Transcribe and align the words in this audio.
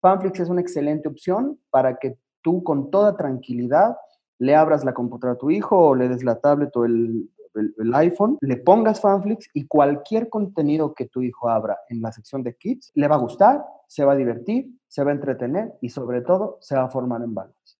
Fanflix 0.00 0.40
es 0.40 0.48
una 0.48 0.60
excelente 0.60 1.08
opción 1.08 1.58
para 1.70 1.98
que 1.98 2.18
tú 2.42 2.62
con 2.62 2.90
toda 2.90 3.16
tranquilidad 3.16 3.96
le 4.38 4.56
abras 4.56 4.84
la 4.84 4.94
computadora 4.94 5.34
a 5.34 5.38
tu 5.38 5.50
hijo 5.50 5.76
o 5.76 5.94
le 5.94 6.08
des 6.08 6.24
la 6.24 6.40
tablet 6.40 6.74
o 6.76 6.86
el, 6.86 7.28
el, 7.54 7.94
iPhone, 7.94 8.38
le 8.40 8.56
pongas 8.56 9.00
Fanflix 9.00 9.48
y 9.52 9.66
cualquier 9.66 10.30
contenido 10.30 10.94
que 10.94 11.06
tu 11.06 11.20
hijo 11.20 11.50
abra 11.50 11.78
en 11.88 12.00
la 12.00 12.12
sección 12.12 12.42
de 12.42 12.56
Kids 12.56 12.92
le 12.94 13.08
va 13.08 13.16
a 13.16 13.18
gustar, 13.18 13.62
se 13.86 14.04
va 14.04 14.12
a 14.12 14.16
divertir, 14.16 14.70
se 14.88 15.04
va 15.04 15.10
a 15.10 15.14
entretener 15.14 15.74
y 15.82 15.90
sobre 15.90 16.22
todo 16.22 16.58
se 16.60 16.76
va 16.76 16.84
a 16.84 16.88
formar 16.88 17.22
en 17.22 17.34
valores. 17.34 17.78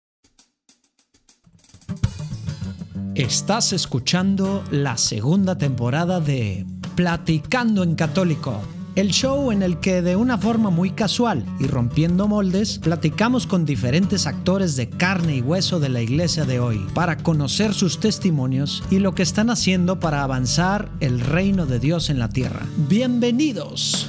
Estás 3.15 3.73
escuchando 3.73 4.63
la 4.71 4.97
segunda 4.97 5.57
temporada 5.57 6.21
de 6.21 6.67
Platicando 6.97 7.83
en 7.83 7.95
Católico 7.95 8.61
el 8.97 9.11
show 9.11 9.53
en 9.53 9.63
el 9.63 9.79
que 9.79 10.03
de 10.03 10.17
una 10.17 10.37
forma 10.37 10.71
muy 10.71 10.91
casual 10.91 11.45
y 11.59 11.67
rompiendo 11.67 12.27
moldes, 12.27 12.79
platicamos 12.79 13.47
con 13.47 13.65
diferentes 13.65 14.27
actores 14.27 14.77
de 14.77 14.89
carne 14.89 15.37
y 15.37 15.41
hueso 15.41 15.81
de 15.81 15.89
la 15.89 16.01
iglesia 16.01 16.45
de 16.45 16.61
hoy 16.61 16.87
para 16.95 17.17
conocer 17.19 17.73
sus 17.73 18.01
testimonios 18.01 18.83
y 18.91 18.99
lo 18.99 19.15
que 19.15 19.23
están 19.23 19.51
haciendo 19.51 20.01
para 20.01 20.23
avanzar 20.23 20.91
el 21.01 21.21
reino 21.21 21.67
de 21.67 21.79
Dios 21.79 22.11
en 22.11 22.19
la 22.19 22.29
tierra. 22.29 22.67
Bienvenidos. 22.89 24.07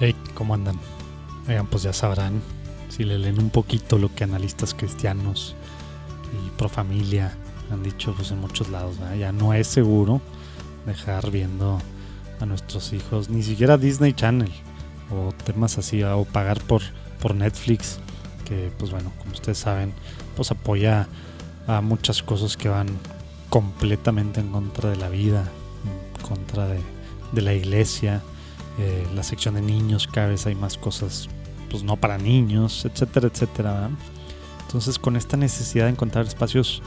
Hey, 0.00 0.14
¿cómo 0.34 0.54
andan? 0.54 0.78
Oigan, 1.48 1.66
pues 1.68 1.84
ya 1.84 1.92
sabrán, 1.92 2.42
si 2.88 3.04
le 3.04 3.18
leen 3.18 3.38
un 3.38 3.50
poquito 3.50 3.98
lo 3.98 4.14
que 4.14 4.24
analistas 4.24 4.74
cristianos 4.74 5.54
y 6.44 6.50
pro 6.58 6.68
familia 6.68 7.36
han 7.70 7.82
dicho 7.82 8.14
pues 8.14 8.30
en 8.30 8.40
muchos 8.40 8.68
lados, 8.68 8.96
ya 9.18 9.32
no 9.32 9.54
es 9.54 9.66
seguro 9.66 10.20
dejar 10.86 11.30
viendo 11.30 11.80
a 12.40 12.46
nuestros 12.46 12.92
hijos, 12.92 13.28
ni 13.28 13.42
siquiera 13.42 13.76
Disney 13.76 14.12
Channel 14.12 14.52
o 15.10 15.32
temas 15.44 15.78
así, 15.78 16.02
o 16.02 16.24
pagar 16.24 16.60
por, 16.62 16.82
por 17.20 17.34
Netflix, 17.34 17.98
que 18.44 18.70
pues 18.78 18.90
bueno, 18.90 19.12
como 19.18 19.32
ustedes 19.32 19.58
saben, 19.58 19.92
pues 20.34 20.50
apoya 20.50 21.08
a 21.66 21.80
muchas 21.80 22.22
cosas 22.22 22.56
que 22.56 22.68
van 22.68 22.88
completamente 23.48 24.40
en 24.40 24.50
contra 24.50 24.90
de 24.90 24.96
la 24.96 25.08
vida, 25.08 25.44
en 25.84 26.22
contra 26.22 26.66
de, 26.66 26.80
la 27.42 27.54
iglesia, 27.54 28.22
eh, 28.78 29.06
la 29.14 29.22
sección 29.22 29.54
de 29.54 29.62
niños, 29.62 30.06
cada 30.06 30.28
vez 30.28 30.46
hay 30.46 30.54
más 30.54 30.76
cosas, 30.76 31.28
pues 31.70 31.82
no 31.82 31.96
para 31.96 32.18
niños, 32.18 32.84
etcétera, 32.84 33.28
etcétera. 33.28 33.90
Entonces 34.62 34.98
con 34.98 35.16
esta 35.16 35.36
necesidad 35.36 35.84
de 35.84 35.92
encontrar 35.92 36.26
espacios 36.26 36.82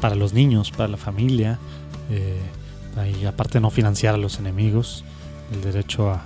para 0.00 0.14
los 0.14 0.32
niños, 0.32 0.70
para 0.70 0.88
la 0.88 0.96
familia, 0.96 1.58
eh, 2.10 2.40
y 3.20 3.24
aparte 3.24 3.60
no 3.60 3.70
financiar 3.70 4.14
a 4.14 4.18
los 4.18 4.38
enemigos, 4.38 5.04
el 5.52 5.62
derecho 5.62 6.10
a, 6.10 6.22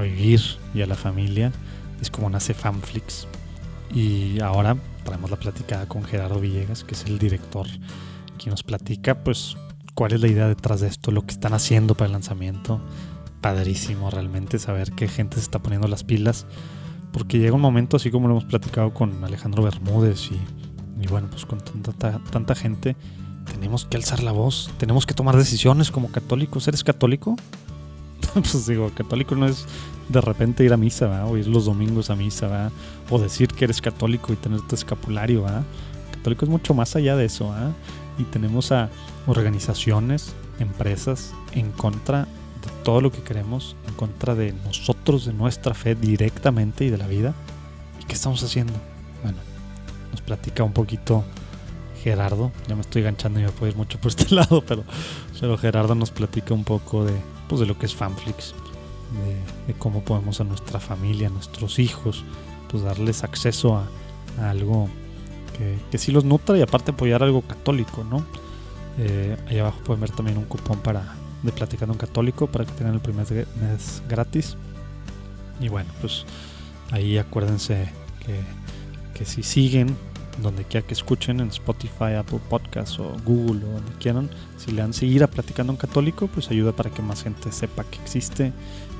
vivir 0.00 0.40
y 0.72 0.82
a 0.82 0.86
la 0.86 0.94
familia, 0.94 1.52
es 2.00 2.10
como 2.10 2.30
nace 2.30 2.54
Fanflix. 2.54 3.26
Y 3.92 4.40
ahora 4.40 4.76
traemos 5.04 5.30
la 5.30 5.36
platicada 5.36 5.86
con 5.86 6.04
Gerardo 6.04 6.40
Villegas, 6.40 6.84
que 6.84 6.94
es 6.94 7.04
el 7.06 7.18
director, 7.18 7.66
quien 8.38 8.50
nos 8.50 8.62
platica 8.62 9.24
pues 9.24 9.56
cuál 9.94 10.12
es 10.12 10.20
la 10.20 10.28
idea 10.28 10.46
detrás 10.46 10.80
de 10.80 10.86
esto, 10.86 11.10
lo 11.10 11.22
que 11.26 11.32
están 11.32 11.54
haciendo 11.54 11.94
para 11.94 12.06
el 12.06 12.12
lanzamiento. 12.12 12.80
Padrísimo 13.40 14.10
realmente 14.10 14.58
saber 14.58 14.92
que 14.92 15.08
gente 15.08 15.36
se 15.36 15.42
está 15.42 15.58
poniendo 15.58 15.88
las 15.88 16.04
pilas, 16.04 16.46
porque 17.12 17.38
llega 17.38 17.54
un 17.54 17.60
momento, 17.60 17.96
así 17.96 18.10
como 18.10 18.28
lo 18.28 18.34
hemos 18.34 18.44
platicado 18.44 18.94
con 18.94 19.24
Alejandro 19.24 19.64
Bermúdez 19.64 20.30
y 20.30 20.40
y 21.00 21.06
bueno, 21.06 21.28
pues 21.30 21.46
con 21.46 21.60
tanta, 21.60 22.18
tanta 22.30 22.54
gente 22.54 22.96
tenemos 23.50 23.84
que 23.84 23.96
alzar 23.96 24.22
la 24.22 24.32
voz, 24.32 24.70
tenemos 24.78 25.06
que 25.06 25.14
tomar 25.14 25.36
decisiones 25.36 25.90
como 25.90 26.10
católicos. 26.10 26.68
¿Eres 26.68 26.84
católico? 26.84 27.36
pues 28.34 28.66
digo, 28.66 28.90
católico 28.94 29.34
no 29.34 29.46
es 29.46 29.66
de 30.08 30.20
repente 30.20 30.64
ir 30.64 30.72
a 30.72 30.76
misa, 30.76 31.26
o 31.26 31.36
ir 31.36 31.46
los 31.46 31.64
domingos 31.64 32.10
a 32.10 32.16
misa, 32.16 32.70
o 33.08 33.18
decir 33.18 33.48
que 33.48 33.64
eres 33.64 33.80
católico 33.80 34.32
y 34.32 34.36
tener 34.36 34.60
tu 34.62 34.74
escapulario. 34.74 35.44
Católico 36.12 36.44
es 36.44 36.50
mucho 36.50 36.74
más 36.74 36.96
allá 36.96 37.16
de 37.16 37.24
eso. 37.24 37.52
Y 38.18 38.24
tenemos 38.24 38.72
a 38.72 38.90
organizaciones, 39.26 40.34
empresas 40.58 41.32
en 41.52 41.70
contra 41.72 42.24
de 42.24 42.84
todo 42.84 43.00
lo 43.00 43.10
que 43.10 43.22
queremos, 43.22 43.76
en 43.88 43.94
contra 43.94 44.34
de 44.34 44.52
nosotros, 44.52 45.24
de 45.24 45.32
nuestra 45.32 45.74
fe 45.74 45.94
directamente 45.94 46.84
y 46.84 46.90
de 46.90 46.98
la 46.98 47.06
vida. 47.06 47.34
¿Y 48.00 48.04
qué 48.04 48.14
estamos 48.14 48.42
haciendo? 48.42 48.74
Bueno, 49.22 49.38
nos 50.10 50.20
platica 50.22 50.64
un 50.64 50.72
poquito 50.72 51.24
Gerardo. 52.02 52.50
Ya 52.68 52.74
me 52.74 52.80
estoy 52.80 53.02
ganchando 53.02 53.40
y 53.40 53.44
me 53.44 53.50
puedo 53.50 53.70
ir 53.70 53.76
mucho 53.76 53.98
por 53.98 54.10
este 54.10 54.34
lado, 54.34 54.62
pero, 54.66 54.84
pero 55.38 55.58
Gerardo 55.58 55.94
nos 55.94 56.10
platica 56.10 56.54
un 56.54 56.64
poco 56.64 57.04
de, 57.04 57.14
pues, 57.48 57.60
de 57.60 57.66
lo 57.66 57.78
que 57.78 57.86
es 57.86 57.94
Fanflix, 57.94 58.54
de, 59.66 59.74
cómo 59.74 60.02
podemos 60.02 60.40
a 60.40 60.44
nuestra 60.44 60.80
familia, 60.80 61.28
a 61.28 61.30
nuestros 61.30 61.78
hijos, 61.78 62.24
pues 62.68 62.82
darles 62.82 63.24
acceso 63.24 63.76
a, 63.76 63.88
algo 64.48 64.88
que, 65.90 65.98
sí 65.98 66.12
los 66.12 66.24
nutra 66.24 66.56
y 66.56 66.62
aparte 66.62 66.92
apoyar 66.92 67.22
algo 67.22 67.42
católico, 67.42 68.04
¿no? 68.04 68.24
Eh, 68.98 69.36
ahí 69.48 69.58
abajo 69.58 69.80
pueden 69.84 70.00
ver 70.00 70.10
también 70.10 70.38
un 70.38 70.44
cupón 70.44 70.78
para 70.80 71.14
de 71.42 71.52
Platicando 71.52 71.92
un 71.92 71.98
Católico 71.98 72.46
para 72.46 72.64
que 72.64 72.72
tengan 72.72 72.94
el 72.94 73.00
primer 73.00 73.26
mes 73.30 74.02
gratis. 74.08 74.56
Y 75.58 75.68
bueno, 75.68 75.90
pues 76.00 76.24
ahí 76.90 77.18
acuérdense 77.18 77.88
que 78.24 78.40
que 79.20 79.26
si 79.26 79.42
siguen 79.42 79.98
donde 80.40 80.64
quiera 80.64 80.86
que 80.86 80.94
escuchen 80.94 81.40
en 81.40 81.48
Spotify, 81.48 82.14
Apple 82.18 82.40
Podcasts 82.48 82.98
o 82.98 83.14
Google 83.22 83.66
o 83.66 83.72
donde 83.74 83.92
quieran, 84.00 84.30
si 84.56 84.72
le 84.72 84.80
dan 84.80 84.94
seguir 84.94 85.22
a 85.22 85.26
Platicando 85.26 85.74
un 85.74 85.76
Católico, 85.76 86.26
pues 86.28 86.50
ayuda 86.50 86.72
para 86.72 86.88
que 86.88 87.02
más 87.02 87.22
gente 87.22 87.52
sepa 87.52 87.84
que 87.84 88.00
existe. 88.00 88.54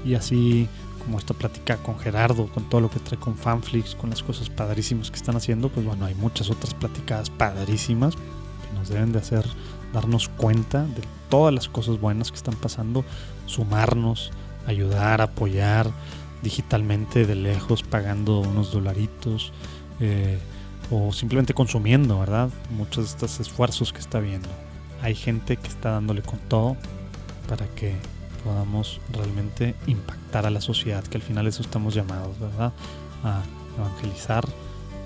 Y 0.04 0.12
así 0.16 0.68
como 1.02 1.16
esta 1.16 1.32
plática 1.32 1.78
con 1.78 1.98
Gerardo, 1.98 2.48
con 2.48 2.68
todo 2.68 2.82
lo 2.82 2.90
que 2.90 3.00
trae 3.00 3.18
con 3.18 3.34
Fanflix, 3.34 3.94
con 3.94 4.10
las 4.10 4.22
cosas 4.22 4.50
padrísimas 4.50 5.10
que 5.10 5.16
están 5.16 5.36
haciendo, 5.36 5.70
pues 5.70 5.86
bueno, 5.86 6.04
hay 6.04 6.14
muchas 6.14 6.50
otras 6.50 6.74
platicadas 6.74 7.30
padrísimas 7.30 8.14
que 8.14 8.78
nos 8.78 8.90
deben 8.90 9.12
de 9.12 9.20
hacer 9.20 9.46
darnos 9.94 10.28
cuenta 10.28 10.82
de 10.82 11.02
todas 11.30 11.54
las 11.54 11.70
cosas 11.70 11.98
buenas 11.98 12.30
que 12.30 12.36
están 12.36 12.56
pasando, 12.56 13.06
sumarnos, 13.46 14.32
ayudar, 14.66 15.22
apoyar 15.22 15.90
digitalmente 16.42 17.26
de 17.26 17.36
lejos, 17.36 17.82
pagando 17.82 18.40
unos 18.40 18.70
dolaritos 18.70 19.52
eh, 20.00 20.38
o 20.90 21.12
simplemente 21.12 21.54
consumiendo, 21.54 22.18
¿verdad? 22.18 22.50
Muchos 22.70 23.04
de 23.04 23.10
estos 23.10 23.40
esfuerzos 23.40 23.92
que 23.92 24.00
está 24.00 24.18
viendo. 24.20 24.48
Hay 25.02 25.14
gente 25.14 25.56
que 25.56 25.68
está 25.68 25.92
dándole 25.92 26.22
con 26.22 26.38
todo 26.40 26.76
para 27.48 27.66
que 27.74 27.94
podamos 28.44 29.00
realmente 29.12 29.74
impactar 29.86 30.46
a 30.46 30.50
la 30.50 30.60
sociedad, 30.60 31.04
que 31.04 31.18
al 31.18 31.22
final 31.22 31.46
eso 31.46 31.62
estamos 31.62 31.94
llamados, 31.94 32.38
¿verdad? 32.38 32.72
A 33.22 33.42
evangelizar, 33.76 34.44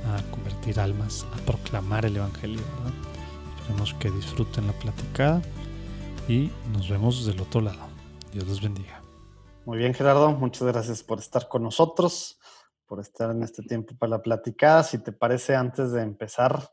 a 0.06 0.30
convertir 0.30 0.80
almas, 0.80 1.26
a 1.34 1.36
proclamar 1.44 2.06
el 2.06 2.16
Evangelio, 2.16 2.60
¿verdad? 2.60 2.94
Esperemos 3.58 3.94
que 3.94 4.10
disfruten 4.10 4.66
la 4.66 4.72
platicada 4.74 5.42
y 6.28 6.50
nos 6.72 6.88
vemos 6.88 7.26
del 7.26 7.40
otro 7.40 7.60
lado. 7.60 7.88
Dios 8.32 8.46
los 8.46 8.60
bendiga. 8.60 9.02
Muy 9.64 9.78
bien, 9.78 9.94
Gerardo, 9.94 10.30
muchas 10.32 10.68
gracias 10.68 11.02
por 11.02 11.18
estar 11.18 11.48
con 11.48 11.62
nosotros 11.62 12.38
por 12.86 13.00
estar 13.00 13.30
en 13.30 13.42
este 13.42 13.62
tiempo 13.62 13.94
para 13.96 14.10
la 14.10 14.22
platicada. 14.22 14.82
Si 14.82 14.98
te 14.98 15.12
parece, 15.12 15.54
antes 15.54 15.92
de 15.92 16.02
empezar, 16.02 16.70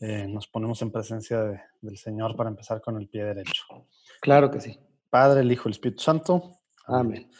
eh, 0.00 0.26
nos 0.26 0.48
ponemos 0.48 0.82
en 0.82 0.90
presencia 0.90 1.40
del 1.80 1.96
Señor 1.96 2.36
para 2.36 2.50
empezar 2.50 2.80
con 2.80 2.96
el 3.00 3.08
pie 3.08 3.24
derecho. 3.24 3.64
Claro 4.20 4.50
que 4.50 4.60
sí. 4.60 4.78
Padre, 5.08 5.40
el 5.40 5.52
Hijo, 5.52 5.68
el 5.68 5.72
Espíritu 5.72 6.02
Santo. 6.02 6.60
Amén. 6.86 7.30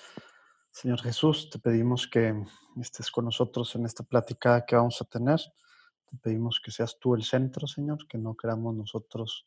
Señor 0.71 1.01
Jesús, 1.03 1.51
te 1.51 1.59
pedimos 1.59 2.09
que 2.09 2.35
estés 2.81 3.11
con 3.11 3.25
nosotros 3.27 3.75
en 3.75 3.85
esta 3.85 4.03
platicada 4.05 4.65
que 4.65 4.77
vamos 4.77 5.01
a 5.01 5.05
tener. 5.05 5.41
Te 6.11 6.17
pedimos 6.17 6.61
que 6.61 6.71
seas 6.71 6.99
tú 6.99 7.15
el 7.15 7.25
centro, 7.25 7.67
Señor, 7.67 8.07
que 8.09 8.19
no 8.19 8.37
queramos 8.37 8.75
nosotros 8.75 9.47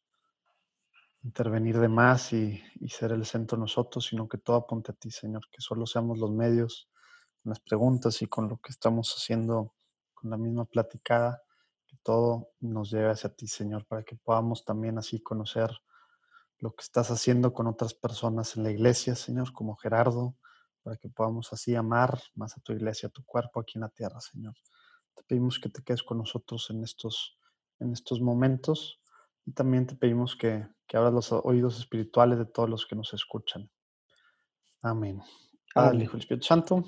intervenir 1.23 1.79
de 1.79 1.89
más 1.89 2.31
y, 2.31 2.63
y 2.75 2.89
ser 2.89 3.11
el 3.11 3.25
centro 3.25 3.57
nosotros, 3.57 4.05
sino 4.05 4.27
que 4.27 4.37
todo 4.37 4.57
apunte 4.57 4.91
a 4.91 4.95
ti, 4.95 5.11
Señor, 5.11 5.41
que 5.51 5.61
solo 5.61 5.85
seamos 5.85 6.19
los 6.19 6.31
medios 6.31 6.89
las 7.49 7.59
preguntas 7.59 8.21
y 8.21 8.27
con 8.27 8.49
lo 8.49 8.57
que 8.57 8.71
estamos 8.71 9.13
haciendo 9.15 9.73
con 10.13 10.29
la 10.29 10.37
misma 10.37 10.65
platicada, 10.65 11.43
que 11.85 11.97
todo 12.03 12.49
nos 12.59 12.91
lleve 12.91 13.11
hacia 13.11 13.33
ti, 13.33 13.47
Señor, 13.47 13.85
para 13.85 14.03
que 14.03 14.15
podamos 14.15 14.65
también 14.65 14.97
así 14.97 15.21
conocer 15.21 15.71
lo 16.59 16.71
que 16.71 16.83
estás 16.83 17.11
haciendo 17.11 17.53
con 17.53 17.67
otras 17.67 17.93
personas 17.93 18.57
en 18.57 18.63
la 18.63 18.71
iglesia, 18.71 19.15
Señor, 19.15 19.53
como 19.53 19.75
Gerardo, 19.75 20.35
para 20.81 20.97
que 20.97 21.09
podamos 21.09 21.53
así 21.53 21.75
amar 21.75 22.19
más 22.35 22.57
a 22.57 22.61
tu 22.61 22.73
iglesia, 22.73 23.07
a 23.07 23.11
tu 23.11 23.23
cuerpo 23.23 23.59
aquí 23.59 23.73
en 23.75 23.81
la 23.81 23.89
tierra, 23.89 24.19
Señor. 24.19 24.55
Te 25.13 25.23
pedimos 25.23 25.59
que 25.59 25.69
te 25.69 25.83
quedes 25.83 26.03
con 26.03 26.17
nosotros 26.17 26.69
en 26.69 26.83
estos, 26.83 27.37
en 27.79 27.93
estos 27.93 28.21
momentos 28.21 28.99
y 29.45 29.51
también 29.51 29.85
te 29.85 29.95
pedimos 29.95 30.35
que, 30.35 30.67
que 30.87 30.97
abras 30.97 31.13
los 31.13 31.31
oídos 31.31 31.77
espirituales 31.77 32.39
de 32.39 32.45
todos 32.45 32.69
los 32.69 32.85
que 32.85 32.95
nos 32.95 33.13
escuchan. 33.13 33.69
Amén. 34.81 35.21
Padre, 35.73 36.03
Hijo 36.03 36.17
y 36.17 36.19
Espíritu 36.21 36.45
Santo. 36.45 36.83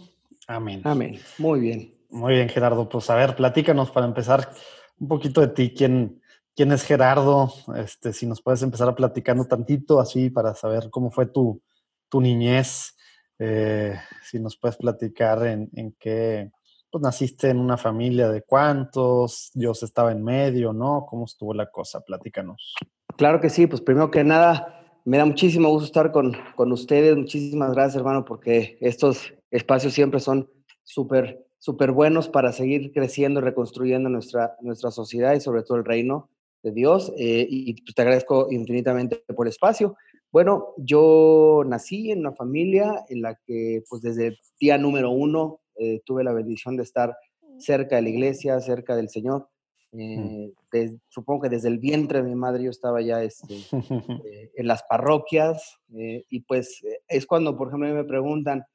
Amén. 0.50 0.82
Amén. 0.84 1.20
Muy 1.38 1.60
bien. 1.60 1.94
Muy 2.10 2.34
bien, 2.34 2.50
Gerardo. 2.50 2.90
Pues 2.90 3.08
a 3.12 3.16
ver, 3.16 3.36
platícanos 3.36 3.92
para 3.92 4.08
empezar 4.08 4.50
un 4.98 5.08
poquito 5.08 5.42
de 5.42 5.50
ti. 5.50 5.76
¿Quién, 5.76 6.24
quién 6.56 6.72
es 6.72 6.84
Gerardo? 6.84 7.54
Este, 7.76 8.14
si 8.14 8.26
nos 8.26 8.42
puedes 8.42 8.64
empezar 8.64 8.90
a 8.90 8.96
platicando 8.96 9.46
tantito 9.46 10.00
así 10.00 10.32
para 10.32 10.56
saber 10.56 10.90
cómo 10.90 11.12
fue 11.12 11.28
tu, 11.28 11.62
tu 12.10 12.20
niñez, 12.20 12.98
eh, 13.38 13.96
si 14.24 14.40
nos 14.40 14.58
puedes 14.58 14.76
platicar 14.78 15.46
en, 15.46 15.70
en 15.76 15.96
qué, 16.00 16.50
pues 16.90 17.04
naciste 17.04 17.52
en 17.52 17.60
una 17.60 17.78
familia 17.78 18.28
de 18.30 18.42
cuántos, 18.42 19.52
Dios 19.54 19.84
estaba 19.84 20.12
en 20.12 20.24
medio, 20.24 20.74
¿no? 20.74 21.06
¿Cómo 21.08 21.26
estuvo 21.26 21.54
la 21.54 21.70
cosa? 21.70 22.02
Platícanos. 22.02 22.74
Claro 23.18 23.40
que 23.40 23.52
sí, 23.52 23.68
pues 23.68 23.82
primero 23.82 24.10
que 24.10 24.24
nada, 24.24 24.79
me 25.06 25.18
da 25.18 25.26
muchísimo 25.26 25.70
gusto 25.70 25.86
estar 25.86 26.12
con, 26.12 26.34
con 26.56 26.72
ustedes. 26.72 27.16
Muchísimas 27.16 27.72
gracias, 27.74 27.98
hermano, 27.98 28.26
porque 28.26 28.78
estos 28.82 29.34
espacios 29.52 29.94
siempre 29.94 30.20
son 30.20 30.50
súper, 30.84 31.46
súper 31.58 31.92
buenos 31.92 32.30
para 32.30 32.52
seguir 32.52 32.92
creciendo 32.92 33.40
y 33.40 33.44
reconstruyendo 33.44 34.10
nuestra, 34.10 34.56
nuestra 34.62 34.92
sociedad 34.92 35.34
y 35.34 35.42
sobre 35.42 35.64
todo 35.64 35.78
el 35.78 35.86
reino 35.86 36.30
de 36.64 36.72
Dios. 36.72 37.14
Eh, 37.18 37.48
y 37.50 37.82
pues, 37.82 37.96
te 37.96 38.02
agradezco 38.02 38.48
infinitamente 38.52 39.24
por 39.36 39.48
el 39.48 39.52
espacio. 39.52 39.96
Bueno, 40.32 40.74
yo 40.78 41.64
nací 41.66 42.12
en 42.12 42.20
una 42.20 42.34
familia 42.34 43.04
en 43.10 43.24
la 43.24 43.36
que, 43.46 43.84
pues 43.90 44.02
desde 44.02 44.28
el 44.28 44.38
día 44.60 44.78
número 44.78 45.10
uno, 45.10 45.62
eh, 45.76 46.02
tuve 46.06 46.24
la 46.24 46.34
bendición 46.34 46.78
de 46.78 46.84
estar 46.84 47.16
cerca 47.58 47.96
de 47.96 48.04
la 48.04 48.10
iglesia, 48.10 48.60
cerca 48.60 48.96
del 48.96 49.10
Señor. 49.10 49.48
Mm. 49.92 50.50
Eh, 50.74 50.98
supongo 51.08 51.42
que 51.42 51.50
desde 51.50 51.68
el 51.68 51.80
vientre 51.80 52.22
de 52.22 52.30
mi 52.30 52.36
madre 52.36 52.64
yo 52.64 52.70
estaba 52.70 53.02
ya 53.02 53.24
este, 53.24 53.56
eh, 53.56 54.52
en 54.56 54.68
las 54.68 54.84
parroquias 54.84 55.80
y 55.88 56.42
pues 56.42 56.82
es 57.08 57.26
cuando, 57.26 57.58
por 57.58 57.70
ejemplo, 57.70 57.94
me 57.94 58.04
preguntan, 58.04 58.66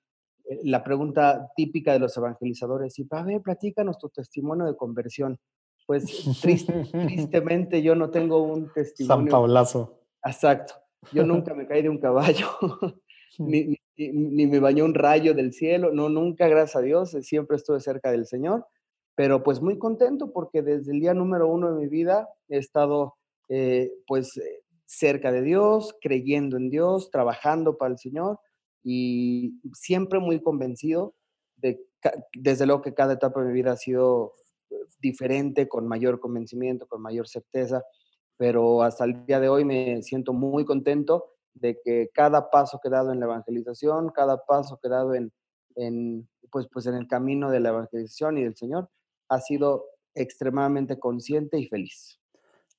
la 0.64 0.82
pregunta 0.82 1.50
típica 1.56 1.92
de 1.92 2.00
los 2.00 2.16
evangelizadores, 2.16 2.98
y 2.98 3.06
a 3.10 3.22
ver, 3.22 3.40
platícanos 3.40 3.98
tu 3.98 4.08
testimonio 4.08 4.66
de 4.66 4.76
conversión. 4.76 5.38
Pues 5.86 6.04
tristemente 6.42 7.82
yo 7.82 7.94
no 7.94 8.10
tengo 8.10 8.42
un 8.42 8.72
testimonio. 8.72 9.16
San 9.16 9.30
Paulazo. 9.30 10.00
Exacto. 10.24 10.74
Yo 11.12 11.24
nunca 11.24 11.54
me 11.54 11.66
caí 11.66 11.82
de 11.82 11.88
un 11.88 11.98
caballo, 11.98 12.48
ni, 13.38 13.76
ni, 13.96 14.46
me 14.46 14.58
bañó 14.58 14.84
un 14.84 14.94
rayo 14.94 15.34
del 15.34 15.52
cielo, 15.52 15.92
no, 15.92 16.08
nunca, 16.08 16.48
gracias 16.48 16.76
a 16.76 16.80
Dios, 16.80 17.10
siempre 17.22 17.56
estuve 17.56 17.80
cerca 17.80 18.10
del 18.10 18.26
Señor, 18.26 18.66
pero 19.14 19.42
pues 19.42 19.60
muy 19.60 19.78
contento 19.78 20.32
porque 20.32 20.62
desde 20.62 20.92
el 20.92 21.00
día 21.00 21.14
número 21.14 21.48
uno 21.48 21.72
de 21.72 21.80
mi 21.80 21.88
vida 21.88 22.28
he 22.48 22.58
estado 22.58 23.14
eh, 23.48 23.92
pues 24.06 24.36
eh, 24.36 24.62
cerca 24.86 25.32
de 25.32 25.42
Dios, 25.42 25.94
creyendo 26.00 26.56
en 26.56 26.70
Dios, 26.70 27.10
trabajando 27.10 27.76
para 27.76 27.92
el 27.92 27.98
Señor 27.98 28.38
y 28.82 29.60
siempre 29.72 30.18
muy 30.18 30.40
convencido 30.42 31.14
de, 31.56 31.80
desde 32.34 32.66
luego 32.66 32.82
que 32.82 32.94
cada 32.94 33.14
etapa 33.14 33.40
de 33.40 33.48
mi 33.48 33.54
vida 33.54 33.72
ha 33.72 33.76
sido 33.76 34.34
eh, 34.70 34.76
diferente, 35.00 35.68
con 35.68 35.86
mayor 35.86 36.20
convencimiento, 36.20 36.86
con 36.86 37.00
mayor 37.00 37.28
certeza, 37.28 37.84
pero 38.36 38.82
hasta 38.82 39.04
el 39.04 39.24
día 39.26 39.40
de 39.40 39.48
hoy 39.48 39.64
me 39.64 40.02
siento 40.02 40.32
muy 40.32 40.64
contento 40.64 41.30
de 41.54 41.78
que 41.84 42.10
cada 42.12 42.50
paso 42.50 42.80
que 42.82 42.88
he 42.88 42.90
dado 42.90 43.12
en 43.12 43.20
la 43.20 43.26
evangelización, 43.26 44.10
cada 44.10 44.44
paso 44.44 44.78
que 44.80 44.88
he 44.88 44.90
dado 44.90 45.14
en, 45.14 45.32
en, 45.76 46.28
pues, 46.50 46.66
pues 46.70 46.86
en 46.86 46.94
el 46.94 47.06
camino 47.06 47.50
de 47.50 47.60
la 47.60 47.70
evangelización 47.70 48.38
y 48.38 48.44
del 48.44 48.56
Señor, 48.56 48.90
ha 49.34 49.40
sido 49.40 49.84
extremadamente 50.14 50.98
consciente 50.98 51.58
y 51.58 51.66
feliz. 51.66 52.20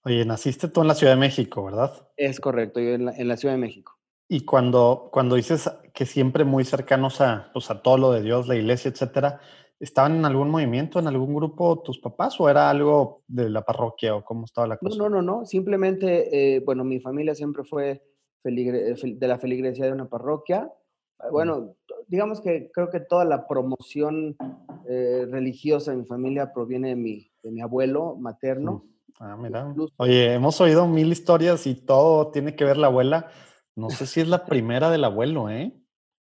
Oye, 0.04 0.24
naciste 0.26 0.68
tú 0.68 0.82
en 0.82 0.88
la 0.88 0.96
Ciudad 0.96 1.14
de 1.14 1.20
México, 1.20 1.66
¿verdad? 1.66 2.08
Es 2.16 2.40
correcto, 2.40 2.80
yo 2.80 2.92
en 2.92 3.06
la, 3.06 3.12
en 3.16 3.28
la 3.28 3.38
Ciudad 3.38 3.56
de 3.56 3.62
México. 3.62 3.94
Y 4.28 4.46
cuando, 4.46 5.10
cuando 5.12 5.36
dices 5.36 5.70
que 5.94 6.06
siempre 6.06 6.44
muy 6.44 6.64
cercanos 6.64 7.22
a, 7.22 7.52
pues 7.54 7.70
a 7.70 7.82
todo 7.82 7.98
lo 7.98 8.12
de 8.12 8.22
Dios, 8.22 8.48
la 8.48 8.56
iglesia, 8.56 8.90
etcétera, 8.90 9.40
¿estaban 9.80 10.16
en 10.16 10.26
algún 10.26 10.50
movimiento, 10.50 11.00
en 11.00 11.08
algún 11.08 11.36
grupo 11.36 11.82
tus 11.84 12.00
papás 12.00 12.40
o 12.40 12.50
era 12.50 12.70
algo 12.70 13.24
de 13.28 13.50
la 13.50 13.62
parroquia 13.62 14.16
o 14.16 14.24
cómo 14.24 14.46
estaba 14.46 14.68
la 14.68 14.78
cosa? 14.78 14.98
No, 14.98 15.10
no, 15.10 15.22
no, 15.22 15.40
no. 15.40 15.46
Simplemente, 15.46 16.56
eh, 16.56 16.60
bueno, 16.62 16.84
mi 16.84 17.00
familia 17.00 17.36
siempre 17.36 17.64
fue 17.64 18.02
de 18.44 19.28
la 19.28 19.40
feligresía 19.40 19.86
de 19.86 19.92
una 19.92 20.08
parroquia. 20.08 20.72
Ah, 21.20 21.30
bueno, 21.32 21.76
digamos 22.08 22.42
que 22.42 22.72
creo 22.74 22.90
que 22.90 23.00
toda 23.00 23.26
la 23.26 23.48
promoción 23.48 24.36
eh, 24.88 25.26
religiosa 25.30 25.92
de 25.92 25.98
mi 25.98 26.06
familia 26.06 26.54
proviene 26.54 26.90
de 26.90 26.96
mi, 26.96 27.32
de 27.44 27.52
mi 27.52 27.62
abuelo 27.62 28.16
materno. 28.16 28.86
Ah, 29.20 29.38
mira. 29.38 29.74
Oye, 29.98 30.34
hemos 30.34 30.60
oído 30.60 30.88
mil 30.88 31.12
historias 31.12 31.66
y 31.68 31.76
todo 31.76 32.32
tiene 32.32 32.56
que 32.56 32.66
ver 32.66 32.78
la 32.78 32.88
abuela. 32.88 33.30
No 33.76 33.90
sé 33.90 34.06
si 34.06 34.22
es 34.22 34.28
la 34.28 34.46
primera 34.46 34.90
del 34.90 35.04
abuelo, 35.04 35.50
¿eh? 35.50 35.74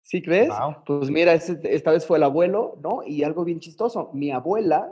¿Sí 0.02 0.22
crees? 0.22 0.54
Pues 0.86 1.10
mira, 1.10 1.34
esta 1.34 1.92
vez 1.92 2.06
fue 2.06 2.18
el 2.18 2.24
abuelo, 2.24 2.78
¿no? 2.84 3.02
Y 3.06 3.24
algo 3.24 3.44
bien 3.44 3.60
chistoso, 3.60 4.12
mi 4.14 4.32
abuela 4.32 4.92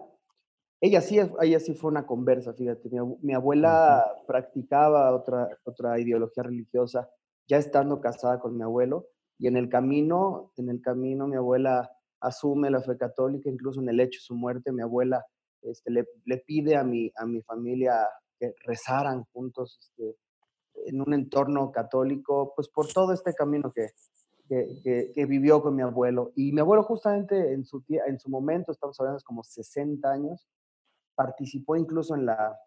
ella 0.84 1.00
sí, 1.00 1.18
ella 1.42 1.62
sí 1.62 1.75
fue 1.75 1.92
una 1.92 2.06
conversa, 2.06 2.54
fíjate. 2.54 2.90
Mi, 3.22 3.34
abuela 3.34 4.06
practicaba 4.28 5.16
otra, 5.16 5.48
otra 5.63 5.98
ideología 5.98 6.44
religiosa 6.44 7.10
ya 7.48 7.56
estando 7.56 8.01
casada 8.01 8.42
con 8.42 8.57
mi 8.57 8.63
abuelo 8.63 9.07
y 9.38 9.47
en 9.47 9.57
el 9.57 9.69
camino, 9.69 10.51
en 10.57 10.69
el 10.69 10.81
camino 10.81 11.27
mi 11.27 11.35
abuela 11.35 11.91
asume 12.19 12.69
la 12.69 12.81
fe 12.81 12.97
católica, 12.97 13.50
incluso 13.50 13.81
en 13.81 13.89
el 13.89 14.00
hecho 14.00 14.19
de 14.19 14.25
su 14.25 14.35
muerte 14.35 14.71
mi 14.71 14.81
abuela 14.81 15.25
este, 15.62 15.91
le, 15.91 16.07
le, 16.25 16.38
pide 16.39 16.75
a 16.75 16.83
mi, 16.83 17.12
a 17.15 17.25
mi 17.25 17.41
familia 17.41 18.07
que 18.39 18.53
rezaran 18.65 19.24
juntos 19.31 19.80
este, 19.81 20.18
en 20.88 21.01
un 21.01 21.13
entorno 21.13 21.71
católico, 21.71 22.53
pues 22.56 22.68
por 22.69 22.88
todo 22.91 23.13
este 23.13 23.33
camino 23.33 23.71
que, 23.71 23.89
que, 24.47 25.12
que, 25.13 25.25
vivió 25.25 25.62
con 25.62 25.75
mi 25.75 25.81
abuelo. 25.81 26.31
Y 26.35 26.51
mi 26.51 26.59
abuelo 26.59 26.83
justamente 26.83 27.53
en 27.53 27.63
su, 27.63 27.83
en 27.88 28.19
su 28.19 28.30
momento, 28.30 28.71
estamos 28.71 29.00
hablando 29.00 29.19
de 29.19 29.24
como 29.24 29.44
60 29.44 30.12
años, 30.12 30.47
participó 31.15 31.75
incluso 31.75 32.15
en, 32.15 32.25
la, 32.25 32.59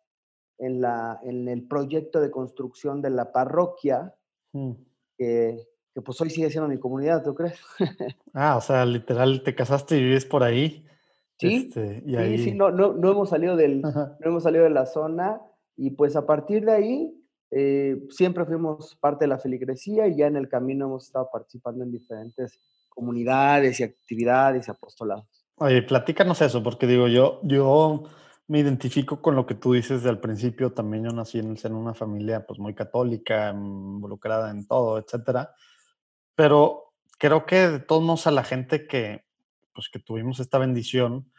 en, 0.58 0.80
la, 0.80 1.20
en 1.22 1.48
el 1.48 1.66
proyecto 1.66 2.20
de 2.20 2.30
construcción 2.30 3.02
de 3.02 3.10
la 3.10 3.32
parroquia, 3.32 4.14
mm. 4.52 4.72
Que, 5.96 6.02
pues 6.02 6.20
hoy 6.20 6.28
sigue 6.28 6.50
siendo 6.50 6.68
mi 6.68 6.78
comunidad, 6.78 7.24
¿tú 7.24 7.34
crees? 7.34 7.58
ah, 8.34 8.58
o 8.58 8.60
sea, 8.60 8.84
literal, 8.84 9.42
te 9.42 9.54
casaste 9.54 9.96
y 9.96 10.02
vives 10.02 10.26
por 10.26 10.42
ahí. 10.42 10.86
Sí, 11.38 11.68
este, 11.68 12.02
sí, 12.04 12.38
sí, 12.38 12.54
no, 12.54 12.70
no, 12.70 12.92
no, 12.92 13.12
hemos 13.12 13.30
salido 13.30 13.56
del, 13.56 13.80
no 13.80 14.16
hemos 14.20 14.42
salido 14.42 14.64
de 14.64 14.70
la 14.70 14.84
zona 14.84 15.40
y 15.74 15.92
pues 15.92 16.14
a 16.14 16.26
partir 16.26 16.66
de 16.66 16.72
ahí 16.72 17.24
eh, 17.50 17.96
siempre 18.10 18.44
fuimos 18.44 18.94
parte 18.96 19.24
de 19.24 19.28
la 19.28 19.38
feligresía 19.38 20.06
y 20.06 20.18
ya 20.18 20.26
en 20.26 20.36
el 20.36 20.50
camino 20.50 20.84
hemos 20.84 21.06
estado 21.06 21.30
participando 21.32 21.82
en 21.82 21.92
diferentes 21.92 22.60
comunidades 22.90 23.80
y 23.80 23.84
actividades 23.84 24.68
y 24.68 24.70
apostolados. 24.70 25.46
Oye, 25.56 25.80
platícanos 25.80 26.42
eso, 26.42 26.62
porque 26.62 26.86
digo, 26.86 27.08
yo, 27.08 27.40
yo 27.42 28.02
me 28.48 28.58
identifico 28.58 29.22
con 29.22 29.34
lo 29.34 29.46
que 29.46 29.54
tú 29.54 29.72
dices 29.72 30.02
del 30.02 30.18
principio. 30.18 30.72
También 30.72 31.04
yo 31.04 31.10
nací 31.10 31.38
en, 31.38 31.56
en 31.62 31.74
una 31.74 31.94
familia 31.94 32.46
pues 32.46 32.58
muy 32.58 32.74
católica, 32.74 33.50
involucrada 33.50 34.50
en 34.50 34.66
todo, 34.66 34.98
etcétera. 34.98 35.54
Pero 36.36 36.92
creo 37.18 37.46
que 37.46 37.68
de 37.68 37.80
todos 37.80 38.02
modos 38.02 38.26
a 38.28 38.30
la 38.30 38.44
gente 38.44 38.86
que, 38.86 39.24
pues, 39.74 39.88
que 39.88 39.98
tuvimos 39.98 40.38
esta 40.38 40.58
bendición, 40.58 41.32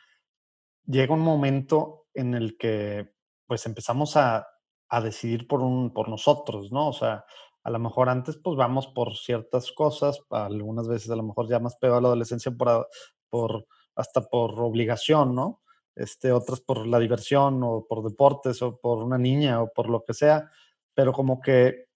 llega 0.86 1.14
un 1.14 1.22
momento 1.22 2.08
en 2.14 2.34
el 2.34 2.58
que 2.58 3.14
pues 3.46 3.66
empezamos 3.66 4.18
a, 4.18 4.48
a 4.90 5.02
decidir 5.02 5.48
por, 5.48 5.62
un, 5.62 5.94
por 5.94 6.10
nosotros, 6.10 6.72
¿no? 6.72 6.90
O 6.90 6.94
sea, 6.94 7.24
a 7.64 7.70
lo 7.70 7.80
mejor 7.80 8.10
antes 8.10 8.38
pues 8.38 8.58
vamos 8.58 8.88
por 8.88 9.16
ciertas 9.16 9.72
cosas, 9.72 10.20
algunas 10.30 10.88
veces 10.90 11.10
a 11.12 11.16
lo 11.16 11.24
mejor 11.24 11.48
ya 11.48 11.60
más 11.60 11.78
pegado 11.78 12.00
a 12.00 12.02
la 12.02 12.08
adolescencia 12.10 12.52
por, 12.52 12.90
por 13.30 13.68
hasta 13.96 14.22
por 14.22 14.60
obligación, 14.60 15.34
¿no? 15.36 15.62
este, 15.98 16.32
otras 16.32 16.62
por 16.62 16.86
la 16.86 17.00
diversión 17.00 17.62
o 17.64 17.86
por 17.88 18.04
deportes 18.04 18.62
o 18.62 18.78
por 18.78 19.04
una 19.04 19.18
niña 19.18 19.62
o 19.62 19.74
por 19.74 19.90
lo 19.90 20.04
que 20.04 20.14
sea, 20.14 20.50
pero 20.94 21.12
como 21.12 21.42
que 21.42 21.88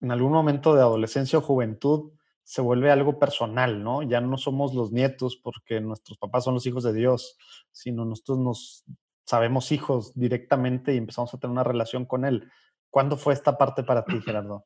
en 0.00 0.10
algún 0.10 0.32
momento 0.32 0.74
de 0.74 0.80
adolescencia 0.80 1.38
o 1.38 1.42
juventud 1.42 2.12
se 2.46 2.62
vuelve 2.62 2.92
algo 2.92 3.18
personal, 3.18 3.82
¿no? 3.82 4.04
Ya 4.04 4.20
no 4.20 4.38
somos 4.38 4.72
los 4.72 4.92
nietos 4.92 5.36
porque 5.36 5.80
nuestros 5.80 6.16
papás 6.16 6.44
son 6.44 6.54
los 6.54 6.64
hijos 6.64 6.84
de 6.84 6.92
Dios, 6.92 7.36
sino 7.72 8.04
nosotros 8.04 8.38
nos 8.38 8.84
sabemos 9.24 9.72
hijos 9.72 10.14
directamente 10.14 10.94
y 10.94 10.96
empezamos 10.96 11.34
a 11.34 11.38
tener 11.38 11.50
una 11.50 11.64
relación 11.64 12.04
con 12.04 12.24
Él. 12.24 12.48
¿Cuándo 12.88 13.16
fue 13.16 13.34
esta 13.34 13.58
parte 13.58 13.82
para 13.82 14.04
ti, 14.04 14.20
Gerardo? 14.24 14.64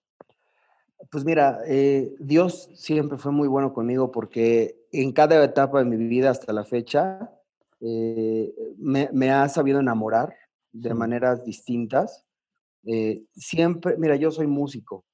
Pues 1.10 1.24
mira, 1.24 1.60
eh, 1.66 2.14
Dios 2.18 2.68
siempre 2.74 3.16
fue 3.16 3.32
muy 3.32 3.48
bueno 3.48 3.72
conmigo 3.72 4.12
porque 4.12 4.84
en 4.92 5.12
cada 5.12 5.42
etapa 5.42 5.78
de 5.78 5.86
mi 5.86 5.96
vida 5.96 6.28
hasta 6.28 6.52
la 6.52 6.64
fecha, 6.64 7.32
eh, 7.80 8.52
me, 8.76 9.30
ha 9.30 9.48
sabido 9.48 9.80
enamorar 9.80 10.36
de 10.70 10.92
maneras 10.92 11.46
distintas. 11.46 12.26
Eh, 12.84 13.22
siempre, 13.32 13.96
mira, 13.96 14.16
yo 14.16 14.30
soy 14.30 14.46
músico. 14.46 15.06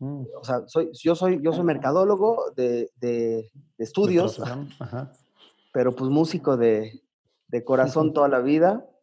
Mm. 0.00 0.24
O 0.40 0.44
sea, 0.44 0.66
soy, 0.66 0.90
yo, 0.92 1.14
soy, 1.14 1.40
yo 1.42 1.52
soy 1.52 1.62
mercadólogo 1.62 2.50
de, 2.56 2.90
de, 3.00 3.50
estudios, 3.78 4.40
pero 5.72 5.94
pues 5.94 6.10
músico 6.10 6.56
de, 6.56 7.02
de 7.48 7.64
corazón 7.64 8.12
toda 8.14 8.28
la 8.28 8.40
vida. 8.40 8.86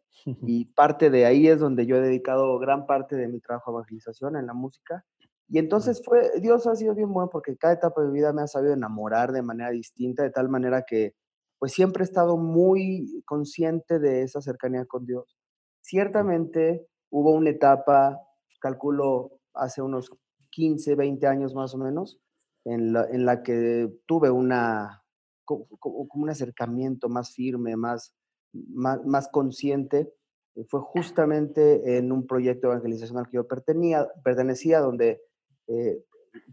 Y 0.42 0.66
parte 0.66 1.10
de 1.10 1.24
ahí 1.24 1.46
es 1.46 1.60
donde 1.60 1.86
yo 1.86 1.96
he 1.96 2.00
dedicado 2.00 2.58
gran 2.58 2.86
parte 2.86 3.16
de 3.16 3.28
mi 3.28 3.40
trabajo 3.40 3.70
a 3.70 3.74
evangelización 3.74 4.36
en 4.36 4.46
la 4.46 4.52
música. 4.52 5.04
Y 5.48 5.58
entonces 5.58 6.02
fue, 6.04 6.38
Dios 6.40 6.66
ha 6.66 6.74
sido 6.74 6.94
bien 6.94 7.12
bueno 7.14 7.30
porque 7.30 7.56
cada 7.56 7.74
etapa 7.74 8.02
de 8.02 8.08
mi 8.08 8.14
vida 8.14 8.32
me 8.32 8.42
ha 8.42 8.46
sabido 8.46 8.74
enamorar 8.74 9.32
de 9.32 9.42
manera 9.42 9.70
distinta, 9.70 10.24
de 10.24 10.30
tal 10.30 10.48
manera 10.48 10.82
que 10.82 11.14
pues 11.58 11.72
siempre 11.72 12.02
he 12.02 12.04
estado 12.04 12.36
muy 12.36 13.22
consciente 13.24 13.98
de 13.98 14.22
esa 14.22 14.42
cercanía 14.42 14.84
con 14.84 15.06
Dios. 15.06 15.38
Ciertamente 15.80 16.86
hubo 17.10 17.30
una 17.30 17.50
etapa, 17.50 18.20
calculo 18.60 19.38
hace 19.54 19.80
unos 19.80 20.10
15, 20.50 20.94
20 20.94 21.26
años 21.26 21.54
más 21.54 21.74
o 21.74 21.78
menos, 21.78 22.20
en 22.64 22.92
la, 22.92 23.04
en 23.04 23.24
la 23.24 23.42
que 23.42 23.90
tuve 24.06 24.30
una, 24.30 25.02
como, 25.44 25.66
un 25.80 26.30
acercamiento 26.30 27.08
más 27.08 27.32
firme, 27.32 27.76
más, 27.76 28.14
más, 28.52 29.04
más 29.04 29.28
consciente, 29.28 30.12
eh, 30.54 30.64
fue 30.68 30.80
justamente 30.80 31.98
en 31.98 32.12
un 32.12 32.26
proyecto 32.26 32.68
de 32.68 32.74
evangelización 32.74 33.18
al 33.18 33.26
que 33.28 33.36
yo 33.36 33.46
pertenecía, 33.46 34.08
pertenecía 34.22 34.80
donde 34.80 35.22
eh, 35.68 36.04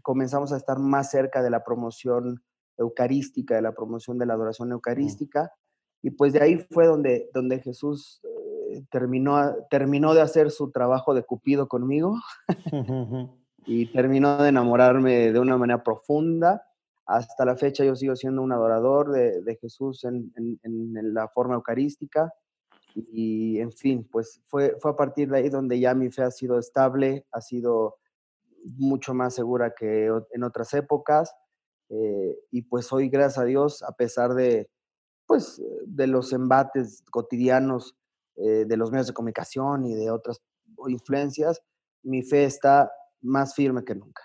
comenzamos 0.02 0.52
a 0.52 0.56
estar 0.56 0.78
más 0.78 1.10
cerca 1.10 1.42
de 1.42 1.50
la 1.50 1.64
promoción 1.64 2.42
eucarística, 2.78 3.54
de 3.54 3.62
la 3.62 3.72
promoción 3.72 4.18
de 4.18 4.26
la 4.26 4.34
adoración 4.34 4.72
eucarística. 4.72 5.52
Y 6.02 6.10
pues 6.10 6.32
de 6.32 6.42
ahí 6.42 6.58
fue 6.70 6.86
donde, 6.86 7.30
donde 7.32 7.60
Jesús 7.60 8.20
eh, 8.70 8.84
terminó, 8.90 9.54
terminó 9.70 10.14
de 10.14 10.20
hacer 10.20 10.50
su 10.50 10.70
trabajo 10.70 11.14
de 11.14 11.24
cupido 11.24 11.68
conmigo 11.68 12.14
y 13.66 13.86
terminó 13.92 14.42
de 14.42 14.48
enamorarme 14.48 15.32
de 15.32 15.38
una 15.38 15.58
manera 15.58 15.82
profunda. 15.82 16.62
Hasta 17.04 17.44
la 17.44 17.56
fecha 17.56 17.84
yo 17.84 17.94
sigo 17.94 18.16
siendo 18.16 18.42
un 18.42 18.52
adorador 18.52 19.10
de, 19.10 19.58
Jesús 19.60 20.04
en, 20.04 20.32
en, 20.36 21.14
la 21.14 21.28
forma 21.28 21.54
eucarística. 21.54 22.32
Y 22.94 23.58
en 23.58 23.72
fin, 23.72 24.08
pues 24.10 24.40
fue, 24.46 24.76
fue 24.80 24.92
a 24.92 24.96
partir 24.96 25.28
de 25.30 25.38
ahí 25.38 25.48
donde 25.48 25.78
ya 25.78 25.94
mi 25.94 26.10
fe 26.10 26.22
ha 26.22 26.30
sido 26.30 26.58
estable, 26.58 27.26
ha 27.32 27.40
sido 27.40 27.96
mucho 28.64 29.14
más 29.14 29.34
segura 29.34 29.74
que 29.74 30.10
en 30.32 30.42
otras 30.42 30.72
épocas. 30.74 31.34
Eh, 31.88 32.36
y 32.50 32.62
pues 32.62 32.92
hoy, 32.92 33.08
gracias 33.08 33.38
a 33.38 33.44
Dios, 33.44 33.82
a 33.82 33.92
pesar 33.92 34.34
de, 34.34 34.68
pues, 35.26 35.62
de 35.86 36.06
los 36.06 36.32
embates 36.32 37.04
cotidianos 37.10 37.96
eh, 38.36 38.64
de 38.66 38.76
los 38.76 38.90
medios 38.90 39.06
de 39.06 39.12
comunicación 39.14 39.84
y 39.84 39.94
de 39.94 40.10
otras 40.10 40.40
influencias, 40.88 41.62
mi 42.02 42.22
fe 42.22 42.44
está 42.44 42.90
más 43.22 43.54
firme 43.54 43.84
que 43.84 43.94
nunca. 43.94 44.22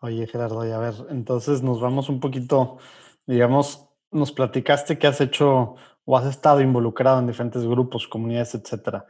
Oye, 0.00 0.26
Gerardo, 0.26 0.60
a 0.60 0.78
ver, 0.78 0.94
entonces 1.10 1.62
nos 1.62 1.80
vamos 1.80 2.08
un 2.08 2.18
poquito, 2.18 2.78
digamos, 3.26 3.88
nos 4.10 4.32
platicaste 4.32 4.98
que 4.98 5.06
has 5.06 5.20
hecho 5.20 5.76
o 6.04 6.16
has 6.16 6.26
estado 6.26 6.60
involucrado 6.60 7.20
en 7.20 7.28
diferentes 7.28 7.64
grupos, 7.64 8.08
comunidades, 8.08 8.54
etcétera. 8.54 9.06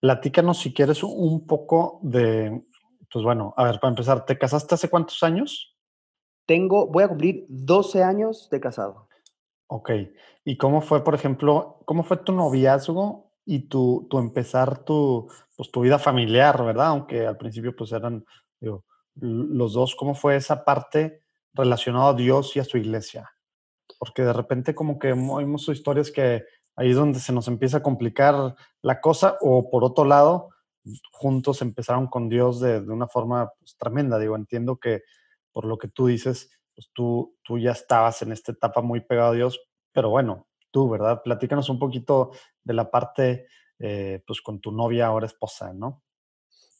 Platícanos 0.00 0.58
si 0.58 0.72
quieres 0.72 1.02
un 1.02 1.46
poco 1.46 2.00
de, 2.02 2.64
pues 3.12 3.24
bueno, 3.24 3.52
a 3.56 3.64
ver, 3.64 3.78
para 3.80 3.90
empezar, 3.90 4.24
¿te 4.24 4.38
casaste 4.38 4.74
hace 4.74 4.88
cuántos 4.88 5.22
años? 5.22 5.76
Tengo, 6.46 6.86
voy 6.86 7.04
a 7.04 7.08
cumplir 7.08 7.44
12 7.48 8.02
años 8.02 8.48
de 8.50 8.60
casado. 8.60 9.08
Ok. 9.66 9.90
¿Y 10.44 10.56
cómo 10.56 10.80
fue, 10.80 11.04
por 11.04 11.14
ejemplo, 11.14 11.82
cómo 11.84 12.02
fue 12.02 12.16
tu 12.16 12.32
noviazgo 12.32 13.29
y 13.50 13.66
tu, 13.66 14.06
tu 14.08 14.20
empezar 14.20 14.84
tu, 14.84 15.28
pues, 15.56 15.72
tu 15.72 15.80
vida 15.80 15.98
familiar, 15.98 16.64
¿verdad? 16.64 16.86
Aunque 16.86 17.26
al 17.26 17.36
principio 17.36 17.74
pues 17.74 17.90
eran 17.90 18.24
digo, 18.60 18.84
los 19.16 19.72
dos, 19.72 19.96
¿cómo 19.96 20.14
fue 20.14 20.36
esa 20.36 20.64
parte 20.64 21.24
relacionada 21.52 22.10
a 22.10 22.14
Dios 22.14 22.54
y 22.54 22.60
a 22.60 22.64
su 22.64 22.78
iglesia? 22.78 23.28
Porque 23.98 24.22
de 24.22 24.32
repente 24.32 24.72
como 24.72 25.00
que 25.00 25.10
oímos 25.10 25.68
historias 25.68 26.12
que 26.12 26.44
ahí 26.76 26.90
es 26.90 26.96
donde 26.96 27.18
se 27.18 27.32
nos 27.32 27.48
empieza 27.48 27.78
a 27.78 27.82
complicar 27.82 28.54
la 28.82 29.00
cosa 29.00 29.36
o 29.40 29.68
por 29.68 29.82
otro 29.82 30.04
lado, 30.04 30.50
juntos 31.10 31.60
empezaron 31.60 32.06
con 32.06 32.28
Dios 32.28 32.60
de, 32.60 32.78
una 32.78 33.08
forma 33.08 33.50
pues, 33.58 33.76
tremenda. 33.76 34.20
Digo, 34.20 34.36
entiendo 34.36 34.76
que 34.76 35.02
por 35.50 35.64
lo 35.64 35.76
que 35.76 35.88
tú 35.88 36.06
dices, 36.06 36.52
pues 36.76 36.88
tú, 36.92 37.36
tú 37.42 37.58
ya 37.58 37.72
estabas 37.72 38.22
en 38.22 38.30
esta 38.30 38.52
etapa 38.52 38.80
muy 38.80 39.00
pegado 39.00 39.32
a 39.32 39.34
Dios, 39.34 39.60
pero 39.92 40.08
bueno, 40.08 40.46
tú, 40.70 40.88
¿verdad? 40.88 41.22
Platícanos 41.22 41.68
un 41.68 41.78
poquito 41.78 42.30
de 42.64 42.74
la 42.74 42.90
parte, 42.90 43.46
eh, 43.78 44.22
pues 44.26 44.40
con 44.40 44.60
tu 44.60 44.72
novia, 44.72 45.06
ahora 45.06 45.26
esposa, 45.26 45.72
¿no? 45.72 46.02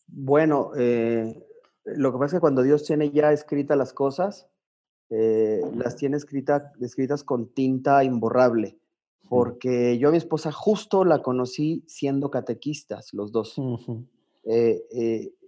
Bueno, 0.07 0.73
eh, 0.77 1.47
lo 1.85 2.13
que 2.13 2.19
pasa 2.19 2.27
es 2.27 2.33
que 2.35 2.41
cuando 2.41 2.63
Dios 2.63 2.85
tiene 2.85 3.11
ya 3.11 3.33
escritas 3.33 3.77
las 3.77 3.93
cosas, 3.93 4.49
eh, 5.11 5.61
las 5.75 5.97
tiene 5.97 6.17
escrita, 6.17 6.73
escritas 6.81 7.25
con 7.25 7.53
tinta 7.53 8.03
imborrable 8.05 8.81
porque 9.31 9.97
yo 9.97 10.09
a 10.09 10.11
mi 10.11 10.19
esposa 10.19 10.51
justo 10.51 11.05
la 11.05 11.23
conocí 11.23 11.85
siendo 11.87 12.33
catequistas, 12.33 13.15
los 13.15 13.31
dos. 13.31 13.55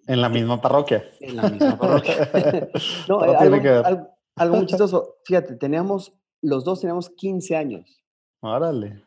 En 0.07 0.21
la 0.21 0.29
misma 0.29 0.61
parroquia. 0.61 1.05
En 1.19 1.37
la 1.37 1.51
misma 1.51 1.77
parroquia. 1.77 2.31
no, 3.09 3.25
eh, 3.25 3.37
algo, 3.37 4.07
algo, 4.37 4.57
muy 4.57 4.67
chistoso. 4.67 5.17
Fíjate, 5.25 5.57
teníamos, 5.57 6.15
los 6.43 6.65
dos 6.65 6.81
teníamos 6.81 7.11
15 7.11 7.57
años. 7.57 8.02
Órale. 8.43 9.03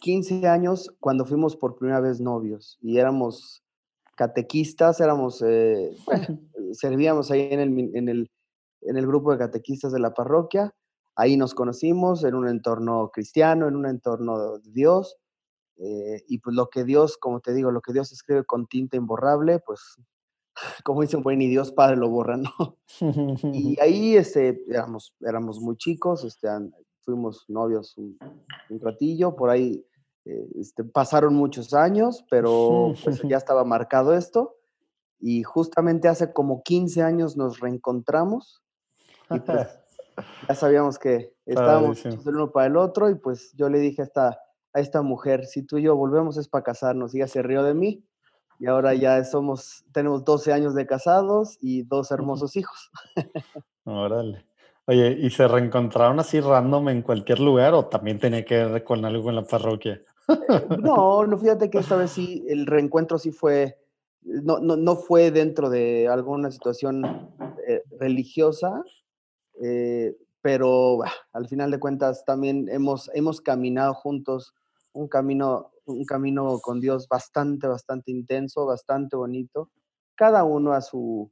15 0.00 0.48
años 0.48 0.90
cuando 0.98 1.24
fuimos 1.24 1.54
por 1.54 1.76
primera 1.76 2.00
vez 2.00 2.20
novios 2.20 2.78
y 2.82 2.98
éramos 2.98 3.62
catequistas, 4.16 5.00
éramos, 5.00 5.38
servíamos 6.72 7.30
ahí 7.30 7.48
en 7.52 7.60
el, 7.60 7.96
en, 7.96 8.08
el, 8.08 8.30
en 8.80 8.96
el 8.96 9.06
grupo 9.06 9.30
de 9.30 9.38
catequistas 9.38 9.92
de 9.92 10.00
la 10.00 10.12
parroquia 10.14 10.74
Ahí 11.18 11.36
nos 11.36 11.52
conocimos 11.52 12.22
en 12.22 12.36
un 12.36 12.46
entorno 12.46 13.10
cristiano, 13.12 13.66
en 13.66 13.74
un 13.74 13.86
entorno 13.86 14.58
de 14.58 14.70
Dios. 14.70 15.16
Eh, 15.76 16.22
y 16.28 16.38
pues 16.38 16.54
lo 16.54 16.70
que 16.70 16.84
Dios, 16.84 17.18
como 17.18 17.40
te 17.40 17.52
digo, 17.52 17.72
lo 17.72 17.80
que 17.80 17.92
Dios 17.92 18.12
escribe 18.12 18.44
con 18.44 18.68
tinta 18.68 18.96
imborrable, 18.96 19.58
pues 19.58 19.96
como 20.84 21.02
dicen, 21.02 21.24
bueno, 21.24 21.40
ni 21.40 21.48
Dios 21.48 21.72
Padre 21.72 21.96
lo 21.96 22.08
borra, 22.08 22.36
¿no? 22.36 22.78
y 23.52 23.76
ahí 23.80 24.16
este, 24.16 24.62
éramos, 24.68 25.12
éramos 25.20 25.58
muy 25.58 25.76
chicos, 25.76 26.22
este, 26.22 26.48
fuimos 27.08 27.46
novios 27.48 27.96
un, 27.96 28.18
ratillo, 28.82 29.34
por 29.34 29.48
ahí 29.48 29.82
eh, 30.26 30.46
este, 30.60 30.84
pasaron 30.84 31.34
muchos 31.34 31.72
años, 31.72 32.22
pero 32.30 32.92
pues 33.02 33.22
ya 33.32 33.38
estaba 33.38 33.64
marcado 33.64 34.12
esto. 34.12 34.56
Y 35.18 35.42
justamente 35.42 36.06
hace 36.06 36.34
como 36.34 36.62
15 36.62 37.02
años 37.02 37.34
nos 37.34 37.60
reencontramos. 37.60 38.62
Y 39.30 39.40
pues 39.40 39.68
ya 40.48 40.54
sabíamos 40.54 40.98
que 40.98 41.32
estábamos 41.46 42.04
el 42.04 42.18
uno 42.26 42.52
para 42.52 42.66
el 42.66 42.76
otro 42.76 43.08
y 43.08 43.14
pues 43.14 43.52
yo 43.54 43.70
le 43.70 43.78
dije 43.78 44.02
a 44.02 44.04
esta, 44.04 44.28
a 44.74 44.80
esta 44.80 45.00
mujer, 45.00 45.46
si 45.46 45.62
tú 45.62 45.78
y 45.78 45.84
yo 45.84 45.96
volvemos 45.96 46.36
es 46.36 46.46
para 46.46 46.62
casarnos 46.62 47.14
y 47.14 47.18
ella 47.18 47.26
se 47.26 47.42
rió 47.42 47.62
de 47.62 47.72
mí 47.72 48.04
y 48.58 48.66
ahora 48.66 48.92
ya 48.92 49.24
somos, 49.24 49.82
tenemos 49.92 50.24
12 50.24 50.52
años 50.52 50.74
de 50.74 50.86
casados 50.86 51.56
y 51.60 51.84
dos 51.84 52.10
hermosos 52.10 52.54
hijos. 52.54 52.90
Órale. 53.84 54.47
Oye, 54.88 55.18
¿y 55.20 55.28
se 55.28 55.46
reencontraron 55.46 56.18
así 56.18 56.40
random 56.40 56.88
en 56.88 57.02
cualquier 57.02 57.40
lugar 57.40 57.74
o 57.74 57.84
también 57.88 58.18
tenía 58.18 58.42
que 58.46 58.64
ver 58.64 58.84
con 58.84 59.04
algo 59.04 59.28
en 59.28 59.36
la 59.36 59.44
parroquia? 59.44 60.00
Eh, 60.28 60.66
no, 60.82 61.26
no, 61.26 61.36
fíjate 61.36 61.68
que 61.68 61.76
esta 61.76 61.96
vez 61.96 62.10
sí, 62.12 62.46
el 62.48 62.64
reencuentro 62.64 63.18
sí 63.18 63.30
fue, 63.30 63.78
no, 64.22 64.60
no, 64.60 64.76
no 64.76 64.96
fue 64.96 65.30
dentro 65.30 65.68
de 65.68 66.08
alguna 66.08 66.50
situación 66.50 67.04
eh, 67.66 67.82
religiosa, 68.00 68.82
eh, 69.62 70.16
pero 70.40 71.00
al 71.34 71.48
final 71.48 71.70
de 71.70 71.80
cuentas 71.80 72.24
también 72.24 72.66
hemos, 72.70 73.10
hemos 73.12 73.42
caminado 73.42 73.92
juntos 73.92 74.54
un 74.94 75.06
camino, 75.06 75.70
un 75.84 76.06
camino 76.06 76.60
con 76.60 76.80
Dios 76.80 77.08
bastante, 77.08 77.66
bastante 77.66 78.10
intenso, 78.10 78.64
bastante 78.64 79.16
bonito, 79.16 79.70
cada 80.14 80.44
uno 80.44 80.72
a 80.72 80.80
su, 80.80 81.30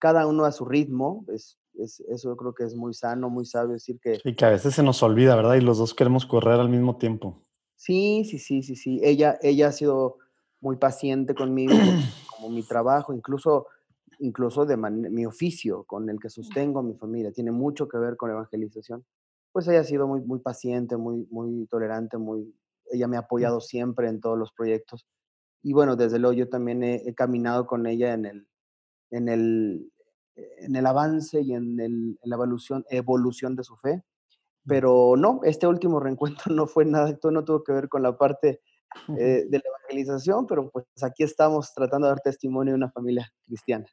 cada 0.00 0.26
uno 0.26 0.44
a 0.44 0.50
su 0.50 0.64
ritmo, 0.64 1.24
es, 1.28 1.56
es, 1.78 2.00
eso 2.08 2.30
yo 2.30 2.36
creo 2.36 2.54
que 2.54 2.64
es 2.64 2.74
muy 2.74 2.94
sano, 2.94 3.30
muy 3.30 3.44
sabio 3.44 3.74
decir 3.74 3.98
que... 4.00 4.20
Y 4.24 4.34
que 4.34 4.44
a 4.44 4.50
veces 4.50 4.74
se 4.74 4.82
nos 4.82 5.02
olvida, 5.02 5.36
¿verdad? 5.36 5.54
Y 5.54 5.60
los 5.60 5.78
dos 5.78 5.94
queremos 5.94 6.26
correr 6.26 6.60
al 6.60 6.68
mismo 6.68 6.96
tiempo. 6.96 7.42
Sí, 7.76 8.24
sí, 8.24 8.38
sí, 8.38 8.62
sí, 8.62 8.76
sí. 8.76 9.00
Ella, 9.02 9.38
ella 9.42 9.68
ha 9.68 9.72
sido 9.72 10.18
muy 10.60 10.76
paciente 10.76 11.34
conmigo, 11.34 11.72
como 12.30 12.50
mi 12.50 12.62
trabajo, 12.62 13.12
incluso 13.12 13.66
incluso 14.18 14.64
de 14.64 14.76
mi 14.76 15.26
oficio 15.26 15.84
con 15.84 16.08
el 16.08 16.18
que 16.18 16.30
sostengo 16.30 16.80
a 16.80 16.82
mi 16.82 16.94
familia, 16.94 17.32
tiene 17.32 17.50
mucho 17.50 17.88
que 17.88 17.98
ver 17.98 18.16
con 18.16 18.30
evangelización, 18.30 19.04
pues 19.52 19.68
ella 19.68 19.80
ha 19.80 19.84
sido 19.84 20.06
muy, 20.06 20.20
muy 20.20 20.40
paciente, 20.40 20.96
muy, 20.96 21.26
muy 21.30 21.66
tolerante, 21.66 22.18
muy, 22.18 22.54
ella 22.90 23.08
me 23.08 23.16
ha 23.16 23.20
apoyado 23.20 23.60
siempre 23.60 24.08
en 24.08 24.20
todos 24.20 24.38
los 24.38 24.52
proyectos. 24.52 25.06
Y 25.62 25.72
bueno, 25.72 25.96
desde 25.96 26.18
luego 26.18 26.34
yo 26.34 26.48
también 26.48 26.82
he, 26.82 27.14
caminado 27.14 27.66
con 27.66 27.86
ella 27.86 28.12
en 28.14 28.26
el, 28.26 28.48
en 29.10 29.28
el, 29.28 29.92
en 30.36 30.76
el 30.76 30.86
avance 30.86 31.40
y 31.40 31.52
en, 31.52 31.80
el, 31.80 32.18
en 32.22 32.30
la 32.30 32.36
evolución, 32.36 32.84
evolución 32.90 33.56
de 33.56 33.64
su 33.64 33.76
fe. 33.76 34.02
Pero 34.66 35.14
no, 35.16 35.40
este 35.44 35.66
último 35.66 36.00
reencuentro 36.00 36.54
no 36.54 36.66
fue 36.66 36.84
nada, 36.84 37.10
esto 37.10 37.30
no 37.30 37.44
tuvo 37.44 37.62
que 37.62 37.72
ver 37.72 37.88
con 37.88 38.02
la 38.02 38.16
parte 38.16 38.60
eh, 39.08 39.46
de 39.48 39.58
la 39.58 39.64
evangelización, 39.64 40.46
pero 40.46 40.70
pues 40.70 40.86
aquí 41.02 41.22
estamos 41.22 41.72
tratando 41.72 42.06
de 42.06 42.12
dar 42.12 42.20
testimonio 42.20 42.72
de 42.72 42.78
una 42.78 42.90
familia 42.90 43.32
cristiana. 43.46 43.86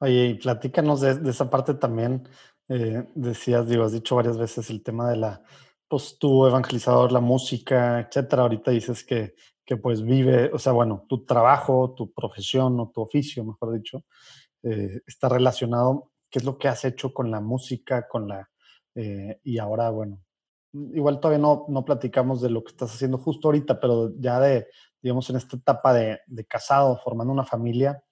Oye, 0.00 0.26
y 0.26 0.34
platícanos 0.34 1.00
de, 1.00 1.28
esa 1.28 1.50
parte 1.50 1.74
también. 1.74 2.28
Eh, 2.68 3.06
decías, 3.14 3.66
digo, 3.66 3.84
has 3.84 3.92
dicho 3.92 4.14
varias 4.14 4.36
veces 4.36 4.70
el 4.70 4.82
tema 4.82 5.10
de 5.10 5.16
la, 5.16 5.42
pues 5.88 6.18
tu 6.18 6.46
evangelizador, 6.46 7.10
la 7.10 7.20
música, 7.20 8.00
etcétera. 8.00 8.42
Ahorita 8.42 8.70
dices 8.70 9.02
que, 9.02 9.34
que 9.64 9.76
pues 9.76 10.02
vive, 10.02 10.50
o 10.52 10.58
sea, 10.58 10.72
bueno, 10.72 11.04
tu 11.08 11.24
trabajo, 11.24 11.94
tu 11.96 12.12
profesión 12.12 12.78
o 12.78 12.90
tu 12.94 13.00
oficio, 13.00 13.44
mejor 13.44 13.72
dicho, 13.72 14.04
eh, 14.62 15.00
está 15.06 15.28
relacionado. 15.28 16.12
¿Qué 16.30 16.38
es 16.40 16.44
lo 16.44 16.58
que 16.58 16.68
has 16.68 16.84
hecho 16.84 17.12
con 17.14 17.30
la 17.30 17.40
música, 17.40 18.06
con 18.06 18.28
la, 18.28 18.48
eh, 18.94 19.40
y 19.44 19.58
ahora, 19.58 19.90
bueno, 19.90 20.20
igual 20.72 21.20
todavía 21.20 21.38
no, 21.38 21.64
no 21.68 21.84
platicamos 21.84 22.42
de 22.42 22.50
lo 22.50 22.62
que 22.62 22.72
estás 22.72 22.92
haciendo 22.92 23.18
justo 23.18 23.48
ahorita, 23.48 23.80
pero 23.80 24.12
ya 24.18 24.38
de, 24.40 24.66
digamos, 25.00 25.30
en 25.30 25.36
esta 25.36 25.56
etapa 25.56 25.94
de, 25.94 26.20
de 26.26 26.44
casado, 26.44 27.00
formando 27.02 27.32
una 27.32 27.44
familia, 27.44 28.02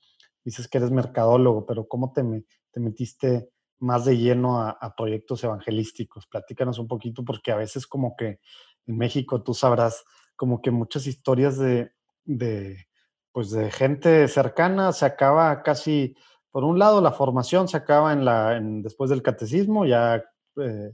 dices 0.44 0.68
que 0.68 0.78
eres 0.78 0.90
mercadólogo, 0.90 1.66
pero 1.66 1.86
¿cómo 1.86 2.12
te, 2.12 2.22
te 2.70 2.80
metiste 2.80 3.50
más 3.78 4.04
de 4.04 4.16
lleno 4.16 4.60
a, 4.60 4.94
proyectos 4.96 5.44
evangelísticos. 5.44 6.26
Platícanos 6.26 6.78
un 6.78 6.88
poquito 6.88 7.24
porque 7.24 7.52
a 7.52 7.56
veces 7.56 7.86
como 7.86 8.16
que 8.16 8.40
en 8.86 8.96
México 8.96 9.42
tú 9.42 9.54
sabrás 9.54 10.04
como 10.34 10.62
que 10.62 10.70
muchas 10.70 11.06
historias 11.06 11.58
de, 11.58 11.92
de 12.24 12.86
pues 13.32 13.50
de 13.50 13.70
gente 13.70 14.28
cercana 14.28 14.92
se 14.92 15.04
acaba 15.04 15.62
casi, 15.62 16.16
por 16.56 16.64
un 16.64 16.78
lado 16.78 17.02
la 17.02 17.12
formación 17.12 17.68
se 17.68 17.76
acaba 17.76 18.14
en 18.14 18.25
la, 18.25 18.58
después 18.58 19.10
del 19.10 19.20
catecismo, 19.20 19.84
ya 19.84 20.25
eh, 20.56 20.90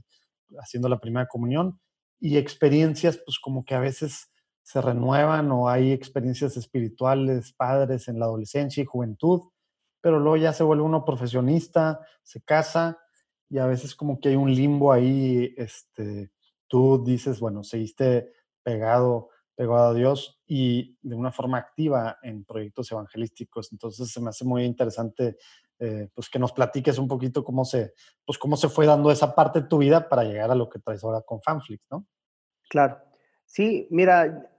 haciendo 0.59 0.89
la 0.89 0.99
primera 0.99 1.25
comunión, 1.25 1.79
y 2.19 2.35
experiencias 2.35 3.17
pues 3.25 3.39
como 3.39 3.63
que 3.63 3.73
a 3.73 3.79
veces 3.79 4.29
se 4.61 4.81
renuevan 4.81 5.49
o 5.53 5.69
hay 5.69 5.93
experiencias 5.93 6.57
espirituales, 6.57 7.53
padres 7.53 8.09
en 8.09 8.19
la 8.19 8.25
adolescencia 8.25 8.83
y 8.83 8.85
juventud, 8.85 9.39
pero 10.01 10.19
luego 10.19 10.35
ya 10.35 10.51
se 10.51 10.65
vuelve 10.65 10.83
uno 10.83 11.05
profesionista, 11.05 12.01
se 12.23 12.41
casa 12.41 12.99
y 13.49 13.59
a 13.59 13.65
veces 13.65 13.95
como 13.95 14.19
que 14.19 14.27
hay 14.27 14.35
un 14.35 14.53
limbo 14.53 14.91
ahí, 14.91 15.53
este, 15.55 16.33
tú 16.67 17.01
dices, 17.05 17.39
bueno, 17.39 17.63
seguiste 17.63 18.33
pegado, 18.63 19.29
pegado 19.55 19.89
a 19.89 19.93
Dios 19.93 20.41
y 20.47 20.97
de 21.01 21.15
una 21.15 21.31
forma 21.31 21.57
activa 21.57 22.17
en 22.23 22.43
proyectos 22.43 22.91
evangelísticos. 22.91 23.71
Entonces 23.71 24.11
se 24.11 24.21
me 24.21 24.29
hace 24.29 24.45
muy 24.45 24.63
interesante 24.63 25.37
eh, 25.79 26.09
pues 26.13 26.29
que 26.29 26.39
nos 26.39 26.53
platiques 26.53 26.97
un 26.97 27.07
poquito 27.07 27.43
cómo 27.43 27.65
se, 27.65 27.93
pues 28.25 28.37
cómo 28.37 28.55
se 28.55 28.69
fue 28.69 28.85
dando 28.85 29.11
esa 29.11 29.35
parte 29.35 29.61
de 29.61 29.67
tu 29.67 29.79
vida 29.79 30.07
para 30.07 30.23
llegar 30.23 30.49
a 30.51 30.55
lo 30.55 30.69
que 30.69 30.79
traes 30.79 31.03
ahora 31.03 31.21
con 31.21 31.41
Fanflix, 31.41 31.87
¿no? 31.91 32.05
Claro. 32.69 32.97
Sí, 33.45 33.87
mira, 33.91 34.49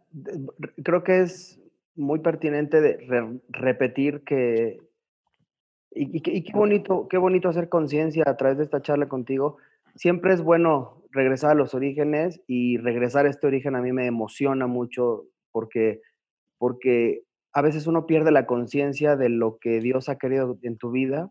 creo 0.82 1.02
que 1.02 1.20
es 1.22 1.60
muy 1.96 2.18
pertinente 2.20 2.80
de 2.80 3.40
repetir 3.48 4.22
que, 4.24 4.78
y, 5.94 6.20
qué 6.20 6.52
bonito, 6.52 7.06
qué 7.08 7.18
bonito 7.18 7.48
hacer 7.48 7.68
conciencia 7.68 8.24
a 8.26 8.36
través 8.36 8.58
de 8.58 8.64
esta 8.64 8.82
charla 8.82 9.08
contigo. 9.08 9.58
Siempre 9.94 10.34
es 10.34 10.42
bueno 10.42 11.03
regresar 11.14 11.52
a 11.52 11.54
los 11.54 11.75
orígenes 11.75 12.42
y 12.47 12.76
regresar 12.78 13.26
a 13.26 13.30
este 13.30 13.47
origen 13.47 13.76
a 13.76 13.80
mí 13.80 13.92
me 13.92 14.06
emociona 14.06 14.66
mucho 14.66 15.25
porque, 15.52 16.00
porque 16.59 17.23
a 17.52 17.62
veces 17.62 17.87
uno 17.87 18.06
pierde 18.06 18.33
la 18.33 18.47
conciencia 18.47 19.16
de 19.16 19.28
lo 19.28 19.59
que 19.59 19.80
Dios 19.80 20.09
ha 20.09 20.18
querido 20.18 20.59
en 20.62 20.76
tu 20.76 20.90
vida 20.90 21.30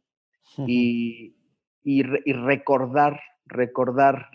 y, 0.58 1.36
y, 1.84 2.04
recordar, 2.04 3.20
recordar, 3.46 4.30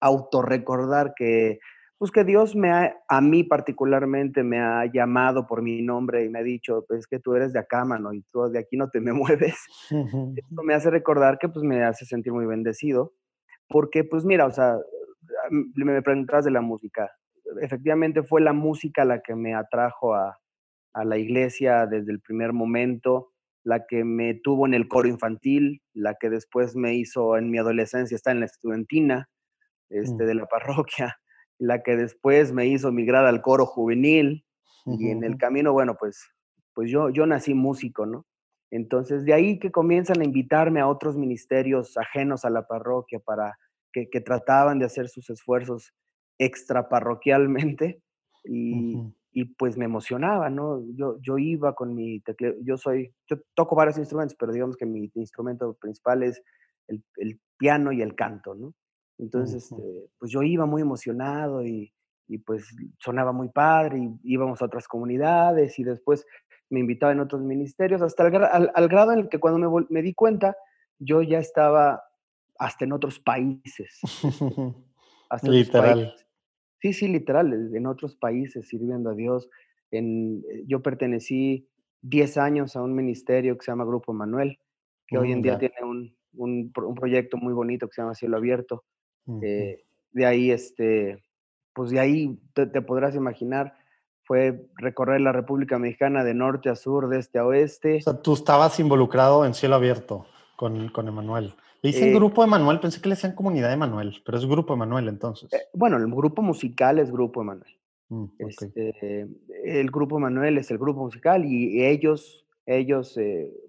autorrecordar 0.00 1.14
que 1.16 1.58
pues 2.00 2.10
que 2.12 2.24
Dios 2.24 2.56
me 2.56 2.70
ha, 2.70 2.96
a 3.08 3.20
mí 3.20 3.44
particularmente 3.44 4.42
me 4.42 4.58
ha 4.58 4.86
llamado 4.90 5.46
por 5.46 5.60
mi 5.60 5.82
nombre 5.82 6.24
y 6.24 6.30
me 6.30 6.38
ha 6.38 6.42
dicho, 6.42 6.82
pues 6.88 7.06
que 7.06 7.18
tú 7.18 7.34
eres 7.34 7.52
de 7.52 7.58
acá, 7.58 7.84
mano, 7.84 8.14
y 8.14 8.22
tú 8.32 8.48
de 8.48 8.58
aquí 8.58 8.78
no 8.78 8.88
te 8.88 9.00
me 9.02 9.12
mueves. 9.12 9.56
Esto 9.90 10.62
me 10.62 10.72
hace 10.72 10.88
recordar 10.88 11.38
que 11.38 11.50
pues 11.50 11.62
me 11.62 11.84
hace 11.84 12.06
sentir 12.06 12.32
muy 12.32 12.46
bendecido, 12.46 13.12
porque 13.70 14.04
pues 14.04 14.24
mira, 14.24 14.46
o 14.46 14.50
sea, 14.50 14.76
me 15.50 16.02
preguntas 16.02 16.44
de 16.44 16.50
la 16.50 16.60
música. 16.60 17.10
Efectivamente 17.62 18.22
fue 18.22 18.40
la 18.40 18.52
música 18.52 19.04
la 19.04 19.20
que 19.20 19.34
me 19.34 19.54
atrajo 19.54 20.14
a, 20.14 20.38
a 20.92 21.04
la 21.04 21.16
iglesia 21.16 21.86
desde 21.86 22.12
el 22.12 22.20
primer 22.20 22.52
momento, 22.52 23.32
la 23.62 23.86
que 23.86 24.04
me 24.04 24.34
tuvo 24.34 24.66
en 24.66 24.74
el 24.74 24.88
coro 24.88 25.08
infantil, 25.08 25.82
la 25.94 26.16
que 26.20 26.30
después 26.30 26.76
me 26.76 26.94
hizo 26.94 27.36
en 27.36 27.50
mi 27.50 27.58
adolescencia 27.58 28.14
estar 28.14 28.34
en 28.34 28.40
la 28.40 28.46
estudiantina 28.46 29.28
este, 29.88 30.24
mm. 30.24 30.26
de 30.26 30.34
la 30.34 30.46
parroquia 30.46 31.16
la 31.58 31.82
que 31.82 31.94
después 31.94 32.52
me 32.52 32.66
hizo 32.66 32.90
migrar 32.90 33.26
al 33.26 33.42
coro 33.42 33.66
juvenil 33.66 34.46
y 34.86 35.10
en 35.10 35.22
el 35.22 35.36
camino, 35.38 35.72
bueno, 35.72 35.94
pues, 35.98 36.26
pues 36.74 36.90
yo, 36.90 37.10
yo 37.10 37.26
nací 37.26 37.54
músico, 37.54 38.06
¿no? 38.06 38.26
Entonces, 38.70 39.24
de 39.24 39.34
ahí 39.34 39.58
que 39.58 39.70
comienzan 39.70 40.20
a 40.20 40.24
invitarme 40.24 40.80
a 40.80 40.88
otros 40.88 41.16
ministerios 41.16 41.96
ajenos 41.96 42.44
a 42.44 42.50
la 42.50 42.66
parroquia 42.66 43.18
para 43.18 43.58
que, 43.92 44.06
trataban 44.20 44.78
de 44.78 44.84
hacer 44.84 45.08
sus 45.08 45.28
esfuerzos 45.30 45.92
extraparroquialmente 46.38 48.02
y, 48.44 48.96
y 49.32 49.44
pues 49.56 49.76
me 49.76 49.84
emocionaba, 49.84 50.50
¿no? 50.50 50.82
Yo, 50.94 51.18
yo 51.20 51.38
iba 51.38 51.74
con 51.74 51.94
mi 51.94 52.20
teclado, 52.20 52.54
yo 52.62 52.76
soy, 52.76 53.12
yo 53.28 53.36
toco 53.54 53.74
varios 53.74 53.98
instrumentos, 53.98 54.36
pero 54.38 54.52
digamos 54.52 54.76
que 54.76 54.86
mi 54.86 55.10
instrumento 55.14 55.74
principal 55.74 56.22
es 56.22 56.42
el, 56.86 57.02
el 57.16 57.40
piano 57.58 57.92
y 57.92 58.02
el 58.02 58.14
canto, 58.14 58.54
¿no? 58.54 58.74
Entonces, 59.20 59.64
este, 59.64 60.10
pues 60.18 60.32
yo 60.32 60.42
iba 60.42 60.64
muy 60.64 60.82
emocionado 60.82 61.64
y, 61.64 61.92
pues 62.46 62.64
sonaba 63.00 63.32
muy 63.32 63.48
padre 63.48 63.98
y 63.98 64.20
íbamos 64.22 64.62
a 64.62 64.64
otras 64.64 64.86
comunidades 64.86 65.76
y 65.80 65.84
después 65.84 66.24
me 66.70 66.80
invitaban 66.80 67.16
en 67.16 67.22
otros 67.24 67.42
ministerios, 67.42 68.00
hasta 68.00 68.26
el, 68.26 68.70
al, 68.74 68.88
grado 68.88 69.12
en 69.12 69.20
el 69.20 69.28
que 69.28 69.38
cuando 69.38 69.86
me, 69.88 70.02
di 70.02 70.14
cuenta, 70.14 70.56
yo 70.98 71.22
ya 71.22 71.38
estaba 71.38 72.02
hasta 72.58 72.84
en 72.84 72.92
otros 72.92 73.18
países. 73.18 74.00
literal. 75.42 76.14
Sí, 76.80 76.92
sí, 76.92 77.08
literal, 77.08 77.74
en 77.74 77.86
otros 77.86 78.16
países 78.16 78.68
sirviendo 78.68 79.10
a 79.10 79.14
Dios. 79.14 79.50
En, 79.90 80.42
eh, 80.50 80.64
yo 80.66 80.82
pertenecí 80.82 81.68
10 82.02 82.38
años 82.38 82.76
a 82.76 82.82
un 82.82 82.94
ministerio 82.94 83.58
que 83.58 83.64
se 83.64 83.72
llama 83.72 83.84
Grupo 83.84 84.12
Manuel, 84.12 84.58
que 85.06 85.18
hoy 85.18 85.32
en 85.32 85.40
mm, 85.40 85.42
día 85.42 85.58
tiene 85.58 85.82
un, 85.82 86.16
un, 86.34 86.72
un, 86.74 86.94
proyecto 86.94 87.36
muy 87.36 87.52
bonito 87.52 87.88
que 87.88 87.94
se 87.94 88.02
llama 88.02 88.14
Cielo 88.14 88.36
Abierto. 88.36 88.84
Eh, 89.42 89.84
de 90.12 90.26
ahí, 90.26 90.50
este, 90.50 91.22
pues 91.72 91.90
de 91.90 92.00
ahí 92.00 92.40
te, 92.54 92.66
podrás 92.82 93.14
imaginar, 93.14 93.74
fue 94.30 94.64
recorrer 94.76 95.20
la 95.20 95.32
República 95.32 95.76
Mexicana 95.80 96.22
de 96.22 96.34
norte 96.34 96.68
a 96.68 96.76
sur, 96.76 97.08
de 97.08 97.18
este 97.18 97.40
a 97.40 97.44
oeste. 97.44 97.96
O 97.96 98.00
sea, 98.00 98.22
tú 98.22 98.34
estabas 98.34 98.78
involucrado 98.78 99.44
en 99.44 99.54
cielo 99.54 99.74
abierto 99.74 100.24
con, 100.54 100.88
con 100.90 101.08
Emanuel. 101.08 101.52
Le 101.82 101.90
dicen 101.90 102.10
eh, 102.10 102.14
grupo 102.14 102.44
Emanuel, 102.44 102.78
pensé 102.78 103.00
que 103.00 103.08
le 103.08 103.16
decían 103.16 103.34
comunidad 103.34 103.72
Emanuel, 103.72 104.22
pero 104.24 104.38
es 104.38 104.46
grupo 104.46 104.74
Emanuel 104.74 105.08
entonces. 105.08 105.52
Eh, 105.52 105.62
bueno, 105.74 105.96
el 105.96 106.06
grupo 106.06 106.42
musical 106.42 107.00
es 107.00 107.10
grupo 107.10 107.42
Emanuel. 107.42 107.76
Mm, 108.08 108.24
este, 108.38 109.26
el 109.64 109.90
grupo 109.90 110.18
Emanuel 110.18 110.58
es 110.58 110.70
el 110.70 110.78
grupo 110.78 111.00
musical 111.02 111.44
y 111.44 111.84
ellos, 111.84 112.46
ellos 112.66 113.18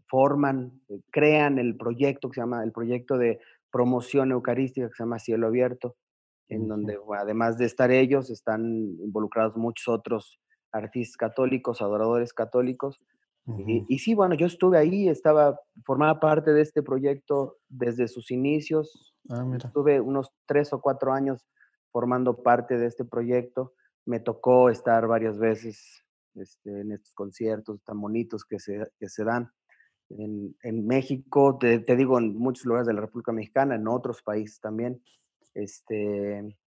forman, 0.05 0.79
crean 1.09 1.57
el 1.57 1.75
proyecto 1.75 2.29
que 2.29 2.35
se 2.35 2.41
llama 2.41 2.63
el 2.63 2.71
proyecto 2.71 3.17
de 3.17 3.39
promoción 3.71 4.31
eucarística 4.31 4.87
que 4.89 4.93
se 4.93 5.01
llama 5.01 5.17
Cielo 5.17 5.47
Abierto, 5.47 5.95
en 6.49 6.67
donde 6.67 6.99
además 7.17 7.57
de 7.57 7.65
estar 7.65 7.89
ellos, 7.89 8.29
están 8.29 8.63
involucrados 8.99 9.57
muchos 9.57 9.87
otros 9.87 10.37
artistas 10.71 11.17
católicos, 11.17 11.81
adoradores 11.81 12.33
católicos. 12.33 13.01
y, 13.87 13.99
sí, 13.99 14.13
bueno, 14.13 14.35
yo 14.35 14.45
estuve 14.45 14.77
ahí, 14.77 15.09
estaba, 15.09 15.59
formaba 15.83 16.19
parte 16.19 16.53
de 16.53 16.61
este 16.61 16.83
proyecto 16.83 17.57
desde 17.67 18.07
sus 18.07 18.31
inicios. 18.31 19.15
Ah, 19.29 19.45
estuve 19.55 19.99
unos 19.99 20.31
tres 20.45 20.71
o 20.73 20.81
cuatro 20.81 21.11
años 21.11 21.45
formando 21.91 22.43
parte 22.43 22.77
de 22.77 22.85
este 22.85 23.03
proyecto. 23.03 23.73
Me 24.05 24.19
tocó 24.19 24.69
estar 24.69 25.07
varias 25.07 25.37
veces 25.39 26.03
este, 26.35 26.81
en 26.81 26.91
estos 26.91 27.13
conciertos 27.13 27.83
tan 27.83 27.99
bonitos 27.99 28.45
que 28.45 28.59
se, 28.59 28.87
que 28.99 29.09
se 29.09 29.23
dan 29.23 29.51
en, 30.17 30.87
México, 30.87 31.57
te, 31.57 31.79
digo, 31.95 32.17
en 32.19 32.37
muchos 32.37 32.65
lugares 32.65 32.87
de 32.87 32.93
la 32.93 33.01
República 33.01 33.31
Mexicana, 33.31 33.75
en 33.75 33.87
otros 33.87 34.21
países 34.21 34.59
también. 34.59 35.01
Este, 35.53 36.57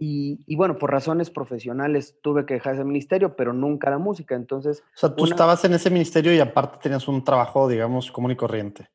y, 0.00 0.54
bueno, 0.54 0.78
por 0.78 0.92
razones 0.92 1.28
profesionales 1.28 2.16
tuve 2.22 2.46
que 2.46 2.54
dejar 2.54 2.74
ese 2.74 2.84
ministerio, 2.84 3.34
pero 3.34 3.52
nunca 3.52 3.90
la 3.90 3.98
música. 3.98 4.36
Entonces. 4.36 4.84
O 4.94 4.96
sea, 4.96 5.14
tú 5.14 5.24
estabas 5.24 5.64
en 5.64 5.74
ese 5.74 5.90
ministerio 5.90 6.32
y 6.32 6.38
aparte 6.38 6.78
tenías 6.80 7.08
un 7.08 7.24
trabajo, 7.24 7.68
digamos, 7.68 8.12
común 8.12 8.30
y 8.30 8.36
corriente. 8.36 8.88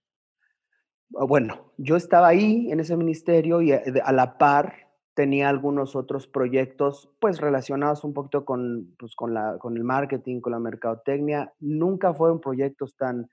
Ah, 1.17 1.25
bueno, 1.25 1.73
yo 1.77 1.97
estaba 1.97 2.29
ahí 2.29 2.71
en 2.71 2.79
ese 2.79 2.95
ministerio 2.95 3.61
y 3.61 3.73
eh, 3.73 3.83
a, 4.01 4.13
la 4.13 4.37
par 4.37 4.91
tenía 5.13 5.49
algunos 5.49 5.93
otros 5.97 6.25
proyectos, 6.25 7.09
pues 7.19 7.41
relacionados 7.41 8.05
un 8.05 8.13
poquito 8.13 8.45
con, 8.45 8.95
pues, 8.97 9.13
con, 9.13 9.33
la, 9.33 9.57
con 9.57 9.75
el 9.75 9.83
marketing, 9.83 10.39
con 10.39 10.53
la 10.53 10.59
mercadotecnia. 10.59 11.53
Nunca 11.59 12.13
fueron 12.13 12.39
proyectos 12.39 12.95
tan 12.95 13.29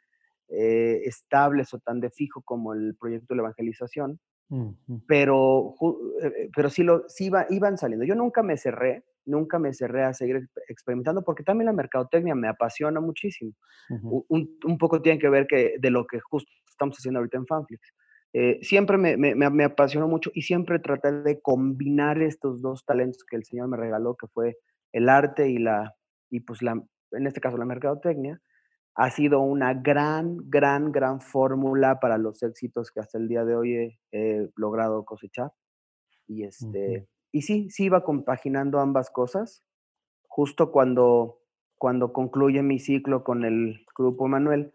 eh, 0.48 1.02
estables 1.04 1.72
o 1.72 1.78
tan 1.78 2.00
de 2.00 2.10
fijo 2.10 2.42
como 2.42 2.72
el 2.72 2.96
proyecto 2.96 3.26
de 3.28 3.36
la 3.36 3.42
evangelización, 3.42 4.18
pero, 5.06 5.74
eh, 6.22 6.50
pero 6.54 6.70
sí, 6.70 6.82
lo, 6.82 7.08
sí 7.08 7.30
iban 7.50 7.78
saliendo. 7.78 8.04
Yo 8.04 8.14
nunca 8.14 8.42
me 8.42 8.56
cerré, 8.56 9.04
nunca 9.24 9.58
me 9.58 9.72
cerré 9.72 10.04
a 10.04 10.12
seguir 10.12 10.48
experimentando 10.68 11.22
porque 11.22 11.44
también 11.44 11.66
la 11.66 11.72
mercadotecnia 11.72 12.34
me 12.34 12.48
apasiona 12.48 13.00
muchísimo. 13.00 13.52
un, 13.88 14.58
un, 14.64 14.78
poco 14.78 15.00
tiene 15.00 15.18
que 15.18 15.28
ver 15.28 15.46
que 15.46 15.74
de 15.78 15.90
lo 15.90 16.06
que 16.06 16.20
justo 16.20 16.50
estamos 16.68 16.96
haciendo 16.96 17.18
ahorita 17.18 17.38
en 17.38 17.46
Fanflix. 17.46 17.92
Eh, 18.32 18.58
siempre 18.62 18.96
me, 18.96 19.16
me, 19.16 19.34
me, 19.34 19.64
apasionó 19.64 20.06
mucho 20.06 20.30
y 20.34 20.42
siempre 20.42 20.78
traté 20.78 21.10
de 21.10 21.40
combinar 21.40 22.22
estos 22.22 22.62
dos 22.62 22.84
talentos 22.84 23.24
que 23.24 23.36
el 23.36 23.44
Señor 23.44 23.68
me 23.68 23.76
regaló, 23.76 24.14
que 24.14 24.28
fue 24.28 24.56
el 24.92 25.08
arte 25.08 25.48
y 25.50 25.58
la, 25.58 25.94
y 26.30 26.40
pues 26.40 26.62
la, 26.62 26.80
en 27.12 27.26
este 27.26 27.40
caso 27.40 27.56
la 27.56 27.64
mercadotecnia, 27.64 28.40
ha 28.94 29.10
sido 29.10 29.40
una 29.40 29.74
gran, 29.74 30.50
gran, 30.50 30.92
gran 30.92 31.20
fórmula 31.20 32.00
para 32.00 32.18
los 32.18 32.42
éxitos 32.42 32.90
que 32.90 33.00
hasta 33.00 33.18
el 33.18 33.28
día 33.28 33.44
de 33.44 33.56
hoy 33.56 33.98
he, 34.12 34.50
logrado 34.56 35.04
cosechar. 35.04 35.52
Y, 36.26 36.44
este, 36.44 37.08
y 37.32 37.42
sí, 37.42 37.70
sí 37.70 37.84
iba 37.84 38.04
compaginando 38.04 38.80
ambas 38.80 39.10
cosas. 39.10 39.64
Justo 40.28 40.70
cuando, 40.70 41.40
cuando 41.78 42.12
concluye 42.12 42.62
mi 42.62 42.78
ciclo 42.78 43.24
con 43.24 43.44
el 43.44 43.84
Grupo 43.96 44.28
Manuel, 44.28 44.72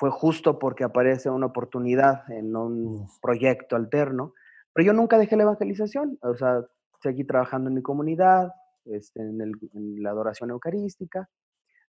fue 0.00 0.10
justo 0.10 0.58
porque 0.58 0.82
aparece 0.82 1.28
una 1.28 1.46
oportunidad 1.46 2.30
en 2.30 2.56
un 2.56 3.06
proyecto 3.20 3.76
alterno, 3.76 4.32
pero 4.72 4.86
yo 4.86 4.92
nunca 4.94 5.18
dejé 5.18 5.36
la 5.36 5.42
evangelización, 5.42 6.18
o 6.22 6.34
sea, 6.36 6.64
seguí 7.02 7.24
trabajando 7.24 7.68
en 7.68 7.74
mi 7.74 7.82
comunidad, 7.82 8.50
este, 8.86 9.20
en, 9.20 10.02
la 10.02 10.08
adoración 10.08 10.50
eucarística, 10.50 11.28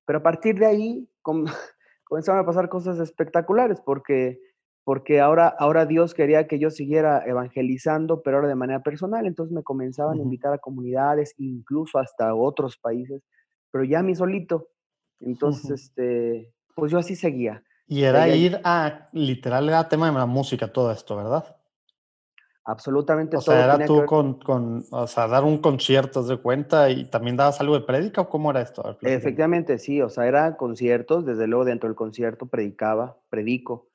pero 0.06 0.20
a 0.20 0.24
partir 0.24 0.60
de 0.60 0.66
ahí 0.66 1.10
comenzaron 2.04 2.42
a 2.42 2.46
pasar 2.46 2.70
cosas 2.70 3.00
espectaculares 3.00 3.80
porque, 3.82 4.40
porque 4.84 5.20
ahora, 5.20 5.48
ahora 5.48 5.86
Dios 5.86 6.14
quería 6.14 6.48
que 6.48 6.60
yo 6.60 6.70
siguiera 6.70 7.24
evangelizando, 7.26 8.22
pero 8.22 8.38
ahora 8.38 8.50
de 8.50 8.56
manera 8.56 8.82
personal, 8.82 9.26
entonces 9.26 9.54
me 9.54 9.64
comenzaban 9.64 10.20
a 10.20 10.24
invitar 10.24 10.54
a 10.54 10.58
comunidades, 10.58 11.34
incluso 11.38 12.00
hasta 12.00 12.36
otros 12.36 12.78
países, 12.78 13.22
pero 13.72 13.84
ya 13.84 14.00
a 14.00 14.04
mí 14.04 14.16
solito. 14.16 14.68
Entonces, 15.20 15.70
este, 15.70 16.52
pues 16.76 16.92
yo 16.92 16.98
así 16.98 17.16
seguía. 17.16 17.64
Y 17.88 18.04
era 18.04 18.28
ir 18.30 18.60
a, 18.64 19.10
literal, 19.12 19.68
era 19.68 19.88
tema 19.88 20.08
de 20.08 20.18
la 20.18 20.26
música 20.26 20.72
todo 20.72 20.92
esto, 20.92 21.16
¿verdad? 21.16 21.58
Absolutamente 22.64 23.38
o 23.38 23.42
sea, 23.42 23.64
era 23.66 23.86
tú 23.86 24.06
con, 24.06 24.36
con, 24.36 24.86
o 24.92 25.08
sea, 25.08 25.28
dar 25.28 25.44
un 25.44 25.58
concierto, 25.58 26.22
de 26.24 26.38
cuenta? 26.38 26.92
¿Y 26.92 27.06
también 27.06 27.36
dabas 27.36 27.60
algo 27.60 27.74
de 27.74 27.86
prédica 27.86 28.22
o 28.22 28.30
cómo 28.30 28.52
era 28.52 28.62
esto? 28.62 28.98
Efectivamente, 29.02 29.80
sí, 29.80 30.00
o 30.02 30.10
sea, 30.10 30.28
eran 30.28 30.56
conciertos, 30.56 31.26
desde 31.26 31.48
luego 31.48 31.66
dentro 31.66 31.90
del 31.90 31.96
concierto 31.96 32.46
predicaba, 32.46 33.18
predico. 33.30 33.90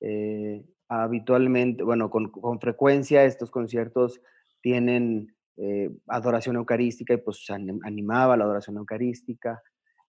Eh, 0.00 0.64
habitualmente, 0.88 1.82
bueno, 1.82 2.08
con, 2.08 2.30
con, 2.30 2.60
frecuencia 2.60 3.24
estos 3.24 3.50
conciertos 3.50 4.20
tienen 4.60 5.34
eh, 5.56 5.90
adoración 6.06 6.56
eucarística 6.56 7.14
y 7.14 7.18
pues 7.18 7.44
animaba 7.50 8.36
la 8.36 8.44
adoración 8.44 8.76
eucarística. 8.76 9.60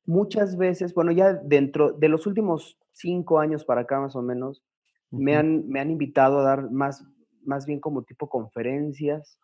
Muchas 0.06 0.58
veces, 0.58 0.94
bueno, 0.94 1.12
ya 1.12 1.34
dentro 1.34 1.92
de 1.92 2.10
los 2.10 2.28
últimos 2.28 2.78
cinco 2.92 3.40
años 3.40 3.66
para 3.66 3.82
acá 3.82 4.00
más 4.00 4.16
o 4.16 4.22
menos, 4.22 4.64
me, 5.12 5.36
han, 5.36 5.68
me 5.68 5.80
han 5.80 5.92
invitado 5.92 6.40
a 6.40 6.44
dar 6.44 6.72
más, 6.72 7.04
más 7.46 7.66
bien 7.66 7.80
como 7.80 8.04
tipo 8.04 8.30
conferencias 8.30 9.40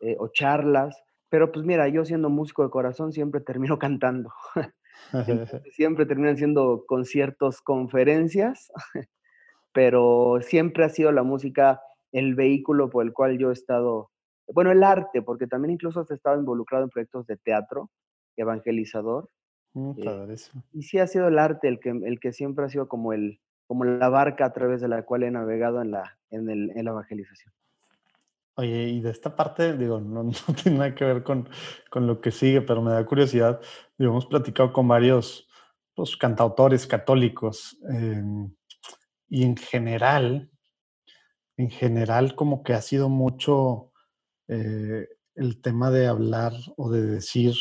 eh, 0.00 0.16
o 0.18 0.28
charlas, 0.28 1.02
pero 1.28 1.52
pues 1.52 1.64
mira, 1.64 1.88
yo 1.88 2.04
siendo 2.04 2.28
músico 2.28 2.62
de 2.62 2.70
corazón 2.70 3.12
siempre 3.12 3.40
termino 3.40 3.78
cantando. 3.78 4.32
siempre 5.72 6.06
terminan 6.06 6.36
siendo 6.36 6.84
conciertos, 6.86 7.62
conferencias, 7.62 8.70
pero 9.72 10.38
siempre 10.42 10.84
ha 10.84 10.88
sido 10.88 11.12
la 11.12 11.22
música 11.22 11.80
el 12.12 12.34
vehículo 12.34 12.90
por 12.90 13.04
el 13.04 13.12
cual 13.12 13.38
yo 13.38 13.50
he 13.50 13.52
estado, 13.52 14.10
bueno, 14.52 14.72
el 14.72 14.82
arte, 14.82 15.22
porque 15.22 15.46
también 15.46 15.72
incluso 15.72 16.04
he 16.08 16.14
estado 16.14 16.38
involucrado 16.38 16.84
en 16.84 16.90
proyectos 16.90 17.26
de 17.26 17.36
teatro, 17.36 17.90
evangelizador. 18.36 19.30
Mm, 19.74 19.92
eh, 19.98 20.36
y 20.72 20.82
sí 20.82 20.98
ha 20.98 21.06
sido 21.06 21.28
el 21.28 21.38
arte 21.38 21.68
el 21.68 21.78
que, 21.78 21.90
el 21.90 22.18
que 22.18 22.32
siempre 22.32 22.64
ha 22.64 22.68
sido 22.68 22.88
como 22.88 23.12
el, 23.12 23.40
como 23.70 23.84
la 23.84 24.08
barca 24.08 24.46
a 24.46 24.52
través 24.52 24.80
de 24.80 24.88
la 24.88 25.04
cual 25.04 25.22
he 25.22 25.30
navegado 25.30 25.80
en 25.80 25.92
la, 25.92 26.18
en, 26.28 26.50
el, 26.50 26.72
en 26.74 26.84
la 26.84 26.90
evangelización. 26.90 27.54
Oye, 28.56 28.88
y 28.88 29.00
de 29.00 29.12
esta 29.12 29.36
parte, 29.36 29.78
digo, 29.78 30.00
no, 30.00 30.24
no 30.24 30.54
tiene 30.60 30.78
nada 30.78 30.92
que 30.96 31.04
ver 31.04 31.22
con, 31.22 31.48
con, 31.88 32.08
lo 32.08 32.20
que 32.20 32.32
sigue, 32.32 32.62
pero 32.62 32.82
me 32.82 32.90
da 32.90 33.06
curiosidad. 33.06 33.60
Digo, 33.96 34.10
hemos 34.10 34.26
platicado 34.26 34.72
con 34.72 34.88
varios 34.88 35.48
pues, 35.94 36.16
cantautores 36.16 36.84
católicos 36.88 37.78
em, 37.88 38.52
y 39.28 39.44
en 39.44 39.56
general, 39.56 40.50
en 41.56 41.70
general 41.70 42.34
como 42.34 42.64
que 42.64 42.72
ha 42.72 42.82
sido 42.82 43.08
mucho 43.08 43.92
eh, 44.48 45.06
el 45.36 45.62
tema 45.62 45.92
de 45.92 46.08
hablar 46.08 46.54
o 46.76 46.90
de 46.90 47.02
decir 47.02 47.54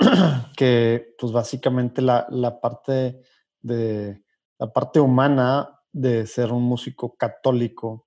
que 0.56 1.14
pues 1.16 1.32
básicamente 1.32 2.02
la, 2.02 2.26
la 2.30 2.60
parte 2.60 3.22
de 3.60 4.24
la 4.58 4.72
parte 4.72 5.00
humana 5.00 5.80
de 5.92 6.26
ser 6.26 6.52
un 6.52 6.62
músico 6.62 7.16
católico, 7.16 8.06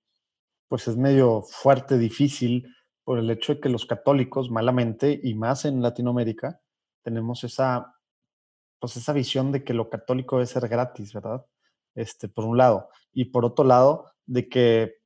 pues 0.68 0.88
es 0.88 0.96
medio 0.96 1.42
fuerte, 1.42 1.98
difícil, 1.98 2.66
por 3.04 3.18
el 3.18 3.30
hecho 3.30 3.54
de 3.54 3.60
que 3.60 3.68
los 3.68 3.86
católicos, 3.86 4.50
malamente, 4.50 5.18
y 5.22 5.34
más 5.34 5.64
en 5.64 5.82
Latinoamérica, 5.82 6.60
tenemos 7.02 7.42
esa, 7.44 7.96
pues 8.78 8.96
esa 8.96 9.12
visión 9.12 9.50
de 9.50 9.64
que 9.64 9.74
lo 9.74 9.90
católico 9.90 10.36
debe 10.36 10.46
ser 10.46 10.68
gratis, 10.68 11.12
¿verdad? 11.12 11.44
Este, 11.94 12.28
por 12.28 12.44
un 12.44 12.56
lado. 12.56 12.88
Y 13.12 13.26
por 13.26 13.44
otro 13.44 13.64
lado, 13.64 14.12
de 14.26 14.48
que, 14.48 14.96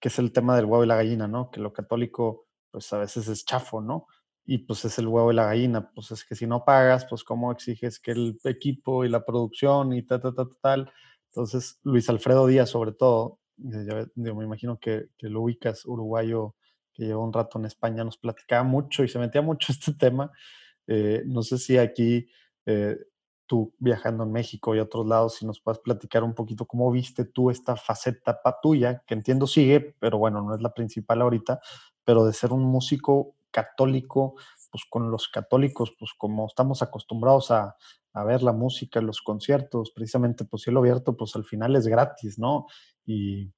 que 0.00 0.08
es 0.08 0.18
el 0.18 0.32
tema 0.32 0.56
del 0.56 0.66
huevo 0.66 0.84
y 0.84 0.86
la 0.86 0.96
gallina, 0.96 1.26
¿no? 1.26 1.50
Que 1.50 1.60
lo 1.60 1.72
católico, 1.72 2.46
pues 2.70 2.92
a 2.92 2.98
veces 2.98 3.26
es 3.28 3.44
chafo, 3.44 3.80
¿no? 3.80 4.06
Y 4.46 4.58
pues 4.58 4.84
es 4.84 4.98
el 4.98 5.08
huevo 5.08 5.32
y 5.32 5.34
la 5.34 5.46
gallina, 5.46 5.90
pues 5.94 6.10
es 6.10 6.24
que 6.24 6.34
si 6.34 6.46
no 6.46 6.64
pagas, 6.64 7.06
pues 7.06 7.24
cómo 7.24 7.50
exiges 7.50 7.98
que 7.98 8.12
el 8.12 8.38
equipo 8.44 9.04
y 9.04 9.08
la 9.08 9.24
producción 9.24 9.92
y 9.94 10.02
tal, 10.02 10.20
tal, 10.20 10.34
tal, 10.34 10.56
tal. 10.60 10.92
Entonces, 11.28 11.80
Luis 11.82 12.08
Alfredo 12.10 12.46
Díaz, 12.46 12.70
sobre 12.70 12.92
todo, 12.92 13.40
yo, 13.56 14.06
me 14.16 14.44
imagino 14.44 14.78
que, 14.78 15.08
que, 15.16 15.28
lo 15.28 15.42
ubicas, 15.42 15.86
uruguayo, 15.86 16.54
que 16.92 17.04
lleva 17.04 17.22
un 17.22 17.32
rato 17.32 17.58
en 17.58 17.64
España, 17.64 18.04
nos 18.04 18.18
platicaba 18.18 18.62
mucho 18.64 19.02
y 19.02 19.08
se 19.08 19.18
metía 19.18 19.40
mucho 19.40 19.72
este 19.72 19.94
tema. 19.94 20.30
Eh, 20.86 21.22
no 21.26 21.42
sé 21.42 21.58
si 21.58 21.78
aquí 21.78 22.28
eh, 22.66 22.98
tú 23.46 23.74
viajando 23.78 24.24
en 24.24 24.32
México 24.32 24.74
y 24.74 24.78
otros 24.78 25.06
lados, 25.06 25.36
si 25.36 25.46
nos 25.46 25.60
puedes 25.60 25.80
platicar 25.80 26.22
un 26.22 26.34
poquito 26.34 26.66
cómo 26.66 26.90
viste 26.90 27.24
tú 27.24 27.50
esta 27.50 27.76
faceta 27.76 28.38
tuya, 28.62 29.02
que 29.06 29.14
entiendo 29.14 29.46
sigue, 29.46 29.96
pero 29.98 30.18
bueno, 30.18 30.42
no 30.42 30.54
es 30.54 30.60
la 30.60 30.74
principal 30.74 31.22
ahorita, 31.22 31.60
pero 32.04 32.24
de 32.26 32.32
ser 32.32 32.52
un 32.52 32.62
músico 32.62 33.34
católico, 33.54 34.34
pues 34.72 34.84
con 34.90 35.08
los 35.10 35.28
católicos, 35.28 35.94
pues 35.96 36.10
como 36.18 36.46
estamos 36.46 36.82
acostumbrados 36.82 37.52
a, 37.52 37.76
ver 38.26 38.42
la 38.42 38.52
música, 38.52 39.00
los 39.00 39.22
conciertos, 39.22 39.92
precisamente 39.92 40.44
pues 40.44 40.62
cielo 40.62 40.80
abierto, 40.80 41.16
pues 41.16 41.34
al 41.34 41.44
final 41.44 41.74
es 41.74 41.88
gratis, 41.88 42.38
¿no? 42.38 42.66
Y, 43.04 43.52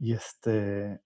este, 0.00 1.00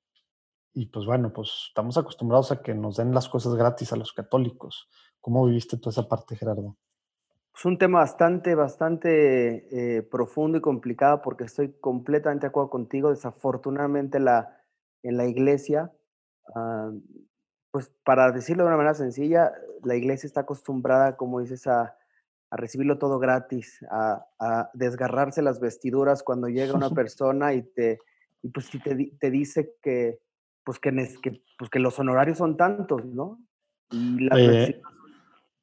y 0.72 0.87
pues 0.87 1.05
bueno, 1.05 1.31
pues 1.33 1.66
estamos 1.68 1.99
acostumbrados 1.99 2.53
a 2.53 2.62
que 2.62 2.75
nos 2.75 2.96
den 2.96 3.12
las 3.12 3.29
cosas 3.29 3.55
gratis 3.55 3.92
a 3.92 3.96
los 3.96 4.14
católicos. 4.14 4.88
¿Cómo 5.20 5.44
viviste 5.44 5.77
toda 5.77 5.90
esa 5.90 6.09
parte, 6.09 6.37
Gerardo? 6.37 6.77
Es 7.55 7.64
un 7.64 7.77
tema 7.77 8.01
bastante, 8.01 8.55
bastante 8.55 9.99
eh, 9.99 10.03
profundo 10.03 10.59
y 10.59 10.62
complicado 10.62 11.20
porque 11.22 11.44
estoy 11.44 11.72
completamente 11.81 12.46
de 12.46 12.49
acuerdo 12.49 12.70
contigo. 12.70 13.11
Desafortunadamente 13.11 14.20
la, 14.20 14.62
en 15.03 15.16
la 15.16 15.27
iglesia 15.27 15.92
ah, 16.55 16.90
pues 17.70 17.90
para 18.05 18.33
decirlo 18.33 18.64
de 18.64 18.68
una 18.68 18.76
manera 18.76 18.94
sencilla, 18.94 19.52
la 19.83 19.96
iglesia 19.96 20.26
está 20.26 20.40
acostumbrada, 20.40 21.16
como 21.16 21.40
dices, 21.40 21.66
a, 21.66 21.96
recibirlo 22.50 22.98
todo 22.98 23.18
gratis, 23.18 23.85
a, 23.90 24.70
desgarrarse 24.72 25.42
las 25.42 25.61
vestiduras 25.61 26.22
cuando 26.22 26.48
llega 26.48 26.74
una 26.74 26.90
persona 26.94 27.55
y 27.55 27.62
te, 27.62 27.98
y 28.42 28.48
pues 28.48 28.66
si 28.66 28.81
te, 28.81 29.12
te, 29.18 29.31
dice 29.31 29.74
que, 29.83 30.20
pues 30.64 30.79
que, 30.79 30.90
pues 31.59 31.70
que 31.70 31.79
los 31.79 31.98
honorarios 31.98 32.38
son 32.38 32.57
tantos, 32.57 33.05
¿no? 33.05 33.40
Y 33.90 34.24
las 34.24 34.74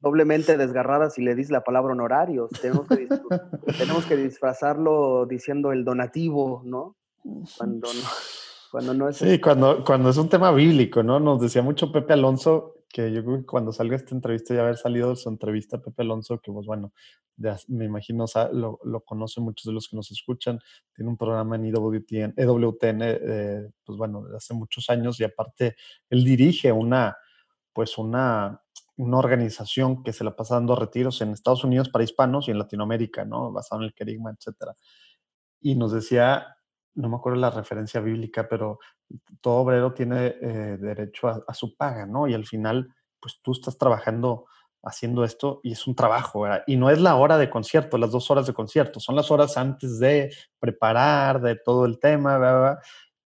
doblemente 0.04 0.58
desgarradas 0.58 1.14
si 1.14 1.22
le 1.22 1.34
dices 1.34 1.52
la 1.52 1.64
palabra 1.64 1.94
honorarios. 1.94 2.50
Tenemos 2.62 2.88
que, 2.88 3.08
tenemos 3.78 4.06
que 4.06 4.18
disfrazarlo 4.18 5.26
diciendo 5.26 5.72
el 5.72 5.86
donativo, 5.86 6.62
¿no? 6.66 6.98
Cuando 7.58 7.88
no. 7.88 8.43
Cuando 8.74 8.96
no 8.96 9.08
es. 9.08 9.18
Sí, 9.18 9.40
cuando, 9.40 9.84
cuando 9.84 10.10
es 10.10 10.18
un 10.18 10.30
tema 10.30 10.52
bíblico, 10.52 11.04
¿no? 11.04 11.20
Nos 11.20 11.40
decía 11.40 11.62
mucho 11.62 11.92
Pepe 11.92 12.14
Alonso, 12.14 12.78
que 12.90 13.14
yo 13.14 13.24
creo 13.24 13.38
que 13.38 13.46
cuando 13.46 13.72
salga 13.72 13.96
esta 13.96 14.16
entrevista, 14.16 14.56
ya 14.56 14.62
haber 14.62 14.78
salido 14.78 15.16
su 15.16 15.30
entrevista, 15.30 15.78
Pepe 15.78 16.02
Alonso, 16.02 16.40
que 16.40 16.52
pues 16.52 16.66
bueno, 16.66 16.92
me 17.68 17.86
imagino 17.86 18.26
lo, 18.52 18.80
lo, 18.84 19.02
conocen 19.02 19.44
muchos 19.44 19.66
de 19.66 19.74
los 19.74 19.88
que 19.88 19.96
nos 19.96 20.10
escuchan, 20.10 20.60
tiene 20.96 21.08
un 21.12 21.18
programa 21.18 21.56
en 21.56 21.66
EWTN, 21.66 22.34
EWTN 22.36 23.02
eh, 23.04 23.70
pues 23.84 23.96
bueno, 23.96 24.24
desde 24.24 24.38
hace 24.38 24.56
muchos 24.56 24.90
años 24.90 25.20
y 25.20 25.24
aparte 25.24 25.76
él 26.10 26.24
dirige 26.24 26.72
una, 26.72 27.16
pues 27.74 28.00
una, 28.00 28.60
una 28.96 29.18
organización 29.20 30.02
que 30.02 30.14
se 30.14 30.24
la 30.24 30.36
pasa 30.36 30.56
dando 30.56 30.76
retiros 30.76 31.22
en 31.22 31.30
Estados 31.30 31.64
Unidos 31.64 31.90
para 31.90 32.06
hispanos 32.06 32.48
y 32.48 32.52
en 32.52 32.58
Latinoamérica, 32.58 33.24
¿no? 33.24 33.52
Basado 33.52 33.82
en 33.82 33.90
el 33.90 33.94
querigma, 33.94 34.32
etcétera. 34.32 34.76
Y 35.62 35.76
nos 35.76 35.92
decía 35.92 36.58
no 36.96 37.10
me 37.10 37.16
acuerdo 37.16 37.40
la 37.40 37.50
referencia 37.50 38.00
bíblica, 38.00 38.48
pero 38.48 38.80
todo 39.42 39.56
obrero 39.56 39.94
tiene 39.94 40.36
eh, 40.42 40.78
derecho 40.80 41.28
a, 41.28 41.54
su 41.54 41.76
paga, 41.76 42.06
¿no? 42.06 42.28
Y 42.28 42.34
al 42.34 42.46
final, 42.46 42.94
pues 43.20 43.40
tú 43.42 43.52
estás 43.52 43.78
trabajando 43.78 44.46
haciendo 44.84 45.24
esto 45.24 45.62
y 45.64 45.72
es 45.72 45.88
un 45.88 45.96
trabajo, 45.96 46.42
¿verdad? 46.42 46.64
Y 46.68 46.76
no 46.76 46.90
es 46.90 47.00
la 47.00 47.16
hora 47.16 47.38
de 47.38 47.50
concierto, 47.50 47.98
las 47.98 48.12
dos 48.12 48.30
horas 48.30 48.46
de 48.48 48.54
concierto, 48.54 49.00
son 49.00 49.16
las 49.16 49.32
horas 49.32 49.58
antes 49.58 49.98
de 50.00 50.34
preparar, 50.60 51.42
de 51.42 51.56
todo 51.56 51.86
el 51.86 52.00
tema, 52.00 52.38
¿verdad? 52.38 52.80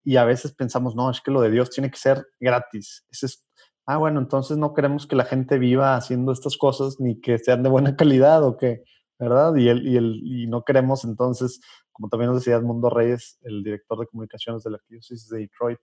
Y 0.04 0.18
a 0.18 0.26
veces 0.26 0.54
pensamos, 0.54 0.96
no, 0.96 1.10
es 1.10 1.22
que 1.22 1.32
lo 1.32 1.42
de 1.42 1.52
Dios 1.52 1.70
tiene 1.70 1.92
que 1.92 1.98
ser 1.98 2.26
gratis. 2.40 3.06
Es, 3.12 3.46
ah, 3.86 3.98
bueno, 3.98 4.20
entonces 4.20 4.58
no 4.58 4.74
queremos 4.74 5.06
que 5.06 5.16
la 5.16 5.26
gente 5.26 5.58
viva 5.60 5.96
haciendo 5.96 6.32
estas 6.32 6.58
cosas 6.58 7.00
ni 7.00 7.20
que 7.20 7.38
sean 7.38 7.62
de 7.64 7.70
buena 7.70 7.96
calidad 7.98 8.44
o 8.44 8.58
que, 8.58 8.84
¿verdad? 9.24 9.56
Y, 9.56 9.70
el, 9.70 9.88
y, 9.88 9.98
el, 9.98 10.22
y 10.24 10.48
no 10.48 10.64
queremos 10.64 11.04
entonces 11.06 11.60
como 11.94 12.10
también 12.10 12.32
nos 12.32 12.42
decía 12.42 12.56
Edmundo 12.56 12.90
Reyes, 12.90 13.40
el 13.44 13.64
director 13.64 14.00
de 14.00 14.08
comunicaciones 14.08 14.64
de 14.64 14.72
la 14.72 14.78
Arquidiócesis 14.78 15.30
de 15.30 15.40
Detroit, 15.40 15.80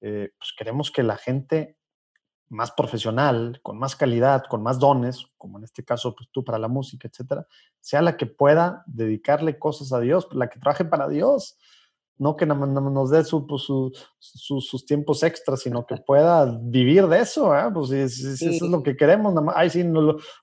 eh, 0.00 0.32
pues 0.36 0.52
queremos 0.58 0.90
que 0.90 1.02
la 1.02 1.16
gente 1.16 1.78
más 2.48 2.72
profesional, 2.72 3.60
con 3.62 3.78
más 3.78 3.96
calidad, 3.96 4.44
con 4.48 4.62
más 4.62 4.78
dones, 4.78 5.26
como 5.38 5.58
en 5.58 5.64
este 5.64 5.84
caso 5.84 6.14
pues, 6.14 6.28
tú 6.30 6.44
para 6.44 6.58
la 6.58 6.68
música, 6.68 7.08
etcétera, 7.08 7.46
sea 7.80 8.02
la 8.02 8.16
que 8.16 8.26
pueda 8.26 8.82
dedicarle 8.86 9.58
cosas 9.58 9.92
a 9.92 10.00
Dios, 10.00 10.28
la 10.32 10.50
que 10.50 10.58
trabaje 10.58 10.84
para 10.84 11.08
Dios 11.08 11.56
no 12.16 12.36
que 12.36 12.46
nos 12.46 13.10
dé 13.10 13.22
pues, 13.48 13.62
sus 14.18 14.86
tiempos 14.86 15.22
extras, 15.22 15.60
sino 15.60 15.84
que 15.84 15.96
pueda 15.96 16.58
vivir 16.62 17.08
de 17.08 17.20
eso, 17.20 17.56
¿eh? 17.56 17.70
pues 17.72 17.88
si, 17.88 18.00
eso 18.00 18.44
es 18.50 18.62
lo 18.62 18.82
que 18.82 18.96
queremos, 18.96 19.34
ay, 19.54 19.70
sí, 19.70 19.84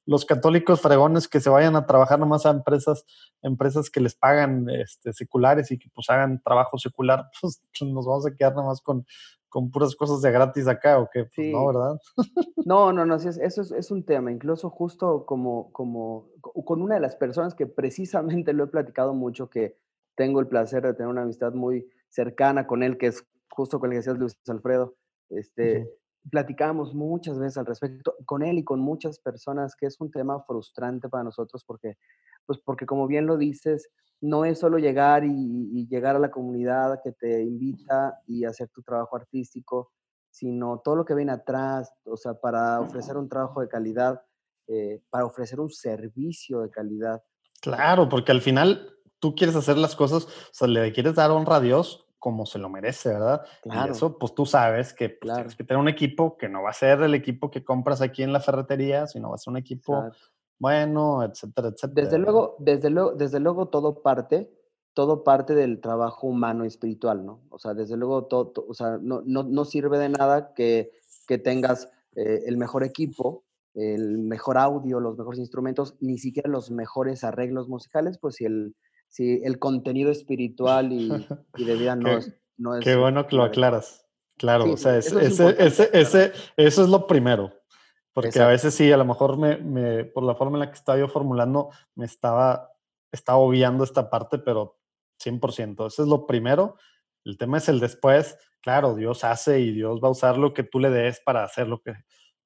los 0.06 0.26
católicos 0.26 0.82
fregones 0.82 1.28
que 1.28 1.40
se 1.40 1.50
vayan 1.50 1.76
a 1.76 1.86
trabajar 1.86 2.20
nomás 2.20 2.46
a 2.46 2.50
empresas, 2.50 3.06
empresas 3.42 3.90
que 3.90 4.02
les 4.02 4.16
pagan 4.16 4.70
este, 4.70 5.14
seculares 5.14 5.72
y 5.72 5.80
que 5.80 5.90
pues 5.94 6.10
hagan 6.10 6.42
trabajo 6.44 6.78
secular, 6.78 7.30
pues 7.42 7.62
nos 7.82 8.06
vamos 8.06 8.26
a 8.26 8.36
quedar 8.36 8.54
nomás 8.54 8.82
con, 8.82 9.06
con 9.48 9.72
puras 9.72 9.96
cosas 9.96 10.22
de 10.22 10.32
gratis 10.32 10.68
acá, 10.68 11.00
¿o 11.00 11.10
qué? 11.12 11.26
Pues, 11.34 11.52
no, 11.52 11.68
¿verdad? 11.68 12.00
no, 12.66 12.92
no, 12.92 13.06
no, 13.06 13.16
eso 13.16 13.30
es, 13.30 13.72
es, 13.72 13.92
un 13.92 14.04
tema, 14.04 14.32
incluso 14.32 14.70
justo 14.70 15.26
como, 15.26 15.72
como 15.72 16.30
con 16.42 16.82
una 16.82 16.96
de 16.96 17.02
las 17.02 17.16
personas 17.16 17.56
que 17.56 17.66
precisamente 17.66 18.52
lo 18.52 18.66
he 18.66 18.68
platicado 18.68 19.14
mucho, 19.14 19.50
que 19.50 19.78
tengo 20.16 20.40
el 20.40 20.48
placer 20.48 20.84
de 20.84 20.94
tener 20.94 21.10
una 21.10 21.24
amistad 21.24 21.54
muy 21.54 21.88
cercana 22.10 22.68
con 22.68 22.84
él, 22.84 22.98
que 22.98 23.08
es 23.08 23.26
justo 23.50 23.80
con 23.80 23.90
el 23.90 23.94
que 23.94 23.98
decías 23.98 24.18
Luis 24.18 24.38
Alfredo. 24.48 24.96
Este, 25.30 25.88
Platicábamos 26.30 26.94
muchas 26.94 27.40
veces 27.40 27.58
al 27.58 27.66
respecto 27.66 28.16
con 28.26 28.44
él 28.44 28.60
y 28.60 28.64
con 28.64 28.80
muchas 28.80 29.18
personas, 29.18 29.76
que 29.76 29.88
es 29.88 30.00
un 30.00 30.12
tema 30.12 30.44
frustrante 30.44 31.10
para 31.10 31.24
nosotros 31.24 31.64
porque, 31.66 31.98
pues 32.46 32.60
porque 32.64 32.86
como 32.86 33.08
bien 33.08 33.26
lo 33.26 33.38
dices, 33.38 33.90
no 34.22 34.46
es 34.46 34.60
solo 34.60 34.78
llegar 34.78 35.24
y, 35.26 35.88
llegar 35.88 36.16
a 36.16 36.20
la 36.20 36.30
comunidad 36.30 37.02
que 37.04 37.12
te 37.12 37.42
invita 37.42 38.22
y 38.28 38.46
hacer 38.46 38.70
tu 38.70 38.84
trabajo 38.84 39.16
artístico, 39.16 39.92
sino 40.30 40.80
todo 40.80 40.96
lo 40.96 41.06
que 41.06 41.16
viene 41.16 41.32
atrás, 41.32 41.92
o 42.06 42.16
sea, 42.16 42.36
para 42.36 42.80
ofrecer 42.80 43.18
un 43.18 43.28
trabajo 43.28 43.62
de 43.62 43.68
calidad, 43.68 44.22
eh, 44.68 45.02
para 45.10 45.26
ofrecer 45.26 45.60
un 45.60 45.72
servicio 45.72 46.62
de 46.62 46.70
calidad. 46.70 47.24
Claro, 47.62 48.08
porque 48.08 48.32
al 48.32 48.42
final 48.42 48.96
tú 49.22 49.36
quieres 49.36 49.56
hacer 49.56 49.78
las 49.78 49.96
cosas, 49.96 50.26
o 50.26 50.30
sea, 50.52 50.68
le 50.68 50.92
quieres 50.92 51.16
dar 51.16 51.32
honra 51.32 51.58
a 51.58 51.62
Dios 51.62 52.06
como 52.20 52.46
se 52.46 52.60
lo 52.60 52.70
merece, 52.70 53.10
¿verdad? 53.10 53.42
Claro. 53.64 53.88
Y 53.88 53.92
eso, 53.96 54.18
pues 54.20 54.36
tú 54.36 54.46
sabes 54.46 54.94
que 54.94 55.10
pues, 55.10 55.34
tienes 55.34 55.56
que 55.56 55.64
tener 55.64 55.80
un 55.80 55.88
equipo 55.88 56.38
que 56.38 56.50
no 56.50 56.62
va 56.62 56.70
a 56.70 56.74
ser 56.74 57.02
el 57.02 57.16
equipo 57.16 57.50
que 57.50 57.64
compras 57.64 58.02
aquí 58.02 58.22
en 58.22 58.34
la 58.34 58.40
ferretería, 58.40 59.08
sino 59.08 59.30
va 59.30 59.36
a 59.36 59.38
ser 59.40 59.52
un 59.52 59.58
equipo 59.58 60.12
bueno, 60.60 61.24
etcétera, 61.24 61.70
etcétera. 61.70 62.06
Desde 62.06 62.20
luego, 62.20 62.56
desde 62.60 62.92
luego, 62.92 63.14
desde 63.14 63.40
luego 63.40 63.70
todo 63.70 64.04
parte, 64.04 64.54
todo 64.94 65.24
parte 65.24 65.56
del 65.56 65.82
trabajo 65.82 66.28
humano 66.28 66.64
y 66.64 66.68
espiritual, 66.68 67.26
¿no? 67.26 67.42
O 67.50 67.58
sea, 67.58 67.74
desde 67.74 67.98
luego 67.98 68.26
todo, 68.26 68.54
o 68.68 68.74
sea, 68.76 69.00
no, 69.02 69.24
no, 69.26 69.42
no, 69.42 69.66
sirve 69.66 69.98
de 69.98 70.10
nada 70.10 70.54
que, 70.54 70.92
que 71.26 71.40
tengas 71.40 71.90
eh, 72.16 72.44
el 72.46 72.58
mejor 72.58 72.84
equipo, 72.84 73.44
el 73.74 74.20
mejor 74.20 74.60
audio, 74.60 75.00
los 75.00 75.18
mejores 75.18 75.40
instrumentos, 75.40 75.96
ni 76.00 76.20
siquiera 76.20 76.48
los 76.48 76.70
mejores 76.70 77.24
arreglos 77.24 77.68
musicales, 77.68 78.20
pues 78.20 78.36
si 78.36 78.46
el, 78.46 78.76
si 79.12 79.42
el 79.44 79.60
contenido 79.60 80.10
espiritual 80.10 80.94
y, 80.94 81.10
de 81.58 81.76
vida 81.76 81.96
no, 81.96 82.18
es, 82.18 82.34
no 82.58 82.80
Qué 82.80 82.96
bueno 82.96 83.28
que 83.28 83.36
lo 83.36 83.44
aclaras. 83.44 84.08
Claro, 84.38 84.72
o 84.72 84.78
sea, 84.78 84.98
eso, 84.98 85.20
es 85.20 85.40
eso 86.00 86.32
es 86.58 86.90
lo 86.90 87.06
primero. 87.06 87.54
Porque 88.14 88.40
a 88.40 88.48
veces 88.48 88.74
sí, 88.74 88.92
a 88.92 88.98
lo 88.98 89.06
mejor 89.06 89.38
me, 89.38 90.06
por 90.06 90.24
la 90.24 90.36
forma 90.36 90.58
en 90.58 90.62
la 90.62 90.72
que 90.72 90.78
estaba 90.78 90.98
yo 90.98 91.08
formulando, 91.08 91.70
me 91.96 92.06
estaba, 92.06 92.72
estaba 93.12 93.38
obviando 93.38 93.84
esta 93.84 94.10
parte, 94.10 94.40
pero 94.40 94.80
100%. 95.24 95.88
Eso 95.88 96.04
es 96.04 96.10
lo 96.10 96.26
primero. 96.26 96.76
El 97.24 97.38
tema 97.38 97.58
es 97.58 97.70
el 97.70 97.80
después. 97.80 98.38
Claro, 98.62 98.96
Dios 98.96 99.24
hace 99.24 99.60
y 99.60 99.72
Dios 99.72 100.02
va 100.04 100.08
a 100.08 100.12
usar 100.12 100.38
lo 100.38 100.54
que 100.54 100.64
tú 100.64 100.80
le 100.80 100.90
des 100.90 101.22
para 101.22 101.44
hacer 101.44 101.68
lo 101.68 101.82
que, 101.82 101.94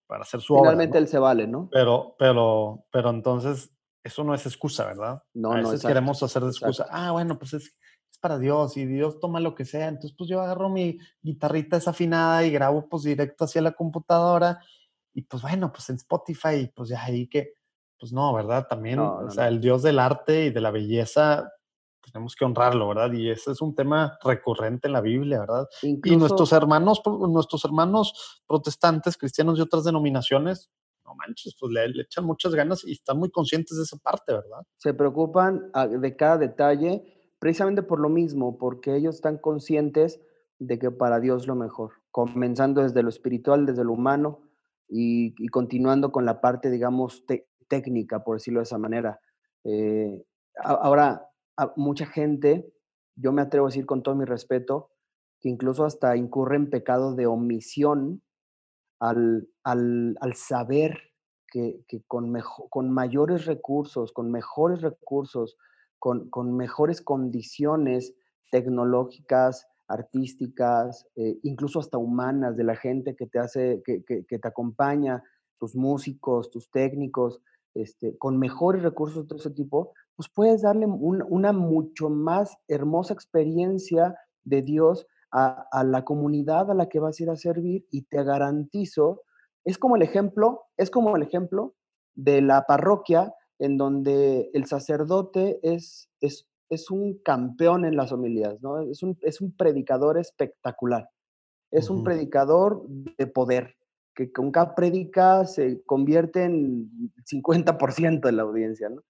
para 0.08 0.24
hacer 0.24 0.42
su 0.42 0.54
obra. 0.54 0.72
Finalmente 0.72 0.98
él 0.98 1.08
se 1.08 1.20
vale, 1.20 1.48
¿no? 1.48 1.70
Pero, 1.72 2.16
pero, 2.20 2.86
pero 2.92 3.10
entonces 3.10 3.75
eso 4.06 4.24
no 4.24 4.36
es 4.36 4.46
excusa, 4.46 4.86
¿verdad? 4.86 5.24
No, 5.34 5.52
a 5.52 5.56
veces 5.56 5.84
queremos 5.84 6.22
hacer 6.22 6.44
de 6.44 6.50
excusa. 6.50 6.86
Ah, 6.92 7.12
bueno, 7.12 7.40
pues 7.40 7.54
es, 7.54 7.76
para 8.22 8.38
Dios 8.38 8.78
y 8.78 8.86
Dios 8.86 9.20
toma 9.20 9.40
lo 9.40 9.56
que 9.56 9.66
sea. 9.66 9.88
Entonces, 9.88 10.16
pues 10.16 10.30
yo 10.30 10.42
agarro 10.42 10.70
mi 10.70 11.00
guitarrita 11.24 11.78
desafinada 11.78 12.46
y 12.46 12.52
grabo 12.52 12.88
pues 12.88 13.02
directo 13.02 13.46
hacia 13.46 13.64
la 13.64 13.72
computadora 13.72 14.60
y 15.12 15.24
pues 15.24 15.42
bueno, 15.42 15.72
pues 15.72 15.90
en 15.90 15.96
Spotify, 15.96 16.72
pues 16.76 16.90
ya 16.90 17.04
ahí 17.04 17.28
que, 17.28 17.54
pues 17.98 18.14
no, 18.14 18.32
¿verdad? 18.32 18.68
También, 18.68 19.00
o 19.00 19.30
sea, 19.32 19.48
el 19.48 19.60
Dios 19.60 19.82
del 19.82 19.98
arte 19.98 20.46
y 20.46 20.50
de 20.52 20.62
la 20.62 20.70
belleza, 20.70 21.52
tenemos 22.02 22.36
que 22.36 22.46
honrarlo, 22.46 22.88
¿verdad? 22.90 23.12
Y 23.14 23.32
ese 23.32 23.54
es 23.54 23.62
un 23.62 23.74
tema 23.74 24.20
recurrente 24.24 24.88
en 24.88 24.94
la 24.94 25.02
Biblia, 25.02 25.40
¿verdad? 25.40 25.68
y 25.82 26.16
nuestros 26.16 26.52
hermanos, 26.52 27.02
nuestros 27.06 27.66
hermanos 27.66 28.44
protestantes, 28.46 29.18
cristianos 29.18 29.58
de 29.58 29.64
otras 29.64 29.86
denominaciones, 29.86 30.70
no 31.06 31.16
manches, 31.16 31.56
pues 31.60 31.72
le, 31.72 32.02
echan 32.02 32.26
muchas 32.26 32.54
ganas 32.56 32.84
y 32.86 32.94
están 32.94 33.18
muy 33.18 33.30
conscientes 33.30 33.78
de 33.78 33.84
esa 33.84 33.98
parte, 33.98 34.34
¿verdad? 34.34 34.66
Se 34.78 34.94
preocupan 34.94 35.70
ah, 35.74 35.88
de 35.88 36.16
cada 36.16 36.38
detalle 36.38 37.16
precisamente 37.40 37.84
por 37.84 38.00
lo 38.00 38.10
mismo, 38.10 38.58
porque 38.58 38.96
ellos 38.96 39.16
están 39.16 39.38
conscientes 39.38 40.20
de 40.60 40.80
que 40.80 40.92
para 40.92 41.20
Dios 41.20 41.48
lo 41.48 41.56
mejor, 41.56 41.92
comenzando 42.12 42.82
desde 42.82 43.04
lo 43.04 43.10
espiritual, 43.10 43.66
desde 43.66 43.84
lo 43.84 43.94
humano 43.94 44.42
y, 44.88 45.36
continuando 45.50 46.12
con 46.12 46.26
la 46.26 46.42
parte, 46.42 46.72
digamos, 46.72 47.26
técnica, 47.68 48.24
por 48.24 48.38
decirlo 48.38 48.62
de 48.62 48.64
esa 48.64 48.78
manera. 48.78 49.20
Eh, 49.64 50.24
ahora, 50.64 51.30
mucha 51.76 52.06
gente, 52.06 52.74
yo 53.16 53.32
me 53.32 53.42
atrevo 53.42 53.68
a 53.68 53.70
decir 53.70 53.86
con 53.86 54.02
todo 54.02 54.16
mi 54.16 54.26
respeto, 54.26 54.90
que 55.40 55.50
incluso 55.50 55.86
hasta 55.86 56.16
incurre 56.16 56.56
en 56.56 56.70
pecado 56.70 57.14
de 57.16 57.28
omisión 57.28 58.24
al, 59.00 59.48
al, 59.64 60.18
al 60.22 60.34
saber 60.36 60.98
que, 61.48 61.84
que 61.88 62.02
con, 62.08 62.34
con 62.70 62.92
mayores 62.92 63.46
recursos, 63.46 64.12
con 64.12 64.32
mejores 64.32 64.82
recursos, 64.82 65.58
con, 66.00 66.30
con 66.30 66.56
mejores 66.56 67.02
condiciones 67.02 68.16
tecnológicas, 68.52 69.68
artísticas, 69.88 71.08
eh, 71.16 71.38
incluso 71.44 71.80
hasta 71.80 71.98
humanas 71.98 72.58
de 72.58 72.64
la 72.64 72.76
gente 72.76 73.16
que 73.16 73.28
te 73.28 73.40
hace, 73.40 73.82
que, 73.86 74.04
que, 74.04 74.26
que 74.26 74.40
te 74.40 74.48
acompaña, 74.48 75.24
tus 75.60 75.76
músicos, 75.76 76.52
tus 76.52 76.70
técnicos, 76.70 77.42
este, 77.74 78.18
con 78.18 78.38
mejores 78.38 78.84
recursos 78.84 79.24
de 79.24 79.28
todo 79.28 79.40
ese 79.40 79.52
tipo, 79.52 79.94
pues 80.16 80.30
puedes 80.30 80.62
darle 80.62 80.86
una 80.88 81.52
mucho 81.52 82.10
más 82.10 82.58
hermosa 82.68 83.14
experiencia 83.14 84.16
de 84.44 84.62
Dios 84.62 85.08
a, 85.36 85.84
la 85.84 86.06
comunidad 86.06 86.72
a 86.72 86.74
la 86.74 86.88
que 86.88 87.00
vas 87.00 87.20
a 87.20 87.24
ir 87.24 87.30
a 87.30 87.36
servir 87.36 87.86
y 87.92 88.04
te 88.04 88.24
garantizo, 88.24 89.24
es 89.66 89.78
como 89.78 89.98
el 89.98 90.02
ejemplo, 90.02 90.64
es 90.78 90.90
como 90.90 91.16
el 91.16 91.24
ejemplo 91.24 91.76
de 92.14 92.42
la 92.42 92.66
parroquia 92.66 93.34
en 93.60 93.78
donde 93.78 94.50
el 94.54 94.66
sacerdote 94.66 95.60
es, 95.62 96.10
es, 96.22 96.48
es 96.70 96.90
un 96.90 97.20
campeón 97.20 97.84
en 97.84 97.98
las 97.98 98.14
homilías, 98.14 98.62
¿no? 98.62 98.80
Es 98.80 99.04
un, 99.04 99.18
es 99.24 99.42
un 99.42 99.52
predicador 99.56 100.18
espectacular, 100.18 101.10
es 101.72 101.90
un 101.90 102.04
predicador 102.04 102.86
de 102.88 103.28
poder, 103.28 103.76
que 104.16 104.32
con 104.32 104.52
cada 104.52 104.74
predica 104.74 105.46
se 105.46 105.84
convierte 105.84 106.46
en 106.46 107.12
50% 107.30 108.22
de 108.22 108.32
la 108.32 108.44
audiencia, 108.44 108.88
¿no? 108.88 109.02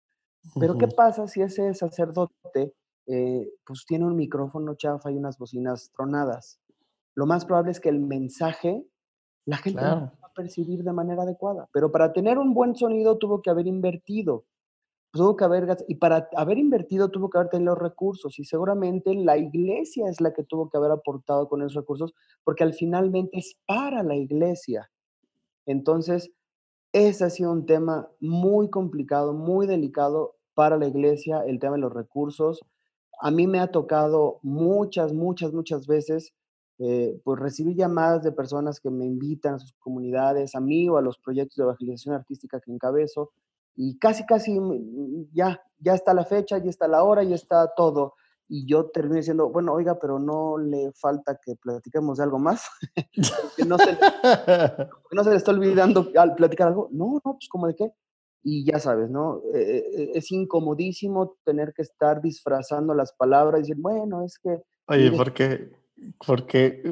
Pero 0.60 0.78
¿qué 0.78 0.88
pasa 0.88 1.28
si 1.28 1.42
ese 1.42 1.74
sacerdote 1.74 2.74
eh, 3.08 3.48
pues 3.66 3.86
tiene 3.86 4.06
un 4.06 4.16
micrófono 4.16 4.76
chafa 4.76 5.12
y 5.12 5.18
unas 5.18 5.38
bocinas 5.38 5.92
tronadas. 5.96 6.60
Lo 7.14 7.26
más 7.26 7.46
probable 7.46 7.72
es 7.72 7.80
que 7.80 7.90
el 7.90 8.00
mensaje 8.00 8.86
la 9.46 9.58
gente 9.58 9.82
no 9.82 9.88
va 9.90 10.20
a 10.24 10.34
percibir 10.34 10.84
de 10.84 10.92
manera 10.92 11.24
adecuada. 11.24 11.70
Pero 11.72 11.92
para 11.92 12.12
tener 12.14 12.38
un 12.40 12.54
buen 12.54 12.76
sonido 12.76 13.18
tuvo 13.18 13.42
que 13.42 13.52
haber 13.52 13.68
invertido. 13.68 14.46
Tuvo 15.12 15.38
que 15.38 15.46
haber, 15.46 15.78
y 15.88 15.96
para 15.96 16.28
haber 16.36 16.58
invertido 16.58 17.10
tuvo 17.10 17.30
que 17.30 17.38
haber 17.38 17.50
tenido 17.50 17.76
recursos. 17.76 18.38
Y 18.40 18.44
seguramente 18.44 19.14
la 19.14 19.38
iglesia 19.38 20.10
es 20.10 20.20
la 20.20 20.34
que 20.34 20.44
tuvo 20.44 20.70
que 20.70 20.78
haber 20.78 20.92
aportado 20.92 21.48
con 21.48 21.62
esos 21.62 21.76
recursos, 21.76 22.14
porque 22.44 22.64
al 22.64 22.74
finalmente 22.74 23.38
es 23.38 23.56
para 23.68 24.04
la 24.04 24.16
iglesia. 24.16 24.90
Entonces, 25.68 26.32
ese 26.92 27.24
ha 27.24 27.30
sido 27.30 27.52
un 27.52 27.66
tema 27.66 28.10
muy 28.20 28.70
complicado, 28.70 29.34
muy 29.34 29.68
delicado 29.68 30.36
para 30.54 30.78
la 30.78 30.88
iglesia, 30.88 31.46
el 31.46 31.60
tema 31.60 31.76
de 31.76 31.82
los 31.82 31.94
recursos 31.94 32.62
a 33.22 33.32
mí 33.32 33.48
me 33.48 33.60
ha 33.60 33.68
tocado 33.68 34.40
muchas, 34.44 35.14
muchas, 35.14 35.54
muchas 35.54 35.88
veces 35.88 36.34
eh, 36.78 37.20
pues 37.24 37.40
recibir 37.40 37.78
llamadas 37.78 38.24
de 38.24 38.34
personas 38.34 38.80
que 38.80 38.90
me 38.90 39.06
invitan 39.06 39.56
a 39.56 39.60
sus 39.60 39.74
comunidades, 39.80 40.56
a 40.56 40.60
mí 40.60 40.90
o 40.90 40.98
a 40.98 41.02
los 41.02 41.18
proyectos 41.18 41.56
de 41.56 41.64
evangelización 41.64 42.16
artística 42.16 42.60
que 42.60 42.72
encabezo, 42.72 43.32
y 43.76 43.98
casi, 43.98 44.26
casi 44.26 44.60
ya, 45.34 45.62
ya 45.80 45.94
está 45.94 46.14
la 46.14 46.26
fecha, 46.26 46.58
ya 46.58 46.70
está 46.70 46.88
la 46.88 47.04
hora, 47.04 47.24
ya 47.24 47.36
está 47.36 47.74
todo. 47.76 48.16
Y 48.48 48.66
yo 48.68 48.90
termino 48.92 49.16
diciendo, 49.16 49.50
bueno, 49.50 49.74
oiga, 49.74 49.98
pero 50.00 50.20
no 50.20 50.58
le 50.58 50.92
falta 50.94 51.40
que 51.44 51.56
platiquemos 51.56 52.18
de 52.18 52.24
algo 52.24 52.40
más. 52.40 52.66
que 53.58 53.66
no 53.66 53.78
se, 53.78 53.98
no 55.12 55.24
se 55.24 55.30
le 55.30 55.36
está 55.36 55.52
olvidando 55.52 56.10
al 56.18 56.36
platicar 56.36 56.70
algo. 56.70 56.90
No, 56.92 57.22
no, 57.26 57.34
pues 57.34 57.50
como 57.50 57.68
de 57.68 57.76
qué 57.76 57.92
y 58.48 58.64
ya 58.64 58.80
sabes, 58.80 59.10
¿no? 59.10 59.42
Eh, 59.56 59.84
eh, 59.92 60.12
es 60.14 60.32
incomodísimo 60.32 61.36
tener 61.44 61.74
que 61.74 61.82
estar 61.82 62.22
disfrazando 62.22 62.94
las 62.94 63.12
palabras 63.12 63.60
y 63.60 63.62
decir, 63.64 63.78
bueno, 63.82 64.24
es 64.24 64.38
que... 64.38 64.62
Oye, 64.88 65.12
¿por 65.12 65.34
qué, 65.34 65.72
porque, 66.26 66.84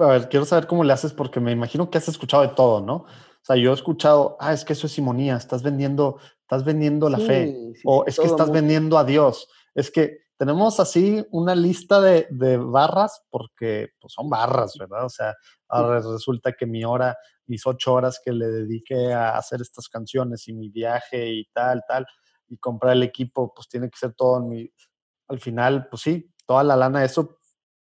a 0.00 0.06
ver, 0.06 0.28
quiero 0.28 0.44
saber 0.44 0.66
cómo 0.66 0.82
le 0.82 0.92
haces 0.92 1.12
porque 1.12 1.38
me 1.38 1.52
imagino 1.52 1.88
que 1.90 1.98
has 1.98 2.08
escuchado 2.08 2.42
de 2.42 2.48
todo, 2.48 2.80
¿no? 2.80 2.94
O 2.96 3.44
sea, 3.46 3.54
yo 3.54 3.70
he 3.70 3.74
escuchado, 3.74 4.36
ah, 4.40 4.52
es 4.52 4.64
que 4.64 4.72
eso 4.72 4.88
es 4.88 4.94
simonía, 4.94 5.36
estás 5.36 5.62
vendiendo, 5.62 6.18
estás 6.40 6.64
vendiendo 6.64 7.08
la 7.08 7.18
fe, 7.18 7.72
o 7.84 8.04
es 8.04 8.18
que 8.18 8.26
estás 8.26 8.50
vendiendo 8.50 8.98
a 8.98 9.04
Dios. 9.04 9.48
Es 9.76 9.92
que 9.92 10.25
tenemos 10.36 10.80
así 10.80 11.24
una 11.30 11.54
lista 11.54 12.00
de, 12.00 12.26
de 12.30 12.56
barras, 12.58 13.22
porque 13.30 13.90
pues, 14.00 14.12
son 14.12 14.28
barras, 14.28 14.74
¿verdad? 14.78 15.06
O 15.06 15.08
sea, 15.08 15.34
ahora 15.68 16.00
resulta 16.00 16.52
que 16.52 16.66
mi 16.66 16.84
hora, 16.84 17.16
mis 17.46 17.66
ocho 17.66 17.94
horas 17.94 18.20
que 18.22 18.32
le 18.32 18.46
dediqué 18.46 19.12
a 19.12 19.36
hacer 19.36 19.60
estas 19.62 19.88
canciones 19.88 20.46
y 20.48 20.52
mi 20.52 20.68
viaje 20.68 21.30
y 21.30 21.44
tal, 21.52 21.82
tal, 21.88 22.06
y 22.48 22.58
comprar 22.58 22.92
el 22.92 23.02
equipo, 23.02 23.52
pues 23.54 23.68
tiene 23.68 23.88
que 23.90 23.98
ser 23.98 24.14
todo 24.14 24.38
en 24.38 24.48
mi... 24.48 24.70
Al 25.28 25.40
final, 25.40 25.88
pues 25.88 26.02
sí, 26.02 26.32
toda 26.46 26.62
la 26.62 26.76
lana, 26.76 27.04
eso, 27.04 27.38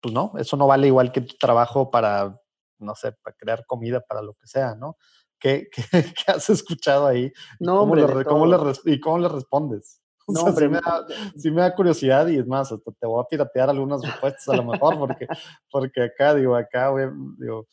pues 0.00 0.12
no, 0.12 0.32
eso 0.38 0.56
no 0.56 0.66
vale 0.66 0.86
igual 0.88 1.12
que 1.12 1.20
tu 1.20 1.36
trabajo 1.36 1.90
para, 1.90 2.40
no 2.78 2.94
sé, 2.94 3.12
para 3.12 3.36
crear 3.36 3.66
comida, 3.66 4.00
para 4.00 4.22
lo 4.22 4.34
que 4.34 4.46
sea, 4.46 4.74
¿no? 4.74 4.96
¿Qué, 5.38 5.68
qué, 6.26 6.32
has 6.32 6.50
escuchado 6.50 7.06
ahí? 7.06 7.30
No, 7.60 7.78
¿Cómo, 7.80 7.94
le, 7.94 8.24
cómo 8.24 8.46
le, 8.46 8.56
¿Y 8.86 8.98
cómo 8.98 9.18
le 9.18 9.28
respondes? 9.28 9.99
No, 10.32 10.52
sí, 10.52 10.68
me 10.68 10.80
da, 10.80 11.06
sí, 11.36 11.50
me 11.50 11.60
da, 11.62 11.74
curiosidad 11.74 12.26
y 12.28 12.38
es 12.38 12.46
más, 12.46 12.72
hasta 12.72 12.92
te 12.92 13.06
voy 13.06 13.22
a 13.22 13.28
piratear 13.28 13.70
algunas 13.70 14.02
respuestas 14.02 14.48
a 14.48 14.56
lo 14.56 14.64
mejor, 14.64 14.98
porque, 14.98 15.26
porque 15.70 16.02
acá, 16.02 16.34
digo, 16.34 16.56
acá, 16.56 16.92
digo, 17.38 17.66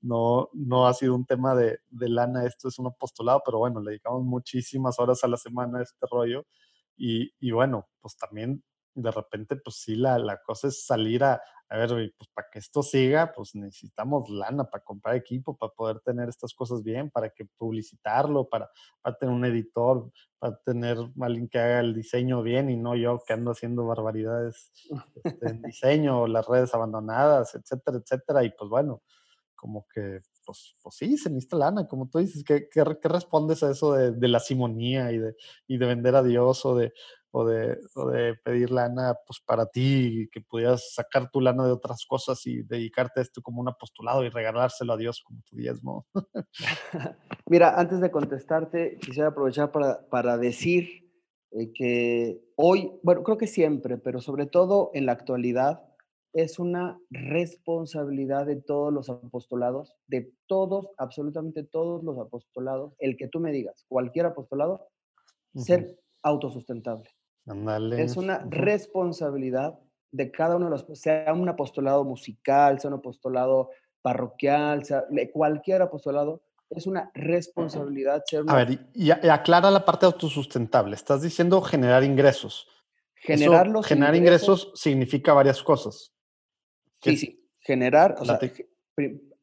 no, 0.00 0.48
no 0.52 0.86
ha 0.86 0.94
sido 0.94 1.14
un 1.14 1.24
tema 1.24 1.54
de, 1.54 1.78
de, 1.88 2.08
lana, 2.08 2.44
esto 2.44 2.68
es 2.68 2.78
un 2.78 2.88
apostolado, 2.88 3.42
pero 3.44 3.58
bueno, 3.58 3.80
le 3.80 3.92
dedicamos 3.92 4.22
muchísimas 4.24 4.98
horas 4.98 5.22
a 5.24 5.28
la 5.28 5.36
semana 5.36 5.78
a 5.78 5.82
este 5.82 6.06
rollo. 6.10 6.44
Y, 6.96 7.32
y 7.40 7.52
bueno, 7.52 7.88
pues 8.00 8.16
también 8.16 8.62
de 8.94 9.10
repente, 9.10 9.56
pues 9.56 9.76
sí, 9.76 9.96
la, 9.96 10.18
la 10.18 10.38
cosa 10.42 10.68
es 10.68 10.84
salir 10.84 11.24
a, 11.24 11.40
a 11.72 11.78
ver, 11.78 12.12
pues 12.18 12.28
para 12.34 12.48
que 12.50 12.58
esto 12.58 12.82
siga, 12.82 13.32
pues 13.34 13.54
necesitamos 13.54 14.28
lana 14.28 14.64
para 14.64 14.84
comprar 14.84 15.16
equipo, 15.16 15.56
para 15.56 15.72
poder 15.72 16.00
tener 16.00 16.28
estas 16.28 16.52
cosas 16.52 16.82
bien, 16.82 17.10
para 17.10 17.30
que 17.30 17.46
publicitarlo, 17.46 18.46
para, 18.46 18.70
para 19.00 19.16
tener 19.16 19.34
un 19.34 19.46
editor, 19.46 20.10
para 20.38 20.54
tener 20.66 20.98
alguien 21.18 21.48
que 21.48 21.58
haga 21.58 21.80
el 21.80 21.94
diseño 21.94 22.42
bien 22.42 22.68
y 22.68 22.76
no 22.76 22.94
yo 22.94 23.22
que 23.26 23.32
ando 23.32 23.52
haciendo 23.52 23.86
barbaridades 23.86 24.70
este, 25.24 25.48
en 25.48 25.62
diseño, 25.62 26.26
las 26.26 26.46
redes 26.46 26.74
abandonadas, 26.74 27.54
etcétera, 27.54 27.96
etcétera. 27.96 28.44
Y 28.44 28.50
pues 28.50 28.68
bueno, 28.68 29.02
como 29.54 29.86
que, 29.94 30.20
pues, 30.44 30.76
pues 30.82 30.94
sí, 30.94 31.16
se 31.16 31.30
necesita 31.30 31.56
lana, 31.56 31.88
como 31.88 32.06
tú 32.10 32.18
dices, 32.18 32.44
¿qué, 32.44 32.68
qué, 32.70 32.84
respondes 32.84 33.62
a 33.62 33.70
eso 33.70 33.94
de, 33.94 34.12
de, 34.12 34.28
la 34.28 34.40
simonía 34.40 35.10
y 35.10 35.18
de, 35.18 35.36
y 35.66 35.78
de 35.78 35.86
vender 35.86 36.16
a 36.16 36.22
Dios 36.22 36.66
o 36.66 36.76
de, 36.76 36.92
o 37.32 37.46
de, 37.46 37.78
o 37.96 38.10
de 38.10 38.34
pedir 38.44 38.70
lana 38.70 39.14
pues, 39.26 39.40
para 39.44 39.66
ti, 39.66 40.28
que 40.30 40.42
pudieras 40.42 40.92
sacar 40.94 41.30
tu 41.30 41.40
lana 41.40 41.64
de 41.64 41.72
otras 41.72 42.04
cosas 42.06 42.46
y 42.46 42.62
dedicarte 42.62 43.20
a 43.20 43.22
esto 43.22 43.40
como 43.42 43.60
un 43.60 43.68
apostolado 43.68 44.22
y 44.24 44.28
regalárselo 44.28 44.92
a 44.92 44.96
Dios 44.98 45.22
como 45.24 45.40
tu 45.48 45.56
diezmo. 45.56 46.06
Mira, 47.46 47.78
antes 47.80 48.00
de 48.00 48.10
contestarte, 48.10 48.98
quisiera 49.00 49.30
aprovechar 49.30 49.72
para, 49.72 50.06
para 50.08 50.36
decir 50.36 51.10
eh, 51.52 51.72
que 51.72 52.44
hoy, 52.56 52.92
bueno, 53.02 53.22
creo 53.22 53.38
que 53.38 53.46
siempre, 53.46 53.96
pero 53.96 54.20
sobre 54.20 54.46
todo 54.46 54.90
en 54.92 55.06
la 55.06 55.12
actualidad, 55.12 55.82
es 56.34 56.58
una 56.58 56.98
responsabilidad 57.10 58.46
de 58.46 58.56
todos 58.56 58.92
los 58.92 59.10
apostolados, 59.10 59.94
de 60.06 60.32
todos, 60.46 60.88
absolutamente 60.96 61.62
todos 61.62 62.02
los 62.04 62.18
apostolados, 62.18 62.94
el 62.98 63.16
que 63.16 63.28
tú 63.28 63.40
me 63.40 63.52
digas, 63.52 63.84
cualquier 63.88 64.26
apostolado, 64.26 64.88
ser 65.54 65.98
autosustentable. 66.22 67.08
Es 67.44 68.16
una 68.16 68.38
responsabilidad 68.48 69.78
de 70.12 70.30
cada 70.30 70.56
uno 70.56 70.66
de 70.66 70.70
los, 70.70 70.86
sea 70.98 71.32
un 71.32 71.48
apostolado 71.48 72.04
musical, 72.04 72.78
sea 72.78 72.88
un 72.90 72.98
apostolado 72.98 73.70
parroquial, 74.00 74.84
sea 74.84 75.04
cualquier 75.32 75.82
apostolado, 75.82 76.42
es 76.70 76.86
una 76.86 77.10
responsabilidad 77.14 78.22
ser 78.26 78.44
A 78.46 78.56
ver, 78.56 78.78
y, 78.94 79.10
aclara 79.10 79.70
la 79.70 79.84
parte 79.84 80.06
autosustentable. 80.06 80.94
Estás 80.94 81.22
diciendo 81.22 81.60
generar 81.60 82.04
ingresos. 82.04 82.68
Generar 83.14 83.68
los 83.68 83.86
Generar 83.86 84.14
ingresos, 84.14 84.72
significa 84.74 85.32
varias 85.32 85.62
cosas. 85.62 86.12
Sí, 87.00 87.16
sí. 87.16 87.48
Generar, 87.60 88.16
o 88.18 88.24
sea, 88.24 88.40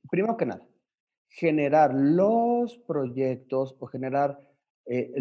primero 0.10 0.36
que 0.36 0.46
nada, 0.46 0.66
generar 1.30 1.94
los 1.94 2.78
proyectos 2.80 3.76
o 3.80 3.86
generar 3.88 4.38
eh, 4.92 5.14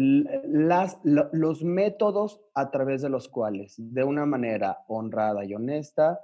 las, 0.47 0.97
los 1.03 1.63
métodos 1.63 2.41
a 2.55 2.71
través 2.71 3.03
de 3.03 3.09
los 3.09 3.29
cuales, 3.29 3.75
de 3.77 4.03
una 4.03 4.25
manera 4.25 4.79
honrada 4.87 5.45
y 5.45 5.53
honesta, 5.53 6.19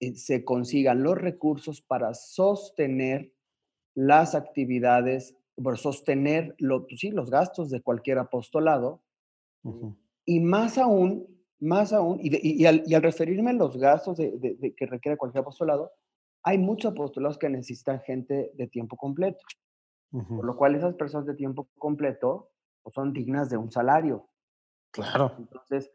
eh, 0.00 0.16
se 0.16 0.44
consigan 0.44 1.04
los 1.04 1.16
recursos 1.16 1.80
para 1.80 2.12
sostener 2.12 3.32
las 3.94 4.34
actividades, 4.34 5.36
por 5.54 5.78
sostener 5.78 6.56
lo, 6.58 6.88
pues 6.88 6.98
sí, 6.98 7.12
los 7.12 7.30
gastos 7.30 7.70
de 7.70 7.82
cualquier 7.82 8.18
apostolado. 8.18 9.04
Y 10.24 10.40
más 10.40 10.76
aún, 10.76 11.28
más 11.60 11.92
aún, 11.92 12.18
y, 12.20 12.64
al, 12.64 12.82
referirme 13.00 13.50
a 13.50 13.54
los 13.54 13.76
gastos 13.76 14.16
de, 14.16 14.74
que 14.76 14.86
requiere 14.86 15.16
cualquier 15.16 15.42
apostolado, 15.42 15.92
hay 16.42 16.58
muchos 16.58 16.90
apostolados 16.90 17.38
que 17.38 17.48
necesitan 17.48 18.00
gente 18.00 18.50
de 18.54 18.66
tiempo 18.66 18.96
completo. 18.96 19.38
Por 20.10 20.44
lo 20.44 20.56
cual 20.56 20.74
esas 20.74 20.94
personas 20.96 21.26
de 21.26 21.34
tiempo 21.34 21.68
completo 21.78 22.51
o 22.82 22.90
son 22.90 23.12
dignas 23.12 23.50
de 23.50 23.56
un 23.56 23.70
salario. 23.70 24.28
Claro. 24.90 25.34
Entonces, 25.38 25.90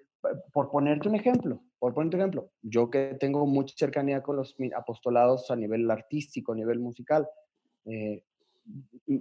por 0.52 0.70
ponerte 0.72 1.08
un 1.08 1.16
ejemplo, 1.16 1.62
por 1.80 1.94
ponerte 1.94 2.18
un 2.18 2.22
ejemplo, 2.22 2.50
yo 2.62 2.90
que 2.90 3.16
tengo 3.20 3.46
mucha 3.46 3.76
cercanía 3.78 4.24
con 4.24 4.36
los 4.36 4.56
apostolados 4.76 5.52
a 5.52 5.56
nivel 5.56 5.90
artístico, 5.90 6.54
a 6.54 6.56
nivel 6.56 6.80
musical, 6.80 7.28
eh, 7.86 8.24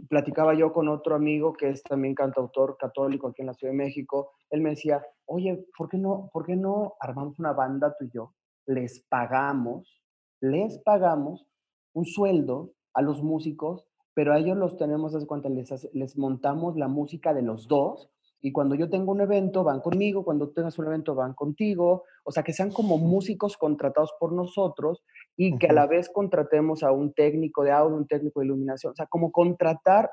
platicaba 0.09 0.55
yo 0.55 0.73
con 0.73 0.89
otro 0.89 1.15
amigo 1.15 1.53
que 1.53 1.69
es 1.69 1.83
también 1.83 2.15
cantautor 2.15 2.77
católico 2.77 3.29
aquí 3.29 3.43
en 3.43 3.47
la 3.47 3.55
Ciudad 3.55 3.73
de 3.73 3.79
México, 3.79 4.33
él 4.51 4.61
me 4.61 4.71
decía, 4.71 5.05
oye, 5.27 5.67
¿por 5.77 5.89
qué 5.89 5.99
no, 5.99 6.31
por 6.33 6.45
qué 6.45 6.57
no 6.57 6.95
armamos 7.01 7.39
una 7.39 7.53
banda 7.53 7.95
tú 7.97 8.07
y 8.07 8.11
yo? 8.11 8.35
Les 8.67 9.05
pagamos, 9.09 10.03
les 10.41 10.79
pagamos 10.79 11.47
un 11.93 12.05
sueldo 12.05 12.73
a 12.95 13.03
los 13.03 13.23
músicos 13.23 13.87
pero 14.17 14.33
a 14.33 14.39
ellos 14.39 14.57
los 14.57 14.79
tenemos, 14.79 15.13
desde 15.13 15.27
cuenta, 15.27 15.51
les, 15.51 15.91
les 15.93 16.17
montamos 16.17 16.75
la 16.75 16.89
música 16.89 17.35
de 17.35 17.43
los 17.43 17.69
dos 17.69 18.11
y 18.41 18.51
cuando 18.51 18.75
yo 18.75 18.89
tengo 18.89 19.13
un 19.13 19.21
evento 19.21 19.63
van 19.63 19.81
conmigo, 19.81 20.25
cuando 20.25 20.49
tengas 20.53 20.79
un 20.79 20.87
evento 20.87 21.15
van 21.15 21.35
contigo, 21.35 22.05
o 22.25 22.33
sea, 22.33 22.43
que 22.43 22.55
sean 22.55 22.71
como 22.71 22.97
músicos 22.97 23.59
contratados 23.59 24.15
por 24.19 24.33
nosotros 24.33 25.05
y 25.37 25.59
que 25.59 25.67
a 25.67 25.75
la 25.75 25.87
vez 25.87 26.09
contratemos 26.09 26.83
a 26.83 26.93
un 26.93 27.13
técnico 27.13 27.63
de 27.63 27.73
audio, 27.73 27.95
un 27.95 28.07
técnico 28.07 28.41
de 28.41 28.47
iluminación, 28.47 28.93
o 28.93 28.97
sea, 28.97 29.05
como 29.05 29.31
contratar, 29.31 30.11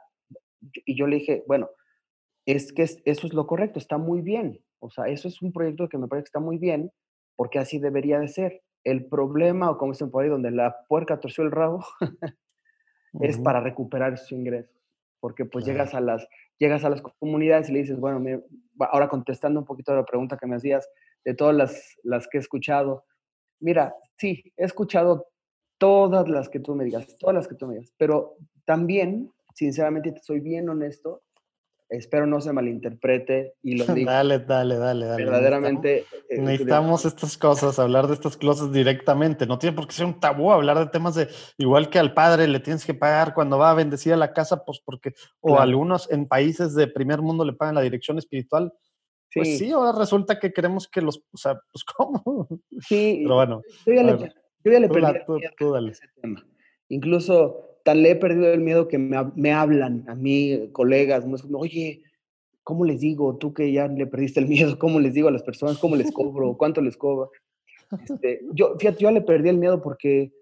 y 0.85 0.97
yo 0.97 1.07
le 1.07 1.19
dije, 1.19 1.45
bueno, 1.47 1.69
es 2.45 2.73
que 2.73 2.83
eso 2.83 3.27
es 3.27 3.33
lo 3.33 3.47
correcto, 3.47 3.79
está 3.79 3.97
muy 3.97 4.21
bien, 4.21 4.59
o 4.79 4.89
sea, 4.89 5.05
eso 5.05 5.29
es 5.29 5.41
un 5.41 5.53
proyecto 5.53 5.87
que 5.87 5.97
me 5.97 6.09
parece 6.09 6.25
que 6.25 6.27
está 6.27 6.41
muy 6.41 6.57
bien, 6.57 6.91
porque 7.37 7.57
así 7.57 7.79
debería 7.79 8.19
de 8.19 8.27
ser. 8.27 8.63
El 8.83 9.05
problema, 9.05 9.71
o 9.71 9.77
como 9.77 9.93
dicen 9.93 10.11
por 10.11 10.23
ahí, 10.23 10.29
donde 10.29 10.51
la 10.51 10.75
puerca 10.89 11.21
torció 11.21 11.45
el 11.45 11.51
rabo, 11.51 11.85
es 13.21 13.37
para 13.37 13.59
recuperar 13.59 14.17
sus 14.17 14.31
ingresos, 14.31 14.75
porque 15.19 15.45
pues 15.45 15.65
llegas, 15.65 15.93
a 15.93 16.01
las, 16.01 16.27
llegas 16.57 16.83
a 16.83 16.89
las 16.89 17.01
comunidades 17.01 17.69
y 17.69 17.73
le 17.73 17.79
dices, 17.79 17.99
bueno, 17.99 18.41
ahora 18.79 19.07
contestando 19.07 19.59
un 19.59 19.65
poquito 19.65 19.91
a 19.91 19.97
la 19.97 20.05
pregunta 20.05 20.37
que 20.37 20.47
me 20.47 20.55
hacías, 20.55 20.89
de 21.23 21.33
todas 21.33 21.55
las, 21.55 21.97
las 22.03 22.27
que 22.27 22.37
he 22.37 22.41
escuchado, 22.41 23.05
mira, 23.59 23.95
sí, 24.17 24.51
he 24.57 24.65
escuchado 24.65 25.27
todas 25.77 26.27
las 26.27 26.49
que 26.49 26.59
tú 26.59 26.75
me 26.75 26.83
digas, 26.83 27.17
todas 27.17 27.35
las 27.35 27.47
que 27.47 27.55
tú 27.55 27.67
me 27.67 27.75
digas, 27.75 27.93
pero 27.97 28.35
también, 28.65 29.31
sinceramente, 29.53 30.11
te 30.11 30.19
soy 30.19 30.39
bien 30.39 30.69
honesto, 30.69 31.23
Espero 31.93 32.25
no 32.25 32.41
se 32.41 32.51
malinterprete 32.51 33.53
y 33.61 33.77
lo 33.77 33.85
digo. 33.93 34.09
Dale, 34.09 34.39
dale, 34.39 34.77
dale, 34.77 35.05
dale. 35.05 35.23
Verdaderamente. 35.23 36.05
Necesitamos, 36.29 37.05
eh, 37.05 37.09
estas 37.09 37.37
cosas, 37.37 37.77
hablar 37.77 38.07
de 38.07 38.15
estas 38.15 38.35
cosas 38.35 38.71
directamente. 38.71 39.45
No 39.45 39.59
tiene 39.59 39.75
por 39.75 39.87
qué 39.87 39.93
ser 39.93 40.07
un 40.07 40.19
tabú 40.19 40.51
hablar 40.51 40.79
de 40.79 40.87
temas 40.87 41.13
de, 41.13 41.27
igual 41.57 41.89
que 41.89 41.99
al 41.99 42.13
padre 42.15 42.47
le 42.47 42.59
tienes 42.59 42.83
que 42.83 42.95
pagar 42.95 43.35
cuando 43.35 43.59
va 43.59 43.69
a 43.69 43.75
bendecir 43.75 44.11
a 44.11 44.17
la 44.17 44.33
casa, 44.33 44.65
pues 44.65 44.81
porque, 44.83 45.13
o 45.39 45.59
algunos 45.59 46.11
en 46.11 46.27
países 46.27 46.73
de 46.73 46.87
primer 46.87 47.21
mundo 47.21 47.45
le 47.45 47.53
pagan 47.53 47.75
la 47.75 47.81
dirección 47.81 48.17
espiritual. 48.17 48.73
Pues 49.35 49.57
sí, 49.57 49.71
ahora 49.71 49.97
resulta 49.97 50.39
que 50.39 50.51
queremos 50.51 50.87
que 50.87 51.01
los, 51.01 51.17
o 51.31 51.37
sea, 51.37 51.59
pues 51.71 51.83
cómo. 51.95 52.47
Sí. 52.81 53.19
Pero 53.23 53.35
bueno. 53.35 53.61
Yo 53.85 53.93
ya 53.93 54.03
le, 54.03 54.17
yo 54.17 54.71
ya 54.71 54.79
le 54.79 54.89
perdí 54.89 55.89
ese 55.89 56.07
tema. 56.19 56.43
Incluso 56.89 57.72
tan 57.83 58.01
le 58.01 58.11
he 58.11 58.15
perdido 58.15 58.51
el 58.51 58.61
miedo 58.61 58.87
que 58.87 58.97
me, 58.97 59.51
hablan 59.51 60.05
a 60.07 60.15
mí, 60.15 60.69
colegas, 60.71 61.25
oye, 61.53 62.01
¿cómo 62.63 62.85
les 62.85 63.01
digo? 63.01 63.37
Tú 63.37 63.53
que 63.53 63.71
ya 63.71 63.87
le 63.87 64.07
perdiste 64.07 64.39
el 64.39 64.47
miedo, 64.47 64.79
¿cómo 64.79 64.99
les 64.99 65.13
digo 65.13 65.27
a 65.27 65.31
las 65.31 65.43
personas? 65.43 65.77
¿Cómo 65.77 65.95
les 65.95 66.11
cobro? 66.11 66.55
¿Cuánto 66.57 66.81
les 66.81 66.97
cobro? 66.97 67.31
Este, 68.01 68.41
yo, 68.53 68.75
fíjate, 68.79 69.03
yo 69.03 69.11
le 69.11 69.21
perdí 69.21 69.49
el 69.49 69.57
miedo 69.57 69.81
porque 69.81 70.33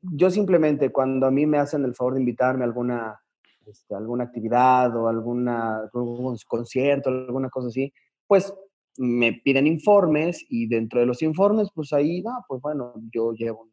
yo 0.00 0.30
simplemente 0.30 0.90
cuando 0.90 1.26
a 1.26 1.30
mí 1.30 1.46
me 1.46 1.58
hacen 1.58 1.84
el 1.84 1.94
favor 1.94 2.14
de 2.14 2.20
invitarme 2.20 2.62
a 2.62 2.66
alguna, 2.66 3.20
este, 3.66 3.94
alguna 3.94 4.24
actividad 4.24 4.96
o 4.96 5.08
alguna, 5.08 5.80
algún 5.92 6.36
concierto, 6.46 7.10
alguna 7.10 7.50
cosa 7.50 7.68
así, 7.68 7.92
pues 8.26 8.54
me 8.96 9.32
piden 9.32 9.66
informes 9.66 10.46
y 10.48 10.68
dentro 10.68 11.00
de 11.00 11.06
los 11.06 11.22
informes, 11.22 11.68
pues 11.74 11.92
ahí, 11.92 12.22
no, 12.22 12.44
pues 12.46 12.60
bueno, 12.62 12.94
yo 13.12 13.32
llevo 13.32 13.68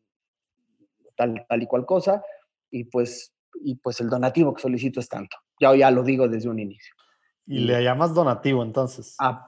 tal, 1.15 1.45
tal 1.47 1.63
y 1.63 1.67
cual 1.67 1.85
cosa, 1.85 2.23
y 2.69 2.85
pues, 2.85 3.33
y 3.63 3.75
pues 3.75 3.99
el 4.01 4.09
donativo 4.09 4.53
que 4.53 4.61
solicito 4.61 4.99
es 4.99 5.09
tanto. 5.09 5.37
Ya, 5.59 5.75
ya 5.75 5.91
lo 5.91 6.03
digo 6.03 6.27
desde 6.27 6.49
un 6.49 6.59
inicio. 6.59 6.93
Y 7.45 7.59
le 7.59 7.83
llamas 7.83 8.13
donativo 8.13 8.63
entonces. 8.63 9.15
Ah, 9.19 9.47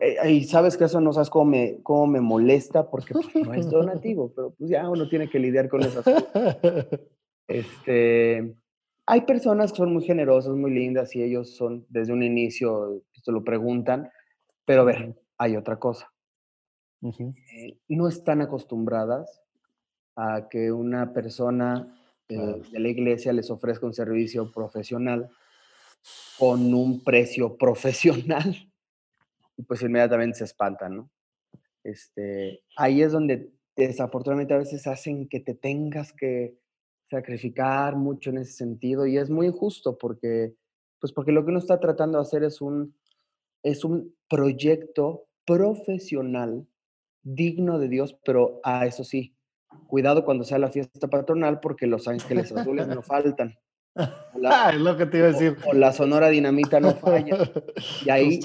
eh, 0.00 0.30
y 0.30 0.44
sabes 0.44 0.76
que 0.76 0.84
eso 0.84 1.00
no 1.00 1.12
sabes 1.12 1.30
cómo 1.30 1.50
me, 1.50 1.82
cómo 1.82 2.06
me 2.06 2.20
molesta 2.20 2.90
porque 2.90 3.14
pues, 3.14 3.34
no 3.34 3.54
es 3.54 3.70
donativo, 3.70 4.32
pero 4.34 4.50
pues 4.50 4.70
ya 4.70 4.88
uno 4.88 5.08
tiene 5.08 5.28
que 5.28 5.38
lidiar 5.38 5.68
con 5.68 5.82
esas 5.82 6.04
cosas. 6.04 6.24
Este, 7.48 8.54
hay 9.06 9.22
personas 9.22 9.72
que 9.72 9.78
son 9.78 9.92
muy 9.92 10.04
generosas, 10.04 10.54
muy 10.54 10.70
lindas 10.70 11.16
y 11.16 11.22
ellos 11.24 11.56
son 11.56 11.84
desde 11.88 12.12
un 12.12 12.22
inicio, 12.22 13.02
se 13.10 13.32
lo 13.32 13.42
preguntan, 13.42 14.08
pero 14.64 14.82
a 14.82 14.84
ver, 14.84 15.16
hay 15.36 15.56
otra 15.56 15.76
cosa. 15.80 16.12
Eh, 17.02 17.76
no 17.88 18.06
están 18.06 18.40
acostumbradas 18.40 19.42
a 20.20 20.48
que 20.50 20.70
una 20.70 21.14
persona 21.14 21.96
eh, 22.28 22.62
de 22.70 22.78
la 22.78 22.88
iglesia 22.88 23.32
les 23.32 23.50
ofrezca 23.50 23.86
un 23.86 23.94
servicio 23.94 24.52
profesional 24.52 25.30
con 26.38 26.74
un 26.74 27.02
precio 27.02 27.56
profesional 27.58 28.54
y 29.56 29.62
pues 29.62 29.80
inmediatamente 29.80 30.38
se 30.38 30.44
espantan, 30.44 30.96
¿no? 30.96 31.10
Este, 31.82 32.62
ahí 32.76 33.00
es 33.00 33.12
donde 33.12 33.50
desafortunadamente 33.74 34.52
a 34.52 34.58
veces 34.58 34.86
hacen 34.86 35.26
que 35.26 35.40
te 35.40 35.54
tengas 35.54 36.12
que 36.12 36.58
sacrificar 37.10 37.96
mucho 37.96 38.28
en 38.28 38.38
ese 38.38 38.52
sentido 38.52 39.06
y 39.06 39.16
es 39.16 39.30
muy 39.30 39.46
injusto 39.46 39.96
porque, 39.96 40.54
pues 41.00 41.14
porque 41.14 41.32
lo 41.32 41.44
que 41.44 41.50
uno 41.50 41.58
está 41.58 41.80
tratando 41.80 42.18
de 42.18 42.22
hacer 42.22 42.44
es 42.44 42.60
un, 42.60 42.94
es 43.62 43.84
un 43.84 44.14
proyecto 44.28 45.28
profesional 45.46 46.66
digno 47.22 47.78
de 47.78 47.88
Dios, 47.88 48.18
pero 48.22 48.60
a 48.62 48.80
ah, 48.80 48.86
eso 48.86 49.02
sí, 49.02 49.34
cuidado 49.86 50.24
cuando 50.24 50.44
sea 50.44 50.58
la 50.58 50.70
fiesta 50.70 51.08
patronal 51.08 51.60
porque 51.60 51.86
los 51.86 52.08
ángeles 52.08 52.52
azules 52.52 52.88
no 52.88 53.02
faltan. 53.02 53.56
ah, 54.44 54.70
es 54.72 54.80
lo 54.80 54.96
que 54.96 55.06
te 55.06 55.18
iba 55.18 55.26
a 55.26 55.32
decir. 55.32 55.56
O, 55.66 55.72
la 55.72 55.92
sonora 55.92 56.28
dinamita 56.28 56.80
no 56.80 56.94
falla. 56.94 57.38
Y 58.04 58.10
ahí 58.10 58.40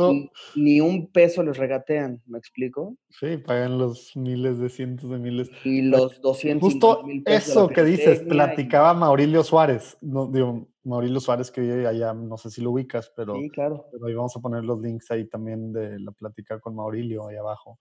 ni, 0.56 0.82
un 0.82 1.12
peso 1.12 1.44
les 1.44 1.58
regatean, 1.58 2.22
¿me 2.26 2.38
explico? 2.38 2.98
Sí, 3.10 3.38
pagan 3.38 3.78
los 3.78 4.16
miles 4.16 4.60
de 4.60 4.70
cientos 4.70 5.10
de 5.10 5.18
miles. 5.18 5.50
Y 5.64 5.84
los 5.84 6.20
200 6.22 6.62
Justo 6.62 7.04
eso 7.26 7.68
que 7.68 7.84
dices, 7.84 8.22
platicaba 8.22 8.94
Maurilio 8.94 9.44
Suárez. 9.44 9.98
No, 10.02 10.28
digo, 10.28 10.68
Maurilio 10.84 11.20
Suárez 11.20 11.52
que 11.52 11.62
vive 11.62 11.88
allá, 11.88 12.14
no 12.14 12.38
sé 12.38 12.50
si 12.50 12.62
lo 12.62 12.72
ubicas, 12.72 13.12
pero, 13.16 13.36
sí, 13.36 13.50
claro. 13.50 13.86
pero 13.92 14.08
ahí 14.08 14.14
vamos 14.14 14.36
a 14.36 14.40
poner 14.40 14.64
los 14.64 14.82
links 14.82 15.12
ahí 15.12 15.28
también 15.28 15.72
de 15.72 16.00
la 16.00 16.12
plática 16.12 16.60
con 16.60 16.76
Maurilio 16.76 17.28
ahí 17.28 17.38
abajo. 17.38 17.80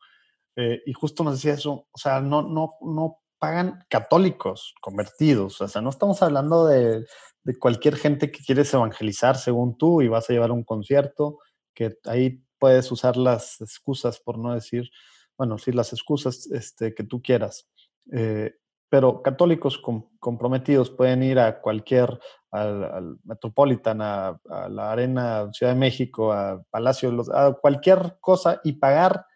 Eh, 0.56 0.82
y 0.86 0.92
justo 0.92 1.24
nos 1.24 1.34
decía 1.34 1.54
eso, 1.54 1.88
o 1.90 1.98
sea, 1.98 2.20
no, 2.20 2.42
no, 2.42 2.74
no 2.82 3.23
pagan 3.38 3.84
católicos 3.88 4.74
convertidos, 4.80 5.60
o 5.60 5.68
sea, 5.68 5.82
no 5.82 5.90
estamos 5.90 6.22
hablando 6.22 6.66
de, 6.66 7.04
de 7.44 7.58
cualquier 7.58 7.96
gente 7.96 8.30
que 8.30 8.42
quieres 8.42 8.72
evangelizar 8.72 9.36
según 9.36 9.76
tú 9.76 10.02
y 10.02 10.08
vas 10.08 10.28
a 10.28 10.32
llevar 10.32 10.50
un 10.50 10.64
concierto, 10.64 11.38
que 11.74 11.98
ahí 12.06 12.42
puedes 12.58 12.90
usar 12.90 13.16
las 13.16 13.60
excusas, 13.60 14.18
por 14.20 14.38
no 14.38 14.54
decir, 14.54 14.90
bueno, 15.36 15.58
sí, 15.58 15.72
las 15.72 15.92
excusas 15.92 16.46
este, 16.50 16.94
que 16.94 17.04
tú 17.04 17.20
quieras. 17.20 17.68
Eh, 18.12 18.54
pero 18.88 19.22
católicos 19.22 19.82
comprometidos 20.20 20.88
pueden 20.88 21.22
ir 21.22 21.38
a 21.38 21.60
cualquier, 21.60 22.18
al, 22.50 23.18
Metropolitan, 23.24 24.00
a, 24.00 24.40
la 24.70 24.92
Arena 24.92 25.52
Ciudad 25.52 25.72
de 25.72 25.78
México, 25.78 26.32
a 26.32 26.62
Palacio, 26.70 27.12
a 27.34 27.54
cualquier 27.54 28.18
cosa 28.20 28.60
y 28.62 28.74
pagar 28.74 29.26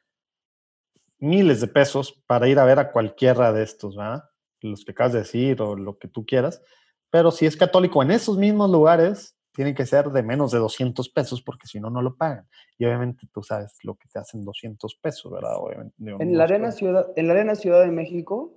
miles 1.18 1.60
de 1.60 1.68
pesos 1.68 2.22
para 2.26 2.48
ir 2.48 2.58
a 2.58 2.64
ver 2.64 2.78
a 2.78 2.92
cualquiera 2.92 3.52
de 3.52 3.62
estos, 3.62 3.96
¿verdad? 3.96 4.24
Los 4.60 4.84
que 4.84 4.92
acabas 4.92 5.12
de 5.12 5.20
decir 5.20 5.60
o 5.62 5.76
lo 5.76 5.98
que 5.98 6.08
tú 6.08 6.24
quieras. 6.24 6.62
Pero 7.10 7.30
si 7.30 7.46
es 7.46 7.56
católico 7.56 8.02
en 8.02 8.10
esos 8.10 8.36
mismos 8.36 8.70
lugares, 8.70 9.36
tiene 9.52 9.74
que 9.74 9.86
ser 9.86 10.10
de 10.10 10.22
menos 10.22 10.52
de 10.52 10.58
200 10.58 11.08
pesos 11.08 11.42
porque 11.42 11.66
si 11.66 11.80
no, 11.80 11.90
no 11.90 12.00
lo 12.00 12.16
pagan. 12.16 12.46
Y 12.78 12.84
obviamente 12.84 13.26
tú 13.32 13.42
sabes 13.42 13.76
lo 13.82 13.96
que 13.96 14.08
te 14.08 14.18
hacen 14.18 14.44
200 14.44 14.94
pesos, 15.02 15.32
¿verdad? 15.32 15.56
en, 15.98 16.38
la 16.38 16.44
arena 16.44 16.70
ciudad, 16.70 17.08
en 17.16 17.26
la 17.26 17.32
Arena 17.32 17.54
Ciudad 17.56 17.80
de 17.80 17.90
México, 17.90 18.52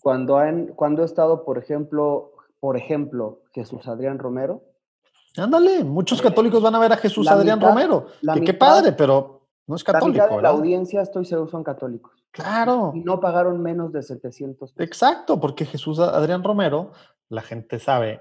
cuando, 0.00 0.36
han, 0.36 0.66
cuando 0.68 1.02
estado, 1.04 1.44
por 1.44 1.56
ejemplo, 1.56 2.32
por 2.60 2.76
ejemplo, 2.76 3.42
Jesús 3.52 3.86
Adrián 3.88 4.18
Romero. 4.18 4.62
Ándale, 5.36 5.82
muchos 5.82 6.20
católicos 6.22 6.62
van 6.62 6.74
a 6.74 6.78
ver 6.78 6.92
a 6.92 6.96
Jesús 6.96 7.26
Adrián 7.26 7.60
Romero. 7.60 8.06
Que, 8.34 8.42
qué 8.42 8.54
padre, 8.54 8.92
pero 8.92 9.33
no 9.66 9.76
es 9.76 9.84
católico. 9.84 10.36
La, 10.36 10.42
la 10.42 10.48
audiencia, 10.50 11.02
estoy 11.02 11.24
seguro, 11.24 11.48
son 11.48 11.64
católicos. 11.64 12.12
Claro. 12.30 12.92
Y 12.94 13.00
no 13.00 13.20
pagaron 13.20 13.62
menos 13.62 13.92
de 13.92 14.02
700 14.02 14.72
pesos. 14.72 14.86
Exacto, 14.86 15.40
porque 15.40 15.64
Jesús 15.64 15.98
Adrián 16.00 16.42
Romero 16.42 16.92
la 17.28 17.42
gente 17.42 17.78
sabe, 17.78 18.20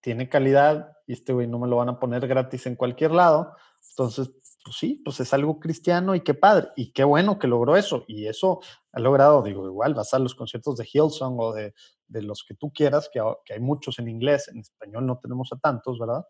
tiene 0.00 0.28
calidad 0.28 0.96
y 1.06 1.12
este 1.12 1.32
güey 1.32 1.46
no 1.46 1.58
me 1.58 1.68
lo 1.68 1.76
van 1.76 1.88
a 1.88 1.98
poner 1.98 2.26
gratis 2.26 2.66
en 2.66 2.76
cualquier 2.76 3.12
lado. 3.12 3.54
Entonces, 3.90 4.30
pues 4.64 4.76
sí, 4.76 5.00
pues 5.04 5.20
es 5.20 5.32
algo 5.32 5.58
cristiano 5.58 6.14
y 6.14 6.20
qué 6.20 6.34
padre. 6.34 6.68
Y 6.76 6.92
qué 6.92 7.04
bueno 7.04 7.38
que 7.38 7.48
logró 7.48 7.76
eso. 7.76 8.04
Y 8.06 8.26
eso 8.26 8.60
ha 8.92 9.00
logrado, 9.00 9.42
digo, 9.42 9.66
igual 9.66 9.94
vas 9.94 10.14
a 10.14 10.18
los 10.18 10.34
conciertos 10.34 10.76
de 10.76 10.88
Hillsong 10.90 11.36
o 11.38 11.52
de, 11.52 11.74
los 12.08 12.44
que 12.46 12.54
tú 12.54 12.72
quieras, 12.72 13.10
que, 13.12 13.20
hay 13.20 13.60
muchos 13.60 13.98
en 13.98 14.08
inglés, 14.08 14.48
en 14.48 14.60
español 14.60 15.06
no 15.06 15.18
tenemos 15.18 15.52
a 15.52 15.56
tantos, 15.56 15.98
¿verdad? 15.98 16.24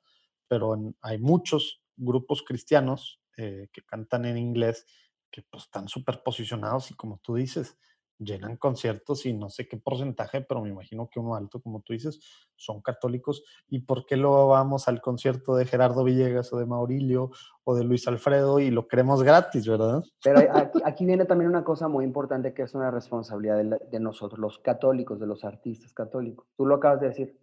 Pero 0.48 0.76
hay 1.00 1.18
muchos 1.18 1.82
grupos 1.96 2.42
cristianos 2.42 3.20
eh, 3.36 3.68
que 3.72 3.82
cantan 3.82 4.24
en 4.24 4.38
inglés 4.38 4.86
que 5.30 5.42
pues 5.50 5.64
están 5.64 5.88
súper 5.88 6.22
posicionados 6.22 6.90
y 6.90 6.94
como 6.94 7.18
tú 7.22 7.36
dices, 7.36 7.78
llenan 8.24 8.56
conciertos 8.56 9.26
y 9.26 9.32
no 9.32 9.50
sé 9.50 9.66
qué 9.66 9.76
porcentaje, 9.76 10.42
pero 10.42 10.62
me 10.62 10.68
imagino 10.68 11.08
que 11.10 11.20
uno 11.20 11.34
alto, 11.34 11.60
como 11.60 11.80
tú 11.80 11.92
dices, 11.92 12.20
son 12.54 12.80
católicos. 12.80 13.42
¿Y 13.68 13.80
por 13.80 14.06
qué 14.06 14.16
luego 14.16 14.48
vamos 14.48 14.88
al 14.88 15.00
concierto 15.00 15.56
de 15.56 15.66
Gerardo 15.66 16.04
Villegas 16.04 16.52
o 16.52 16.58
de 16.58 16.66
Maurilio 16.66 17.30
o 17.64 17.74
de 17.74 17.84
Luis 17.84 18.06
Alfredo 18.08 18.60
y 18.60 18.70
lo 18.70 18.86
queremos 18.88 19.22
gratis, 19.22 19.66
verdad? 19.66 20.02
Pero 20.22 20.40
aquí, 20.84 21.04
viene 21.04 21.24
también 21.24 21.50
una 21.50 21.64
cosa 21.64 21.88
muy 21.88 22.04
importante 22.04 22.54
que 22.54 22.62
es 22.62 22.74
una 22.74 22.90
responsabilidad 22.90 23.62
de, 23.90 24.00
nosotros, 24.00 24.38
los 24.38 24.58
católicos, 24.58 25.18
de 25.18 25.26
los 25.26 25.44
artistas 25.44 25.92
católicos. 25.92 26.46
Tú 26.56 26.66
lo 26.66 26.76
acabas 26.76 27.00
de 27.00 27.08
decir. 27.08 27.38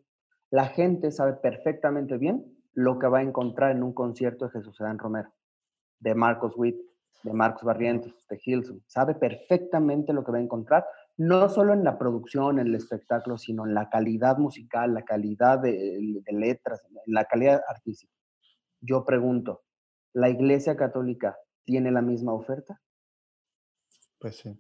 La 0.52 0.66
gente 0.66 1.12
sabe 1.12 1.34
perfectamente 1.34 2.18
bien 2.18 2.44
lo 2.74 2.98
que 2.98 3.08
va 3.08 3.20
a 3.20 3.24
encontrar 3.24 3.72
en 3.72 3.84
un 3.84 3.94
concierto 3.94 4.46
de 4.46 4.52
Jesús 4.52 4.80
Adán 4.82 4.98
Romero, 4.98 5.32
de 6.00 6.16
Marcos 6.16 6.54
Witt, 6.56 6.78
de 7.24 7.34
Marcos 7.34 7.64
Barrientos, 7.64 8.14
de 8.30 8.40
Hilson. 8.44 8.82
Sabe 8.88 9.16
perfectamente 9.16 10.14
lo 10.14 10.24
que 10.24 10.32
va 10.32 10.38
a 10.38 10.42
encontrar, 10.42 10.86
no 11.18 11.50
solo 11.50 11.74
en 11.74 11.84
la 11.84 11.98
producción, 11.98 12.60
en 12.60 12.68
el 12.68 12.76
espectáculo, 12.76 13.38
sino 13.38 13.66
en 13.66 13.74
la 13.74 13.90
calidad 13.90 14.38
musical, 14.38 14.94
la 14.94 15.04
calidad 15.04 15.60
de, 15.60 16.24
letras, 16.32 16.82
en 17.06 17.14
la 17.14 17.26
calidad 17.26 17.62
artística. 17.68 18.14
Yo 18.82 19.04
pregunto, 19.04 19.64
¿la 20.14 20.30
Iglesia 20.30 20.78
Católica 20.78 21.38
tiene 21.66 21.92
la 21.92 22.02
misma 22.02 22.34
oferta? 22.34 22.80
Pues 24.18 24.38
sí. 24.38 24.58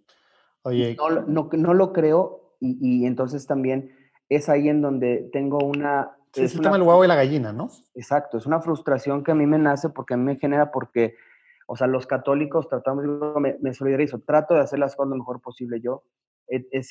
Oye. 0.63 0.97
No, 1.27 1.49
no, 1.51 1.73
lo 1.73 1.93
creo 1.93 2.55
y, 2.59 3.05
entonces 3.05 3.47
también 3.47 3.95
es 4.27 4.49
ahí 4.49 4.67
en 4.67 4.81
donde 4.81 5.29
tengo 5.31 5.59
una... 5.59 6.11
Sí, 6.33 6.43
es 6.43 6.53
el 6.53 6.61
tema 6.61 6.77
del 6.77 6.85
huevo 6.85 7.03
y 7.03 7.07
la 7.07 7.15
gallina, 7.15 7.53
¿no? 7.53 7.69
Exacto, 7.95 8.37
es 8.37 8.45
una 8.45 8.59
frustración 8.59 9.23
que 9.23 9.31
a 9.31 9.35
mí 9.35 9.47
me 9.47 9.57
nace 9.57 9.89
porque 9.89 10.13
a 10.13 10.17
mí 10.17 10.23
me 10.23 10.35
genera 10.35 10.71
porque 10.71 11.15
o 11.71 11.75
sea, 11.75 11.85
los 11.85 12.07
católicos 12.07 12.67
tratamos, 12.67 13.05
me, 13.39 13.55
me 13.61 13.73
solidarizo, 13.75 14.19
trato 14.21 14.55
de 14.55 14.61
hacer 14.61 14.79
las 14.79 14.95
cosas 14.95 15.11
lo 15.11 15.17
mejor 15.17 15.39
posible 15.39 15.79
yo. 15.79 16.01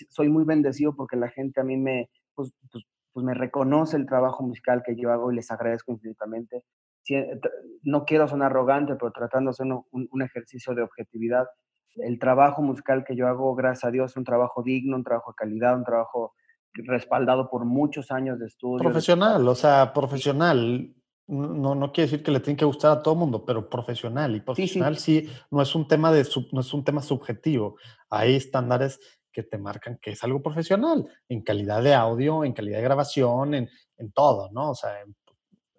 soy 0.09 0.29
muy 0.29 0.45
bendecido 0.45 0.95
porque 0.95 1.16
la 1.16 1.29
gente 1.31 1.61
a 1.61 1.64
mí 1.64 1.76
me, 1.76 2.11
pues, 2.37 2.55
pues, 2.70 2.85
pues, 3.12 3.26
me 3.26 3.35
reconoce 3.35 3.97
el 3.97 4.07
trabajo 4.07 4.45
musical 4.45 4.85
que 4.87 4.95
yo 4.95 5.11
hago 5.11 5.33
y 5.33 5.35
les 5.35 5.51
agradezco 5.51 5.91
infinitamente. 5.91 6.62
Eh, 7.09 7.41
no 7.83 8.05
quiero 8.05 8.29
sonar 8.29 8.53
arrogante, 8.53 8.95
pero 8.95 9.11
tratando 9.11 9.49
de 9.49 9.51
hacer 9.51 9.66
un, 9.66 10.09
un, 10.12 10.22
ejercicio 10.22 10.72
de 10.76 10.83
objetividad. 10.83 11.49
El 11.97 12.20
trabajo 12.20 12.62
musical 12.62 13.03
que 13.05 13.16
yo 13.16 13.26
hago, 13.26 13.57
gracias 13.57 13.87
a 13.87 13.91
Dios, 13.91 14.12
es 14.12 14.16
un 14.16 14.24
trabajo 14.24 14.62
digno, 14.62 14.97
un 14.97 15.03
trabajo 15.03 15.33
de 15.33 15.37
calidad, 15.37 15.76
un 15.76 15.85
trabajo 15.85 16.35
respaldado 16.74 17.51
por 17.51 17.64
muchos 17.64 18.12
años 18.12 18.39
de 18.39 18.47
estudio. 18.47 18.85
Profesional, 18.85 19.49
o 19.49 19.57
sea, 19.57 19.93
profesional 19.93 20.95
no, 21.29 21.74
no 21.74 21.93
quiere 21.93 22.11
decir 22.11 22.24
que 22.24 22.31
le 22.31 22.41
tiene 22.41 22.57
que 22.57 22.64
gustar 22.64 22.91
a 22.91 23.03
todo 23.03 23.14
el 23.14 23.20
mundo, 23.20 23.45
pero 23.45 23.68
profesional. 23.68 24.35
Y 24.35 24.41
profesional 24.41 24.97
sí, 24.97 25.29
no, 25.51 25.61
es 25.61 25.74
un 25.74 25.87
tema 25.87 26.11
de 26.11 26.26
no 26.53 26.61
es 26.61 26.72
un 26.72 26.85
tema 26.85 27.03
subjetivo. 27.03 27.76
Hay 28.09 28.35
estándares 28.35 28.99
que 29.31 29.43
te 29.43 29.59
marcan 29.59 29.99
que 30.01 30.12
es 30.12 30.24
algo 30.24 30.43
profesional, 30.43 31.07
en 31.29 31.43
calidad 31.43 31.83
de 31.83 31.95
audio, 31.95 32.45
en 32.45 32.55
calidad 32.55 32.79
de 32.79 32.85
grabación, 32.85 33.55
en, 33.55 33.68
en 33.99 34.11
todo, 34.12 34.51
¿no? 34.53 34.70
O 34.70 34.74
sea, 34.74 34.91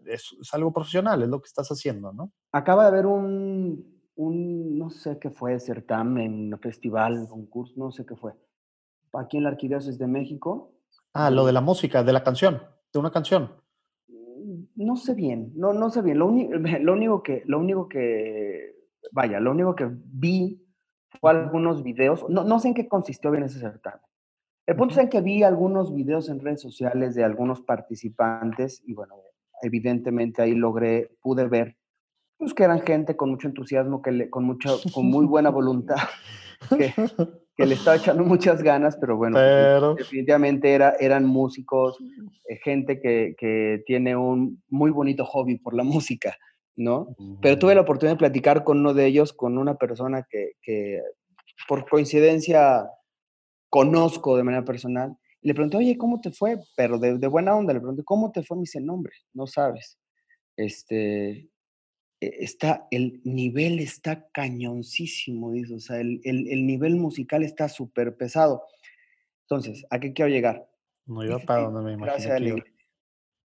es, 0.06 0.38
es, 0.40 0.54
algo 0.54 0.72
profesional, 0.72 1.24
es 1.24 1.30
lo 1.30 1.42
que 1.42 1.48
estás 1.48 1.68
haciendo, 1.70 2.14
¿no? 2.14 2.32
Acaba 2.52 2.84
de 2.84 2.90
haber 2.90 3.08
un, 3.08 4.08
un 4.16 4.78
no 4.78 4.92
sé 4.92 5.18
qué 5.20 5.32
fue, 5.32 5.60
certamen, 5.60 6.58
festival, 6.62 7.28
concurso, 7.28 7.74
no 7.76 7.92
sé 7.92 8.06
qué 8.06 8.16
fue, 8.16 8.34
aquí 9.14 9.38
en 9.38 9.44
la 9.44 9.50
Arquidiócesis 9.50 9.98
de 9.98 10.08
México. 10.08 10.74
Ah, 11.14 11.32
lo 11.32 11.44
de 11.46 11.54
la 11.54 11.62
música, 11.62 12.04
de 12.04 12.14
la 12.14 12.24
canción, 12.24 12.62
de 12.94 13.00
una 13.00 13.12
canción 13.12 13.52
no 14.76 14.96
sé 14.96 15.14
bien, 15.14 15.52
no, 15.56 15.74
no 15.74 15.90
sé 15.90 16.02
bien. 16.02 16.18
Lo, 16.18 16.30
lo, 16.82 16.94
único 16.94 17.24
que, 17.24 17.44
lo 17.46 17.60
único 17.60 17.88
que, 17.88 18.76
vaya, 19.12 19.40
lo 19.40 19.52
único 19.52 19.76
que 19.76 19.90
vi 19.92 20.66
fue 21.20 21.32
algunos 21.32 21.84
videos, 21.84 22.26
no, 22.30 22.44
no 22.44 22.60
sé 22.60 22.70
en 22.70 22.74
qué 22.74 22.88
consistió 22.88 23.32
bien 23.32 23.44
ese 23.44 23.60
certamen. 23.60 24.02
El 24.66 24.76
punto 24.76 24.94
es 24.94 25.00
en 25.00 25.10
que 25.10 25.22
vi 25.22 25.42
algunos 25.42 25.94
videos 25.94 26.30
en 26.30 26.40
redes 26.40 26.62
sociales 26.62 27.16
de 27.16 27.24
algunos 27.24 27.62
participantes 27.62 28.84
y 28.86 28.94
bueno, 28.94 29.16
evidentemente 29.64 30.42
ahí 30.42 30.54
logré, 30.54 31.10
pude 31.22 31.48
ver 31.48 31.76
pues, 32.38 32.54
que 32.54 32.64
eran 32.64 32.82
gente 32.82 33.18
con 33.18 33.32
mucho 33.32 33.48
entusiasmo, 33.48 34.02
que 34.02 34.12
le, 34.12 34.30
con, 34.30 34.46
mucha, 34.46 34.70
con 34.94 35.08
muy 35.08 35.26
buena 35.26 35.50
voluntad, 35.50 35.98
que, 36.78 36.94
que, 37.60 37.66
le 37.66 37.76
estaba 37.76 37.98
echando 37.98 38.24
muchas 38.24 38.64
ganas, 38.64 38.98
pero 38.98 39.18
bueno, 39.18 39.96
definitivamente 39.96 40.74
era, 40.74 40.96
eran 41.00 41.26
músicos, 41.26 41.98
eh, 42.48 42.58
gente 42.64 43.02
que, 43.02 43.36
que, 43.38 43.84
tiene 43.86 44.16
un 44.16 44.64
muy 44.70 44.92
bonito 44.92 45.26
hobby 45.26 45.58
por 45.58 45.74
la 45.74 45.84
música, 45.84 46.38
¿no? 46.76 47.16
Pero 47.42 47.60
tuve 47.60 47.76
la 47.76 47.82
oportunidad 47.82 48.14
de 48.16 48.20
platicar 48.20 48.64
con 48.64 48.80
uno 48.80 48.94
de 48.94 49.06
ellos, 49.08 49.34
con 49.34 49.58
una 49.58 49.76
persona 49.76 50.26
que, 50.30 50.54
que 50.62 51.02
por 51.68 51.88
coincidencia 51.90 52.90
conozco 53.70 54.38
de 54.38 54.44
manera 54.44 54.64
personal, 54.64 55.18
le 55.42 55.54
pregunté, 55.54 55.78
oye, 55.78 55.98
¿cómo 55.98 56.22
te 56.22 56.32
fue? 56.32 56.58
Pero 56.76 56.98
de, 56.98 57.18
de, 57.18 57.28
buena 57.28 57.56
onda, 57.56 57.74
le 57.74 57.80
pregunté, 57.80 58.04
¿cómo 58.04 58.32
te 58.32 58.44
fue? 58.44 58.58
Me 58.58 58.62
dice, 58.62 58.82
nombre, 58.82 59.14
no 59.34 59.48
sabes. 59.48 59.98
Este, 60.58 61.50
está, 62.22 62.88
el 62.92 63.22
nivel 63.24 63.80
está 63.80 64.28
cañoncísimo, 64.32 65.52
dice, 65.52 65.76
o 65.76 65.80
sea, 65.80 66.00
el, 66.00 66.22
el, 66.24 66.66
nivel 66.66 66.96
musical 66.96 67.44
está 67.44 67.70
súper 67.70 68.16
pesado. 68.18 68.64
Entonces, 69.44 69.86
¿a 69.90 70.00
qué 70.00 70.14
quiero 70.14 70.30
llegar? 70.30 70.70
No 71.06 71.24
iba 71.24 71.40
para 71.40 71.64
donde 71.64 71.82
me 71.82 71.94
imagino. 71.94 72.64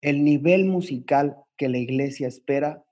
El 0.01 0.23
nivel 0.23 0.65
musical 0.65 1.37
que 1.55 1.69
la 1.69 1.77
iglesia 1.77 2.27
espera 2.27 2.83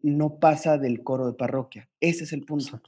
no 0.00 0.38
pasa 0.38 0.78
del 0.78 1.02
coro 1.02 1.26
de 1.26 1.34
parroquia. 1.34 1.88
Ese 2.00 2.24
es 2.24 2.32
el 2.32 2.44
punto. 2.44 2.80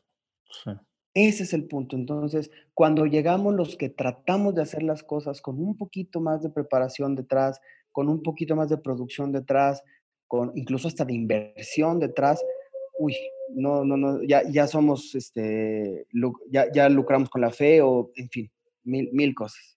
Ese 1.14 1.45
es 1.45 1.53
el 1.55 1.66
punto. 1.66 1.97
Entonces, 1.97 2.51
cuando 2.74 3.07
llegamos 3.07 3.55
los 3.55 3.76
que 3.76 3.89
tratamos 3.89 4.55
de 4.55 4.62
hacer 4.62 4.82
las 4.82 5.03
cosas 5.03 5.41
con 5.41 5.59
un 5.59 5.76
poquito 5.76 6.20
más 6.20 6.43
de 6.43 6.51
preparación 6.51 7.14
detrás, 7.14 7.61
con 7.91 8.09
un 8.09 8.22
poquito 8.22 8.55
más 8.55 8.68
de 8.68 8.76
producción 8.76 9.32
detrás, 9.32 9.82
con 10.26 10.52
incluso 10.54 10.88
hasta 10.88 11.04
de 11.04 11.14
inversión 11.14 12.00
detrás, 12.00 12.44
uy, 12.98 13.14
no, 13.50 13.84
no, 13.84 13.96
no, 13.96 14.22
ya, 14.22 14.42
ya 14.50 14.66
somos, 14.66 15.14
este, 15.14 16.06
ya, 16.50 16.70
ya 16.72 16.88
lucramos 16.88 17.28
con 17.30 17.40
la 17.40 17.50
fe 17.50 17.80
o, 17.82 18.10
en 18.16 18.28
fin, 18.28 18.50
mil, 18.84 19.10
mil 19.12 19.34
cosas. 19.34 19.76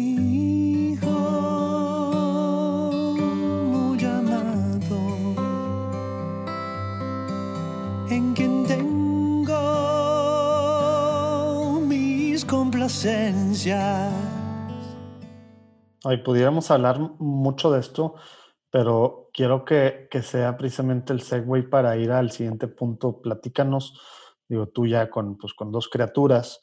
complacencias. 13.01 14.13
Hoy 16.03 16.17
pudiéramos 16.17 16.69
hablar 16.69 16.99
mucho 16.99 17.71
de 17.71 17.79
esto, 17.79 18.15
pero 18.69 19.29
quiero 19.33 19.65
que, 19.65 20.07
que, 20.09 20.21
sea 20.21 20.55
precisamente 20.55 21.13
el 21.13 21.21
segue 21.21 21.63
para 21.63 21.97
ir 21.97 22.11
al 22.11 22.31
siguiente 22.31 22.67
punto. 22.67 23.21
Platícanos, 23.21 23.99
digo, 24.47 24.67
tú 24.67 24.85
ya 24.85 25.09
con, 25.09 25.37
pues, 25.37 25.53
con 25.53 25.71
dos 25.71 25.89
criaturas, 25.89 26.59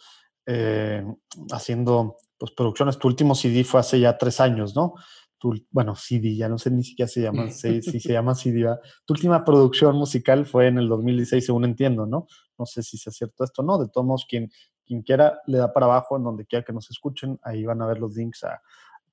eh, 0.47 1.05
haciendo 1.51 2.17
pues, 2.37 2.53
producciones. 2.53 2.99
Tu 2.99 3.09
último 3.09 3.35
CD 3.35 3.65
fue 3.65 3.81
hace 3.81 3.99
ya 4.01 4.17
tres 4.17 4.41
años, 4.41 4.77
¿no? 4.77 4.95
Tu, 5.39 5.55
bueno, 5.71 5.95
CD, 5.95 6.37
ya 6.37 6.49
no 6.49 6.59
sé 6.59 6.71
ni 6.71 6.83
siquiera 6.83 7.09
se 7.09 7.21
llama, 7.23 7.51
si, 7.51 7.83
si 7.83 8.01
se 8.01 8.13
llama 8.13 8.35
CD. 8.35 8.65
Tu 9.05 9.15
última 9.15 9.45
producción 9.45 9.97
musical 9.97 10.47
fue 10.47 10.67
en 10.69 10.79
el 10.79 10.89
2016, 10.89 11.47
según 11.47 11.65
entiendo, 11.65 12.07
¿no? 12.07 12.27
No 12.59 12.67
sé 12.67 12.83
si 12.83 12.99
sea 12.99 13.13
cierto 13.13 13.45
esto 13.45 13.63
no. 13.63 13.79
De 13.79 13.89
todos 13.89 14.05
modos, 14.05 14.27
quien, 14.29 14.51
quien 14.89 15.03
quiera 15.03 15.41
le 15.47 15.59
da 15.59 15.73
para 15.73 15.87
abajo 15.87 16.17
en 16.17 16.25
donde 16.25 16.47
quiera 16.47 16.65
que 16.65 16.73
nos 16.73 16.91
escuchen. 16.91 17.39
Ahí 17.43 17.65
van 17.65 17.83
a 17.83 17.87
ver 17.87 17.99
los 17.99 18.17
links 18.17 18.43
a, 18.45 18.61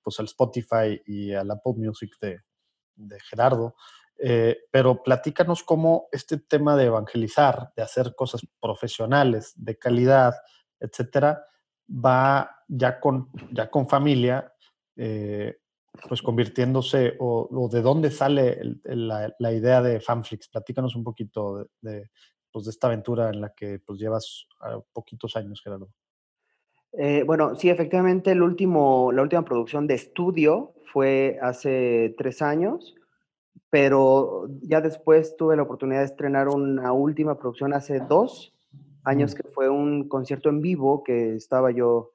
pues, 0.02 0.20
al 0.20 0.26
Spotify 0.26 1.02
y 1.06 1.34
al 1.34 1.52
Apple 1.52 1.74
Music 1.76 2.18
de, 2.22 2.40
de 2.96 3.20
Gerardo. 3.20 3.76
Eh, 4.18 4.60
pero 4.72 5.04
platícanos 5.04 5.64
cómo 5.64 6.08
este 6.12 6.38
tema 6.38 6.78
de 6.78 6.86
evangelizar, 6.86 7.74
de 7.76 7.84
hacer 7.84 8.16
cosas 8.16 8.42
profesionales, 8.62 9.54
de 9.58 9.78
calidad, 9.78 10.34
etcétera, 10.80 11.46
va 11.90 12.64
ya 12.68 13.00
con, 13.00 13.30
ya 13.52 13.70
con 13.70 13.90
familia, 13.90 14.54
eh, 14.96 15.58
pues 16.08 16.22
convirtiéndose, 16.22 17.16
o, 17.20 17.70
de 17.72 17.82
dónde 17.82 18.12
sale 18.12 18.60
la, 18.84 19.52
idea 19.52 19.82
de 19.82 20.00
Fanflix. 20.00 20.48
Platícanos 20.50 20.96
un 20.96 21.04
poquito 21.04 21.70
de, 21.82 22.10
pues, 22.56 22.64
de 22.64 22.72
esta 22.72 22.88
aventura 22.88 23.28
en 23.28 23.42
la 23.42 23.50
que 23.50 23.80
pues, 23.80 24.00
llevas 24.00 24.48
ah, 24.62 24.80
poquitos 24.94 25.36
años, 25.36 25.62
Gerardo? 25.62 25.90
Eh, 26.94 27.24
bueno, 27.28 27.54
sí, 27.58 27.70
efectivamente, 27.70 28.32
el 28.32 28.42
último, 28.42 29.12
la 29.12 29.24
última 29.24 29.44
producción 29.44 29.88
de 29.88 29.96
estudio 29.96 30.74
fue 30.94 31.38
hace 31.42 32.16
tres 32.18 32.42
años, 32.42 32.96
pero 33.70 34.48
ya 34.62 34.80
después 34.80 35.36
tuve 35.36 35.58
la 35.58 35.64
oportunidad 35.64 36.00
de 36.00 36.06
estrenar 36.06 36.48
una 36.48 36.94
última 36.94 37.38
producción 37.38 37.74
hace 37.74 38.00
dos 38.00 38.55
años, 39.06 39.36
que 39.36 39.44
fue 39.54 39.70
un 39.70 40.10
concierto 40.10 40.50
en 40.50 40.62
vivo 40.62 41.04
que 41.04 41.36
estaba 41.36 41.72
yo 41.72 42.12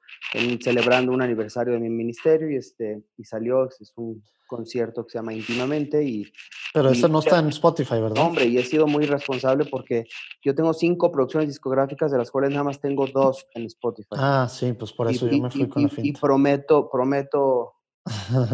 celebrando 0.61 1.11
un 1.11 1.21
aniversario 1.21 1.73
de 1.73 1.79
mi 1.79 1.89
ministerio 1.89 2.49
y, 2.49 2.57
este, 2.57 3.03
y 3.17 3.23
salió, 3.23 3.65
es 3.67 3.93
un 3.95 4.21
concierto 4.51 5.05
que 5.05 5.11
se 5.11 5.17
llama 5.17 5.33
Íntimamente 5.33 6.03
y... 6.03 6.31
Pero 6.73 6.89
eso 6.89 7.07
no 7.07 7.19
está 7.19 7.39
en 7.39 7.47
Spotify, 7.47 8.01
¿verdad? 8.01 8.25
Hombre, 8.25 8.45
y 8.45 8.57
he 8.57 8.63
sido 8.63 8.85
muy 8.87 9.05
responsable 9.05 9.65
porque 9.65 10.05
yo 10.43 10.53
tengo 10.53 10.73
cinco 10.73 11.11
producciones 11.11 11.49
discográficas, 11.49 12.11
de 12.11 12.17
las 12.17 12.29
cuales 12.31 12.51
nada 12.51 12.63
más 12.63 12.79
tengo 12.79 13.07
dos 13.07 13.45
en 13.53 13.65
Spotify. 13.65 14.15
Ah, 14.17 14.47
sí, 14.49 14.73
pues 14.73 14.91
por 14.93 15.09
eso 15.09 15.27
yo 15.27 15.41
me 15.41 15.49
fui 15.49 15.67
con 15.67 15.83
la 15.83 15.89
finta. 15.89 16.07
Y 16.07 16.13
prometo, 16.13 16.89
prometo, 16.89 17.73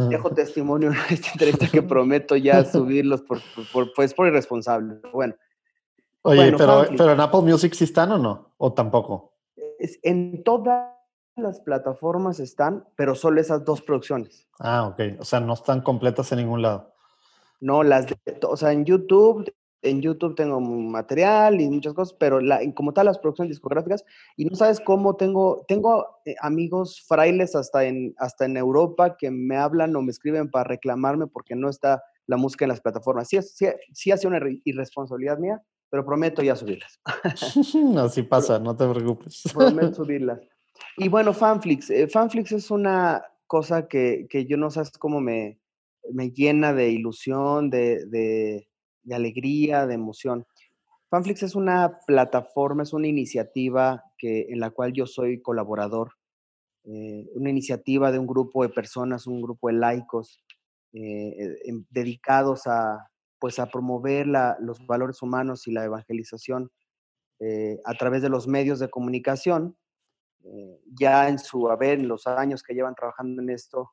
dejo 0.09 0.29
testimonio 0.35 0.91
en 0.91 0.97
esta 1.09 1.31
entrevista 1.31 1.67
que 1.67 1.81
prometo 1.81 2.35
ya 2.35 2.63
subirlos 2.71 3.21
por, 3.21 3.39
por, 3.71 3.93
pues 3.93 4.13
por 4.13 4.27
irresponsable. 4.27 4.99
Bueno. 5.11 5.35
Oye, 6.23 6.53
pero, 6.57 6.85
pero 6.97 7.11
en 7.11 7.19
Apple 7.19 7.41
Music 7.41 7.73
sí 7.73 7.85
están 7.85 8.11
o 8.11 8.17
no? 8.17 8.53
¿O 8.57 8.73
tampoco? 8.73 9.33
Es, 9.79 9.99
en 10.03 10.43
todas 10.43 10.97
las 11.35 11.59
plataformas 11.61 12.39
están, 12.39 12.85
pero 12.95 13.15
solo 13.15 13.39
esas 13.39 13.63
dos 13.63 13.81
producciones. 13.81 14.47
Ah, 14.59 14.87
ok. 14.87 15.19
O 15.19 15.25
sea, 15.25 15.39
no 15.39 15.53
están 15.53 15.81
completas 15.81 16.31
en 16.31 16.39
ningún 16.39 16.61
lado. 16.61 16.93
No, 17.59 17.83
las 17.83 18.07
de, 18.07 18.17
o 18.47 18.57
sea, 18.57 18.71
en 18.71 18.85
YouTube, 18.85 19.51
en 19.81 20.01
YouTube 20.01 20.35
tengo 20.35 20.59
material 20.59 21.61
y 21.61 21.69
muchas 21.69 21.93
cosas, 21.93 22.15
pero 22.19 22.39
la, 22.39 22.59
como 22.73 22.93
tal 22.93 23.05
las 23.05 23.19
producciones 23.19 23.49
discográficas, 23.49 24.03
y 24.35 24.45
no 24.45 24.55
sabes 24.55 24.79
cómo 24.79 25.15
tengo, 25.15 25.65
tengo 25.67 26.19
eh, 26.25 26.35
amigos 26.41 27.03
frailes 27.07 27.55
hasta 27.55 27.85
en, 27.85 28.13
hasta 28.17 28.45
en 28.45 28.57
Europa 28.57 29.17
que 29.17 29.31
me 29.31 29.57
hablan 29.57 29.95
o 29.95 30.01
me 30.01 30.11
escriben 30.11 30.49
para 30.49 30.65
reclamarme 30.65 31.27
porque 31.27 31.55
no 31.55 31.69
está 31.69 32.03
la 32.25 32.37
música 32.37 32.65
en 32.65 32.69
las 32.69 32.81
plataformas. 32.81 33.27
Sí, 33.27 33.41
sí, 33.41 33.67
sí 33.93 34.11
ha 34.11 34.17
sido 34.17 34.35
una 34.35 34.41
irresponsabilidad 34.65 35.37
mía, 35.37 35.61
pero 35.89 36.05
prometo 36.05 36.41
ya 36.41 36.55
subirlas. 36.55 36.99
Así 37.97 38.23
pasa, 38.23 38.59
no 38.59 38.75
te 38.75 38.87
preocupes. 38.87 39.43
Prometo 39.53 39.93
subirlas. 39.93 40.39
Y 40.97 41.07
bueno, 41.07 41.33
Fanflix. 41.33 41.89
Eh, 41.89 42.07
Fanflix 42.07 42.51
es 42.51 42.71
una 42.71 43.23
cosa 43.47 43.87
que, 43.87 44.27
yo 44.47 44.57
no 44.57 44.69
sé 44.69 44.81
cómo 44.99 45.21
me, 45.21 45.59
me 46.11 46.31
llena 46.31 46.73
de 46.73 46.89
ilusión, 46.89 47.69
de, 47.69 48.05
de, 48.05 48.67
alegría, 49.15 49.87
de 49.87 49.95
emoción. 49.95 50.45
Fanflix 51.09 51.43
es 51.43 51.55
una 51.55 51.99
plataforma, 52.05 52.83
es 52.83 52.93
una 52.93 53.07
iniciativa 53.07 54.03
que, 54.17 54.47
en 54.49 54.59
la 54.59 54.71
cual 54.71 54.91
yo 54.93 55.07
soy 55.07 55.41
colaborador. 55.41 56.11
Eh, 56.83 57.25
una 57.33 57.49
iniciativa 57.49 58.11
de 58.11 58.19
un 58.19 58.27
grupo 58.27 58.63
de 58.63 58.69
personas, 58.69 59.27
un 59.27 59.41
grupo 59.41 59.67
de 59.67 59.73
laicos 59.75 60.43
eh, 60.93 61.59
dedicados 61.89 62.65
a, 62.65 63.09
pues, 63.39 63.59
a 63.59 63.67
promover 63.67 64.27
los 64.59 64.85
valores 64.85 65.21
humanos 65.21 65.67
y 65.67 65.71
la 65.71 65.85
evangelización 65.85 66.71
a 67.85 67.93
través 67.93 68.21
de 68.23 68.29
los 68.29 68.47
medios 68.47 68.79
de 68.79 68.89
comunicación 68.89 69.77
eh, 70.43 70.81
ya 70.93 71.27
en 71.27 71.39
su 71.39 71.69
haber, 71.69 71.99
en 71.99 72.07
los 72.07 72.25
años 72.27 72.63
que 72.63 72.73
llevan 72.73 72.95
trabajando 72.95 73.41
en 73.41 73.49
esto, 73.49 73.91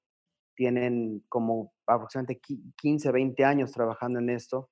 tienen 0.54 1.24
como 1.28 1.72
aproximadamente 1.86 2.40
15, 2.76 3.10
20 3.10 3.44
años 3.44 3.72
trabajando 3.72 4.20
en 4.20 4.30
esto. 4.30 4.70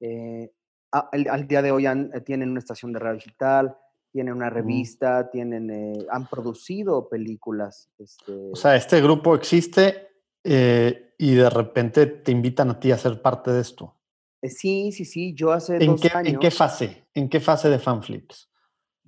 Eh, 0.00 0.52
al, 0.92 1.48
día 1.48 1.60
de 1.60 1.72
hoy 1.72 1.86
eh, 1.86 2.20
tienen 2.24 2.50
una 2.50 2.60
estación 2.60 2.92
de 2.92 3.00
radio 3.00 3.16
digital, 3.16 3.76
tienen 4.12 4.34
una 4.34 4.48
revista, 4.48 5.28
tienen, 5.28 6.06
han 6.08 6.26
producido 6.28 7.08
películas. 7.08 7.90
Este 7.98 8.50
o 8.52 8.56
sea, 8.56 8.76
este 8.76 9.00
grupo 9.02 9.34
existe 9.34 10.07
eh, 10.44 11.14
y 11.18 11.34
de 11.34 11.50
repente 11.50 12.06
te 12.06 12.32
invitan 12.32 12.70
a 12.70 12.80
ti 12.80 12.92
a 12.92 12.98
ser 12.98 13.20
parte 13.20 13.50
de 13.50 13.60
esto. 13.60 13.94
Eh, 14.42 14.50
sí, 14.50 14.92
sí, 14.92 15.04
sí. 15.04 15.34
Yo 15.34 15.52
hace 15.52 15.76
¿En 15.76 15.86
dos 15.86 16.00
qué, 16.00 16.10
años. 16.14 16.34
¿En 16.34 16.38
qué 16.38 16.50
fase? 16.50 17.08
¿En 17.14 17.28
qué 17.28 17.40
fase 17.40 17.68
de 17.68 17.78
FanFlips? 17.78 18.50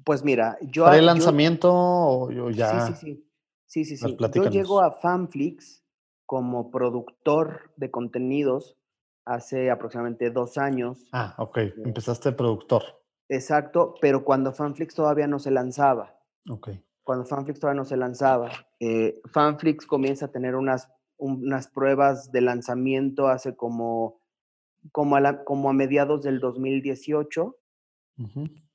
Pues 0.05 0.25
mira, 0.25 0.59
yo. 0.63 0.87
¿Pre 0.87 1.03
lanzamiento 1.03 1.71
o 1.73 2.51
ya? 2.51 2.87
Sí, 2.87 2.95
sí, 2.95 3.01
sí. 3.01 3.27
Sí, 3.67 3.85
sí, 3.85 3.97
sí. 3.97 4.17
Yo 4.35 4.45
llego 4.51 4.81
a 4.81 4.91
FanFlix 4.91 5.85
como 6.27 6.71
productor 6.71 7.73
de 7.77 7.91
contenidos 7.91 8.77
hace 9.25 9.71
aproximadamente 9.71 10.31
dos 10.31 10.59
años. 10.59 11.09
Ah, 11.13 11.35
ok. 11.39 11.59
Eh, 11.59 11.75
Empezaste 11.85 12.33
productor. 12.33 12.83
Exacto, 13.29 13.95
pero 14.01 14.25
cuando 14.25 14.53
Fanflix 14.53 14.95
todavía 14.95 15.29
no 15.29 15.39
se 15.39 15.53
lanzaba. 15.53 16.19
Ok. 16.49 16.71
Cuando 17.05 17.25
Fanflix 17.25 17.61
todavía 17.61 17.81
no 17.81 17.85
se 17.85 17.97
lanzaba. 17.97 18.51
Eh, 18.81 19.21
Fanflix 19.27 19.87
comienza 19.87 20.27
a 20.27 20.33
tener 20.33 20.57
unas, 20.57 20.89
unas 21.21 21.69
pruebas 21.69 22.33
de 22.33 22.41
lanzamiento 22.41 23.29
hace 23.29 23.55
como, 23.55 24.21
como, 24.93 25.17
a, 25.17 25.45
como 25.45 25.71
a 25.71 25.73
mediados 25.73 26.23
del 26.23 26.41
2018. 26.41 27.57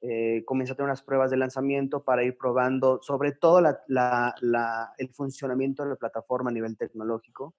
Eh, 0.01 0.43
comienza 0.45 0.73
a 0.73 0.75
tener 0.75 0.87
unas 0.87 1.03
pruebas 1.03 1.29
de 1.29 1.37
lanzamiento 1.37 2.03
para 2.03 2.23
ir 2.23 2.35
probando 2.37 2.99
sobre 3.03 3.31
todo 3.31 3.59
el 3.59 5.09
funcionamiento 5.13 5.83
de 5.83 5.89
la 5.89 5.95
plataforma 5.95 6.49
a 6.49 6.53
nivel 6.53 6.77
tecnológico. 6.77 7.53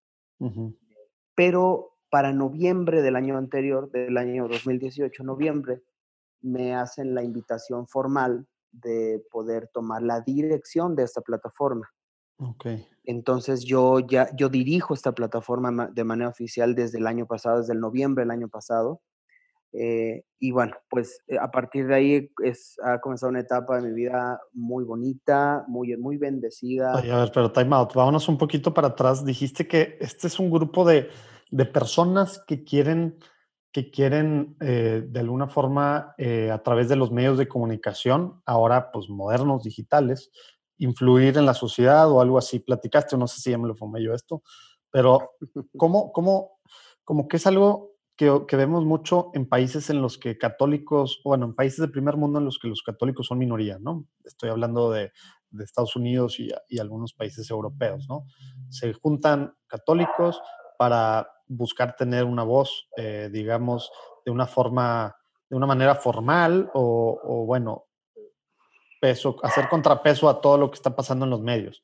Pero 1.35 1.97
para 2.11 2.33
noviembre 2.33 3.03
del 3.03 3.17
año 3.17 3.37
anterior, 3.37 3.91
del 3.91 4.17
año 4.17 4.49
2018, 4.49 5.23
noviembre, 5.23 5.83
me 6.41 6.75
hacen 6.75 7.15
la 7.15 7.23
invitación 7.23 7.87
formal 7.87 8.47
de 8.73 9.25
poder 9.31 9.69
tomar 9.69 10.03
la 10.03 10.21
dirección 10.21 10.95
de 10.95 11.05
esta 11.05 11.21
plataforma. 11.21 11.89
Okay. 12.39 12.87
Entonces 13.05 13.65
yo 13.65 14.01
ya 14.01 14.29
yo 14.37 14.49
dirijo 14.49 14.93
esta 14.95 15.13
plataforma 15.13 15.89
de 15.93 16.05
manera 16.05 16.29
oficial 16.29 16.75
desde 16.75 16.99
el 16.99 17.07
año 17.07 17.27
pasado, 17.27 17.59
desde 17.59 17.73
el 17.73 17.81
noviembre 17.81 18.23
del 18.23 18.31
año 18.31 18.49
pasado. 18.49 19.01
Eh, 19.73 20.25
y 20.39 20.53
bueno, 20.53 20.75
pues 20.89 21.21
eh, 21.29 21.37
a 21.39 21.51
partir 21.51 21.87
de 21.87 21.95
ahí 21.95 22.31
es, 22.43 22.77
ha 22.83 23.01
comenzado 23.01 23.31
una 23.31 23.41
etapa 23.41 23.77
de 23.77 23.89
mi 23.89 23.95
vida 23.95 24.41
muy 24.53 24.85
bonita, 24.85 25.65
muy, 25.69 25.97
muy 25.97 26.17
bendecida. 26.17 26.93
a 26.93 27.01
ver, 27.01 27.31
pero 27.33 27.53
time 27.53 27.75
out, 27.77 27.93
vámonos 27.95 28.29
un 28.29 28.39
poquito 28.39 28.73
para 28.73 28.89
atrás. 28.89 29.25
Dijiste 29.25 29.67
que 29.67 29.99
este 30.01 30.29
es 30.29 30.39
un 30.39 30.51
grupo 30.51 30.87
de, 30.87 31.09
de 31.51 31.67
personas 31.67 32.43
que 32.47 32.65
quieren 32.65 33.19
que 33.77 33.91
quieren 33.91 34.57
eh, 34.61 35.05
de 35.07 35.21
alguna 35.21 35.49
forma 35.49 36.15
eh, 36.17 36.51
a 36.51 36.63
través 36.63 36.89
de 36.89 36.97
los 36.97 37.13
medios 37.13 37.37
de 37.37 37.47
comunicación, 37.47 38.41
ahora 38.47 38.91
pues 38.91 39.11
modernos, 39.11 39.65
digitales, 39.65 40.31
influir 40.79 41.39
en 41.39 41.47
la 41.47 41.55
sociedad 41.55 42.11
o 42.11 42.21
algo 42.21 42.39
así. 42.39 42.61
Platicaste, 42.61 43.17
no 43.17 43.27
sé 43.27 43.41
si 43.41 43.51
ya 43.51 43.59
me 43.59 43.69
lo 43.69 43.77
fumé 43.77 44.03
yo 44.03 44.15
esto, 44.15 44.43
pero 44.91 45.33
¿cómo, 45.77 46.13
cómo, 46.13 46.59
como 47.05 47.29
que 47.29 47.37
es 47.37 47.47
algo 47.47 47.93
que, 48.17 48.45
que, 48.49 48.57
vemos 48.57 48.85
mucho 48.85 49.31
en 49.35 49.47
países 49.47 49.91
en 49.91 50.01
los 50.01 50.17
que 50.17 50.39
católicos, 50.39 51.21
bueno, 51.23 51.45
en 51.47 51.55
países 51.55 51.81
del 51.81 51.91
primer 51.91 52.17
mundo 52.17 52.39
en 52.39 52.47
los 52.47 52.59
que 52.59 52.69
los 52.69 52.83
católicos 52.83 53.27
son 53.27 53.39
minoría, 53.39 53.79
¿no? 53.79 54.07
Estoy 54.25 54.49
hablando 54.49 54.91
de, 54.91 55.13
de 55.51 55.65
Estados 55.65 55.97
Unidos 55.97 56.41
y, 56.41 56.49
y 56.69 56.79
algunos 56.79 57.13
países 57.13 57.51
europeos, 57.51 58.07
¿no? 58.09 58.25
Se 58.71 58.93
juntan 58.95 59.55
católicos 59.67 60.41
para 60.79 61.29
buscar 61.47 61.97
tener 61.97 62.25
una 62.25 62.43
voz, 62.43 62.89
eh, 62.97 63.29
digamos, 63.33 63.91
de 64.25 64.33
una 64.33 64.47
forma, 64.47 65.15
de 65.49 65.57
una 65.57 65.67
manera 65.67 65.95
formal 65.95 66.71
o, 66.75 67.45
bueno, 67.47 67.87
peso, 69.07 69.37
hacer 69.45 69.69
contrapeso 69.69 70.29
a 70.29 70.41
todo 70.41 70.59
lo 70.59 70.69
que 70.69 70.75
está 70.75 70.97
pasando 70.97 71.27
en 71.27 71.31
los 71.31 71.41
medios. 71.41 71.81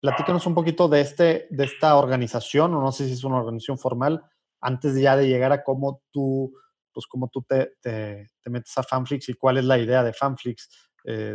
Platícanos 0.00 0.46
un 0.46 0.54
poquito 0.54 0.86
de, 0.86 1.00
este, 1.00 1.46
de 1.48 1.64
esta 1.64 1.96
organización, 1.96 2.74
o 2.74 2.82
no 2.82 2.92
sé 2.92 3.06
si 3.06 3.14
es 3.14 3.24
una 3.24 3.38
organización 3.38 3.78
formal, 3.78 4.22
antes 4.60 4.94
ya 5.00 5.16
de 5.16 5.26
llegar 5.26 5.50
a 5.50 5.64
cómo 5.64 6.02
tú, 6.10 6.52
pues 6.92 7.06
cómo 7.06 7.28
tú 7.28 7.42
te, 7.48 7.72
te, 7.80 8.28
metes 8.50 8.76
a 8.76 8.82
Fanflix 8.82 9.30
y 9.30 9.34
cuál 9.34 9.56
es 9.56 9.64
la 9.64 9.78
idea 9.78 10.04
de 10.04 10.12
Fanflix, 10.12 10.68
eh, 11.04 11.34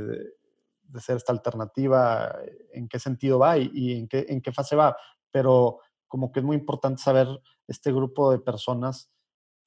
de, 0.84 1.01
ser 1.01 1.17
esta 1.17 1.34
alternativa, 1.34 2.38
en 2.73 2.88
qué 2.88 2.99
sentido 2.99 3.39
va 3.39 3.57
y, 3.57 4.07
en 4.11 4.41
qué 4.41 4.51
fase 4.51 4.75
va. 4.75 4.95
Pero 5.31 5.79
como 6.07 6.31
que 6.31 6.41
es 6.41 6.45
muy 6.45 6.57
importante 6.57 7.01
saber 7.01 7.27
este 7.67 7.91
grupo 7.91 8.29
de 8.29 8.38
personas, 8.38 9.11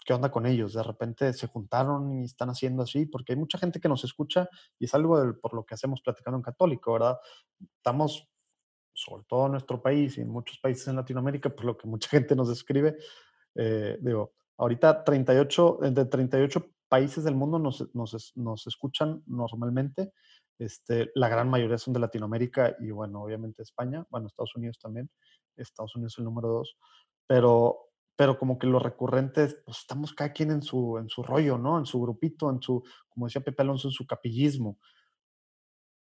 qué 0.07 0.15
onda 0.15 0.31
con 0.31 0.47
ellos. 0.47 0.73
De 0.73 0.83
repente 0.83 1.33
se 1.33 1.49
juntaron 1.49 2.13
y 2.13 2.25
están 2.25 2.49
haciendo 2.49 2.85
así, 2.85 3.07
porque 3.07 3.33
hay 3.33 3.39
mucha 3.39 3.59
gente 3.59 3.81
que 3.81 3.89
nos 3.89 4.05
escucha 4.05 4.49
y 4.79 4.87
es 4.87 4.95
algo 4.95 5.39
por 5.41 5.53
lo 5.53 5.67
que 5.67 5.75
hacemos 5.75 6.01
platicando 6.01 6.37
en 6.39 6.43
católico, 6.43 6.93
¿verdad? 6.95 7.19
Estamos, 7.77 8.29
sobre 8.95 9.25
todo 9.25 9.47
en 9.47 9.53
nuestro 9.53 9.83
país 9.83 10.17
y 10.17 10.23
en 10.23 10.31
muchos 10.31 10.59
países 10.59 10.89
en 10.89 10.97
Latinoamérica, 10.97 11.51
por 11.51 11.65
lo 11.65 11.77
que 11.77 11.89
mucha 11.89 12.09
gente 12.11 12.37
nos 12.37 12.49
escribe, 12.49 12.97
eh, 13.57 13.99
digo, 14.01 14.33
ahorita 14.59 15.05
38, 15.05 15.79
de 15.83 16.05
38 16.07 16.67
países 16.89 17.25
del 17.25 17.35
mundo 17.35 17.59
nos, 17.59 17.93
nos, 17.95 18.33
nos 18.37 18.67
escuchan 18.67 19.23
normalmente. 19.27 20.13
Este, 20.59 21.11
la 21.15 21.29
gran 21.29 21.51
mayoría 21.51 21.77
son 21.77 21.93
de 21.93 22.01
Latinoamérica 22.01 22.77
y 22.81 22.91
bueno, 22.91 23.23
obviamente 23.23 23.63
España, 23.63 24.07
bueno, 24.09 24.29
Estados 24.29 24.55
Unidos 24.57 24.79
también. 24.79 25.11
Estados 25.57 25.95
Unidos 25.97 26.15
es 26.15 26.19
el 26.19 26.25
número 26.25 26.49
dos, 26.49 26.77
pero, 27.27 27.89
pero 28.17 28.39
como 28.39 28.59
que 28.59 28.67
los 28.67 28.83
recurrentes, 28.83 29.59
pues 29.65 29.79
estamos 29.79 30.15
cada 30.15 30.33
quien 30.33 30.51
en 30.51 30.63
su, 30.63 30.99
en 30.99 31.09
su 31.09 31.23
rollo, 31.23 31.59
¿no? 31.59 31.79
En 31.79 31.87
su 31.87 32.01
grupito, 32.01 32.51
en 32.51 32.63
su, 32.63 32.83
como 33.09 33.27
decía 33.27 33.43
Pepe 33.43 33.63
Alonso, 33.63 33.89
en 33.89 33.93
su 33.93 34.07
capillismo. 34.07 34.79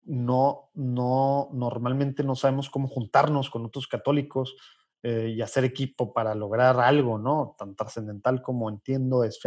No, 0.05 0.71
no, 0.75 1.51
normalmente 1.53 2.23
no 2.23 2.37
sabemos 2.37 2.71
cómo 2.71 2.87
juntarnos 2.87 3.51
con 3.51 3.67
otros 3.67 3.89
católicos 3.89 4.57
eh, 5.03 5.35
y 5.37 5.43
hacer 5.43 5.65
equipo 5.65 6.13
para 6.13 6.35
lograr 6.37 6.79
algo, 6.79 7.19
¿no? 7.19 7.57
Tan 7.59 7.75
trascendental 7.75 8.41
como 8.41 8.71
entiendo 8.71 9.25
es 9.25 9.41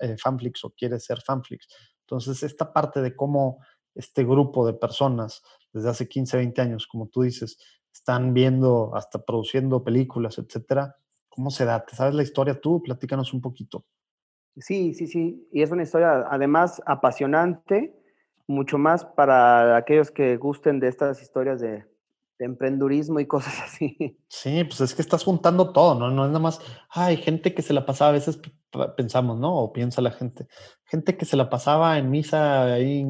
eh, 0.00 0.16
Fanflix 0.16 0.64
o 0.64 0.70
quiere 0.70 0.98
ser 0.98 1.20
Fanflix. 1.20 1.68
Entonces, 2.00 2.42
esta 2.42 2.72
parte 2.72 3.02
de 3.02 3.14
cómo 3.14 3.58
este 3.94 4.24
grupo 4.24 4.66
de 4.66 4.74
personas 4.74 5.42
desde 5.72 5.90
hace 5.90 6.08
15, 6.08 6.38
20 6.38 6.60
años, 6.62 6.86
como 6.86 7.08
tú 7.08 7.22
dices, 7.22 7.58
están 7.92 8.32
viendo, 8.32 8.94
hasta 8.94 9.24
produciendo 9.24 9.84
películas, 9.84 10.38
etcétera. 10.38 10.96
¿Cómo 11.36 11.50
se 11.50 11.64
da? 11.64 11.84
¿Te 11.84 11.94
sabes 11.94 12.14
la 12.14 12.22
historia 12.22 12.60
tú? 12.60 12.82
Platícanos 12.82 13.32
un 13.34 13.42
poquito. 13.42 13.84
Sí, 14.56 14.94
sí, 14.94 15.06
sí. 15.06 15.46
Y 15.52 15.62
es 15.62 15.70
una 15.70 15.82
historia 15.82 16.24
además 16.30 16.82
apasionante, 16.86 17.94
mucho 18.48 18.78
más 18.78 19.04
para 19.04 19.76
aquellos 19.76 20.10
que 20.10 20.38
gusten 20.38 20.80
de 20.80 20.88
estas 20.88 21.20
historias 21.20 21.60
de, 21.60 21.84
de 22.38 22.44
emprendurismo 22.44 23.20
y 23.20 23.26
cosas 23.26 23.60
así. 23.64 24.18
Sí, 24.28 24.64
pues 24.64 24.80
es 24.80 24.94
que 24.94 25.02
estás 25.02 25.24
juntando 25.24 25.72
todo, 25.72 25.94
¿no? 25.98 26.10
No 26.10 26.24
es 26.24 26.28
nada 26.28 26.40
más, 26.40 26.60
hay 26.88 27.18
gente 27.18 27.54
que 27.54 27.62
se 27.62 27.72
la 27.72 27.84
pasaba, 27.84 28.10
a 28.10 28.14
veces 28.14 28.40
pensamos, 28.96 29.38
¿no? 29.38 29.54
O 29.56 29.72
piensa 29.72 30.00
la 30.00 30.10
gente, 30.10 30.48
gente 30.84 31.16
que 31.16 31.26
se 31.26 31.36
la 31.36 31.50
pasaba 31.50 31.98
en 31.98 32.10
misa 32.10 32.64
ahí 32.72 33.06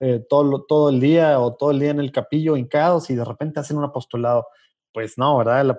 eh, 0.00 0.24
todo, 0.28 0.64
todo 0.64 0.90
el 0.90 1.00
día 1.00 1.40
o 1.40 1.54
todo 1.54 1.70
el 1.70 1.80
día 1.80 1.90
en 1.90 2.00
el 2.00 2.12
capillo 2.12 2.56
hincados 2.56 3.08
y 3.10 3.14
de 3.14 3.24
repente 3.24 3.60
hacen 3.60 3.78
un 3.78 3.84
apostolado. 3.84 4.46
Pues 4.96 5.18
no, 5.18 5.36
¿verdad? 5.36 5.78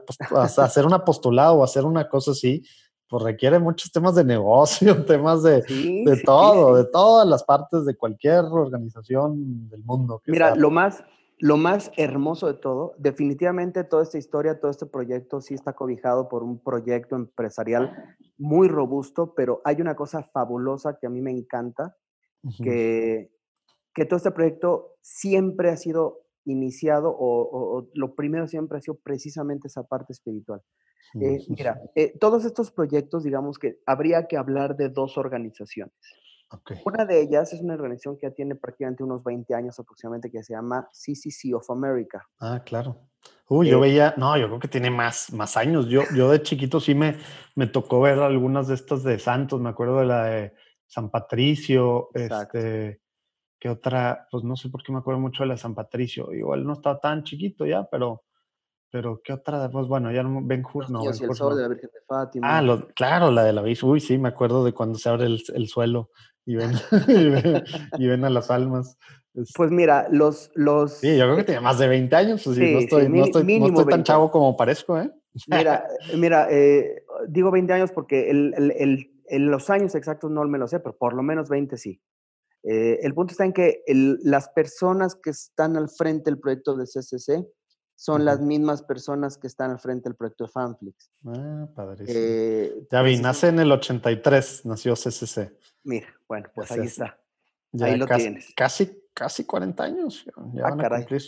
hacer 0.59 0.85
un 0.85 0.93
apostolado 0.93 1.55
o 1.55 1.63
hacer 1.63 1.85
una 1.85 2.07
cosa 2.07 2.29
así, 2.29 2.61
pues 3.09 3.23
requiere 3.23 3.57
muchos 3.57 3.91
temas 3.91 4.13
de 4.13 4.23
negocio, 4.23 5.03
temas 5.05 5.41
de, 5.41 5.63
de 5.63 6.21
todo, 6.23 6.75
de 6.75 6.85
todas 6.85 7.27
las 7.27 7.43
partes 7.43 7.83
de 7.85 7.95
cualquier 7.95 8.41
organización 8.45 9.69
del 9.69 9.83
mundo. 9.83 10.21
Mira, 10.27 10.53
lo 10.55 10.69
más, 10.69 11.03
lo 11.39 11.57
más 11.57 11.89
hermoso 11.97 12.45
de 12.45 12.59
todo, 12.59 12.93
definitivamente 12.99 13.83
toda 13.83 14.03
esta 14.03 14.19
historia, 14.19 14.59
todo 14.59 14.69
este 14.69 14.85
proyecto 14.85 15.41
sí 15.41 15.55
está 15.55 15.73
cobijado 15.73 16.29
por 16.29 16.43
un 16.43 16.59
proyecto 16.59 17.15
empresarial 17.15 18.15
muy 18.37 18.67
robusto, 18.67 19.33
pero 19.35 19.63
hay 19.65 19.81
una 19.81 19.95
cosa 19.95 20.29
fabulosa 20.31 20.99
que 20.99 21.07
a 21.07 21.09
mí 21.09 21.21
me 21.21 21.31
encanta, 21.31 21.97
que 22.61 23.31
que 23.97 24.05
todo 24.05 24.17
este 24.17 24.29
proyecto 24.29 24.93
siempre 25.01 25.71
ha 25.71 25.75
sido 25.75 26.26
iniciado 26.47 27.15
o, 27.17 27.87
lo 27.93 28.15
primero 28.15 28.47
siempre 28.47 28.77
ha 28.77 28.81
sido 28.81 28.95
precisamente 28.95 29.67
esa 29.67 29.83
parte 29.83 30.13
espiritual. 30.13 30.61
Eh, 31.21 31.39
mira, 31.47 31.79
eh, 31.95 32.17
todos 32.19 32.43
estos 32.45 32.71
proyectos, 32.71 33.23
digamos 33.23 33.57
que 33.57 33.79
habría 33.85 34.27
que 34.27 34.37
hablar 34.37 34.75
de 34.75 34.89
dos 34.89 35.17
organizaciones. 35.17 35.93
Una 36.85 37.05
de 37.05 37.21
ellas 37.21 37.51
es 37.51 37.61
una 37.61 37.73
organización 37.73 38.17
que 38.17 38.27
ya 38.27 38.33
tiene 38.33 38.55
prácticamente 38.55 39.03
unos 39.03 39.21
20 39.23 39.53
años 39.53 39.77
aproximadamente 39.79 40.31
que 40.31 40.43
se 40.43 40.53
llama 40.53 40.87
CCC 40.93 41.53
of 41.53 41.69
America. 41.69 42.25
Ah, 42.39 42.61
claro. 42.65 43.09
Uy, 43.49 43.69
yo 43.69 43.77
eh, 43.77 43.81
veía, 43.81 44.13
no, 44.17 44.37
yo 44.37 44.47
creo 44.47 44.59
que 44.59 44.69
tiene 44.69 44.89
más, 44.89 45.31
más 45.33 45.57
años. 45.57 45.87
Yo, 45.87 46.03
yo 46.15 46.31
de 46.31 46.41
chiquito 46.41 46.79
sí 46.79 46.95
me, 46.95 47.17
me 47.55 47.67
tocó 47.67 47.99
ver 47.99 48.19
algunas 48.19 48.67
de 48.67 48.75
estas 48.75 49.03
de 49.03 49.19
Santos, 49.19 49.59
me 49.59 49.69
acuerdo 49.69 49.99
de 49.99 50.05
la 50.05 50.23
de 50.25 50.53
San 50.85 51.09
Patricio, 51.09 52.09
este, 52.13 53.01
que 53.59 53.69
otra, 53.69 54.27
pues 54.31 54.43
no 54.43 54.55
sé 54.55 54.69
por 54.69 54.83
qué 54.83 54.91
me 54.91 54.99
acuerdo 54.99 55.19
mucho 55.19 55.43
de 55.43 55.49
la 55.49 55.57
San 55.57 55.73
Patricio. 55.73 56.33
Igual 56.33 56.65
no 56.65 56.73
estaba 56.73 56.99
tan 56.99 57.23
chiquito 57.23 57.65
ya, 57.65 57.87
pero, 57.89 58.23
pero 58.91 59.21
¿qué 59.23 59.33
otra? 59.33 59.69
Pues 59.69 59.87
bueno, 59.87 60.11
ya 60.11 60.23
no, 60.23 60.41
Ben 60.43 60.63
Hur 60.71 60.89
no. 60.89 61.03
el 61.03 61.13
sol 61.13 61.55
de 61.55 61.63
la 61.63 61.67
Virgen 61.69 61.89
de 61.93 61.99
Fátima. 62.07 62.57
Ah, 62.57 62.61
lo, 62.61 62.87
claro, 62.89 63.31
la 63.31 63.43
de 63.43 63.53
la 63.53 63.61
Virgen. 63.61 63.89
Uy, 63.89 63.99
sí, 63.99 64.17
me 64.17 64.29
acuerdo 64.29 64.63
de 64.63 64.73
cuando 64.73 64.97
se 64.99 65.09
abre 65.09 65.25
el, 65.25 65.41
el 65.53 65.67
suelo 65.67 66.11
y 66.45 66.55
ven, 66.55 66.71
y, 67.97 68.07
ven, 68.07 68.25
a 68.25 68.29
las 68.29 68.51
almas. 68.51 68.97
Pues 69.55 69.69
mira, 69.69 70.07
los, 70.11 70.51
los... 70.55 70.93
Sí, 70.93 71.17
yo 71.17 71.25
creo 71.25 71.35
que 71.35 71.43
tiene 71.43 71.61
más 71.61 71.77
de 71.77 71.87
20 71.87 72.15
años, 72.15 72.41
pues 72.43 72.55
sí, 72.55 72.73
no 72.73 72.79
estoy, 72.79 73.09
no 73.09 73.23
estoy, 73.23 73.59
no 73.59 73.67
estoy 73.67 73.85
tan 73.85 74.03
chavo 74.03 74.31
como 74.31 74.57
parezco, 74.57 74.99
¿eh? 74.99 75.11
Mira, 75.47 75.85
mira 76.15 76.47
eh, 76.49 77.03
digo 77.27 77.51
20 77.51 77.71
años 77.71 77.91
porque 77.91 78.31
el, 78.31 79.11
los 79.29 79.69
años 79.69 79.93
exactos 79.93 80.31
no 80.31 80.43
me 80.45 80.57
lo 80.57 80.67
sé, 80.67 80.79
pero 80.79 80.97
por 80.97 81.13
lo 81.13 81.21
menos 81.21 81.49
20 81.49 81.77
sí. 81.77 82.01
Eh, 82.69 82.99
el 83.01 83.13
punto 83.13 83.31
está 83.31 83.45
en 83.45 83.53
que 83.53 83.81
las 83.87 84.49
personas 84.49 85.15
que 85.15 85.29
están 85.29 85.77
al 85.77 85.89
frente 85.89 86.29
del 86.29 86.37
proyecto 86.37 86.75
de 86.75 86.83
CCC 86.83 87.47
son 87.95 88.25
las 88.25 88.41
mismas 88.41 88.83
personas 88.83 89.37
que 89.37 89.47
están 89.47 89.71
al 89.71 89.79
frente 89.79 90.09
del 90.09 90.15
proyecto 90.15 90.43
de 90.43 90.51
Fanflix. 90.51 91.09
Ah, 91.25 91.67
padrísimo. 91.73 92.19
Eh, 92.19 92.87
ya 92.91 93.01
vi, 93.03 93.19
nace 93.19 93.47
en 93.47 93.59
el 93.59 93.71
83, 93.71 94.65
nació 94.65 94.95
CCC. 94.95 95.57
Mira, 95.83 96.07
bueno, 96.27 96.49
pues 96.53 96.69
ahí 96.71 96.81
está. 96.81 97.17
ahí 97.81 97.95
lo 97.95 98.05
casi, 98.05 98.23
tienes. 98.23 98.53
Casi, 98.53 99.01
casi 99.13 99.45
40 99.45 99.83
años. 99.83 100.25
Ya 100.53 100.65
ah, 100.65 100.69
van 100.69 100.85
a 100.85 100.89
cumplir. 100.89 101.21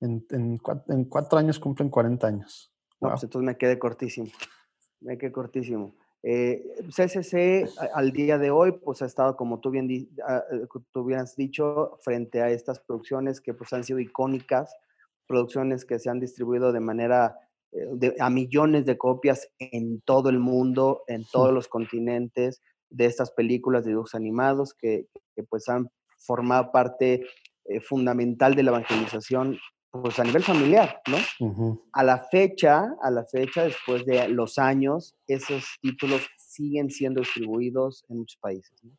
En, 0.00 0.24
en, 0.30 1.04
cuatro, 1.06 1.38
años 1.38 1.58
cumplen 1.58 1.90
40 1.90 2.26
años. 2.26 2.72
No, 3.00 3.10
pues 3.10 3.24
entonces 3.24 3.44
me 3.44 3.58
quedé 3.58 3.76
cortísimo. 3.78 4.28
Me 5.00 5.18
quedé 5.18 5.32
cortísimo. 5.32 5.96
Eh, 6.22 6.64
CCC 6.88 7.68
al 7.94 8.12
día 8.12 8.38
de 8.38 8.50
hoy, 8.50 8.72
pues 8.72 9.02
ha 9.02 9.06
estado, 9.06 9.36
como 9.36 9.60
tú 9.60 9.70
bien, 9.70 9.88
ah, 10.26 10.42
eh, 10.50 10.66
tú 10.92 11.04
bien 11.04 11.20
has 11.20 11.36
dicho, 11.36 11.98
frente 12.00 12.42
a 12.42 12.50
estas 12.50 12.80
producciones 12.80 13.40
que 13.40 13.54
pues 13.54 13.72
han 13.72 13.84
sido 13.84 14.00
icónicas 14.00 14.74
producciones 15.26 15.84
que 15.84 15.98
se 15.98 16.10
han 16.10 16.20
distribuido 16.20 16.72
de 16.72 16.80
manera 16.80 17.38
eh, 17.72 18.14
a 18.20 18.30
millones 18.30 18.86
de 18.86 18.96
copias 18.96 19.48
en 19.58 20.00
todo 20.02 20.30
el 20.30 20.38
mundo, 20.38 21.02
en 21.08 21.24
todos 21.24 21.52
los 21.52 21.68
continentes, 21.68 22.62
de 22.88 23.06
estas 23.06 23.32
películas 23.32 23.84
de 23.84 23.90
dibujos 23.90 24.14
animados 24.14 24.72
que, 24.72 25.08
pues 25.50 25.68
han 25.68 25.90
formado 26.18 26.70
parte 26.72 27.26
eh, 27.64 27.80
fundamental 27.80 28.54
de 28.54 28.62
la 28.62 28.70
evangelización 28.70 29.58
pues 30.02 30.18
a 30.18 30.24
nivel 30.24 30.42
familiar, 30.42 31.00
¿no? 31.08 31.78
A 31.92 32.04
la 32.04 32.18
fecha, 32.30 32.94
a 33.02 33.10
la 33.10 33.24
fecha, 33.24 33.64
después 33.64 34.04
de 34.06 34.28
los 34.28 34.58
años, 34.58 35.14
esos 35.26 35.64
títulos 35.80 36.22
siguen 36.38 36.90
siendo 36.90 37.20
distribuidos 37.20 38.04
en 38.08 38.18
muchos 38.18 38.38
países. 38.38 38.72
¿no? 38.82 38.92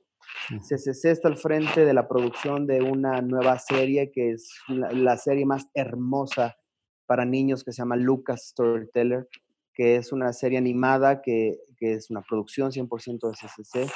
CCC 0.50 1.06
está 1.06 1.28
al 1.28 1.38
frente 1.38 1.86
de 1.86 1.94
la 1.94 2.08
producción 2.08 2.68
de 2.68 2.82
una 2.82 3.22
nueva 3.22 3.60
serie 3.60 4.12
que 4.12 4.32
es 4.32 4.50
la, 4.68 5.18
serie 5.18 5.46
más 5.46 5.68
hermosa 5.74 6.58
para 7.06 7.26
niños 7.26 7.64
que 7.64 7.72
se 7.72 7.82
llama 7.82 7.96
Lucas 7.96 8.50
Storyteller, 8.50 9.28
que 9.74 9.96
es 9.98 10.12
una 10.12 10.34
serie 10.34 10.58
animada 10.58 11.22
que, 11.22 11.60
es 11.80 12.10
una 12.10 12.22
producción 12.22 12.72
100% 12.72 13.30
de 13.30 13.38
CCC. 13.38 13.92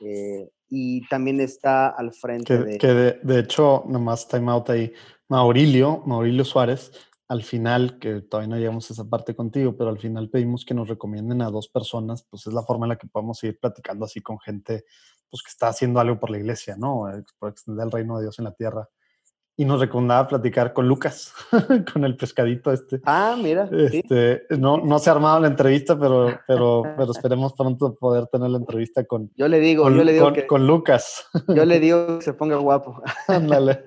Eh, 0.00 0.48
y 0.68 1.06
también 1.08 1.40
está 1.40 1.88
al 1.88 2.12
frente 2.12 2.58
de... 2.58 2.78
Que 2.78 2.88
de, 2.88 3.38
hecho, 3.38 3.84
nomás 3.86 4.28
time 4.28 4.50
out 4.50 4.68
ahí, 4.70 4.92
Maurilio, 5.28 6.02
Maurilio 6.06 6.44
Suárez, 6.44 6.92
al 7.28 7.42
final, 7.42 7.98
que 7.98 8.20
todavía 8.22 8.48
no 8.48 8.56
llegamos 8.56 8.90
a 8.90 8.94
esa 8.94 9.08
parte 9.08 9.34
contigo, 9.34 9.76
pero 9.76 9.90
al 9.90 9.98
final 9.98 10.30
pedimos 10.30 10.64
que 10.64 10.74
nos 10.74 10.88
recomienden 10.88 11.42
a 11.42 11.50
dos 11.50 11.68
personas, 11.68 12.26
pues 12.28 12.46
es 12.46 12.52
la 12.52 12.62
forma 12.62 12.86
en 12.86 12.90
la 12.90 12.98
que 12.98 13.08
podemos 13.08 13.38
seguir 13.38 13.58
platicando 13.58 14.04
así 14.04 14.20
con 14.20 14.38
gente 14.38 14.84
pues, 15.30 15.42
que 15.42 15.50
está 15.50 15.68
haciendo 15.68 16.00
algo 16.00 16.18
por 16.18 16.30
la 16.30 16.38
iglesia, 16.38 16.76
¿no? 16.76 17.04
Por 17.38 17.50
extender 17.50 17.86
el 17.86 17.92
reino 17.92 18.16
de 18.16 18.24
Dios 18.24 18.38
en 18.38 18.44
la 18.44 18.54
tierra. 18.54 18.88
Y 19.58 19.64
nos 19.64 19.80
recomendaba 19.80 20.28
platicar 20.28 20.72
con 20.74 20.86
Lucas, 20.86 21.32
con 21.92 22.04
el 22.04 22.16
pescadito 22.16 22.70
este. 22.72 23.00
Ah, 23.04 23.36
mira. 23.42 23.68
Este, 23.72 24.42
no, 24.58 24.76
no 24.78 24.98
se 24.98 25.08
ha 25.08 25.14
armado 25.14 25.40
la 25.40 25.48
entrevista, 25.48 25.98
pero, 25.98 26.38
pero, 26.46 26.82
pero 26.96 27.12
esperemos 27.12 27.54
pronto 27.54 27.94
poder 27.94 28.26
tener 28.26 28.50
la 28.50 28.58
entrevista 28.58 29.04
con. 29.04 29.30
Yo 29.36 29.48
le 29.48 29.58
digo, 29.60 29.88
yo 29.90 30.04
le 30.04 30.12
digo 30.12 30.26
con, 30.26 30.42
con 30.46 30.66
Lucas. 30.66 31.26
Yo 31.48 31.64
le 31.64 31.80
digo 31.80 32.06
que 32.18 32.24
se 32.24 32.34
ponga 32.34 32.56
guapo. 32.56 33.02
Ándale, 33.28 33.82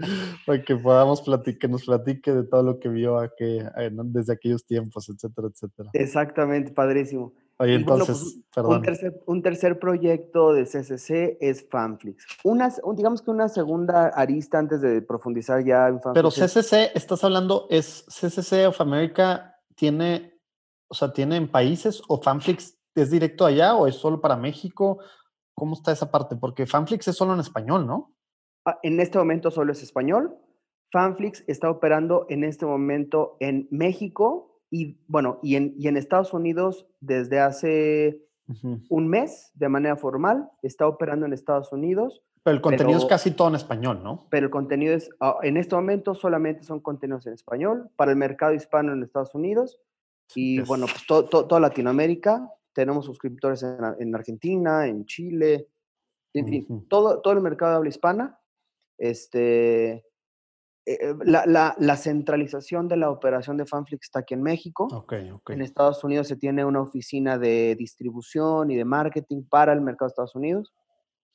para 0.46 0.62
que 0.64 0.76
podamos 0.76 1.22
platicar, 1.22 1.60
que 1.60 1.68
nos 1.68 1.86
platique 1.86 2.34
de 2.34 2.44
todo 2.44 2.64
lo 2.64 2.80
que 2.80 2.90
vio 2.90 3.20
aquí, 3.20 3.60
eh, 3.78 3.92
desde 3.92 4.34
aquellos 4.34 4.66
tiempos, 4.66 5.10
etcétera, 5.10 5.50
etcétera. 5.54 5.90
Exactamente, 5.94 6.72
padrísimo. 6.72 7.34
Oye, 7.60 7.76
entonces, 7.76 8.39
pues, 8.53 8.66
Un 8.66 8.82
tercer, 8.82 9.24
un 9.26 9.41
tercer, 9.41 9.80
proyecto 9.80 10.53
de 10.53 10.66
CCC 10.66 11.38
es 11.41 11.68
Fanflix. 11.70 12.26
Una, 12.43 12.74
digamos 12.95 13.22
que 13.22 13.32
una 13.32 13.49
segunda 13.49 14.07
arista 14.07 14.60
antes 14.60 14.82
de 14.82 15.01
profundizar 15.01 15.64
ya 15.66 15.89
en 15.89 16.01
Fanflix. 16.01 16.14
Pero 16.14 16.30
CCC, 16.32 16.91
estás 16.95 17.24
hablando, 17.24 17.68
es 17.70 18.05
CCC 18.07 18.66
of 18.68 18.80
America, 18.80 19.57
tiene, 19.76 20.39
o 20.88 20.93
sea, 20.93 21.12
tiene 21.12 21.36
en 21.36 21.51
países 21.51 22.01
o 22.07 22.22
Fanflix 22.22 22.80
es 23.01 23.12
directo 23.12 23.45
allá 23.45 23.76
o 23.76 23.88
es 23.88 23.95
solo 23.95 24.22
para 24.22 24.36
México? 24.36 24.99
¿Cómo 25.53 25.74
está 25.74 25.91
esa 25.91 26.12
parte? 26.12 26.36
Porque 26.36 26.66
Fanflix 26.66 27.07
es 27.07 27.16
solo 27.16 27.34
en 27.34 27.39
español, 27.39 27.86
¿no? 27.86 28.14
Ah, 28.66 28.80
en 28.84 28.99
este 28.99 29.18
momento 29.18 29.51
solo 29.51 29.72
es 29.72 29.84
español. 29.84 30.38
Fanflix 30.91 31.43
está 31.47 31.70
operando 31.70 32.26
en 32.30 32.43
este 32.43 32.66
momento 32.66 33.38
en 33.39 33.68
México, 33.72 34.49
y 34.72 34.98
bueno, 35.08 35.40
y 35.42 35.56
en, 35.56 35.74
y 35.78 35.88
en 35.88 35.98
Estados 35.98 36.34
Unidos 36.34 36.88
desde 37.00 37.40
hace 37.40 38.24
un 38.90 39.08
mes 39.08 39.52
de 39.54 39.70
manera 39.70 39.96
formal, 39.96 40.50
está 40.64 40.88
operando 40.88 41.26
en 41.26 41.34
Estados 41.34 41.72
Unidos. 41.72 42.24
Pero 42.44 42.56
el 42.56 42.62
contenido 42.62 42.98
es 42.98 43.06
casi 43.06 43.32
todo 43.32 43.50
en 43.50 43.56
español, 43.56 44.02
¿no? 44.04 44.28
Pero 44.32 44.48
el 44.48 44.52
contenido 44.52 44.96
es, 44.96 45.10
ah, 45.20 45.38
en 45.44 45.58
este 45.58 45.76
momento 45.76 46.16
solamente 46.16 46.64
son 46.64 46.80
contenidos 46.80 47.28
en 47.28 47.34
español 47.34 47.90
para 47.96 48.12
el 48.12 48.18
mercado 48.18 48.54
hispano 48.54 48.94
en 48.94 49.04
Estados 49.04 49.36
Unidos 49.36 49.80
y 50.36 50.62
bueno, 50.62 50.88
pues 50.88 51.06
toda 51.30 51.60
Latinoamérica. 51.60 52.52
Tenemos 52.74 53.06
suscriptores 53.06 53.64
en, 53.64 53.78
en, 54.00 54.16
Argentina, 54.16 54.88
en 54.88 55.06
Chile, 55.06 55.68
en 56.34 56.48
fin, 56.48 56.88
todo, 56.88 57.22
todo 57.22 57.34
el 57.34 57.42
mercado 57.42 57.72
de 57.72 57.78
habla 57.78 57.90
hispana. 57.90 58.40
Este, 58.98 60.06
eh, 60.90 60.98
eh, 61.02 61.16
la, 61.24 61.98
centralización 61.98 62.88
de 62.88 62.98
la 62.98 63.12
operación 63.12 63.58
de 63.58 63.68
Fanflix 63.68 64.08
está 64.08 64.20
aquí 64.20 64.34
en 64.34 64.42
México. 64.42 64.88
En 65.50 65.62
Estados 65.62 66.04
Unidos 66.04 66.28
se 66.28 66.36
tiene 66.36 66.66
una 66.66 66.82
oficina 66.82 67.38
de 67.38 67.76
distribución 67.78 68.72
y 68.72 68.76
de 68.76 68.86
marketing 68.86 69.44
para 69.44 69.72
el 69.72 69.82
mercado 69.82 70.08
de 70.08 70.14
Estados 70.14 70.36
Unidos. 70.36 70.74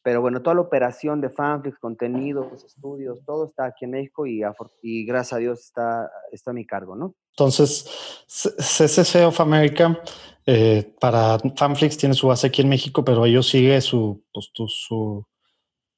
Pero 0.03 0.21
bueno, 0.21 0.43
toda 0.43 0.57
la 0.57 0.63
operación 0.63 1.21
de 1.21 1.31
Fanflix, 1.31 1.79
contenidos, 1.79 2.65
estudios, 2.65 3.25
todo 3.25 3.47
está 3.47 3.67
aquí 3.67 3.85
en 3.85 3.93
México 3.93 4.27
y, 4.27 4.43
y 4.83 5.07
gracias 5.07 5.33
a 5.35 5.39
Dios 5.39 5.61
está, 5.61 6.11
está 6.33 6.51
a 6.51 6.55
mi 6.55 6.67
cargo, 6.67 6.97
¿no? 6.97 7.15
Entonces, 7.31 8.25
CCC 8.27 9.25
of 9.25 9.41
America, 9.41 10.01
eh, 10.47 10.95
para 11.01 11.39
Fanflix 11.57 11.97
tiene 11.97 12.15
su 12.15 12.27
base 12.27 12.49
aquí 12.49 12.61
en 12.61 12.69
México, 12.69 13.05
pero 13.05 13.25
ellos 13.25 13.49
sigue 13.49 13.81
su, 13.81 14.23
pues, 14.33 14.51
su, 14.53 15.25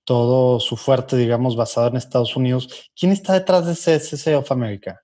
todo 0.07 0.61
su 0.61 0.76
fuerte, 0.76 1.16
digamos, 1.16 1.57
basado 1.57 1.88
en 1.88 1.96
Estados 1.96 2.36
Unidos. 2.36 2.90
¿Quién 2.98 3.12
está 3.12 3.34
detrás 3.34 3.66
de 3.66 3.74
CCC 3.74 4.36
of 4.36 4.50
America? 4.52 5.02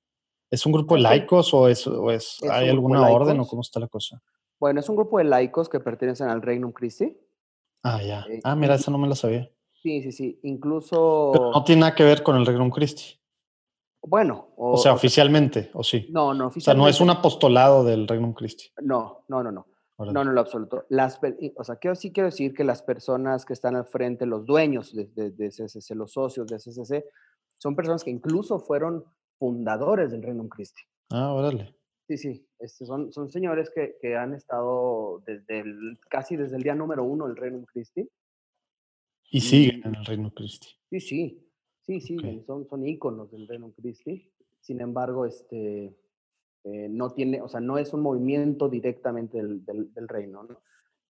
¿Es 0.48 0.64
un 0.64 0.72
grupo 0.72 0.94
de 0.94 1.02
laicos 1.02 1.52
o, 1.52 1.68
es, 1.68 1.86
hay 2.48 2.68
alguna 2.68 3.08
orden 3.08 3.40
o 3.40 3.46
cómo 3.46 3.62
está 3.62 3.80
la 3.80 3.88
cosa? 3.88 4.22
Bueno, 4.60 4.80
es 4.80 4.88
un 4.88 4.96
grupo 4.96 5.18
de 5.18 5.24
laicos 5.24 5.68
que 5.68 5.80
pertenecen 5.80 6.28
al 6.28 6.40
Regnum 6.40 6.72
Christi. 6.72 7.18
Ah, 7.82 8.00
ya. 8.00 8.24
Eh, 8.30 8.40
ah, 8.44 8.54
mira, 8.54 8.76
eso 8.76 8.90
no 8.92 8.98
me 8.98 9.08
lo 9.08 9.16
sabía. 9.16 9.50
Sí, 9.82 10.02
sí, 10.02 10.12
sí. 10.12 10.38
Incluso. 10.44 11.32
no 11.52 11.64
tiene 11.64 11.80
nada 11.80 11.94
que 11.96 12.04
ver 12.04 12.22
con 12.22 12.36
el 12.36 12.46
Regnum 12.46 12.70
Christi. 12.70 13.18
Bueno. 14.02 14.50
O, 14.56 14.76
sea, 14.76 14.92
oficialmente, 14.92 15.70
¿o 15.74 15.82
sí? 15.82 16.06
No, 16.10 16.32
no, 16.32 16.46
oficialmente. 16.46 16.58
O 16.58 16.60
sea, 16.60 16.74
no 16.74 16.88
es 16.88 17.00
un 17.00 17.10
apostolado 17.10 17.82
del 17.82 18.06
Regnum 18.06 18.34
Christi. 18.34 18.66
No, 18.82 19.24
no, 19.28 19.42
no, 19.42 19.50
no. 19.50 19.66
No, 19.98 20.24
no, 20.24 20.24
lo 20.24 20.40
absoluto. 20.40 20.86
Las, 20.88 21.20
o 21.56 21.64
sea, 21.64 21.76
quiero, 21.76 21.94
sí 21.94 22.12
quiero 22.12 22.28
decir 22.28 22.54
que 22.54 22.64
las 22.64 22.82
personas 22.82 23.44
que 23.44 23.52
están 23.52 23.76
al 23.76 23.84
frente, 23.84 24.26
los 24.26 24.44
dueños 24.44 24.94
de, 24.94 25.06
de, 25.30 25.48
CCC, 25.48 25.94
los 25.94 26.12
socios 26.12 26.46
de 26.46 26.56
CCC, 26.56 27.04
son 27.58 27.76
personas 27.76 28.02
que 28.02 28.10
incluso 28.10 28.58
fueron 28.58 29.04
fundadores 29.38 30.10
del 30.10 30.22
Reino 30.22 30.48
Christi. 30.48 30.82
Ah, 31.10 31.32
órale. 31.32 31.76
Sí, 32.08 32.16
sí, 32.18 32.46
este, 32.58 32.84
son, 32.84 33.12
son 33.12 33.30
señores 33.30 33.70
que, 33.70 33.96
que 34.00 34.16
han 34.16 34.34
estado 34.34 35.22
desde 35.24 35.64
casi 36.10 36.36
desde 36.36 36.56
el 36.56 36.62
día 36.62 36.74
número 36.74 37.04
uno 37.04 37.26
del 37.26 37.36
Reino 37.36 37.64
Christi. 37.64 38.08
Y, 39.30 39.40
siguen 39.40 39.82
en 39.84 39.94
el 39.94 40.04
Reino 40.04 40.32
Christi. 40.34 40.68
Sí, 40.90 41.00
sí, 41.00 41.48
sí, 41.80 42.00
sí, 42.00 42.42
son, 42.46 42.66
son 42.66 42.86
íconos 42.86 43.30
del 43.30 43.46
Reino 43.46 43.72
Christi. 43.72 44.30
Sin 44.60 44.80
embargo, 44.80 45.26
este, 45.26 45.96
eh, 46.64 46.88
no 46.88 47.10
tiene, 47.10 47.42
o 47.42 47.48
sea, 47.48 47.60
no 47.60 47.78
es 47.78 47.92
un 47.92 48.02
movimiento 48.02 48.68
directamente 48.68 49.38
del, 49.38 49.64
del, 49.64 50.08
reino, 50.08 50.44
¿no? 50.44 50.60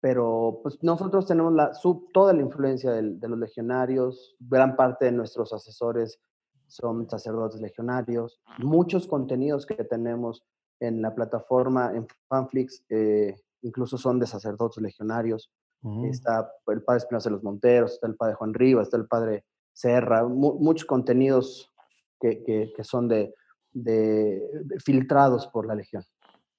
Pero 0.00 0.60
pues 0.62 0.82
nosotros 0.82 1.26
tenemos 1.26 1.52
la, 1.52 1.74
sub, 1.74 2.10
toda 2.12 2.32
la 2.32 2.42
influencia 2.42 2.92
de 2.92 3.28
los 3.28 3.38
legionarios, 3.38 4.36
gran 4.38 4.76
parte 4.76 5.06
de 5.06 5.12
nuestros 5.12 5.52
asesores 5.52 6.18
son 6.66 7.08
sacerdotes 7.08 7.60
legionarios, 7.60 8.40
muchos 8.58 9.06
contenidos 9.06 9.66
que 9.66 9.76
tenemos 9.84 10.44
en 10.80 11.02
la 11.02 11.14
plataforma, 11.14 11.92
en 11.94 12.06
Fanflix, 12.28 12.84
eh, 12.88 13.36
incluso 13.62 13.98
son 13.98 14.18
de 14.18 14.26
sacerdotes 14.26 14.82
legionarios. 14.82 15.50
Mm. 15.82 16.06
Está 16.06 16.50
el 16.68 16.82
padre 16.82 16.98
Espinosa 16.98 17.28
de 17.28 17.34
los 17.34 17.44
Monteros, 17.44 17.92
está 17.92 18.06
el 18.06 18.16
padre 18.16 18.34
Juan 18.34 18.54
Rivas, 18.54 18.88
está 18.88 18.96
el 18.96 19.06
padre 19.06 19.44
Serra, 19.72 20.24
muchos 20.26 20.86
contenidos 20.86 21.72
que, 22.20 22.42
que, 22.44 22.72
que, 22.74 22.84
son 22.84 23.08
de, 23.08 23.34
de, 23.74 24.42
filtrados 24.82 25.46
por 25.48 25.66
la 25.66 25.74
Legión. 25.74 26.04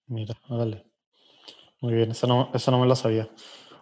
Mira, 0.07 0.36
vale. 0.49 0.86
Muy 1.82 1.93
bien, 1.93 2.11
eso 2.11 2.28
no, 2.28 2.49
eso 2.53 2.72
no 2.72 2.80
me 2.80 2.88
lo 2.88 2.95
sabía. 2.95 3.30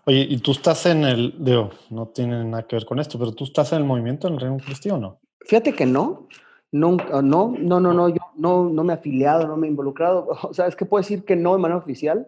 Oye, 0.05 0.25
¿y 0.29 0.37
tú 0.37 0.51
estás 0.51 0.85
en 0.85 1.03
el, 1.03 1.35
digo, 1.37 1.71
no 1.89 2.07
tiene 2.07 2.43
nada 2.43 2.67
que 2.67 2.75
ver 2.75 2.85
con 2.85 2.99
esto, 2.99 3.17
pero 3.17 3.33
tú 3.33 3.45
estás 3.45 3.71
en 3.71 3.79
el 3.79 3.85
movimiento 3.85 4.27
en 4.27 4.33
el 4.33 4.39
Reino 4.39 4.57
Cristiano 4.57 4.99
no? 4.99 5.19
Fíjate 5.41 5.73
que 5.73 5.85
no. 5.85 6.27
Nunca, 6.71 7.21
no, 7.21 7.53
no, 7.57 7.79
no, 7.79 7.93
no, 7.93 8.09
yo 8.09 8.21
no, 8.35 8.67
no 8.67 8.83
me 8.83 8.93
he 8.93 8.95
afiliado, 8.95 9.47
no 9.47 9.57
me 9.57 9.67
he 9.67 9.69
involucrado. 9.69 10.27
O 10.43 10.53
sea, 10.53 10.67
es 10.67 10.75
que 10.75 10.85
puedo 10.85 11.01
decir 11.01 11.23
que 11.23 11.35
no 11.35 11.53
de 11.53 11.59
manera 11.59 11.77
oficial, 11.77 12.27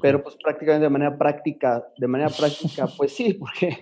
pero 0.00 0.22
pues 0.22 0.36
prácticamente 0.36 0.84
de 0.84 0.90
manera 0.90 1.18
práctica, 1.18 1.86
de 1.98 2.06
manera 2.06 2.30
práctica, 2.30 2.86
pues 2.96 3.14
sí, 3.14 3.34
porque 3.40 3.78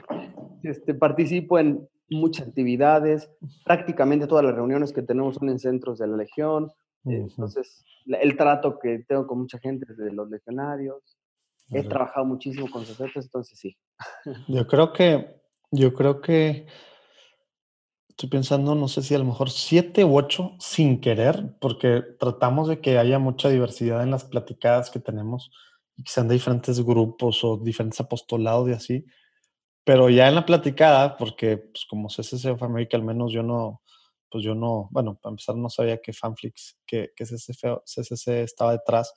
este, 0.63 0.95
participo 0.95 1.59
en 1.59 1.89
muchas 2.11 2.49
actividades, 2.49 3.31
prácticamente 3.65 4.27
todas 4.27 4.45
las 4.45 4.55
reuniones 4.55 4.93
que 4.93 5.03
tenemos 5.03 5.37
son 5.37 5.49
en 5.49 5.59
centros 5.59 5.99
de 5.99 6.09
la 6.09 6.17
Legión, 6.17 6.71
entonces 7.05 7.85
el 8.07 8.37
trato 8.37 8.79
que 8.79 9.05
tengo 9.07 9.27
con 9.27 9.41
mucha 9.41 9.59
gente 9.59 9.93
de 9.95 10.13
los 10.13 10.29
legionarios, 10.29 11.17
he 11.71 11.85
trabajado 11.85 12.27
muchísimo 12.27 12.69
con 12.71 12.85
sus 12.85 12.99
entonces 13.01 13.59
sí. 13.59 13.77
Yo 14.49 14.67
creo 14.67 14.93
que, 14.93 15.41
yo 15.71 15.95
creo 15.95 16.21
que 16.21 16.67
estoy 18.09 18.29
pensando, 18.29 18.75
no 18.75 18.89
sé 18.89 19.03
si 19.03 19.15
a 19.15 19.19
lo 19.19 19.25
mejor 19.25 19.51
siete 19.51 20.05
u 20.05 20.17
ocho 20.17 20.53
sin 20.59 21.01
querer, 21.01 21.57
porque 21.61 22.03
tratamos 22.19 22.69
de 22.69 22.81
que 22.81 22.99
haya 22.99 23.19
mucha 23.19 23.49
diversidad 23.49 24.03
en 24.03 24.11
las 24.11 24.25
platicadas 24.25 24.91
que 24.91 24.99
tenemos 24.99 25.51
y 25.97 26.03
que 26.03 26.11
sean 26.11 26.29
de 26.29 26.35
diferentes 26.35 26.85
grupos 26.85 27.43
o 27.45 27.57
diferentes 27.57 28.01
apostolados 28.01 28.69
y 28.69 28.73
así. 28.73 29.07
Pero 29.85 30.11
ya 30.11 30.29
en 30.29 30.35
la 30.35 30.47
platicada, 30.47 31.17
porque 31.17 31.57
pues 31.59 31.87
como 31.89 32.09
CCC 32.09 32.51
of 32.51 32.63
America, 32.63 32.97
al 32.97 33.05
menos 33.05 33.33
yo 33.33 33.43
no, 33.43 33.83
pues 34.31 34.45
yo 34.45 34.55
no, 34.55 34.89
bueno, 34.91 35.19
para 35.21 35.33
empezar 35.33 35.57
no 35.57 35.69
sabía 35.69 35.99
que 35.99 36.13
Fanflix, 36.13 36.79
que, 36.87 37.11
que 37.17 37.25
CCC, 37.25 38.43
estaba 38.43 38.73
detrás. 38.73 39.13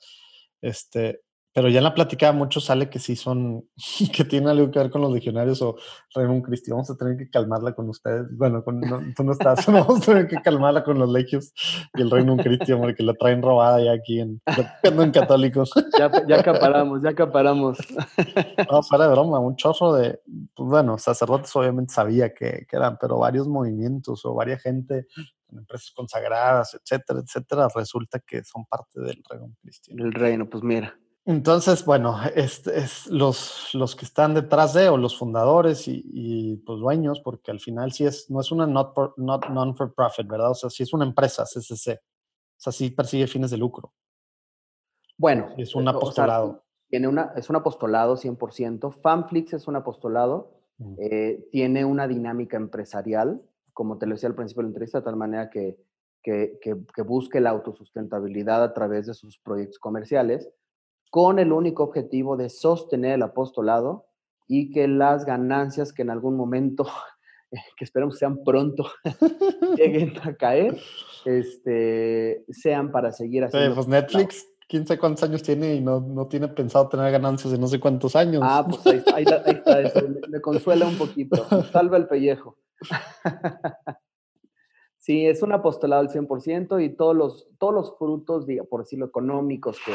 Este, 0.60 1.20
pero 1.54 1.68
ya 1.68 1.78
en 1.78 1.84
la 1.84 1.94
plática 1.94 2.32
mucho 2.32 2.60
sale 2.60 2.90
que 2.90 2.98
sí 2.98 3.14
son, 3.14 3.68
que 4.12 4.24
tienen 4.24 4.48
algo 4.48 4.70
que 4.70 4.80
ver 4.80 4.90
con 4.90 5.00
los 5.00 5.12
legionarios 5.12 5.62
o 5.62 5.76
Reino 6.12 6.42
Cristi. 6.42 6.72
Vamos 6.72 6.90
a 6.90 6.96
tener 6.96 7.16
que 7.16 7.30
calmarla 7.30 7.74
con 7.74 7.88
ustedes. 7.88 8.26
Bueno, 8.36 8.64
con, 8.64 8.80
tú 9.14 9.22
no 9.22 9.32
estás, 9.32 9.64
vamos 9.66 10.02
a 10.02 10.04
tener 10.04 10.26
que 10.26 10.42
calmarla 10.42 10.82
con 10.82 10.98
los 10.98 11.08
legios 11.08 11.52
y 11.94 12.02
el 12.02 12.10
Reino 12.10 12.36
Cristi, 12.36 12.74
porque 12.74 13.04
la 13.04 13.14
traen 13.14 13.40
robada 13.40 13.82
ya 13.82 13.92
aquí 13.92 14.20
en, 14.20 14.42
en 14.82 15.10
católicos. 15.12 15.70
Ya, 15.96 16.10
ya 16.26 16.40
acaparamos, 16.40 17.02
ya 17.02 17.10
acaparamos. 17.10 17.78
No, 18.68 18.82
fuera 18.82 19.06
de 19.06 19.12
broma, 19.12 19.38
un 19.38 19.54
chorro 19.54 19.92
de, 19.92 20.20
pues 20.56 20.68
bueno, 20.68 20.98
sacerdotes 20.98 21.54
obviamente 21.54 21.94
sabía 21.94 22.34
que, 22.34 22.66
que 22.68 22.76
eran, 22.76 22.98
pero 23.00 23.18
varios 23.18 23.46
movimientos 23.46 24.24
o 24.24 24.34
varias 24.34 24.60
gente 24.60 25.06
en 25.52 25.58
empresas 25.58 25.92
consagradas, 25.94 26.74
etcétera, 26.74 27.20
etcétera, 27.20 27.68
resulta 27.72 28.18
que 28.18 28.42
son 28.42 28.64
parte 28.66 29.00
del 29.00 29.22
reino 29.28 29.54
cristiano. 29.62 30.04
El 30.04 30.12
reino, 30.12 30.50
pues 30.50 30.64
mira. 30.64 30.98
Entonces, 31.26 31.86
bueno, 31.86 32.18
es, 32.34 32.66
es 32.66 33.06
los, 33.06 33.70
los, 33.72 33.96
que 33.96 34.04
están 34.04 34.34
detrás 34.34 34.74
de, 34.74 34.90
o 34.90 34.98
los 34.98 35.16
fundadores 35.16 35.88
y, 35.88 36.02
y 36.04 36.56
pues 36.58 36.80
dueños, 36.80 37.20
porque 37.20 37.50
al 37.50 37.60
final 37.60 37.92
sí 37.92 38.04
es, 38.04 38.30
no 38.30 38.40
es 38.40 38.52
una 38.52 38.66
not, 38.66 38.94
not 39.16 39.48
non-for-profit, 39.48 40.26
¿verdad? 40.26 40.50
O 40.50 40.54
sea, 40.54 40.68
sí 40.68 40.82
es 40.82 40.92
una 40.92 41.06
empresa, 41.06 41.44
CCC. 41.44 41.92
O 41.94 42.60
sea, 42.60 42.72
sí 42.72 42.90
persigue 42.90 43.26
fines 43.26 43.50
de 43.50 43.56
lucro. 43.56 43.94
Bueno. 45.16 45.48
Es 45.56 45.74
un 45.74 45.88
apostolado. 45.88 46.62
tiene 46.90 47.08
una, 47.08 47.32
es 47.36 47.48
un 47.48 47.56
apostolado 47.56 48.16
100%. 48.16 48.92
Fanflix 49.00 49.54
es 49.54 49.66
un 49.66 49.76
apostolado. 49.76 50.60
Mm. 50.76 50.94
Eh, 50.98 51.48
tiene 51.50 51.86
una 51.86 52.06
dinámica 52.06 52.58
empresarial, 52.58 53.40
como 53.72 53.96
te 53.96 54.06
lo 54.06 54.14
decía 54.14 54.28
al 54.28 54.34
principio 54.34 54.60
de 54.60 54.64
la 54.64 54.72
entrevista, 54.72 54.98
de 54.98 55.04
tal 55.04 55.16
manera 55.16 55.48
que, 55.48 55.78
que, 56.22 56.58
que, 56.60 56.76
que 56.94 57.02
busque 57.02 57.40
la 57.40 57.48
autosustentabilidad 57.48 58.62
a 58.62 58.74
través 58.74 59.06
de 59.06 59.14
sus 59.14 59.38
proyectos 59.38 59.78
comerciales 59.78 60.50
con 61.14 61.38
el 61.38 61.52
único 61.52 61.84
objetivo 61.84 62.36
de 62.36 62.50
sostener 62.50 63.12
el 63.12 63.22
apostolado 63.22 64.08
y 64.48 64.72
que 64.72 64.88
las 64.88 65.24
ganancias 65.24 65.92
que 65.92 66.02
en 66.02 66.10
algún 66.10 66.36
momento, 66.36 66.88
que 67.76 67.84
esperemos 67.84 68.18
sean 68.18 68.42
pronto, 68.42 68.84
lleguen 69.76 70.14
a 70.24 70.34
caer, 70.34 70.76
este, 71.24 72.44
sean 72.48 72.90
para 72.90 73.12
seguir 73.12 73.44
haciendo. 73.44 73.76
pues 73.76 73.86
Netflix, 73.86 74.44
quién 74.66 74.88
sabe 74.88 74.98
cuántos 74.98 75.22
años 75.22 75.44
tiene 75.44 75.76
y 75.76 75.80
no, 75.80 76.00
no, 76.00 76.26
tiene 76.26 76.48
pensado 76.48 76.88
tener 76.88 77.12
ganancias 77.12 77.52
de 77.52 77.60
no 77.60 77.68
sé 77.68 77.78
cuántos 77.78 78.16
años. 78.16 78.42
Ah, 78.44 78.66
pues 78.68 78.84
ahí, 78.84 79.04
ahí, 79.14 79.54
está, 79.54 79.82
eso, 79.82 80.00
me 80.28 80.40
consuela 80.40 80.84
un 80.84 80.98
poquito, 80.98 81.36
salva 81.70 81.96
el 81.96 82.08
pellejo. 82.08 82.58
Sí, 84.96 85.26
es 85.26 85.42
un 85.42 85.52
apostolado 85.52 86.00
al 86.00 86.08
100% 86.08 86.82
y 86.82 86.96
todos 86.96 87.14
los, 87.14 87.46
todos 87.58 87.74
los 87.74 87.98
frutos, 87.98 88.46
por 88.70 88.80
decirlo, 88.80 89.04
económicos 89.04 89.76
que, 89.84 89.92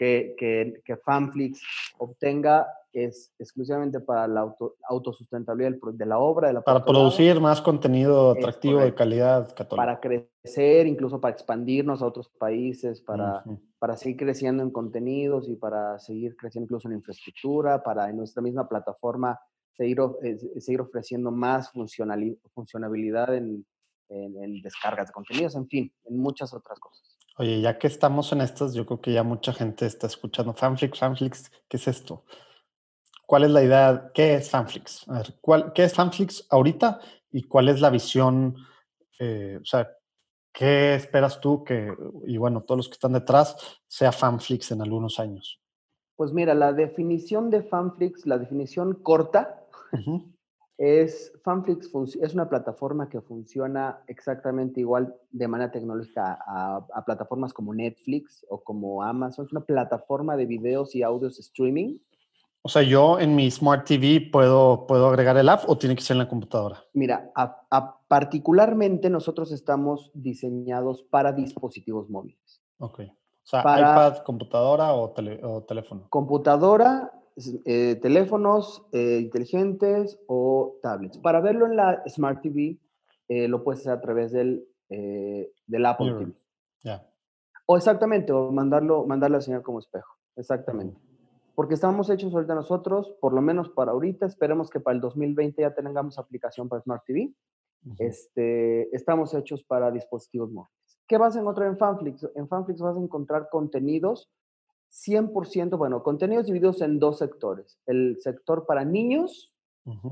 que, 0.00 0.80
que, 0.82 0.96
Fanflix 0.96 1.60
obtenga 1.98 2.66
es 2.90 3.30
exclusivamente 3.38 4.00
para 4.00 4.26
la 4.26 4.40
auto, 4.40 4.76
autosustentabilidad 4.88 5.76
de 5.92 6.06
la 6.06 6.18
obra. 6.18 6.48
De 6.48 6.54
la 6.54 6.62
para 6.62 6.82
producir 6.82 7.38
más 7.38 7.60
contenido 7.60 8.30
atractivo 8.30 8.80
de 8.80 8.94
calidad 8.94 9.54
católica. 9.54 9.76
Para 9.76 10.00
crecer, 10.00 10.86
incluso 10.86 11.20
para 11.20 11.34
expandirnos 11.34 12.00
a 12.00 12.06
otros 12.06 12.30
países, 12.30 13.02
para, 13.02 13.44
para 13.78 13.94
seguir 13.98 14.16
creciendo 14.16 14.62
en 14.62 14.70
contenidos 14.70 15.50
y 15.50 15.56
para 15.56 15.98
seguir 15.98 16.34
creciendo 16.34 16.64
incluso 16.64 16.88
en 16.88 16.94
infraestructura, 16.94 17.82
para 17.82 18.08
en 18.08 18.16
nuestra 18.16 18.42
misma 18.42 18.66
plataforma 18.66 19.38
seguir, 19.72 19.98
eh, 20.22 20.38
seguir 20.60 20.80
ofreciendo 20.80 21.30
más 21.30 21.70
funcionalidad 21.70 23.34
en, 23.34 23.66
en 24.08 24.62
descargas 24.62 25.08
de 25.08 25.12
contenidos, 25.12 25.56
en 25.56 25.68
fin, 25.68 25.92
en 26.06 26.16
muchas 26.16 26.54
otras 26.54 26.80
cosas. 26.80 27.09
Oye, 27.40 27.62
ya 27.62 27.78
que 27.78 27.86
estamos 27.86 28.30
en 28.32 28.42
estas, 28.42 28.74
yo 28.74 28.84
creo 28.84 29.00
que 29.00 29.14
ya 29.14 29.22
mucha 29.22 29.54
gente 29.54 29.86
está 29.86 30.06
escuchando 30.06 30.52
Fanflix, 30.52 30.98
Fanflix, 30.98 31.50
¿qué 31.70 31.78
es 31.78 31.88
esto? 31.88 32.26
¿Cuál 33.24 33.44
es 33.44 33.50
la 33.50 33.62
idea? 33.62 34.10
¿Qué 34.12 34.34
es 34.34 34.50
Fanflix? 34.50 35.08
A 35.08 35.14
ver, 35.14 35.38
¿cuál, 35.40 35.72
¿qué 35.72 35.84
es 35.84 35.94
Fanflix 35.94 36.46
ahorita 36.50 37.00
y 37.30 37.44
cuál 37.44 37.70
es 37.70 37.80
la 37.80 37.88
visión? 37.88 38.56
Eh, 39.18 39.58
o 39.58 39.64
sea, 39.64 39.90
¿qué 40.52 40.94
esperas 40.94 41.40
tú 41.40 41.64
que, 41.64 41.90
y 42.26 42.36
bueno, 42.36 42.60
todos 42.60 42.76
los 42.76 42.88
que 42.90 42.96
están 42.96 43.14
detrás, 43.14 43.56
sea 43.86 44.12
Fanflix 44.12 44.72
en 44.72 44.82
algunos 44.82 45.18
años? 45.18 45.62
Pues 46.16 46.34
mira, 46.34 46.52
la 46.52 46.74
definición 46.74 47.48
de 47.48 47.62
Fanflix, 47.62 48.26
la 48.26 48.36
definición 48.36 49.02
corta, 49.02 49.64
es, 50.80 51.30
Fanflix 51.44 51.90
es 52.22 52.32
una 52.32 52.48
plataforma 52.48 53.10
que 53.10 53.20
funciona 53.20 54.02
exactamente 54.06 54.80
igual 54.80 55.14
de 55.30 55.46
manera 55.46 55.70
tecnológica 55.70 56.38
a, 56.46 57.04
plataformas 57.04 57.52
como 57.52 57.74
Netflix 57.74 58.46
o 58.48 58.64
como 58.64 59.02
Amazon. 59.02 59.44
Es 59.44 59.52
una 59.52 59.60
plataforma 59.60 60.38
de 60.38 60.46
videos 60.46 60.94
y 60.94 61.02
audios 61.02 61.38
streaming. 61.38 61.98
O 62.62 62.70
sea, 62.70 62.80
yo 62.80 63.18
en 63.20 63.36
mi 63.36 63.50
Smart 63.50 63.86
TV 63.86 64.30
puedo, 64.32 64.86
puedo 64.86 65.08
agregar 65.08 65.36
el 65.36 65.50
app 65.50 65.68
o 65.68 65.76
tiene 65.76 65.94
que 65.96 66.00
ser 66.00 66.14
en 66.14 66.20
la 66.20 66.28
computadora. 66.28 66.82
Mira, 66.94 67.30
particularmente 68.08 69.10
nosotros 69.10 69.52
estamos 69.52 70.10
diseñados 70.14 71.02
para 71.02 71.32
dispositivos 71.32 72.08
móviles. 72.08 72.62
Ok. 72.78 73.00
O 73.00 73.46
sea, 73.50 73.60
iPad, 73.60 74.22
computadora 74.24 74.94
o, 74.94 75.12
o 75.42 75.62
teléfono. 75.62 76.06
Computadora, 76.08 77.12
eh, 77.64 77.98
teléfonos 78.02 78.86
eh, 78.92 79.20
inteligentes 79.22 80.18
o 80.26 80.78
tablets. 80.82 81.18
Para 81.18 81.40
verlo 81.40 81.66
en 81.66 81.76
la 81.76 82.02
Smart 82.06 82.42
TV, 82.42 82.78
eh, 83.28 83.48
lo 83.48 83.62
puedes 83.62 83.80
hacer 83.80 83.92
a 83.92 84.00
través 84.00 84.32
del, 84.32 84.66
del 84.88 85.86
Apple 85.86 86.12
TV. 86.18 87.00
O 87.66 87.76
exactamente, 87.76 88.32
o 88.32 88.50
mandarlo, 88.50 89.06
mandarle 89.06 89.36
a 89.36 89.40
señal 89.40 89.62
como 89.62 89.78
espejo. 89.78 90.16
Exactamente. 90.34 90.98
Porque 91.54 91.74
estamos 91.74 92.10
hechos 92.10 92.34
ahorita 92.34 92.54
nosotros, 92.54 93.14
por 93.20 93.32
lo 93.32 93.40
menos 93.40 93.68
para 93.68 93.92
ahorita, 93.92 94.26
esperemos 94.26 94.70
que 94.70 94.80
para 94.80 94.96
el 94.96 95.00
2020 95.00 95.62
ya 95.62 95.72
tengamos 95.72 96.18
aplicación 96.18 96.68
para 96.68 96.82
Smart 96.82 97.04
TV. 97.06 97.32
este, 97.98 98.94
estamos 98.94 99.32
hechos 99.34 99.62
para 99.62 99.90
dispositivos 99.90 100.50
móviles. 100.50 100.98
¿Qué 101.06 101.16
vas 101.16 101.36
a 101.36 101.40
encontrar 101.40 101.68
en 101.68 101.78
Fanflix? 101.78 102.28
En 102.34 102.48
Fanflix 102.48 102.80
vas 102.80 102.96
a 102.96 103.00
encontrar 103.00 103.48
contenidos 103.50 104.30
100%, 104.90 105.78
bueno, 105.78 106.02
contenidos 106.02 106.46
divididos 106.46 106.80
en 106.82 106.98
dos 106.98 107.18
sectores, 107.18 107.78
el 107.86 108.18
sector 108.20 108.66
para 108.66 108.84
niños 108.84 109.52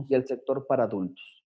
y 0.09 0.15
el 0.15 0.27
sector 0.27 0.67
para 0.67 0.85
adultos. 0.85 1.45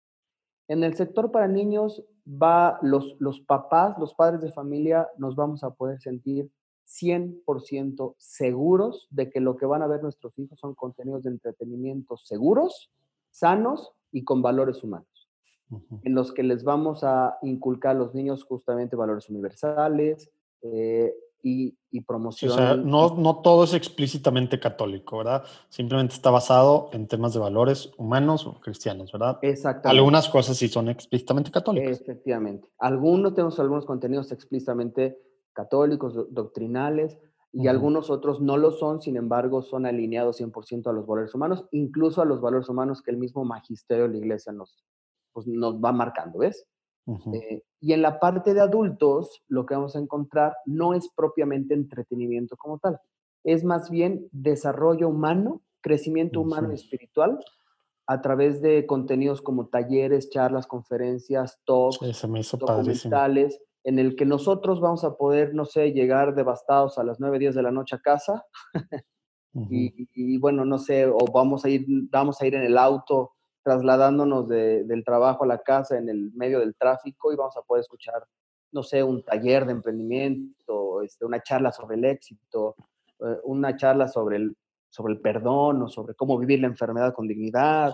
En 0.69 0.83
el 0.83 0.95
sector 0.95 1.31
para 1.31 1.47
niños 1.47 2.05
va 2.27 2.79
los, 2.83 3.17
los 3.19 3.41
papás, 3.41 3.97
los 3.99 4.15
padres 4.15 4.41
de 4.41 4.53
familia, 4.53 5.09
nos 5.17 5.37
vamos 5.37 5.63
a 5.63 5.71
poder 5.71 6.01
sentir 6.01 6.51
100% 6.87 8.15
seguros 8.17 9.09
de 9.11 9.29
que 9.31 9.41
lo 9.41 9.57
que 9.57 9.67
van 9.67 9.83
a 9.83 9.87
ver 9.87 10.03
nuestros 10.03 10.39
hijos 10.39 10.59
son 10.59 10.75
contenidos 10.75 11.25
de 11.25 11.31
entretenimiento 11.31 12.17
seguros, 12.17 12.91
sanos 13.31 13.93
y 14.13 14.25
con 14.25 14.41
valores 14.41 14.83
humanos, 14.83 15.29
en 16.03 16.15
los 16.15 16.33
que 16.33 16.43
les 16.43 16.65
vamos 16.65 17.03
a 17.03 17.39
inculcar 17.43 17.97
a 17.97 17.99
los 17.99 18.15
niños 18.15 18.45
justamente 18.45 18.97
valores 18.97 19.29
universales, 19.29 20.31
eh, 20.63 21.13
y, 21.47 21.79
y 21.93 22.01
promoción. 22.01 22.51
o 22.51 22.55
sea, 22.55 22.75
no, 22.75 23.15
no 23.15 23.37
todo 23.37 23.63
es 23.63 23.73
explícitamente 23.73 24.59
católico, 24.59 25.19
¿verdad? 25.19 25.45
Simplemente 25.69 26.15
está 26.15 26.31
basado 26.31 26.91
en 26.93 27.07
temas 27.07 27.35
de 27.35 27.39
valores 27.39 27.93
humanos 27.99 28.49
o 28.49 28.59
cristianos, 28.61 29.13
¿verdad? 29.13 29.39
Exactamente. 29.43 29.97
Algunas 29.97 30.29
cosas 30.29 30.57
sí 30.57 30.67
son 30.67 30.89
explícitamente 30.89 31.53
católicas. 31.53 32.01
Efectivamente. 32.01 32.69
Algunos 32.81 33.35
tenemos 33.35 33.61
algunos 33.61 33.87
contenidos 33.87 34.33
explícitamente 34.33 35.19
católicos, 35.53 36.27
doctrinales, 36.31 37.17
y 37.53 37.69
algunos 37.69 38.11
otros 38.11 38.41
no 38.41 38.57
lo 38.57 38.73
son, 38.73 39.01
sin 39.01 39.17
embargo, 39.17 39.63
son 39.63 39.87
alineados 39.87 40.41
100% 40.41 40.89
a 40.89 40.93
los 40.93 41.07
valores 41.07 41.33
humanos, 41.33 41.65
incluso 41.71 42.21
a 42.21 42.27
los 42.27 42.41
valores 42.41 42.69
humanos 42.69 43.03
que 43.03 43.13
el 43.13 43.19
mismo 43.19 43.45
magisterio 43.45 44.05
de 44.05 44.11
la 44.11 44.19
iglesia 44.19 44.53
nos, 44.53 44.85
pues, 45.33 45.47
nos 45.47 45.77
va 45.77 45.93
marcando, 45.93 46.41
¿ves? 46.41 46.67
Eh, 47.33 47.63
y 47.81 47.93
en 47.93 48.03
la 48.03 48.19
parte 48.19 48.53
de 48.53 48.61
adultos, 48.61 49.43
lo 49.49 49.65
que 49.65 49.75
vamos 49.75 49.95
a 49.95 50.01
encontrar 50.01 50.57
no 50.65 50.95
es 50.95 51.09
propiamente 51.15 51.75
entretenimiento 51.75 52.57
como 52.57 52.79
tal, 52.79 52.99
es 53.45 53.63
más 53.63 53.91
bien 53.91 54.29
desarrollo 54.33 55.09
humano, 55.09 55.63
crecimiento 55.81 56.41
humano 56.41 56.73
y 56.73 56.75
espiritual 56.75 57.39
a 58.09 58.21
través 58.21 58.61
de 58.61 58.87
contenidos 58.87 59.41
como 59.43 59.69
talleres, 59.69 60.31
charlas, 60.31 60.67
conferencias, 60.67 61.61
talks, 61.65 61.99
documentales, 62.59 63.61
en 63.85 63.99
el 63.99 64.17
que 64.17 64.27
nosotros 64.27 64.81
vamos 64.81 65.05
a 65.05 65.17
poder, 65.17 65.55
no 65.55 65.65
sé, 65.65 65.93
llegar 65.93 66.35
devastados 66.35 66.99
a 66.99 67.05
las 67.05 67.21
9, 67.21 67.39
10 67.39 67.55
de 67.55 67.63
la 67.63 67.71
noche 67.71 67.97
a 67.97 68.01
casa. 68.01 68.45
y, 69.55 70.39
bueno, 70.39 70.65
no 70.65 70.79
sé, 70.79 71.07
o 71.07 71.19
vamos 71.33 71.65
a 71.65 71.69
ir, 71.69 71.87
vamos 72.11 72.41
a 72.41 72.47
ir 72.47 72.55
en 72.55 72.63
el 72.63 72.79
auto 72.79 73.36
trasladándonos 73.67 74.47
del 74.47 75.03
trabajo 75.05 75.43
a 75.43 75.49
la 75.49 75.59
casa 75.59 75.99
en 75.99 76.09
el 76.09 76.31
medio 76.35 76.61
del 76.61 76.77
tráfico 76.77 77.33
y 77.33 77.37
vamos 77.37 77.57
a 77.57 77.63
poder 77.63 77.81
escuchar, 77.81 78.25
no 78.71 78.85
sé, 78.85 79.03
un 79.03 79.25
taller 79.25 79.67
de 79.67 79.73
emprendimiento, 79.73 81.03
este, 81.03 81.25
una 81.25 81.43
charla 81.43 81.73
sobre 81.73 81.97
el 81.97 82.05
éxito, 82.05 82.77
eh, 83.19 83.39
una 83.43 83.77
charla 83.77 84.07
sobre 84.07 84.37
el, 84.37 84.57
sobre 84.89 85.15
el 85.15 85.21
perdón 85.21 85.83
o 85.83 85.89
sobre 85.89 86.15
cómo 86.15 86.39
vivir 86.39 86.61
la 86.61 86.69
enfermedad 86.69 87.13
con 87.13 87.27
dignidad. 87.27 87.93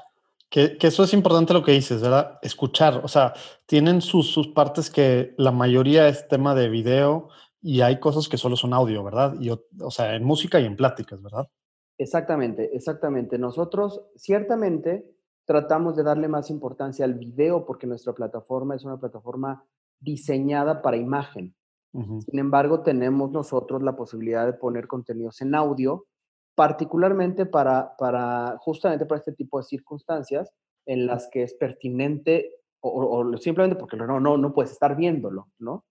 Que, 0.51 0.77
eso 0.79 1.05
es 1.05 1.14
importante 1.14 1.55
lo 1.55 1.64
que 1.64 1.73
dices, 1.73 2.03
¿verdad? 2.03 2.39
Escuchar, 2.43 3.01
o 3.03 3.09
sea, 3.09 3.33
tienen 3.64 4.03
sus, 4.03 4.31
sus 4.31 4.49
partes 4.49 4.91
que 4.91 5.33
la 5.39 5.53
mayoría 5.53 6.07
es 6.07 6.29
tema 6.29 6.55
de 6.55 6.68
video 6.68 7.31
y 7.62 7.81
hay 7.81 7.99
cosas 7.99 8.29
que 8.29 8.37
solo 8.37 8.57
son 8.57 8.75
audio, 8.75 9.03
¿verdad? 9.03 9.37
Y, 9.41 9.49
o 9.49 9.91
sea, 9.91 10.16
en 10.16 10.23
música 10.23 10.61
y 10.61 10.66
en 10.66 10.77
pláticas, 10.77 11.23
¿verdad? 11.23 11.49
Exactamente, 11.97 12.77
exactamente. 12.77 13.39
Nosotros 13.39 14.03
ciertamente 14.16 15.11
tratamos 15.45 15.97
de 15.97 16.03
darle 16.03 16.28
más 16.28 16.51
importancia 16.51 17.05
al 17.05 17.14
video 17.14 17.66
porque 17.66 17.86
nuestra 17.86 18.12
plataforma 18.12 18.74
es 18.74 18.84
una 18.84 18.99
plataforma 18.99 19.64
diseñada 20.01 20.82
para 20.82 20.97
imagen. 20.97 21.55
Sin 21.93 22.38
embargo, 22.38 22.80
tenemos 22.80 23.30
nosotros 23.32 23.82
la 23.82 23.95
posibilidad 23.95 24.47
de 24.47 24.55
poner 24.55 24.86
contenidos 24.86 25.43
en 25.43 25.55
audio 25.55 26.07
particularmente 26.55 27.45
para, 27.45 27.97
para 27.99 28.57
justamente 28.59 29.05
para 29.05 29.18
este 29.18 29.32
tipo 29.32 29.59
de 29.59 29.64
circunstancias 29.64 30.51
en 30.86 31.07
las 31.07 31.28
que 31.30 31.43
es 31.43 31.55
pertinente 31.55 32.51
o, 32.80 33.36
simplemente 33.36 33.76
porque 33.76 33.97
no, 33.97 34.18
no, 34.18 34.36
no 34.36 34.53
puedes 34.53 34.72
estar 34.72 34.97
viéndolo, 34.97 35.49
¿no? 35.59 35.84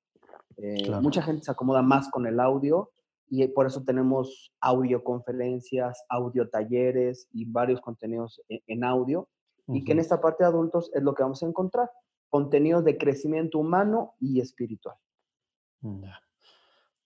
Eh, 0.58 0.92
mucha 1.02 1.22
gente 1.22 1.44
se 1.44 1.52
acomoda 1.52 1.82
más 1.82 2.10
con 2.10 2.28
el 2.28 2.40
audio 2.40 2.92
y 3.30 3.48
por 3.48 3.66
eso 3.66 3.82
tenemos 3.84 4.54
audioconferencias, 4.60 6.04
audio 6.10 6.50
talleres 6.50 7.30
y 7.32 7.46
varios 7.46 7.80
contenidos 7.80 8.42
e, 8.50 8.62
en, 8.68 8.84
audio 8.84 9.30
y 9.74 9.84
que 9.84 9.92
en 9.94 10.00
esta 10.00 10.22
parte 10.22 10.44
de 10.44 10.50
adultos 10.50 10.92
es 10.94 11.04
lo 11.04 11.14
que 11.14 11.24
vamos 11.24 11.42
a 11.44 11.48
encontrar, 11.48 11.90
contenidos 12.30 12.84
de 12.84 12.98
crecimiento 12.98 13.60
humano 13.60 14.16
y 14.20 14.40
espiritual. 14.40 14.96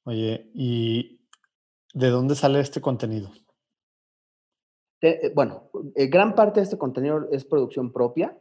Oye, 0.03 0.51
¿y 0.53 1.21
de 1.93 2.09
dónde 2.09 2.35
sale 2.35 2.59
este 2.59 2.81
contenido? 2.81 3.31
Eh, 5.01 5.31
bueno, 5.33 5.69
eh, 5.95 6.07
gran 6.07 6.35
parte 6.35 6.59
de 6.59 6.63
este 6.65 6.77
contenido 6.77 7.27
es 7.31 7.45
producción 7.45 7.91
propia. 7.91 8.37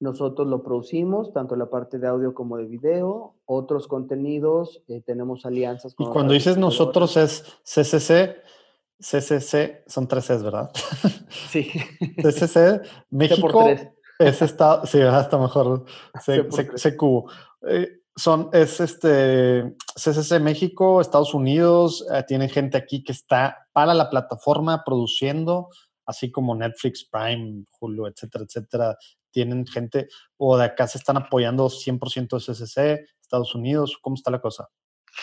Nosotros 0.00 0.48
lo 0.48 0.62
producimos, 0.62 1.32
tanto 1.32 1.56
la 1.56 1.70
parte 1.70 1.98
de 1.98 2.06
audio 2.08 2.34
como 2.34 2.56
de 2.56 2.66
video. 2.66 3.36
Otros 3.46 3.88
contenidos, 3.88 4.82
eh, 4.88 5.02
tenemos 5.02 5.46
alianzas 5.46 5.94
con... 5.94 6.08
Y 6.08 6.10
cuando 6.10 6.34
dices 6.34 6.58
nosotros 6.58 7.16
es 7.16 7.42
CCC, 7.64 8.36
CCC, 8.98 9.84
son 9.86 10.08
tres 10.08 10.26
Cs, 10.26 10.42
¿verdad? 10.42 10.70
Sí. 11.50 11.70
CCC, 12.22 12.80
México 13.10 13.66
es 14.18 14.42
estado, 14.42 14.86
sí, 14.86 15.00
hasta 15.00 15.38
mejor, 15.38 15.84
CQ. 16.14 17.30
son, 18.16 18.48
es 18.52 18.80
este, 18.80 19.74
CCC 19.96 20.40
México, 20.40 21.00
Estados 21.00 21.34
Unidos, 21.34 22.06
tienen 22.28 22.48
gente 22.48 22.76
aquí 22.76 23.02
que 23.02 23.12
está 23.12 23.66
para 23.72 23.92
la 23.94 24.08
plataforma 24.10 24.84
produciendo, 24.84 25.68
así 26.06 26.30
como 26.30 26.54
Netflix, 26.54 27.04
Prime, 27.10 27.64
Hulu, 27.80 28.06
etcétera, 28.06 28.44
etcétera, 28.44 28.96
tienen 29.30 29.66
gente 29.66 30.08
o 30.36 30.56
de 30.56 30.64
acá 30.64 30.86
se 30.86 30.98
están 30.98 31.16
apoyando 31.16 31.66
100% 31.66 32.38
SSC, 32.38 33.04
Estados 33.20 33.54
Unidos, 33.54 33.98
¿cómo 34.00 34.14
está 34.14 34.30
la 34.30 34.40
cosa? 34.40 34.68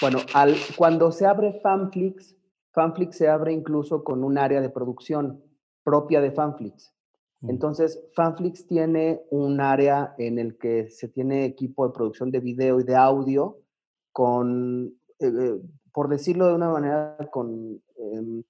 Bueno, 0.01 0.19
al, 0.34 0.55
cuando 0.76 1.11
se 1.11 1.26
abre 1.26 1.59
Fanflix, 1.61 2.36
Fanflix 2.74 3.17
se 3.17 3.28
abre 3.28 3.51
incluso 3.53 4.03
con 4.03 4.24
un 4.24 4.38
área 4.38 4.61
de 4.61 4.69
producción 4.69 5.43
propia 5.84 6.22
de 6.22 6.32
Fanflix. 6.32 6.93
Mm. 7.41 7.49
Entonces, 7.49 8.03
Fanflix 8.15 8.67
tiene 8.67 9.24
un 9.30 9.59
área 9.59 10.15
en 10.17 10.39
el 10.39 10.57
que 10.57 10.89
se 10.89 11.07
tiene 11.07 11.45
equipo 11.45 11.88
de 11.88 11.93
producción 11.93 12.32
de 12.32 12.39
video 12.39 12.80
y 12.80 12.84
de 12.84 12.95
audio 12.95 13.59
con, 14.11 14.93
eh, 15.19 15.28
eh, 15.28 15.61
por 15.93 16.07
decirlo 16.09 16.47
de 16.47 16.55
una 16.55 16.69
manera, 16.69 17.17
con 17.32 17.82
em, 17.97 18.43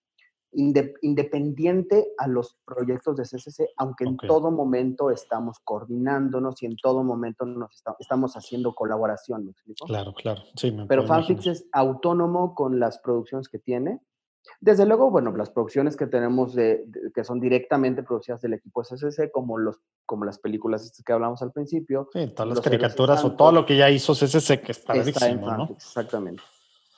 independiente 0.53 2.09
a 2.17 2.27
los 2.27 2.57
proyectos 2.65 3.15
de 3.15 3.23
CCC, 3.23 3.69
aunque 3.77 4.03
en 4.03 4.17
todo 4.17 4.51
momento 4.51 5.09
estamos 5.09 5.59
coordinándonos 5.63 6.61
y 6.61 6.65
en 6.65 6.75
todo 6.75 7.03
momento 7.03 7.45
nos 7.45 7.81
estamos 7.99 8.35
haciendo 8.35 8.75
colaboración, 8.75 9.45
¿me 9.45 9.51
explico? 9.51 9.85
Claro, 9.85 10.13
claro. 10.13 10.41
Sí, 10.55 10.71
me 10.71 10.87
Pero 10.87 11.07
Fanfix 11.07 11.47
es 11.47 11.65
autónomo 11.71 12.53
con 12.53 12.79
las 12.79 12.99
producciones 12.99 13.47
que 13.47 13.59
tiene. 13.59 14.01
Desde 14.59 14.85
luego, 14.85 15.09
bueno, 15.09 15.31
las 15.35 15.49
producciones 15.49 15.95
que 15.95 16.07
tenemos 16.07 16.53
de, 16.53 16.85
que 17.13 17.23
son 17.23 17.39
directamente 17.39 18.03
producidas 18.03 18.41
del 18.41 18.53
equipo 18.53 18.83
CCC, 18.83 19.31
como, 19.31 19.57
los, 19.57 19.79
como 20.05 20.25
las 20.25 20.39
películas 20.39 21.01
que 21.03 21.13
hablamos 21.13 21.41
al 21.41 21.51
principio. 21.51 22.09
Sí, 22.13 22.27
todas 22.27 22.49
las 22.49 22.61
caricaturas 22.61 23.23
o 23.23 23.35
todo 23.35 23.51
lo 23.51 23.65
que 23.65 23.77
ya 23.77 23.89
hizo 23.89 24.13
CCC, 24.13 24.61
que 24.61 24.71
está, 24.71 24.93
está 24.93 25.29
en 25.29 25.41
Fanflix, 25.41 25.57
¿no? 25.57 25.75
Exactamente. 25.75 26.43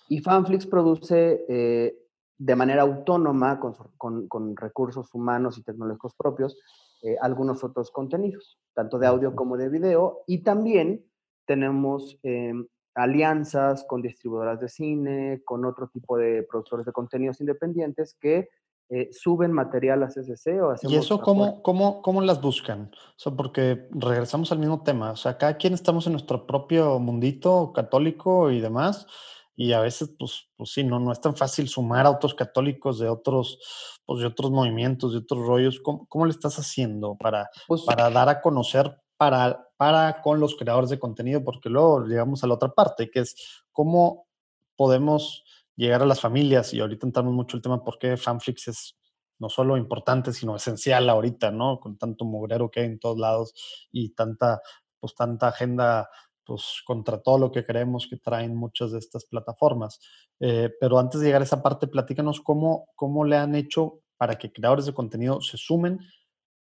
Y 0.10 0.20
Fanflix 0.20 0.68
produce 0.68 1.46
eh, 1.48 1.98
de 2.38 2.56
manera 2.56 2.82
autónoma, 2.82 3.60
con, 3.60 4.28
con, 4.28 4.56
recursos 4.58 5.14
humanos 5.14 5.58
y 5.58 5.64
tecnológicos 5.64 6.14
propios, 6.16 6.58
eh, 7.02 7.16
algunos 7.22 7.64
otros 7.64 7.92
contenidos, 7.92 8.60
tanto 8.74 9.00
de 9.00 9.08
audio 9.08 9.36
como 9.36 9.56
de 9.58 9.70
video. 9.70 10.24
Y 10.28 10.44
también 10.44 11.06
tenemos 11.46 12.18
em, 12.24 12.68
alianzas 12.96 13.86
con 13.88 14.02
distribuidoras 14.02 14.60
de 14.60 14.70
cine, 14.70 15.42
con 15.44 15.66
otro 15.66 15.88
tipo 15.88 16.18
de 16.18 16.44
productores 16.44 16.86
de 16.86 16.92
contenidos 16.92 17.42
independientes 17.42 18.16
que 18.20 18.50
eh, 18.90 19.10
suben 19.12 19.52
material 19.52 20.04
a 20.04 20.08
CCC 20.08 20.62
o 20.62 20.76
¿Y 20.84 20.96
eso 20.96 21.20
cómo, 21.22 21.64
cómo, 21.64 22.02
cómo, 22.02 22.22
las 22.22 22.42
buscan? 22.42 22.92
O 23.26 23.36
porque 23.36 23.88
regresamos 23.92 24.52
al 24.52 24.60
mismo 24.60 24.84
tema. 24.84 25.12
O 25.12 25.16
sea, 25.16 25.38
cada 25.38 25.58
quien 25.58 25.74
estamos 25.74 26.06
en 26.06 26.14
nuestro 26.14 26.46
propio 26.46 27.00
mundito 27.00 27.72
católico 27.74 28.52
y 28.52 28.60
demás 28.60 29.08
y 29.56 29.72
a 29.74 29.80
veces, 29.80 30.14
pues, 30.18 30.50
pues 30.58 30.72
sí, 30.72 30.84
no, 30.84 31.00
no 31.00 31.12
es 31.12 31.22
tan 31.22 31.36
fácil 31.36 31.68
sumar 31.70 32.06
a 32.06 32.12
otros 32.12 32.34
católicos 32.34 33.00
de 33.00 33.08
otros, 33.08 33.60
pues, 34.06 34.20
de 34.20 34.26
otros 34.28 34.52
movimientos, 34.52 35.14
de 35.14 35.20
otros 35.20 35.46
rollos. 35.46 35.80
¿Cómo, 35.80 36.06
cómo 36.08 36.26
le 36.26 36.32
estás 36.32 36.58
haciendo 36.58 37.16
para, 37.16 37.50
pues 37.68 37.84
para 37.84 38.10
dar 38.10 38.30
a 38.30 38.42
conocer 38.42 39.00
para, 39.18 39.70
para 39.78 40.22
con 40.22 40.40
los 40.40 40.56
creadores 40.56 40.90
de 40.90 41.00
contenido? 41.00 41.44
Porque 41.44 41.70
luego 41.70 42.06
llegamos 42.06 42.44
a 42.44 42.48
la 42.48 42.56
otra 42.56 42.70
parte, 42.70 43.10
que 43.10 43.20
es 43.20 43.64
cómo 43.72 44.28
podemos 44.76 45.44
llegar 45.76 46.02
a 46.02 46.06
las 46.06 46.22
familias, 46.22 46.74
y 46.74 46.80
ahorita 46.80 47.08
entramos 47.08 47.34
mucho 47.34 47.58
el 47.58 47.64
tema 47.64 47.84
por 47.84 47.98
qué 47.98 48.18
Fanflix 48.18 48.68
es 48.68 48.98
no 49.40 49.50
solo 49.50 49.76
importante, 49.78 50.32
sino 50.32 50.56
esencial 50.56 51.10
ahorita, 51.10 51.52
¿no? 51.52 51.80
Con 51.80 51.98
tanto 51.98 52.26
mugrero 52.26 52.70
que 52.72 52.82
hay 52.82 52.86
en 52.86 53.00
todos 53.00 53.18
lados 53.18 53.54
y 53.92 54.10
tanta, 54.10 54.62
pues 55.00 55.16
tanta 55.16 55.50
agenda 55.50 56.10
pues 56.46 56.82
contra 56.86 57.22
todo 57.22 57.38
lo 57.38 57.52
que 57.52 57.66
creemos 57.66 58.08
que 58.10 58.18
traen 58.18 58.56
muchas 58.56 58.92
de 58.92 59.00
estas 59.00 59.26
plataformas. 59.26 60.00
Eh, 60.40 60.72
pero 60.80 61.00
antes 61.00 61.22
de 61.22 61.28
llegar 61.28 61.42
a 61.42 61.46
esa 61.46 61.64
parte, 61.64 61.88
platícanos 61.88 62.42
cómo, 62.42 62.90
cómo 62.96 63.26
le 63.26 63.38
han 63.38 63.56
hecho 63.56 64.02
para 64.18 64.38
que 64.38 64.52
creadores 64.52 64.86
de 64.86 64.94
contenido 64.94 65.42
se 65.42 65.58
sumen 65.58 66.00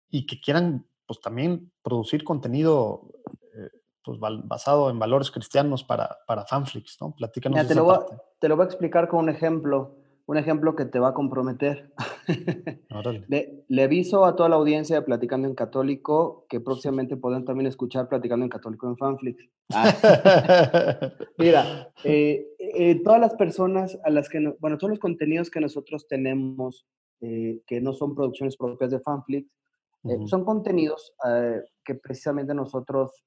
y 0.09 0.25
que 0.25 0.39
quieran 0.39 0.87
pues 1.07 1.19
también 1.21 1.71
producir 1.81 2.23
contenido 2.23 3.09
eh, 3.53 3.69
pues, 4.03 4.19
basado 4.19 4.89
en 4.89 4.99
valores 4.99 5.31
cristianos 5.31 5.83
para, 5.83 6.17
para 6.27 6.45
Fanflix, 6.45 6.97
¿no? 7.01 7.13
Platícanos. 7.15 7.67
te, 7.67 7.75
lo 7.75 7.85
voy, 7.85 7.97
te 8.39 8.49
lo 8.49 8.55
voy 8.55 8.63
a 8.63 8.67
explicar 8.67 9.07
con 9.07 9.21
un 9.21 9.29
ejemplo 9.29 9.97
un 10.27 10.37
ejemplo 10.37 10.75
que 10.75 10.85
te 10.85 10.99
va 10.99 11.09
a 11.09 11.13
comprometer. 11.13 11.91
le, 13.67 13.83
aviso 13.83 14.25
a 14.25 14.35
toda 14.35 14.49
la 14.49 14.55
audiencia 14.55 14.95
de 14.95 15.01
Platicando 15.03 15.47
en 15.47 15.55
Católico 15.55 16.45
que 16.49 16.59
próximamente 16.59 17.15
podrán 17.15 17.45
también 17.45 17.67
escuchar 17.67 18.09
Platicando 18.09 18.43
en 18.43 18.49
Católico 18.49 18.87
en 18.87 18.97
Fanflix. 18.97 19.47
Ah. 19.71 21.11
Mira, 21.37 21.91
eh, 22.03 22.47
eh, 22.57 23.01
todas 23.03 23.19
las 23.19 23.35
personas 23.35 23.99
a 24.03 24.09
las 24.09 24.29
que, 24.29 24.55
bueno, 24.59 24.77
todos 24.77 24.91
los 24.91 24.99
contenidos 24.99 25.51
que 25.51 25.61
nosotros 25.61 26.07
tenemos, 26.07 26.85
que 27.19 27.81
no 27.81 27.93
son 27.93 28.13
producciones 28.13 28.55
propias 28.55 28.91
de 28.91 28.99
Fanflix, 28.99 29.49
son 30.27 30.45
contenidos 30.45 31.13
que 31.83 31.95
precisamente 31.95 32.53
nosotros 32.53 33.25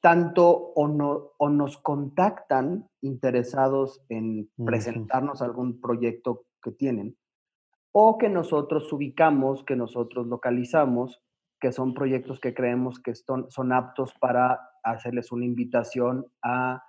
tanto 0.00 0.48
o, 0.48 0.88
no, 0.88 1.32
o 1.36 1.48
nos 1.50 1.76
contactan 1.78 2.88
interesados 3.02 4.02
en 4.08 4.50
presentarnos 4.64 5.42
algún 5.42 5.80
proyecto 5.80 6.46
que 6.62 6.72
tienen, 6.72 7.16
o 7.92 8.18
que 8.18 8.28
nosotros 8.28 8.92
ubicamos, 8.92 9.64
que 9.64 9.76
nosotros 9.76 10.26
localizamos, 10.26 11.20
que 11.60 11.72
son 11.72 11.92
proyectos 11.92 12.40
que 12.40 12.54
creemos 12.54 13.00
que 13.00 13.14
son, 13.14 13.50
son 13.50 13.72
aptos 13.72 14.14
para 14.20 14.60
hacerles 14.82 15.32
una 15.32 15.44
invitación 15.44 16.26
a 16.42 16.82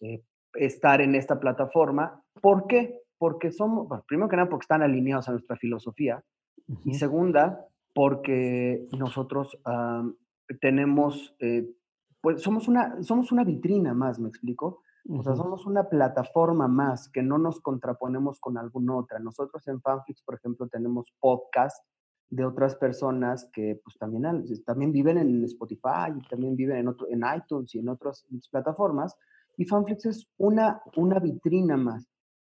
eh, 0.00 0.22
estar 0.54 1.00
en 1.00 1.14
esta 1.14 1.40
plataforma. 1.40 2.22
¿Por 2.40 2.66
qué? 2.66 3.00
Porque 3.18 3.50
somos, 3.50 3.88
primero 4.06 4.28
que 4.28 4.36
nada, 4.36 4.48
porque 4.48 4.64
están 4.64 4.82
alineados 4.82 5.28
a 5.28 5.32
nuestra 5.32 5.56
filosofía. 5.56 6.22
Y 6.84 6.94
segunda, 6.94 7.66
porque 7.94 8.86
nosotros 8.98 9.58
tenemos, 10.60 11.34
eh, 11.38 11.68
pues 12.20 12.42
somos 12.42 12.68
una, 12.68 13.02
somos 13.02 13.32
una 13.32 13.44
vitrina 13.44 13.94
más, 13.94 14.18
¿me 14.18 14.28
explico? 14.28 14.82
O 15.08 15.22
sea, 15.22 15.34
somos 15.34 15.66
una 15.66 15.88
plataforma 15.88 16.68
más 16.68 17.08
que 17.08 17.22
no 17.22 17.36
nos 17.36 17.60
contraponemos 17.60 18.38
con 18.38 18.56
alguna 18.56 18.96
otra. 18.96 19.18
Nosotros 19.18 19.66
en 19.66 19.80
Fanflix, 19.80 20.22
por 20.22 20.36
ejemplo, 20.36 20.68
tenemos 20.68 21.12
podcast 21.18 21.84
de 22.30 22.44
otras 22.44 22.76
personas 22.76 23.50
que 23.52 23.80
pues 23.82 23.98
también, 23.98 24.44
también 24.64 24.92
viven 24.92 25.18
en 25.18 25.44
Spotify 25.44 26.12
y 26.16 26.28
también 26.28 26.56
viven 26.56 26.76
en, 26.78 26.88
otro, 26.88 27.08
en 27.10 27.22
iTunes 27.36 27.74
y 27.74 27.80
en 27.80 27.88
otras 27.88 28.24
plataformas. 28.50 29.16
Y 29.56 29.64
Fanflix 29.64 30.06
es 30.06 30.28
una, 30.38 30.80
una 30.96 31.18
vitrina 31.18 31.76
más. 31.76 32.08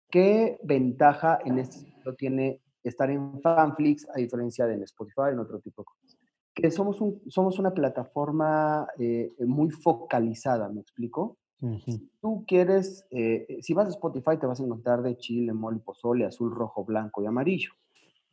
¿Qué 0.10 0.60
ventaja 0.64 1.40
en 1.46 1.60
este 1.60 1.82
sentido 1.82 2.16
tiene 2.16 2.62
estar 2.84 3.10
en 3.10 3.42
Fanflix 3.42 4.08
a 4.14 4.18
diferencia 4.18 4.66
de 4.66 4.76
en 4.76 4.84
Spotify, 4.84 5.32
en 5.32 5.40
otro 5.40 5.60
tipo 5.60 5.82
de 5.82 5.86
cosas? 5.86 6.18
Que 6.54 6.72
somos, 6.72 7.00
un, 7.02 7.22
somos 7.28 7.60
una 7.60 7.74
plataforma 7.74 8.88
eh, 8.98 9.32
muy 9.40 9.70
focalizada, 9.70 10.70
¿me 10.70 10.82
explico? 10.82 11.38
Si 11.86 12.10
tú 12.22 12.46
quieres, 12.48 13.06
eh, 13.12 13.58
si 13.62 13.74
vas 13.74 13.88
a 13.88 13.90
Spotify 13.90 14.38
te 14.40 14.48
vas 14.48 14.62
a 14.62 14.64
encontrar 14.64 15.02
de 15.02 15.18
chile, 15.18 15.52
mole, 15.52 15.80
pozole, 15.80 16.26
azul, 16.26 16.56
rojo, 16.56 16.86
blanco 16.86 17.22
y 17.22 17.26
amarillo. 17.26 17.72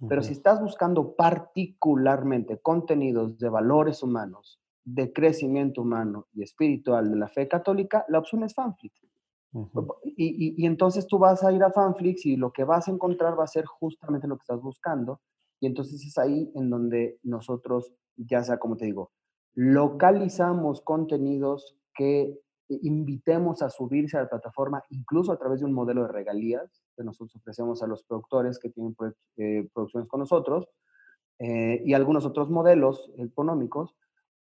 Pero 0.09 0.22
si 0.22 0.32
estás 0.32 0.61
buscando 0.61 1.14
particularmente 1.16 2.59
contenidos 2.59 3.38
de 3.38 3.49
valores 3.49 4.03
humanos, 4.03 4.61
de 4.84 5.12
crecimiento 5.12 5.82
humano 5.82 6.28
y 6.34 6.42
espiritual 6.42 7.11
de 7.11 7.16
la 7.16 7.28
fe 7.28 7.49
católica, 7.49 8.05
la 8.09 8.18
opción 8.18 8.44
es 8.44 8.55
Fanflix. 8.55 9.05
Y, 10.05 10.66
entonces 10.66 11.07
tú 11.07 11.18
vas 11.18 11.42
a 11.42 11.53
ir 11.53 11.62
a 11.62 11.70
Fanflix 11.70 12.26
y 12.26 12.36
lo 12.36 12.53
que 12.53 12.64
vas 12.64 12.88
a 12.88 12.90
encontrar 12.90 13.38
va 13.38 13.44
a 13.44 13.49
ser 13.49 13.64
justamente 13.64 14.26
lo 14.26 14.36
que 14.36 14.42
estás 14.42 14.61
buscando. 14.61 15.20
Y 15.61 15.66
entonces 15.66 16.05
es 16.05 16.18
ahí 16.18 16.51
en 16.55 16.68
donde 16.68 17.18
nosotros, 17.22 17.92
ya 18.16 18.42
sea 18.42 18.59
como 18.59 18.76
te 18.76 18.84
digo, 18.84 19.12
localizamos 19.55 20.82
contenidos 20.82 21.76
que 21.94 22.38
invitemos 22.68 23.62
a 23.62 23.70
subirse 23.70 24.18
a 24.18 24.22
la 24.22 24.28
plataforma, 24.28 24.82
incluso 24.90 25.32
a 25.32 25.38
través 25.38 25.61
de 25.61 25.66
un 25.66 25.72
modelo 25.72 26.03
de 26.03 26.12
regalías 26.12 26.82
que 26.97 27.05
nosotros 27.05 27.36
ofrecemos 27.36 27.82
a 27.82 27.86
los 27.86 28.03
productores 28.05 28.59
que 28.59 28.70
tienen 28.70 28.94
eh, 29.36 29.68
producciones 29.72 30.09
con 30.09 30.20
nosotros 30.20 30.68
eh, 31.38 31.82
y 31.84 31.94
algunos 31.94 32.24
otros 32.24 32.51
modelos 32.51 33.11
económicos, 33.18 33.94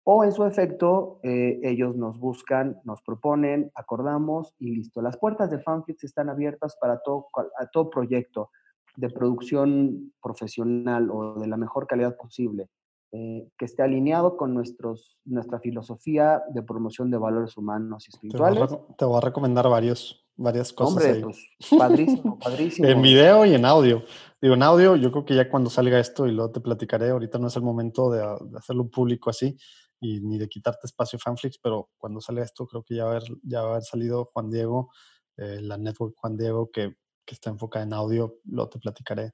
o 0.04 0.24
en 0.24 0.32
su 0.32 0.46
efecto, 0.46 1.20
eh, 1.24 1.60
ellos 1.64 1.96
nos 1.96 2.18
buscan, 2.20 2.80
nos 2.84 3.02
proponen, 3.02 3.72
acordamos 3.76 4.56
y 4.60 4.76
listo. 4.76 5.02
Las 5.02 5.18
puertas 5.18 5.52
de 5.52 5.60
Fanflix 5.60 6.04
están 6.04 6.30
abiertas 6.30 6.76
para 6.80 7.02
todo, 7.02 7.28
a 7.58 7.68
todo 7.68 7.90
proyecto 7.90 8.50
de 8.96 9.10
producción 9.10 10.14
profesional 10.22 11.10
o 11.12 11.36
de 11.40 11.48
la 11.48 11.58
mejor 11.58 11.88
calidad 11.88 12.18
posible 12.18 12.70
eh, 13.14 13.50
que 13.58 13.66
esté 13.66 13.84
alineado 13.84 14.38
con 14.38 14.54
nuestros, 14.54 15.18
nuestra 15.26 15.60
filosofía 15.60 16.42
de 16.54 16.64
promoción 16.64 17.12
de 17.12 17.18
valores 17.18 17.58
humanos 17.58 18.08
y 18.08 18.12
espirituales. 18.12 18.70
Te 18.98 19.04
voy 19.04 19.18
a, 19.18 19.20
recomendar 19.20 19.68
varios, 19.68 20.26
varias 20.38 20.72
cosas. 20.72 21.04
Hombre, 21.04 21.22
pues 21.22 21.46
padrísimo, 21.78 22.40
padrísimo. 22.44 22.88
en 22.88 23.02
video 23.02 23.46
y 23.46 23.54
en 23.54 23.66
audio. 23.66 24.04
Digo, 24.42 24.54
en 24.54 24.64
audio, 24.64 24.96
yo 24.96 25.12
creo 25.12 25.26
que 25.26 25.36
ya 25.36 25.50
cuando 25.50 25.70
salga 25.70 26.00
esto 26.00 26.26
y 26.26 26.32
luego 26.32 26.52
te 26.52 26.62
platicaré, 26.62 27.10
ahorita 27.10 27.38
no 27.38 27.48
es 27.48 27.56
el 27.58 27.64
momento 27.64 28.10
de, 28.12 28.24
hacerlo 28.58 28.88
público 28.88 29.30
así 29.30 29.58
y 30.02 30.20
ni 30.20 30.38
de 30.38 30.50
quitarte 30.50 30.88
espacio 30.88 31.18
Fanflix, 31.20 31.58
pero 31.60 31.90
cuando 31.98 32.20
salga 32.20 32.44
esto 32.44 32.68
creo 32.68 32.84
que 32.84 32.96
ya 32.96 33.06
va 33.06 33.12
a 33.12 33.16
haber, 33.16 33.30
ya 33.44 33.62
va 33.62 33.68
a 33.68 33.72
haber 33.72 33.84
salido 33.84 34.30
Juan 34.34 34.50
Diego, 34.50 34.92
eh, 35.38 35.62
la 35.62 35.78
network 35.78 36.16
Juan 36.18 36.36
Diego 36.36 36.70
que, 36.70 36.96
que 37.26 37.36
está 37.36 37.50
enfocada 37.50 37.86
en 37.86 37.94
audio, 37.94 38.40
luego 38.44 38.70
te 38.70 38.80
platicaré 38.80 39.32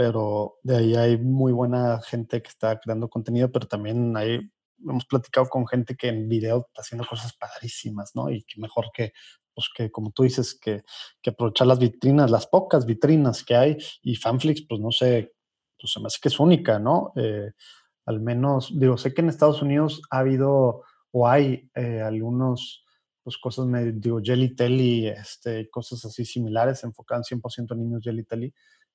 pero 0.00 0.56
de 0.62 0.78
ahí 0.78 0.94
hay 0.94 1.18
muy 1.18 1.52
buena 1.52 2.00
gente 2.00 2.40
que 2.40 2.48
está 2.48 2.80
creando 2.80 3.10
contenido, 3.10 3.52
pero 3.52 3.68
también 3.68 4.16
hay, 4.16 4.40
hemos 4.78 5.04
platicado 5.04 5.46
con 5.48 5.66
gente 5.66 5.94
que 5.94 6.08
en 6.08 6.26
video 6.26 6.64
está 6.68 6.80
haciendo 6.80 7.06
cosas 7.06 7.34
padrísimas, 7.34 8.12
¿no? 8.14 8.30
Y 8.30 8.42
que 8.44 8.58
mejor 8.60 8.86
que, 8.94 9.12
pues 9.52 9.68
que 9.76 9.90
como 9.90 10.10
tú 10.12 10.22
dices, 10.22 10.58
que, 10.58 10.84
que 11.20 11.28
aprovechar 11.28 11.66
las 11.66 11.78
vitrinas, 11.78 12.30
las 12.30 12.46
pocas 12.46 12.86
vitrinas 12.86 13.44
que 13.44 13.56
hay, 13.56 13.76
y 14.00 14.16
Fanflix, 14.16 14.64
pues 14.66 14.80
no 14.80 14.90
sé, 14.90 15.34
pues 15.78 15.92
se 15.92 16.00
me 16.00 16.06
hace 16.06 16.18
que 16.22 16.28
es 16.28 16.40
única, 16.40 16.78
¿no? 16.78 17.12
Eh, 17.16 17.50
al 18.10 18.20
menos, 18.20 18.78
digo, 18.78 18.98
sé 18.98 19.14
que 19.14 19.22
en 19.22 19.28
Estados 19.28 19.62
Unidos 19.62 20.02
ha 20.10 20.18
habido 20.18 20.82
o 21.12 21.26
hay 21.26 21.70
eh, 21.74 22.00
algunos, 22.02 22.84
pues 23.22 23.38
cosas, 23.38 23.66
medio, 23.66 23.92
digo, 23.94 24.20
Jelly 24.22 24.54
Telly, 24.54 25.08
este, 25.08 25.68
cosas 25.70 26.04
así 26.04 26.24
similares, 26.24 26.84
enfocadas 26.84 27.30
100% 27.30 27.72
en 27.72 27.78
niños 27.78 28.02
Jelly 28.04 28.24
Telly, 28.24 28.52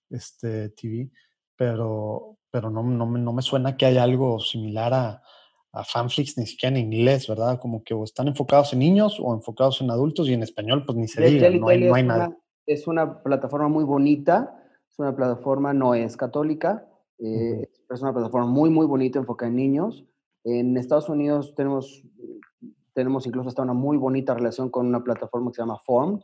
este, 0.09 0.70
TV, 0.70 1.09
pero, 1.55 2.38
pero 2.51 2.70
no, 2.70 2.84
no, 2.84 3.05
no 3.05 3.34
me 3.34 3.41
suena 3.41 3.76
que 3.76 3.86
haya 3.86 4.03
algo 4.03 4.39
similar 4.39 4.93
a, 4.93 5.24
a 5.72 5.84
Fanflix, 5.84 6.38
ni 6.38 6.45
siquiera 6.45 6.78
en 6.78 6.93
inglés, 6.93 7.28
¿verdad? 7.28 7.59
Como 7.59 7.84
que 7.84 7.93
o 7.93 8.03
están 8.03 8.28
enfocados 8.28 8.72
en 8.74 8.80
niños 8.80 9.20
o 9.22 9.34
enfocados 9.34 9.82
en 9.82 9.91
adultos 9.91 10.30
y 10.30 10.34
en 10.34 10.43
español, 10.43 10.84
pues 10.86 10.97
ni 10.97 11.07
se 11.07 11.22
diga, 11.22 11.49
no 11.49 11.68
hay, 11.68 11.84
no 11.84 11.95
hay 11.95 12.03
nada. 12.03 12.38
es 12.66 12.88
una 12.88 13.22
plataforma 13.22 13.68
muy 13.68 13.84
bonita, 13.84 14.57
es 14.89 14.97
una 14.99 15.16
plataforma, 15.16 15.74
no 15.74 15.93
es 15.93 16.16
católica, 16.16 16.88
eh, 17.20 17.70
es 17.89 18.01
una 18.01 18.13
plataforma 18.13 18.47
muy, 18.47 18.70
muy 18.70 18.86
bonita 18.86 19.20
enfocada 19.20 19.49
en 19.49 19.55
niños. 19.55 20.05
En 20.43 20.78
Estados 20.78 21.09
Unidos 21.09 21.53
tenemos, 21.55 22.03
tenemos 22.93 23.26
incluso 23.26 23.49
hasta 23.49 23.63
una 23.63 23.74
muy 23.74 23.97
bonita 23.97 24.34
relación 24.34 24.70
con 24.70 24.88
una 24.88 25.03
plataforma 25.03 25.51
que 25.51 25.55
se 25.55 25.61
llama 25.61 25.80
Form, 25.86 26.22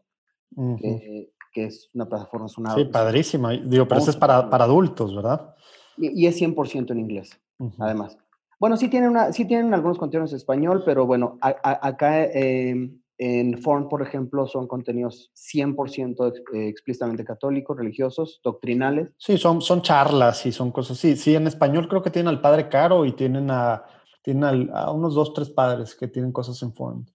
que 1.53 1.65
es 1.65 1.89
una 1.93 2.07
plataforma. 2.07 2.47
Es 2.47 2.53
sí, 2.75 2.85
padrísima. 2.85 3.51
Digo, 3.51 3.87
pero 3.87 3.99
eso 3.99 4.11
es 4.11 4.17
para, 4.17 4.49
para 4.49 4.65
adultos, 4.65 5.15
¿verdad? 5.15 5.55
Y, 5.97 6.25
es 6.25 6.41
100% 6.41 6.91
en 6.91 6.99
inglés, 6.99 7.39
además. 7.79 8.17
Bueno, 8.59 8.77
sí 8.77 8.89
tienen, 8.89 9.09
una, 9.09 9.33
sí 9.33 9.45
tienen 9.45 9.73
algunos 9.73 9.97
contenidos 9.97 10.31
en 10.31 10.37
español, 10.37 10.83
pero 10.85 11.05
bueno, 11.05 11.37
acá 11.41 12.25
em, 12.25 13.00
en 13.23 13.61
Form, 13.61 13.87
por 13.87 14.01
ejemplo, 14.01 14.47
son 14.47 14.67
contenidos 14.67 15.29
100% 15.35 16.33
eh, 16.55 16.67
explícitamente 16.67 17.23
católicos, 17.23 17.77
religiosos, 17.77 18.41
doctrinales. 18.43 19.13
Sí, 19.19 19.37
son, 19.37 19.61
son 19.61 19.83
charlas 19.83 20.43
y 20.47 20.51
son 20.51 20.71
cosas 20.71 20.97
así. 20.97 21.15
Sí, 21.15 21.35
en 21.35 21.45
español 21.45 21.87
creo 21.87 22.01
que 22.01 22.09
tienen 22.09 22.29
al 22.29 22.41
Padre 22.41 22.67
Caro 22.67 23.05
y 23.05 23.11
tienen 23.11 23.51
a, 23.51 23.83
tienen 24.23 24.71
a 24.73 24.89
unos 24.89 25.13
dos, 25.13 25.35
tres 25.35 25.51
padres 25.51 25.93
que 25.93 26.07
tienen 26.07 26.31
cosas 26.31 26.63
en 26.63 26.73
Form. 26.73 27.05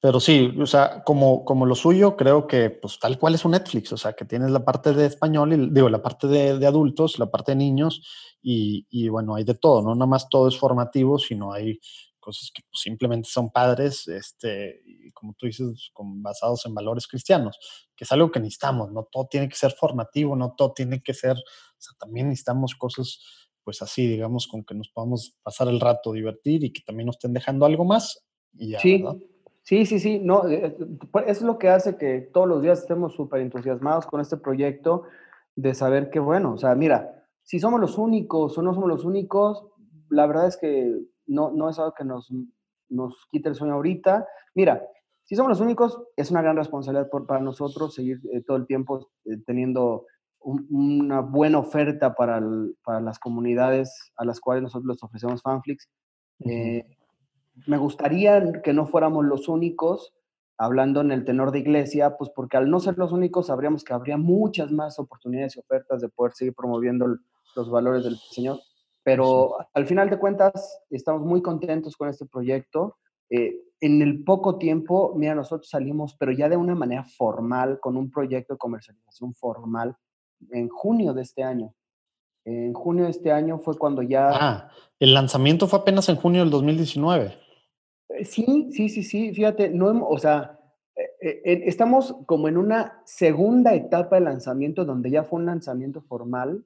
Pero 0.00 0.20
sí, 0.20 0.54
o 0.58 0.64
sea, 0.64 1.04
como, 1.04 1.44
como 1.44 1.66
lo 1.66 1.74
suyo, 1.74 2.16
creo 2.16 2.46
que 2.46 2.70
pues 2.70 2.98
tal 2.98 3.18
cual 3.18 3.34
es 3.34 3.44
un 3.44 3.50
Netflix, 3.50 3.92
o 3.92 3.98
sea, 3.98 4.14
que 4.14 4.24
tienes 4.24 4.50
la 4.52 4.64
parte 4.64 4.94
de 4.94 5.04
español, 5.04 5.52
y, 5.52 5.68
digo, 5.70 5.90
la 5.90 6.00
parte 6.00 6.28
de, 6.28 6.58
de 6.58 6.66
adultos, 6.66 7.18
la 7.18 7.30
parte 7.30 7.52
de 7.52 7.56
niños, 7.56 8.02
y, 8.40 8.86
y, 8.88 9.10
bueno, 9.10 9.34
hay 9.34 9.44
de 9.44 9.54
todo, 9.54 9.82
no 9.82 9.94
nada 9.94 10.06
más 10.06 10.30
todo 10.30 10.48
es 10.48 10.56
formativo, 10.56 11.18
sino 11.18 11.52
hay 11.52 11.78
cosas 12.26 12.50
que 12.52 12.62
pues, 12.68 12.80
simplemente 12.82 13.28
son 13.30 13.50
padres, 13.50 14.08
este, 14.08 14.82
y 14.84 15.12
como 15.12 15.34
tú 15.34 15.46
dices, 15.46 15.90
con, 15.92 16.24
basados 16.24 16.66
en 16.66 16.74
valores 16.74 17.06
cristianos, 17.06 17.56
que 17.94 18.02
es 18.02 18.10
algo 18.10 18.32
que 18.32 18.40
necesitamos, 18.40 18.90
no 18.90 19.04
todo 19.04 19.28
tiene 19.30 19.48
que 19.48 19.54
ser 19.54 19.70
formativo, 19.70 20.34
no 20.34 20.54
todo 20.56 20.72
tiene 20.72 21.00
que 21.04 21.14
ser, 21.14 21.36
o 21.36 21.78
sea, 21.78 21.96
también 22.00 22.28
necesitamos 22.28 22.74
cosas 22.74 23.20
pues 23.62 23.80
así, 23.80 24.08
digamos, 24.08 24.48
con 24.48 24.64
que 24.64 24.74
nos 24.74 24.88
podamos 24.88 25.36
pasar 25.42 25.68
el 25.68 25.80
rato, 25.80 26.12
divertir 26.12 26.64
y 26.64 26.72
que 26.72 26.82
también 26.82 27.06
nos 27.06 27.16
estén 27.16 27.32
dejando 27.32 27.64
algo 27.66 27.84
más. 27.84 28.24
Y 28.54 28.70
ya, 28.70 28.80
sí, 28.80 29.04
Sí, 29.62 29.84
sí, 29.84 29.98
sí, 29.98 30.20
no, 30.20 30.48
eh, 30.48 30.66
eh, 30.66 30.86
pues, 31.10 31.24
es 31.26 31.42
lo 31.42 31.58
que 31.58 31.68
hace 31.68 31.96
que 31.96 32.20
todos 32.32 32.46
los 32.46 32.62
días 32.62 32.78
estemos 32.78 33.14
súper 33.14 33.40
entusiasmados 33.40 34.06
con 34.06 34.20
este 34.20 34.36
proyecto 34.36 35.02
de 35.56 35.74
saber 35.74 36.10
que, 36.10 36.20
bueno, 36.20 36.52
o 36.52 36.56
sea, 36.56 36.76
mira, 36.76 37.24
si 37.42 37.58
somos 37.58 37.80
los 37.80 37.98
únicos 37.98 38.56
o 38.56 38.62
no 38.62 38.72
somos 38.74 38.88
los 38.88 39.04
únicos, 39.04 39.66
la 40.08 40.26
verdad 40.28 40.46
es 40.46 40.56
que 40.56 40.96
no, 41.26 41.50
no 41.50 41.68
es 41.68 41.78
algo 41.78 41.94
que 41.94 42.04
nos, 42.04 42.32
nos 42.88 43.26
quite 43.30 43.48
el 43.48 43.54
sueño 43.54 43.74
ahorita. 43.74 44.26
Mira, 44.54 44.82
si 45.24 45.36
somos 45.36 45.50
los 45.50 45.60
únicos, 45.60 46.02
es 46.16 46.30
una 46.30 46.42
gran 46.42 46.56
responsabilidad 46.56 47.08
para 47.26 47.40
nosotros 47.40 47.94
seguir 47.94 48.20
eh, 48.32 48.42
todo 48.42 48.56
el 48.56 48.66
tiempo 48.66 49.10
teniendo 49.44 50.06
una 50.40 51.20
buena 51.20 51.58
oferta 51.58 52.14
para, 52.14 52.40
para, 52.84 53.00
las 53.00 53.18
comunidades 53.18 54.12
a 54.16 54.24
las 54.24 54.38
cuales 54.38 54.62
nosotros 54.62 54.94
les 54.94 55.02
ofrecemos 55.02 55.42
Fanflix 55.42 55.88
me 57.64 57.78
gustaría 57.78 58.60
que 58.62 58.72
no 58.72 58.86
fuéramos 58.86 59.24
los 59.24 59.48
únicos, 59.48 60.12
hablando 60.58 61.00
en 61.00 61.10
el 61.10 61.24
tenor 61.24 61.52
de 61.52 61.60
iglesia, 61.60 62.16
pues 62.16 62.30
porque 62.34 62.56
al 62.56 62.68
no 62.70 62.80
ser 62.80 62.98
los 62.98 63.12
únicos 63.12 63.46
sabríamos 63.46 63.84
que 63.84 63.94
habría 63.94 64.16
muchas 64.16 64.70
más 64.72 64.98
oportunidades 64.98 65.56
y 65.56 65.60
ofertas 65.60 66.00
de 66.00 66.08
poder 66.08 66.32
seguir 66.32 66.54
promoviendo 66.54 67.06
los 67.54 67.70
valores 67.70 68.04
del 68.04 68.16
Señor. 68.16 68.58
Pero 69.06 69.54
al 69.72 69.86
final 69.86 70.10
de 70.10 70.18
cuentas, 70.18 70.80
estamos 70.90 71.22
muy 71.22 71.40
contentos 71.40 71.96
con 71.96 72.08
este 72.08 72.26
proyecto. 72.26 72.96
Eh, 73.30 73.54
en 73.80 74.02
el 74.02 74.24
poco 74.24 74.58
tiempo, 74.58 75.12
mira, 75.14 75.32
nosotros 75.32 75.68
salimos, 75.70 76.16
pero 76.18 76.32
ya 76.32 76.48
de 76.48 76.56
una 76.56 76.74
manera 76.74 77.04
formal, 77.04 77.78
con 77.78 77.96
un 77.96 78.10
proyecto 78.10 78.54
de 78.54 78.58
comercialización 78.58 79.32
formal, 79.32 79.94
en 80.50 80.68
junio 80.68 81.14
de 81.14 81.22
este 81.22 81.44
año. 81.44 81.72
En 82.44 82.72
junio 82.72 83.04
de 83.04 83.10
este 83.10 83.30
año 83.30 83.60
fue 83.60 83.78
cuando 83.78 84.02
ya... 84.02 84.28
Ah, 84.32 84.70
el 84.98 85.14
lanzamiento 85.14 85.68
fue 85.68 85.78
apenas 85.78 86.08
en 86.08 86.16
junio 86.16 86.40
del 86.40 86.50
2019. 86.50 87.32
Eh, 88.08 88.24
sí, 88.24 88.70
sí, 88.72 88.88
sí, 88.88 89.04
sí, 89.04 89.32
fíjate, 89.32 89.68
no, 89.68 90.04
o 90.04 90.18
sea, 90.18 90.58
eh, 90.96 91.62
estamos 91.64 92.16
como 92.26 92.48
en 92.48 92.56
una 92.56 93.02
segunda 93.04 93.72
etapa 93.72 94.16
de 94.16 94.22
lanzamiento 94.22 94.84
donde 94.84 95.12
ya 95.12 95.22
fue 95.22 95.38
un 95.38 95.46
lanzamiento 95.46 96.02
formal. 96.02 96.64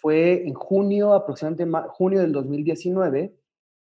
Fue 0.00 0.46
en 0.46 0.54
junio, 0.54 1.14
aproximadamente 1.14 1.88
junio 1.88 2.20
del 2.20 2.32
2019. 2.32 3.34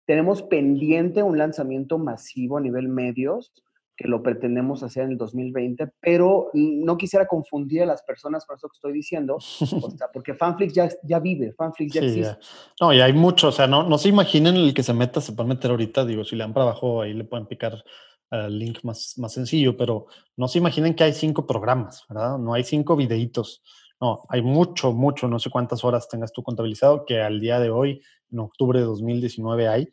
Tenemos 0.06 0.41
pendiente 0.43 1.23
un 1.23 1.38
lanzamiento 1.38 1.97
masivo 1.97 2.57
a 2.57 2.61
nivel 2.61 2.89
medios 2.89 3.53
que 3.99 4.07
lo 4.07 4.23
pretendemos 4.23 4.81
hacer 4.81 5.03
en 5.03 5.11
el 5.11 5.18
2020, 5.18 5.91
pero 5.99 6.51
no 6.53 6.97
quisiera 6.97 7.27
confundir 7.27 7.84
a 7.84 7.85
las 7.85 8.01
personas 8.01 8.45
con 8.45 8.56
eso 8.56 8.69
que 8.69 8.77
estoy 8.77 8.93
diciendo, 8.93 9.38
porque 10.14 10.35
Fanflix 10.35 10.73
ya, 10.73 10.88
ya 11.03 11.19
vive, 11.19 11.51
Fanflix 11.51 11.93
ya 11.93 12.01
existe. 12.01 12.38
No, 12.80 12.93
y 12.93 13.01
hay 13.01 13.11
mucho, 13.11 13.49
o 13.49 13.51
sea, 13.51 13.68
no, 13.68 13.84
no 13.84 13.97
se 13.97 14.07
imaginen 14.07 14.56
el 14.56 14.73
que 14.73 14.84
se 14.84 14.93
meta, 14.93 15.19
se 15.19 15.34
puede 15.34 15.49
meter 15.49 15.72
ahorita, 15.72 16.06
digo, 16.06 16.23
si 16.23 16.38
le 16.38 16.45
dan 16.45 16.53
para 16.53 16.68
abajo, 16.68 17.01
ahí 17.01 17.14
le 17.14 17.26
pueden 17.26 17.45
picar 17.45 17.84
al 18.30 18.57
link 18.57 18.80
más, 18.84 19.15
más 19.18 19.34
sencillo, 19.34 19.76
pero 19.76 20.06
no 20.38 20.47
se 20.47 20.60
imaginen 20.60 20.95
que 20.95 21.03
hay 21.03 21.11
cinco 21.11 21.45
programas, 21.45 22.06
¿verdad? 22.07 22.38
No 22.38 22.53
hay 22.53 22.64
cinco 22.64 22.95
videitos. 22.95 23.61
No, 24.01 24.23
hay 24.30 24.41
mucho, 24.41 24.93
mucho, 24.93 25.27
no 25.27 25.39
sé 25.39 25.49
cuántas 25.49 25.84
horas 25.84 26.07
tengas 26.07 26.31
tú 26.31 26.41
contabilizado, 26.41 27.05
que 27.05 27.21
al 27.21 27.39
día 27.39 27.59
de 27.59 27.69
hoy, 27.69 28.01
en 28.31 28.39
octubre 28.39 28.80
de 28.80 28.85
2019 28.85 29.67
hay, 29.67 29.89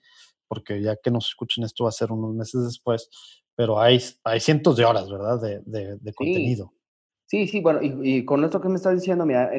porque 0.46 0.80
ya 0.80 0.96
que 0.96 1.10
nos 1.10 1.28
escuchen 1.28 1.64
esto 1.64 1.84
va 1.84 1.90
a 1.90 1.92
ser 1.92 2.12
unos 2.12 2.34
meses 2.34 2.64
después, 2.64 3.10
pero 3.56 3.80
hay, 3.80 3.98
hay 4.22 4.38
cientos 4.38 4.76
de 4.76 4.84
horas, 4.84 5.10
¿verdad? 5.10 5.40
De, 5.40 5.96
de, 5.98 6.14
contenido. 6.14 6.72
Sí, 7.26 7.48
sí, 7.48 7.60
bueno, 7.60 7.80
y, 7.82 8.24
con 8.24 8.44
esto 8.44 8.60
que 8.60 8.68
me 8.68 8.76
estás 8.76 8.94
diciendo, 8.94 9.26
mira, 9.26 9.50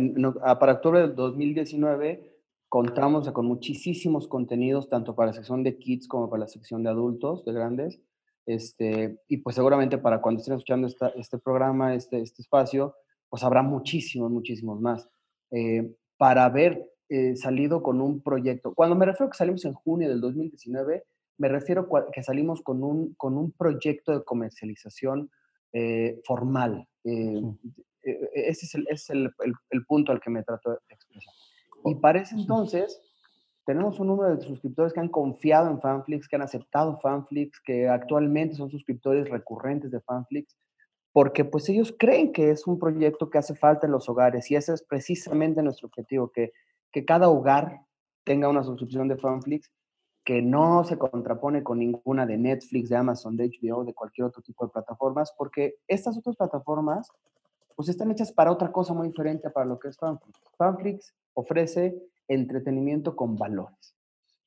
para 0.59 0.73
octubre 0.73 1.01
del 1.01 1.15
2019 1.15 2.37
contamos 2.69 3.29
con 3.31 3.45
muchísimos 3.45 4.27
contenidos, 4.27 4.87
tanto 4.87 5.15
para 5.15 5.27
la 5.27 5.33
sección 5.33 5.63
de 5.63 5.77
kids 5.77 6.07
como 6.07 6.29
para 6.29 6.41
la 6.41 6.47
sección 6.47 6.83
de 6.83 6.89
adultos, 6.89 7.43
de 7.43 7.53
grandes. 7.53 7.99
Este, 8.45 9.19
y 9.27 9.37
pues 9.37 9.57
seguramente 9.57 9.97
para 9.97 10.21
cuando 10.21 10.39
estén 10.39 10.53
escuchando 10.53 10.87
esta, 10.87 11.09
este 11.09 11.37
programa, 11.37 11.95
este, 11.95 12.21
este 12.21 12.41
espacio, 12.41 12.95
pues 13.29 13.43
habrá 13.43 13.61
muchísimos, 13.61 14.31
muchísimos 14.31 14.79
más. 14.79 15.09
Eh, 15.51 15.93
para 16.17 16.45
haber 16.45 16.91
eh, 17.09 17.35
salido 17.35 17.81
con 17.81 18.01
un 18.01 18.21
proyecto, 18.21 18.73
cuando 18.73 18.95
me 18.95 19.05
refiero 19.05 19.27
a 19.27 19.31
que 19.31 19.37
salimos 19.37 19.65
en 19.65 19.73
junio 19.73 20.09
del 20.09 20.21
2019, 20.21 21.03
me 21.37 21.47
refiero 21.47 21.87
a 21.95 22.11
que 22.11 22.23
salimos 22.23 22.61
con 22.61 22.83
un, 22.83 23.13
con 23.15 23.37
un 23.37 23.51
proyecto 23.51 24.11
de 24.11 24.23
comercialización 24.23 25.29
eh, 25.73 26.19
formal. 26.25 26.87
Eh, 27.03 27.41
e, 28.03 28.11
e, 28.11 28.49
ese 28.49 28.65
es, 28.65 28.75
el, 28.75 28.87
es 28.89 29.09
el, 29.09 29.31
el, 29.69 29.85
punto 29.85 30.11
al 30.11 30.19
que 30.19 30.29
me 30.29 30.43
trato 30.43 30.71
de 30.71 30.77
expresar. 30.89 31.33
Y 31.85 31.95
para 31.95 32.21
ese 32.21 32.35
entonces, 32.35 32.99
tenemos 33.65 33.99
un 33.99 34.07
número 34.07 34.35
de 34.35 34.41
suscriptores 34.41 34.93
que 34.93 34.99
han 34.99 35.09
confiado 35.09 35.69
en 35.69 35.79
Fanflix, 35.79 36.27
que 36.27 36.37
han 36.37 36.41
aceptado 36.41 36.99
Fanflix, 36.99 37.59
que 37.61 37.87
actualmente 37.87 38.55
son 38.55 38.71
suscriptores 38.71 39.29
recurrentes 39.29 39.91
de 39.91 40.01
Fanflix, 40.01 40.57
porque 41.17 41.45
pues 41.45 41.67
ellos 41.67 41.95
creen 41.97 42.31
que 42.31 42.51
es 42.51 42.67
un 42.67 42.77
proyecto 42.77 43.31
que 43.31 43.39
hace 43.39 43.55
falta 43.55 43.87
en 43.87 43.91
los 43.91 44.07
hogares 44.07 44.51
y 44.51 44.55
ese 44.55 44.75
es 44.75 44.83
precisamente 44.83 45.63
nuestro 45.63 45.87
objetivo, 45.87 46.31
que, 46.31 46.53
que 46.91 47.05
cada 47.05 47.27
hogar 47.27 47.81
tenga 48.23 48.47
una 48.49 48.63
suscripción 48.63 49.07
de 49.07 49.17
Fanflix 49.17 49.71
que 50.23 50.43
no 50.43 50.83
se 50.83 50.99
contrapone 50.99 51.63
con 51.63 51.79
ninguna 51.79 52.27
de 52.27 52.37
Netflix, 52.37 52.89
de 52.89 52.97
Amazon, 52.97 53.35
de 53.35 53.49
HBO, 53.49 53.83
de 53.83 53.95
cualquier 53.95 54.27
otro 54.27 54.43
tipo 54.43 54.67
de 54.67 54.71
plataformas, 54.71 55.33
porque 55.35 55.77
estas 55.87 56.15
otras 56.15 56.35
plataformas 56.35 57.09
pues 57.75 57.89
están 57.89 58.11
hechas 58.11 58.31
para 58.31 58.51
otra 58.51 58.71
cosa 58.71 58.93
muy 58.93 59.07
diferente 59.07 59.49
para 59.49 59.65
lo 59.65 59.79
que 59.79 59.87
es 59.87 59.97
Fanflix. 59.97 60.39
Fanflix 60.55 61.15
ofrece 61.33 61.99
entretenimiento 62.27 63.15
con 63.15 63.35
valores. 63.35 63.95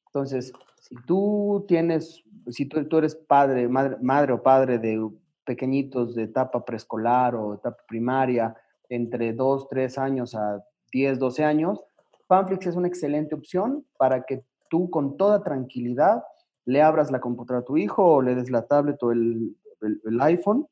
Entonces, 0.06 0.52
si 0.80 0.94
tú 1.04 1.64
tienes, 1.66 2.22
si 2.46 2.66
tú, 2.66 2.86
tú 2.86 2.98
eres 2.98 3.16
padre, 3.16 3.66
madre, 3.66 3.96
madre 4.00 4.34
o 4.34 4.40
padre 4.40 4.78
de 4.78 5.00
pequeñitos 5.50 6.14
de 6.14 6.22
etapa 6.30 6.64
preescolar 6.64 7.34
o 7.34 7.54
etapa 7.54 7.82
primaria, 7.88 8.54
entre 8.88 9.32
2, 9.32 9.68
3 9.68 9.98
años 9.98 10.36
a 10.36 10.64
10, 10.92 11.18
12 11.18 11.44
años, 11.44 11.80
Fanflix 12.28 12.68
es 12.68 12.76
una 12.76 12.86
excelente 12.86 13.34
opción 13.34 13.84
para 13.98 14.22
que 14.22 14.44
tú 14.68 14.88
con 14.90 15.16
toda 15.16 15.42
tranquilidad 15.42 16.22
le 16.66 16.82
abras 16.82 17.10
la 17.10 17.18
computadora 17.18 17.62
a 17.62 17.64
tu 17.64 17.76
hijo 17.76 18.04
o 18.04 18.22
le 18.22 18.36
des 18.36 18.48
la 18.48 18.62
tablet 18.62 19.02
o 19.02 19.10
el, 19.10 19.56
el, 19.80 20.20
iPhone, 20.20 20.68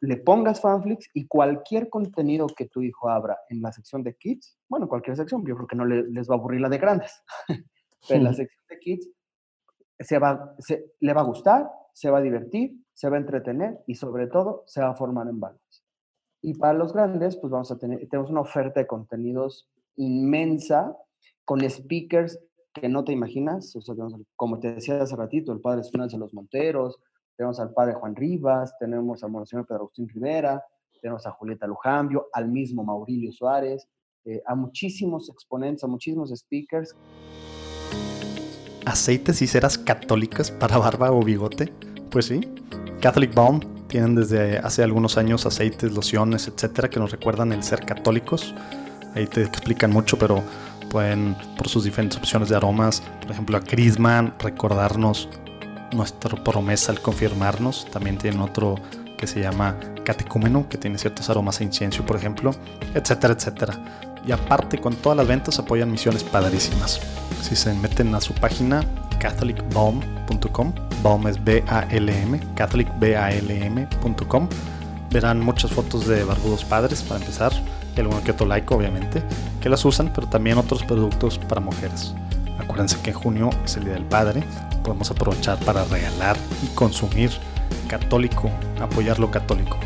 le 0.00 0.16
pongas 0.16 0.60
Fanflix 0.60 1.08
y 1.14 1.28
cualquier 1.28 1.88
contenido 1.88 2.48
que 2.48 2.66
tu 2.66 2.82
hijo 2.82 3.08
abra 3.08 3.38
en 3.50 3.62
la 3.62 3.70
sección 3.70 4.02
de 4.02 4.16
Kids, 4.16 4.58
bueno, 4.68 4.88
cualquier 4.88 5.16
sección, 5.16 5.46
yo 5.46 5.54
creo 5.54 5.68
que 5.68 5.76
no 5.76 5.84
les 5.84 6.28
va 6.28 6.34
a 6.34 6.38
aburrir 6.38 6.60
la 6.60 6.68
de 6.68 6.78
grandes, 6.78 7.22
pero 8.08 8.18
en 8.18 8.24
la 8.24 8.34
sección 8.34 8.64
de 8.68 8.78
Kids 8.80 9.08
se 10.00 10.18
va, 10.18 10.56
se, 10.58 10.94
le 10.98 11.12
va 11.12 11.20
a 11.20 11.30
gustar, 11.32 11.70
se 11.92 12.10
va 12.10 12.18
a 12.18 12.22
divertir, 12.22 12.81
se 12.94 13.08
va 13.08 13.16
a 13.16 13.20
entretener 13.20 13.80
y 13.86 13.94
sobre 13.94 14.26
todo 14.26 14.64
se 14.66 14.80
va 14.80 14.90
a 14.90 14.94
formar 14.94 15.28
en 15.28 15.40
valores. 15.40 15.84
Y 16.40 16.54
para 16.54 16.74
los 16.74 16.92
grandes, 16.92 17.36
pues 17.36 17.50
vamos 17.50 17.70
a 17.70 17.78
tener, 17.78 18.06
tenemos 18.08 18.30
una 18.30 18.40
oferta 18.40 18.80
de 18.80 18.86
contenidos 18.86 19.68
inmensa 19.96 20.96
con 21.44 21.68
speakers 21.68 22.38
que 22.72 22.88
no 22.88 23.04
te 23.04 23.12
imaginas. 23.12 23.74
O 23.76 23.80
sea, 23.80 23.94
como 24.36 24.58
te 24.58 24.74
decía 24.74 25.00
hace 25.00 25.16
ratito, 25.16 25.52
el 25.52 25.60
padre 25.60 25.82
Espinosa 25.82 26.16
de 26.16 26.20
los 26.20 26.34
Monteros, 26.34 26.98
tenemos 27.36 27.60
al 27.60 27.72
padre 27.72 27.94
Juan 27.94 28.14
Rivas, 28.14 28.76
tenemos 28.78 29.22
al 29.22 29.30
Monseñor 29.30 29.66
Pedro 29.66 29.82
Agustín 29.82 30.08
Rivera, 30.08 30.62
tenemos 31.00 31.26
a 31.26 31.32
Julieta 31.32 31.66
Lujambio, 31.66 32.28
al 32.32 32.48
mismo 32.48 32.84
Maurilio 32.84 33.32
Suárez, 33.32 33.88
eh, 34.24 34.42
a 34.46 34.54
muchísimos 34.54 35.28
exponentes, 35.28 35.82
a 35.84 35.88
muchísimos 35.88 36.30
speakers. 36.30 36.94
¿Aceites 38.84 39.42
y 39.42 39.46
ceras 39.46 39.78
católicas 39.78 40.50
para 40.50 40.78
barba 40.78 41.12
o 41.12 41.22
bigote? 41.22 41.72
Pues 42.12 42.26
sí. 42.26 42.40
Catholic 43.00 43.34
Balm 43.34 43.60
tienen 43.88 44.14
desde 44.14 44.58
hace 44.58 44.82
algunos 44.82 45.18
años 45.18 45.44
aceites, 45.46 45.92
lociones, 45.92 46.46
etcétera, 46.46 46.88
que 46.88 47.00
nos 47.00 47.10
recuerdan 47.10 47.52
el 47.52 47.62
ser 47.62 47.84
católicos. 47.84 48.54
Ahí 49.14 49.26
te 49.26 49.42
explican 49.42 49.90
mucho, 49.90 50.18
pero 50.18 50.42
pueden, 50.90 51.34
por 51.56 51.68
sus 51.68 51.84
diferentes 51.84 52.18
opciones 52.18 52.50
de 52.50 52.56
aromas, 52.56 53.02
por 53.22 53.30
ejemplo, 53.30 53.56
a 53.56 53.60
Crisman, 53.60 54.34
recordarnos 54.38 55.28
nuestra 55.92 56.42
promesa 56.44 56.92
al 56.92 57.00
confirmarnos. 57.00 57.86
También 57.90 58.18
tienen 58.18 58.40
otro 58.40 58.76
que 59.16 59.26
se 59.26 59.40
llama 59.40 59.78
catecúmeno, 60.04 60.68
que 60.68 60.76
tiene 60.78 60.98
ciertos 60.98 61.30
aromas 61.30 61.60
a 61.60 61.64
incienso, 61.64 62.04
por 62.04 62.16
ejemplo, 62.16 62.52
etcétera, 62.94 63.34
etcétera. 63.34 63.74
Y 64.26 64.32
aparte, 64.32 64.78
con 64.78 64.94
todas 64.96 65.16
las 65.16 65.26
ventas 65.26 65.58
apoyan 65.58 65.90
misiones 65.90 66.24
padrísimas. 66.24 67.00
Si 67.40 67.56
se 67.56 67.72
meten 67.74 68.14
a 68.14 68.20
su 68.20 68.34
página 68.34 68.84
catholicbalm.com, 69.18 70.72
balm 71.02 71.26
es 71.26 71.42
B-A-L-M, 71.42 72.40
catholicbalm.com, 72.54 74.48
verán 75.10 75.40
muchas 75.40 75.70
fotos 75.70 76.06
de 76.06 76.24
barbudos 76.24 76.64
padres 76.64 77.02
para 77.02 77.20
empezar 77.20 77.52
y 77.96 78.00
alguno 78.00 78.22
que 78.24 78.30
otro 78.30 78.46
like 78.46 78.72
obviamente, 78.72 79.22
que 79.60 79.68
las 79.68 79.84
usan, 79.84 80.12
pero 80.14 80.26
también 80.28 80.58
otros 80.58 80.82
productos 80.82 81.38
para 81.38 81.60
mujeres. 81.60 82.14
Acuérdense 82.58 83.00
que 83.02 83.10
en 83.10 83.16
junio 83.16 83.50
es 83.64 83.76
el 83.76 83.84
Día 83.84 83.94
del 83.94 84.06
Padre, 84.06 84.42
podemos 84.82 85.10
aprovechar 85.10 85.58
para 85.60 85.84
regalar 85.84 86.36
y 86.62 86.66
consumir 86.74 87.30
católico, 87.88 88.50
apoyar 88.80 89.18
lo 89.18 89.30
católico. 89.30 89.78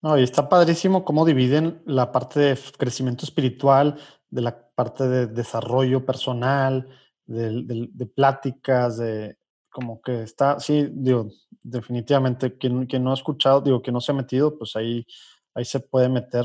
No, 0.00 0.16
y 0.16 0.22
está 0.22 0.48
padrísimo 0.48 1.04
cómo 1.04 1.24
dividen 1.24 1.82
la 1.84 2.12
parte 2.12 2.40
de 2.40 2.58
crecimiento 2.78 3.24
espiritual, 3.24 3.96
de 4.30 4.42
la 4.42 4.68
parte 4.74 5.08
de 5.08 5.26
desarrollo 5.26 6.06
personal, 6.06 6.88
de 7.28 8.06
pláticas, 8.14 8.98
de, 8.98 9.36
como 9.70 10.00
que 10.02 10.22
está, 10.22 10.58
sí, 10.58 10.88
digo, 10.92 11.28
definitivamente, 11.62 12.56
quien, 12.58 12.86
quien, 12.86 13.04
no 13.04 13.12
ha 13.12 13.14
escuchado, 13.14 13.60
digo, 13.60 13.82
que 13.82 13.92
no 13.92 14.00
se 14.00 14.12
ha 14.12 14.14
metido, 14.14 14.58
pues 14.58 14.74
ahí, 14.76 15.06
ahí 15.54 15.64
se 15.64 15.80
puede 15.80 16.08
meter, 16.08 16.44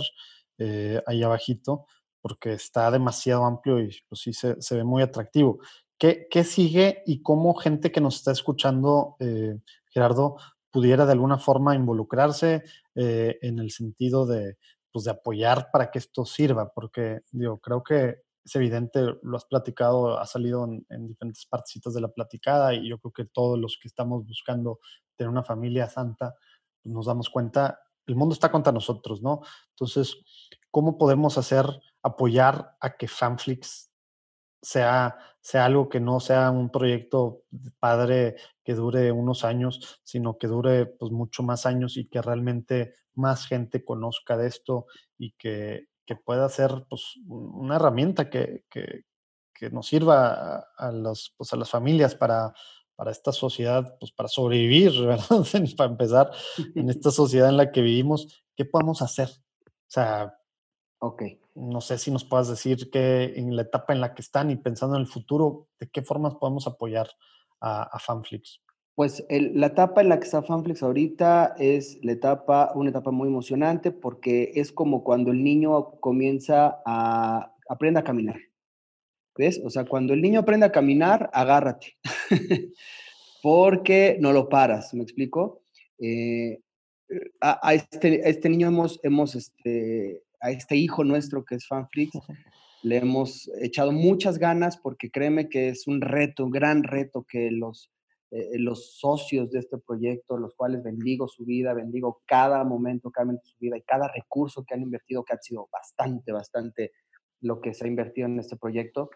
eh, 0.57 1.01
ahí 1.07 1.23
abajito, 1.23 1.87
porque 2.21 2.53
está 2.53 2.91
demasiado 2.91 3.45
amplio 3.45 3.79
y 3.79 3.89
pues 4.07 4.21
sí 4.21 4.33
se, 4.33 4.61
se 4.61 4.75
ve 4.75 4.83
muy 4.83 5.01
atractivo. 5.01 5.59
¿Qué, 5.97 6.27
¿Qué, 6.29 6.43
sigue 6.43 7.01
y 7.05 7.21
cómo 7.21 7.55
gente 7.55 7.91
que 7.91 8.01
nos 8.01 8.17
está 8.17 8.31
escuchando, 8.31 9.15
eh, 9.19 9.57
Gerardo, 9.89 10.37
pudiera 10.71 11.05
de 11.05 11.13
alguna 11.13 11.37
forma 11.37 11.75
involucrarse 11.75 12.63
eh, 12.95 13.37
en 13.41 13.59
el 13.59 13.71
sentido 13.71 14.25
de, 14.25 14.57
pues, 14.91 15.05
de 15.05 15.11
apoyar 15.11 15.69
para 15.71 15.91
que 15.91 15.99
esto 15.99 16.25
sirva? 16.25 16.71
Porque, 16.73 17.21
digo, 17.31 17.59
creo 17.59 17.83
que 17.83 18.22
es 18.43 18.55
evidente, 18.55 18.99
lo 19.21 19.37
has 19.37 19.45
platicado, 19.45 20.19
ha 20.19 20.25
salido 20.25 20.65
en, 20.65 21.07
diferentes 21.07 21.45
partecitas 21.45 21.93
de 21.93 22.01
la 22.01 22.09
platicada 22.09 22.73
y 22.73 22.89
yo 22.89 22.99
creo 22.99 23.11
que 23.13 23.25
todos 23.25 23.57
los 23.57 23.77
que 23.81 23.87
estamos 23.87 24.25
buscando 24.25 24.79
tener 25.15 25.29
una 25.29 25.43
familia 25.43 25.89
santa, 25.89 26.35
pues, 26.81 26.93
nos 26.93 27.05
damos 27.05 27.29
cuenta, 27.29 27.79
el 28.05 28.15
mundo 28.15 28.33
está 28.33 28.51
contra 28.51 28.73
nosotros, 28.73 29.21
¿no? 29.21 29.41
Entonces, 29.69 30.17
¿cómo 30.71 30.97
podemos 30.97 31.37
hacer, 31.37 31.65
apoyar 32.01 32.75
a 32.81 32.97
que 32.97 33.07
Fanflix 33.07 33.91
sea, 34.61 35.17
sea 35.39 35.65
algo 35.65 35.87
que 35.87 36.01
no 36.01 36.19
sea 36.19 36.51
un 36.51 36.69
proyecto 36.69 37.43
padre 37.79 38.35
que 38.63 38.73
dure 38.73 39.11
unos 39.11 39.45
años, 39.45 40.01
sino 40.03 40.37
que 40.37 40.47
dure 40.47 40.85
pues 40.85 41.11
mucho 41.11 41.43
más 41.43 41.65
años 41.65 41.95
y 41.95 42.09
que 42.09 42.21
realmente 42.21 42.93
más 43.13 43.45
gente 43.45 43.85
conozca 43.85 44.35
de 44.35 44.47
esto 44.47 44.87
y 45.17 45.31
que, 45.33 45.87
que 46.05 46.15
pueda 46.15 46.47
ser 46.49 46.85
pues, 46.89 47.15
una 47.25 47.75
herramienta 47.75 48.29
que, 48.29 48.65
que, 48.69 49.05
que 49.53 49.69
nos 49.69 49.87
sirva 49.87 50.65
a, 50.77 50.91
los, 50.91 51.33
pues 51.37 51.53
a 51.53 51.57
las 51.57 51.69
familias 51.69 52.15
para, 52.15 52.53
para 52.95 53.11
esta 53.11 53.31
sociedad, 53.31 53.97
pues 53.99 54.11
para 54.11 54.29
sobrevivir, 54.29 54.91
¿verdad? 55.05 55.45
para 55.77 55.91
empezar, 55.91 56.31
en 56.75 56.89
esta 56.89 57.11
sociedad 57.11 57.49
en 57.49 57.57
la 57.57 57.71
que 57.71 57.81
vivimos, 57.81 58.43
¿qué 58.55 58.65
podemos 58.65 59.01
hacer? 59.01 59.29
O 59.29 59.93
sea, 59.93 60.33
okay. 60.99 61.39
no 61.55 61.81
sé 61.81 61.97
si 61.97 62.11
nos 62.11 62.25
puedas 62.25 62.47
decir 62.47 62.89
que 62.89 63.33
en 63.35 63.55
la 63.55 63.63
etapa 63.63 63.93
en 63.93 64.01
la 64.01 64.13
que 64.13 64.21
están 64.21 64.49
y 64.49 64.55
pensando 64.55 64.95
en 64.95 65.01
el 65.01 65.07
futuro, 65.07 65.67
¿de 65.79 65.89
qué 65.89 66.01
formas 66.01 66.35
podemos 66.35 66.67
apoyar 66.67 67.09
a, 67.59 67.83
a 67.83 67.99
Fanflix? 67.99 68.62
Pues 68.95 69.25
la 69.29 69.67
etapa 69.67 70.01
en 70.01 70.09
la 70.09 70.19
que 70.19 70.25
está 70.25 70.43
Fanflix 70.43 70.83
ahorita 70.83 71.55
es 71.57 71.97
la 72.03 72.11
etapa, 72.11 72.71
una 72.75 72.91
etapa 72.91 73.09
muy 73.09 73.27
emocionante 73.27 73.91
porque 73.91 74.51
es 74.55 74.71
como 74.71 75.03
cuando 75.03 75.31
el 75.31 75.43
niño 75.43 75.99
comienza 75.99 76.81
a 76.85 77.53
aprende 77.67 77.99
a 77.99 78.03
caminar. 78.03 78.39
¿Ves? 79.35 79.59
O 79.65 79.69
sea, 79.71 79.85
cuando 79.85 80.13
el 80.13 80.21
niño 80.21 80.41
aprende 80.41 80.67
a 80.67 80.71
caminar, 80.71 81.29
agárrate. 81.33 81.97
porque 83.43 84.17
no 84.21 84.31
lo 84.31 84.47
paras, 84.47 84.93
¿me 84.93 85.03
explico? 85.03 85.63
Eh, 85.99 86.61
a, 87.41 87.73
este, 87.73 88.27
este, 88.27 88.49
niño 88.49 88.67
hemos, 88.67 88.99
hemos 89.03 89.35
este, 89.35 90.23
a 90.39 90.51
este 90.51 90.77
hijo 90.77 91.03
nuestro 91.03 91.43
que 91.43 91.55
es 91.55 91.67
Fanflix, 91.67 92.17
le 92.83 92.97
hemos 92.97 93.51
echado 93.61 93.91
muchas 93.91 94.37
ganas 94.37 94.77
porque 94.77 95.11
créeme 95.11 95.49
que 95.49 95.67
es 95.67 95.87
un 95.87 95.99
reto, 95.99 96.45
un 96.45 96.51
gran 96.51 96.83
reto 96.83 97.25
que 97.27 97.51
los 97.51 97.91
eh, 98.35 98.57
los 98.57 98.97
socios 98.97 99.51
de 99.51 99.59
este 99.59 99.77
proyecto, 99.77 100.37
los 100.37 100.55
cuales 100.55 100.81
bendigo 100.81 101.27
su 101.27 101.45
vida, 101.45 101.75
bendigo 101.75 102.23
cada 102.25 102.63
momento, 102.63 103.11
cada 103.11 103.25
momento 103.25 103.43
de 103.43 103.51
su 103.51 103.59
vida 103.59 103.77
y 103.77 103.83
cada 103.83 104.07
recurso 104.07 104.65
que 104.65 104.73
han 104.73 104.81
invertido, 104.81 105.23
que 105.23 105.33
ha 105.33 105.37
sido 105.37 105.69
bastante, 105.71 106.31
bastante 106.31 106.93
lo 107.41 107.61
que 107.61 107.75
se 107.75 107.85
ha 107.85 107.87
invertido 107.87 108.25
en 108.25 108.39
este 108.39 108.57
proyecto. 108.57 109.11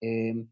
Em, 0.00 0.48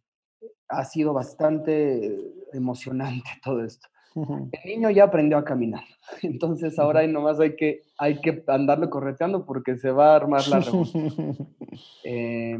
ha 0.68 0.84
sido 0.84 1.12
bastante 1.12 2.12
emocionante 2.52 3.30
todo 3.44 3.64
esto. 3.64 3.86
El 4.16 4.48
niño 4.64 4.90
ya 4.90 5.04
aprendió 5.04 5.38
a 5.38 5.44
caminar, 5.44 5.84
entonces 6.22 6.76
ahora 6.80 7.06
nomás 7.06 7.38
hay 7.38 7.54
que, 7.54 7.82
hay 7.98 8.20
que 8.20 8.42
andarlo 8.48 8.90
correteando 8.90 9.46
porque 9.46 9.76
se 9.76 9.92
va 9.92 10.14
a 10.14 10.16
armar 10.16 10.46
la 10.48 10.58
revolución. 10.58 11.14
Eh, 12.02 12.58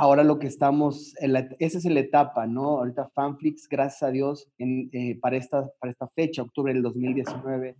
ahora 0.00 0.24
lo 0.24 0.38
que 0.38 0.46
estamos, 0.46 1.14
esa 1.18 1.78
es 1.78 1.84
la 1.84 2.00
etapa, 2.00 2.46
¿no? 2.46 2.78
Ahorita 2.78 3.10
Fanflix, 3.10 3.68
gracias 3.68 4.02
a 4.02 4.10
Dios, 4.10 4.50
eh, 4.56 5.18
para, 5.20 5.36
esta, 5.36 5.70
para 5.78 5.92
esta 5.92 6.08
fecha, 6.08 6.40
octubre 6.40 6.72
del 6.72 6.82
2019, 6.82 7.76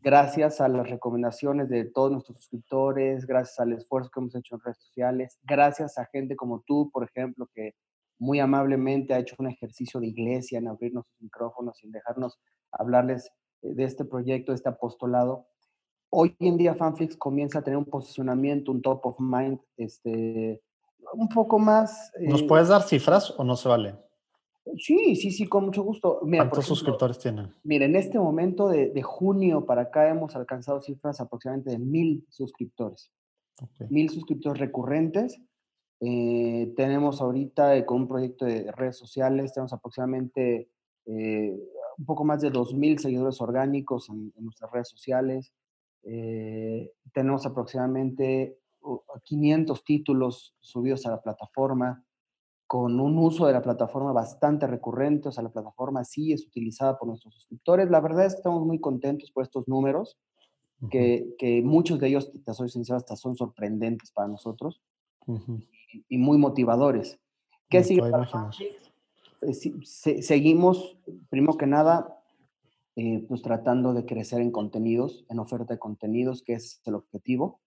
gracias 0.00 0.60
a 0.60 0.68
las 0.68 0.88
recomendaciones 0.88 1.68
de 1.68 1.84
todos 1.84 2.12
nuestros 2.12 2.38
suscriptores, 2.38 3.26
gracias 3.26 3.58
al 3.58 3.72
esfuerzo 3.72 4.10
que 4.10 4.20
hemos 4.20 4.36
hecho 4.36 4.54
en 4.54 4.60
redes 4.60 4.78
sociales, 4.78 5.40
gracias 5.42 5.98
a 5.98 6.06
gente 6.06 6.36
como 6.36 6.60
tú, 6.60 6.88
por 6.92 7.02
ejemplo, 7.02 7.48
que 7.52 7.74
muy 8.20 8.38
amablemente 8.38 9.12
ha 9.12 9.18
hecho 9.18 9.34
un 9.40 9.48
ejercicio 9.48 9.98
de 9.98 10.06
iglesia 10.06 10.58
en 10.58 10.68
abrirnos 10.68 11.04
sus 11.08 11.20
micrófonos 11.20 11.82
en 11.82 11.90
dejarnos 11.90 12.38
hablarles 12.70 13.28
eh, 13.62 13.74
de 13.74 13.82
este 13.82 14.04
proyecto, 14.04 14.52
de 14.52 14.56
este 14.56 14.68
apostolado. 14.68 15.48
Hoy 16.10 16.36
en 16.38 16.58
día 16.58 16.76
Fanflix 16.76 17.16
comienza 17.16 17.58
a 17.58 17.62
tener 17.62 17.76
un 17.76 17.86
posicionamiento, 17.86 18.70
un 18.70 18.82
top 18.82 19.04
of 19.04 19.18
mind, 19.18 19.58
este, 19.76 20.62
un 21.14 21.28
poco 21.28 21.58
más... 21.58 22.12
¿Nos 22.20 22.42
eh, 22.42 22.46
puedes 22.46 22.68
dar 22.68 22.82
cifras 22.82 23.34
o 23.36 23.44
no 23.44 23.56
se 23.56 23.68
vale? 23.68 23.94
Sí, 24.76 25.14
sí, 25.16 25.30
sí, 25.30 25.46
con 25.46 25.66
mucho 25.66 25.82
gusto. 25.82 26.20
¿Cuántos 26.20 26.66
suscriptores 26.66 27.18
tienen? 27.18 27.52
Mira, 27.62 27.84
en 27.84 27.94
este 27.94 28.18
momento 28.18 28.68
de, 28.68 29.02
junio 29.02 29.64
para 29.64 29.82
acá 29.82 30.08
hemos 30.08 30.34
alcanzado 30.34 30.82
cifras 30.82 31.20
aproximadamente 31.20 31.70
de 31.70 31.78
mil 31.78 32.26
suscriptores. 32.28 33.12
Mil 33.88 34.10
suscriptores 34.10 34.60
recurrentes. 34.60 35.40
Eh, 36.00 36.72
tenemos 36.76 37.22
ahorita 37.22 37.76
eh, 37.76 37.86
con 37.86 38.02
un 38.02 38.08
proyecto 38.08 38.44
de 38.44 38.70
redes 38.72 38.98
sociales, 38.98 39.54
tenemos 39.54 39.72
aproximadamente 39.72 40.68
un 41.06 42.04
poco 42.04 42.24
más 42.24 42.40
de 42.40 42.50
dos 42.50 42.74
mil 42.74 42.98
seguidores 42.98 43.40
orgánicos 43.40 44.10
en, 44.10 44.32
en, 44.36 44.44
nuestras 44.44 44.72
redes 44.72 44.88
sociales. 44.88 45.54
tenemos 47.12 47.46
aproximadamente 47.46 48.58
500 49.24 49.84
títulos 49.84 50.56
subidos 50.60 51.06
a 51.06 51.10
la 51.10 51.22
plataforma, 51.22 52.04
con 52.66 52.98
un 52.98 53.18
uso 53.18 53.46
de 53.46 53.52
la 53.52 53.62
plataforma 53.62 54.12
bastante 54.12 54.66
recurrente, 54.66 55.28
o 55.28 55.32
sea, 55.32 55.44
la 55.44 55.52
plataforma 55.52 56.04
sí 56.04 56.32
es 56.32 56.46
utilizada 56.46 56.98
por 56.98 57.08
nuestros 57.08 57.34
suscriptores. 57.34 57.90
La 57.90 58.00
verdad 58.00 58.26
es 58.26 58.34
que 58.34 58.38
estamos 58.38 58.66
muy 58.66 58.80
contentos 58.80 59.30
por 59.30 59.44
estos 59.44 59.68
números, 59.68 60.18
que, 60.90 61.34
que, 61.38 61.62
muchos 61.62 61.98
de 62.00 62.08
ellos, 62.08 62.30
te 62.44 62.54
soy 62.54 62.68
sincero, 62.68 62.98
hasta 62.98 63.16
son 63.16 63.36
sorprendentes 63.36 64.10
para 64.12 64.28
nosotros 64.28 64.82
y, 66.08 66.18
muy 66.18 66.38
motivadores. 66.38 67.18
¿Qué 67.68 67.82
sigue 67.82 68.02
eh, 69.42 69.54
seguimos, 70.22 70.98
primero 71.28 71.56
que 71.56 71.66
nada, 71.66 72.22
eh, 72.96 73.24
pues 73.28 73.42
tratando 73.42 73.92
de 73.92 74.06
crecer 74.06 74.40
en 74.40 74.50
contenidos, 74.50 75.26
en 75.28 75.38
oferta 75.38 75.74
de 75.74 75.78
contenidos, 75.78 76.42
que 76.42 76.54
es 76.54 76.80
el 76.84 76.94
objetivo. 76.94 77.60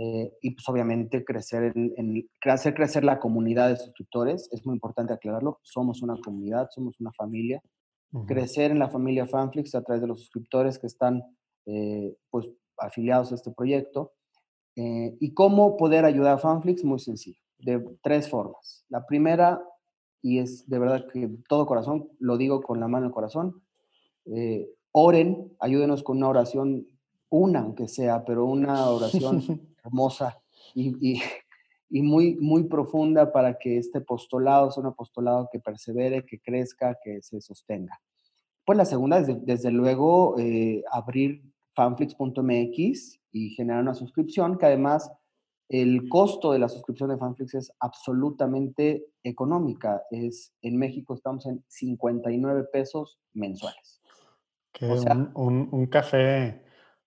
Eh, 0.00 0.32
y 0.42 0.52
pues 0.52 0.68
obviamente 0.68 1.24
crecer 1.24 1.72
en, 1.74 2.30
hacer 2.42 2.72
crecer 2.72 3.02
la 3.02 3.18
comunidad 3.18 3.68
de 3.68 3.76
suscriptores, 3.76 4.48
es 4.52 4.64
muy 4.64 4.74
importante 4.74 5.12
aclararlo, 5.12 5.58
somos 5.62 6.02
una 6.02 6.16
comunidad, 6.20 6.68
somos 6.72 7.00
una 7.00 7.10
familia, 7.12 7.60
crecer 8.26 8.70
en 8.70 8.78
la 8.78 8.88
familia 8.88 9.26
Fanflix 9.26 9.74
a 9.74 9.82
través 9.82 10.00
de 10.00 10.06
los 10.06 10.20
suscriptores 10.20 10.78
que 10.78 10.86
están 10.86 11.24
eh, 11.66 12.16
pues 12.30 12.48
afiliados 12.78 13.32
a 13.32 13.34
este 13.34 13.50
proyecto. 13.50 14.12
Eh, 14.76 15.16
¿Y 15.18 15.34
cómo 15.34 15.76
poder 15.76 16.04
ayudar 16.04 16.34
a 16.34 16.38
Fanflix? 16.38 16.84
Muy 16.84 17.00
sencillo, 17.00 17.40
de 17.58 17.84
tres 18.00 18.30
formas. 18.30 18.84
La 18.88 19.04
primera, 19.04 19.60
y 20.22 20.38
es 20.38 20.68
de 20.68 20.78
verdad 20.78 21.06
que 21.12 21.28
todo 21.48 21.66
corazón, 21.66 22.08
lo 22.20 22.38
digo 22.38 22.62
con 22.62 22.78
la 22.78 22.86
mano 22.86 23.06
en 23.06 23.08
el 23.08 23.14
corazón, 23.14 23.62
oren, 24.92 25.56
ayúdenos 25.58 26.04
con 26.04 26.18
una 26.18 26.28
oración, 26.28 26.86
una 27.30 27.60
aunque 27.60 27.88
sea, 27.88 28.24
pero 28.24 28.44
una 28.44 28.88
oración 28.90 29.42
hermosa 29.84 30.40
y, 30.74 31.20
y, 31.90 32.02
muy, 32.02 32.36
muy 32.36 32.64
profunda 32.64 33.32
para 33.32 33.58
que 33.58 33.78
este 33.78 33.98
apostolado 33.98 34.70
sea 34.70 34.82
un 34.82 34.88
apostolado 34.88 35.48
que 35.50 35.58
persevere, 35.58 36.24
que 36.24 36.38
crezca, 36.38 36.98
que 37.02 37.22
se 37.22 37.40
sostenga. 37.40 38.00
Pues 38.64 38.76
la 38.76 38.84
segunda 38.84 39.18
es, 39.18 39.44
desde 39.46 39.70
luego, 39.70 40.38
eh, 40.38 40.82
abrir 40.92 41.42
fanflix.mx 41.74 43.20
y 43.32 43.50
generar 43.50 43.82
una 43.82 43.94
suscripción, 43.94 44.58
que 44.58 44.66
además 44.66 45.10
el 45.68 46.08
costo 46.08 46.52
de 46.52 46.58
la 46.58 46.68
suscripción 46.68 47.10
de 47.10 47.18
Fanflix 47.18 47.54
es 47.54 47.72
absolutamente 47.80 49.06
económica. 49.22 50.02
Es, 50.10 50.54
en 50.62 50.78
México 50.78 51.14
estamos 51.14 51.44
en 51.46 51.62
59 51.68 52.64
pesos 52.72 53.20
mensuales. 53.34 54.00
Que 54.72 54.86
un, 54.86 55.68
un, 55.70 55.86
café 55.86 56.62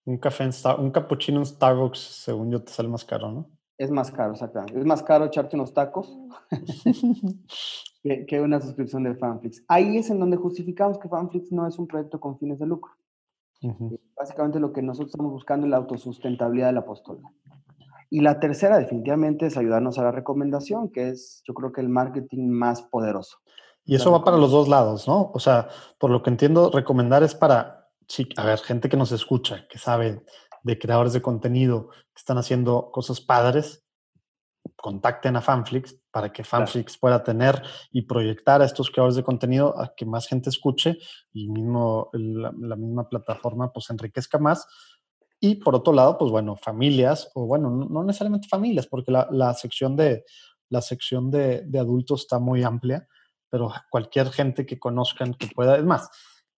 un 0.05 0.17
café 0.17 0.43
en 0.43 0.51
un 0.79 0.91
cappuccino 0.91 1.39
en 1.39 1.45
Starbucks, 1.45 1.99
según 1.99 2.51
yo, 2.51 2.63
te 2.63 2.71
sale 2.71 2.89
más 2.89 3.05
caro, 3.05 3.31
¿no? 3.31 3.49
Es 3.77 3.89
más 3.89 4.11
caro, 4.11 4.33
exactamente. 4.33 4.77
Es 4.77 4.85
más 4.85 5.01
caro 5.01 5.25
echarte 5.25 5.55
unos 5.55 5.73
tacos 5.73 6.15
que, 8.27 8.41
una 8.41 8.61
suscripción 8.61 9.03
de 9.03 9.15
Fanflix. 9.15 9.63
Ahí 9.67 9.97
es 9.97 10.09
en 10.09 10.19
donde 10.19 10.37
justificamos 10.37 10.99
que 10.99 11.09
Fanflix 11.09 11.51
no 11.51 11.67
es 11.67 11.79
un 11.79 11.87
proyecto 11.87 12.19
con 12.19 12.37
fines 12.37 12.59
de 12.59 12.67
lucro. 12.67 12.93
Eh, 13.61 13.99
básicamente 14.15 14.59
lo 14.59 14.71
que 14.71 14.81
nosotros 14.81 15.11
estamos 15.11 15.31
buscando 15.31 15.65
es 15.65 15.71
la 15.71 15.77
autosustentabilidad 15.77 16.67
del 16.67 16.77
apóstol. 16.77 17.21
Y 18.09 18.19
la 18.19 18.39
tercera 18.39 18.77
definitivamente 18.77 19.47
es 19.47 19.57
ayudarnos 19.57 19.97
a 19.97 20.03
la 20.03 20.11
recomendación, 20.11 20.89
que 20.89 21.09
es 21.09 21.41
yo 21.47 21.53
creo 21.53 21.71
que 21.71 21.81
el 21.81 21.89
marketing 21.89 22.49
más 22.49 22.83
poderoso. 22.83 23.37
Y 23.83 23.95
eso 23.95 24.11
va 24.11 24.23
para 24.23 24.37
los 24.37 24.51
dos 24.51 24.67
lados, 24.67 25.07
¿no? 25.07 25.31
O 25.33 25.39
sea, 25.39 25.69
por 25.97 26.11
lo 26.11 26.21
que 26.21 26.29
entiendo, 26.29 26.69
recomendar 26.71 27.23
es 27.23 27.33
para 27.33 27.80
a 28.37 28.45
ver, 28.45 28.59
gente 28.59 28.89
que 28.89 28.97
nos 28.97 29.11
escucha, 29.11 29.67
que 29.67 29.77
sabe 29.77 30.23
de 30.63 30.79
creadores 30.79 31.13
de 31.13 31.21
contenido 31.21 31.89
que 31.89 32.19
están 32.19 32.37
haciendo 32.37 32.91
cosas 32.91 33.21
padres, 33.21 33.83
contacten 34.75 35.35
a 35.35 35.41
Fanflix 35.41 35.97
para 36.11 36.31
que 36.31 36.43
Fanflix 36.43 36.97
pueda 36.97 37.23
tener 37.23 37.61
y 37.91 38.03
proyectar 38.03 38.61
a 38.61 38.65
estos 38.65 38.89
creadores 38.89 39.15
de 39.15 39.23
contenido 39.23 39.79
a 39.79 39.93
que 39.95 40.05
más 40.05 40.27
gente 40.27 40.49
escuche 40.49 40.97
y 41.33 41.49
mismo 41.49 42.09
la, 42.13 42.51
misma 42.75 43.07
plataforma 43.07 43.71
pues 43.71 43.89
enriquezca 43.89 44.37
más. 44.37 44.67
Y 45.39 45.55
por 45.55 45.73
otro 45.75 45.93
lado, 45.93 46.17
pues 46.17 46.29
bueno, 46.31 46.55
familias, 46.55 47.31
o 47.33 47.47
bueno, 47.47 47.69
no, 47.71 48.03
necesariamente 48.03 48.47
familias, 48.47 48.85
porque 48.85 49.11
la, 49.11 49.53
sección, 49.55 49.95
de, 49.95 50.23
la 50.69 50.81
sección 50.81 51.31
de, 51.31 51.63
de 51.65 51.79
adultos 51.79 52.21
está 52.21 52.37
muy 52.37 52.63
amplia, 52.63 53.07
pero 53.49 53.71
cualquier 53.89 54.29
gente 54.29 54.65
que 54.65 54.77
conozcan 54.77 55.33
que 55.33 55.47
pueda, 55.47 55.77
es 55.77 55.83
más, 55.83 56.09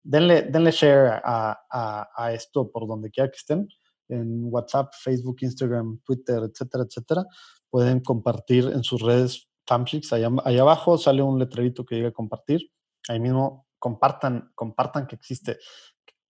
denle, 0.04 0.44
denle 0.44 0.72
share 0.72 1.22
a, 1.24 2.08
a, 2.16 2.34
esto 2.34 2.70
por 2.72 2.88
donde 2.88 3.10
quiera 3.10 3.30
que 3.30 3.38
estén, 3.38 3.68
en 4.10 4.46
WhatsApp, 4.52 4.94
Facebook, 4.94 5.38
Instagram, 5.42 6.00
Twitter, 6.04 6.44
etcétera, 6.44 6.84
etcétera. 6.84 7.26
Pueden 7.70 8.02
compartir 8.02 8.66
en 8.66 8.84
sus 8.84 9.02
redes 9.02 9.50
Fanflix. 9.66 10.14
Allá, 10.14 10.28
abajo 10.62 10.98
sale 10.98 11.22
un 11.22 11.40
letrerito 11.40 11.86
que 11.86 11.96
diga 11.96 12.12
compartir. 12.12 12.70
Ahí 13.08 13.20
mismo 13.20 13.68
compartan, 13.80 14.52
compartan 14.56 15.08
que 15.08 15.16
existe, 15.16 15.58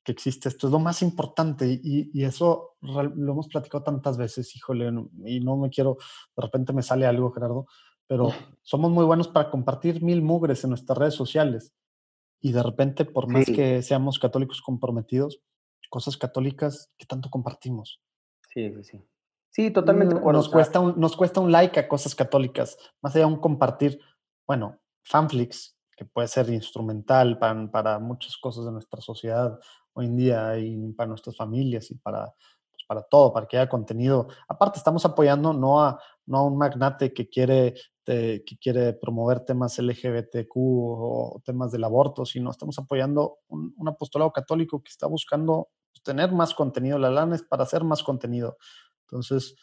que 0.04 0.12
existe 0.12 0.50
esto. 0.50 0.68
Es 0.68 0.74
lo 0.74 0.80
más 0.80 1.02
importante 1.02 1.68
y, 1.68 2.12
y, 2.14 2.24
eso 2.24 2.76
lo 2.82 3.32
hemos 3.32 3.48
platicado 3.48 3.84
tantas 3.84 4.18
veces, 4.18 4.56
híjole, 4.56 4.92
y 5.26 5.40
no 5.40 5.58
me 5.58 5.70
quiero, 5.70 5.98
de 6.36 6.42
repente 6.42 6.74
me 6.74 6.84
sale 6.84 7.06
algo, 7.06 7.32
Gerardo, 7.32 7.68
pero 8.08 8.30
somos 8.62 8.92
muy 8.92 9.06
buenos 9.06 9.28
para 9.28 9.50
compartir 9.50 10.02
mil 10.02 10.22
mugres 10.22 10.64
en 10.64 10.72
nuestras 10.72 10.98
redes 10.98 11.16
sociales. 11.16 11.74
Y 12.44 12.52
de 12.52 12.62
repente, 12.62 13.06
por 13.06 13.28
más 13.32 13.46
que 13.46 13.82
seamos 13.82 14.20
católicos 14.20 14.62
comprometidos, 14.62 15.40
cosas 15.90 16.18
católicas, 16.18 16.92
¿qué 16.98 17.06
tanto 17.06 17.30
compartimos? 17.30 18.02
Sí, 18.54 18.70
sí, 18.74 18.84
sí. 18.84 19.02
Sí, 19.50 19.72
totalmente. 19.72 20.16
Nos, 20.16 20.50
cuesta 20.50 20.82
un, 20.82 21.00
nos 21.00 21.16
cuesta 21.16 21.40
un 21.40 21.54
like 21.54 21.80
a 21.80 21.88
cosas 21.88 22.14
católicas, 22.14 22.78
más 23.02 23.16
allá 23.16 23.28
de 23.28 23.32
un 23.32 23.40
compartir, 23.40 23.98
bueno, 24.46 24.78
fanflix, 25.04 25.78
que 25.96 26.04
puede 26.04 26.28
ser 26.28 26.50
instrumental 26.50 27.40
para, 27.40 27.72
para 27.72 28.00
muchas 28.00 28.36
cosas 28.36 28.66
de 28.66 28.72
nuestra 28.72 29.00
sociedad 29.00 29.58
hoy 29.94 30.08
en 30.08 30.18
día 30.18 30.58
y 30.58 30.92
para 30.94 31.08
nuestras 31.08 31.38
familias 31.38 31.92
y 31.92 31.96
para, 31.96 32.26
pues, 32.72 32.84
para 32.86 33.04
todo, 33.04 33.32
para 33.32 33.48
que 33.48 33.58
haya 33.58 33.70
contenido. 33.70 34.28
Aparte, 34.50 34.80
estamos 34.80 35.06
apoyando 35.06 35.54
no 35.54 35.82
a, 35.82 35.98
no 36.26 36.40
a 36.40 36.46
un 36.46 36.58
magnate 36.58 37.14
que 37.14 37.30
quiere, 37.30 37.76
que 38.06 38.58
quiere 38.62 38.94
promover 38.94 39.42
temas 39.42 39.80
LGBTQ 39.80 40.52
o 40.56 41.42
temas 41.46 41.72
del 41.72 41.84
aborto, 41.84 42.26
sino 42.26 42.52
estamos 42.52 42.78
apoyando 42.80 43.40
un, 43.48 43.74
un 43.78 43.88
apostolado 43.88 44.32
católico 44.32 44.82
que 44.82 44.90
está 44.90 45.08
buscando 45.08 45.70
tener 46.04 46.32
más 46.32 46.54
contenido. 46.54 46.98
La 46.98 47.10
lana 47.10 47.36
es 47.36 47.44
para 47.44 47.64
hacer 47.64 47.84
más 47.84 48.04
contenido. 48.04 48.58
Entonces, 49.08 49.56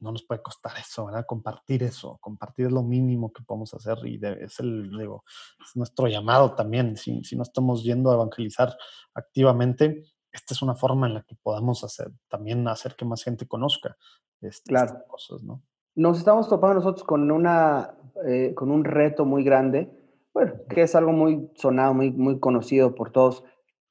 no 0.00 0.12
nos 0.12 0.24
puede 0.24 0.42
costar 0.42 0.72
eso, 0.78 1.06
¿verdad? 1.06 1.26
Compartir 1.26 1.82
eso, 1.82 2.18
compartir 2.20 2.66
es 2.66 2.72
lo 2.72 2.82
mínimo 2.82 3.32
que 3.32 3.42
podemos 3.42 3.72
hacer 3.74 3.98
y 4.04 4.18
es 4.40 4.58
el, 4.60 4.90
digo, 4.98 5.24
es 5.62 5.76
nuestro 5.76 6.08
llamado 6.08 6.54
también. 6.54 6.96
Si, 6.96 7.22
si, 7.22 7.36
no 7.36 7.42
estamos 7.42 7.84
yendo 7.84 8.10
a 8.10 8.14
evangelizar 8.14 8.76
activamente, 9.14 10.02
esta 10.32 10.54
es 10.54 10.62
una 10.62 10.74
forma 10.74 11.06
en 11.06 11.14
la 11.14 11.22
que 11.22 11.36
podamos 11.36 11.84
hacer, 11.84 12.10
también 12.28 12.66
hacer 12.68 12.96
que 12.96 13.04
más 13.04 13.22
gente 13.22 13.46
conozca 13.46 13.96
este, 14.40 14.74
estas 14.74 15.04
cosas, 15.06 15.42
¿no? 15.42 15.62
Nos 15.94 16.18
estamos 16.18 16.48
topando 16.48 16.76
nosotros 16.76 17.04
con, 17.04 17.30
una, 17.30 17.94
eh, 18.26 18.54
con 18.54 18.70
un 18.70 18.84
reto 18.84 19.24
muy 19.24 19.44
grande, 19.44 19.90
bueno, 20.32 20.54
que 20.68 20.82
es 20.82 20.94
algo 20.94 21.12
muy 21.12 21.50
sonado, 21.54 21.94
muy, 21.94 22.12
muy 22.12 22.38
conocido 22.38 22.94
por 22.94 23.10
todos, 23.10 23.44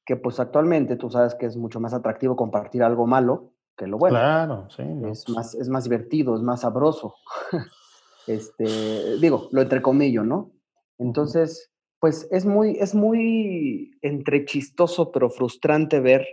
que 0.06 0.16
pues 0.16 0.40
actualmente 0.40 0.96
tú 0.96 1.10
sabes 1.10 1.36
que 1.36 1.46
es 1.46 1.58
mucho 1.58 1.80
más 1.80 1.94
atractivo 1.94 2.36
compartir 2.36 2.84
algo 2.84 3.06
malo 3.06 3.52
que 3.78 3.88
lo 3.88 3.98
bueno. 3.98 4.18
Claro, 4.18 4.68
sí. 4.70 4.84
Es, 4.84 5.24
pues 5.26 5.30
más, 5.30 5.56
es 5.56 5.70
más 5.70 5.84
divertido, 5.86 6.36
es 6.36 6.42
más 6.42 6.62
sabroso. 6.62 7.16
este, 8.28 9.18
digo, 9.20 9.48
lo 9.52 9.62
entrecomillo, 9.62 10.24
¿no? 10.24 10.52
Entonces, 10.98 11.72
pues 12.00 12.28
es 12.32 12.46
muy, 12.46 12.78
es 12.80 12.96
muy 12.96 13.92
entre 14.02 14.46
chistoso 14.46 15.12
pero 15.12 15.30
frustrante 15.30 16.00
ver 16.00 16.26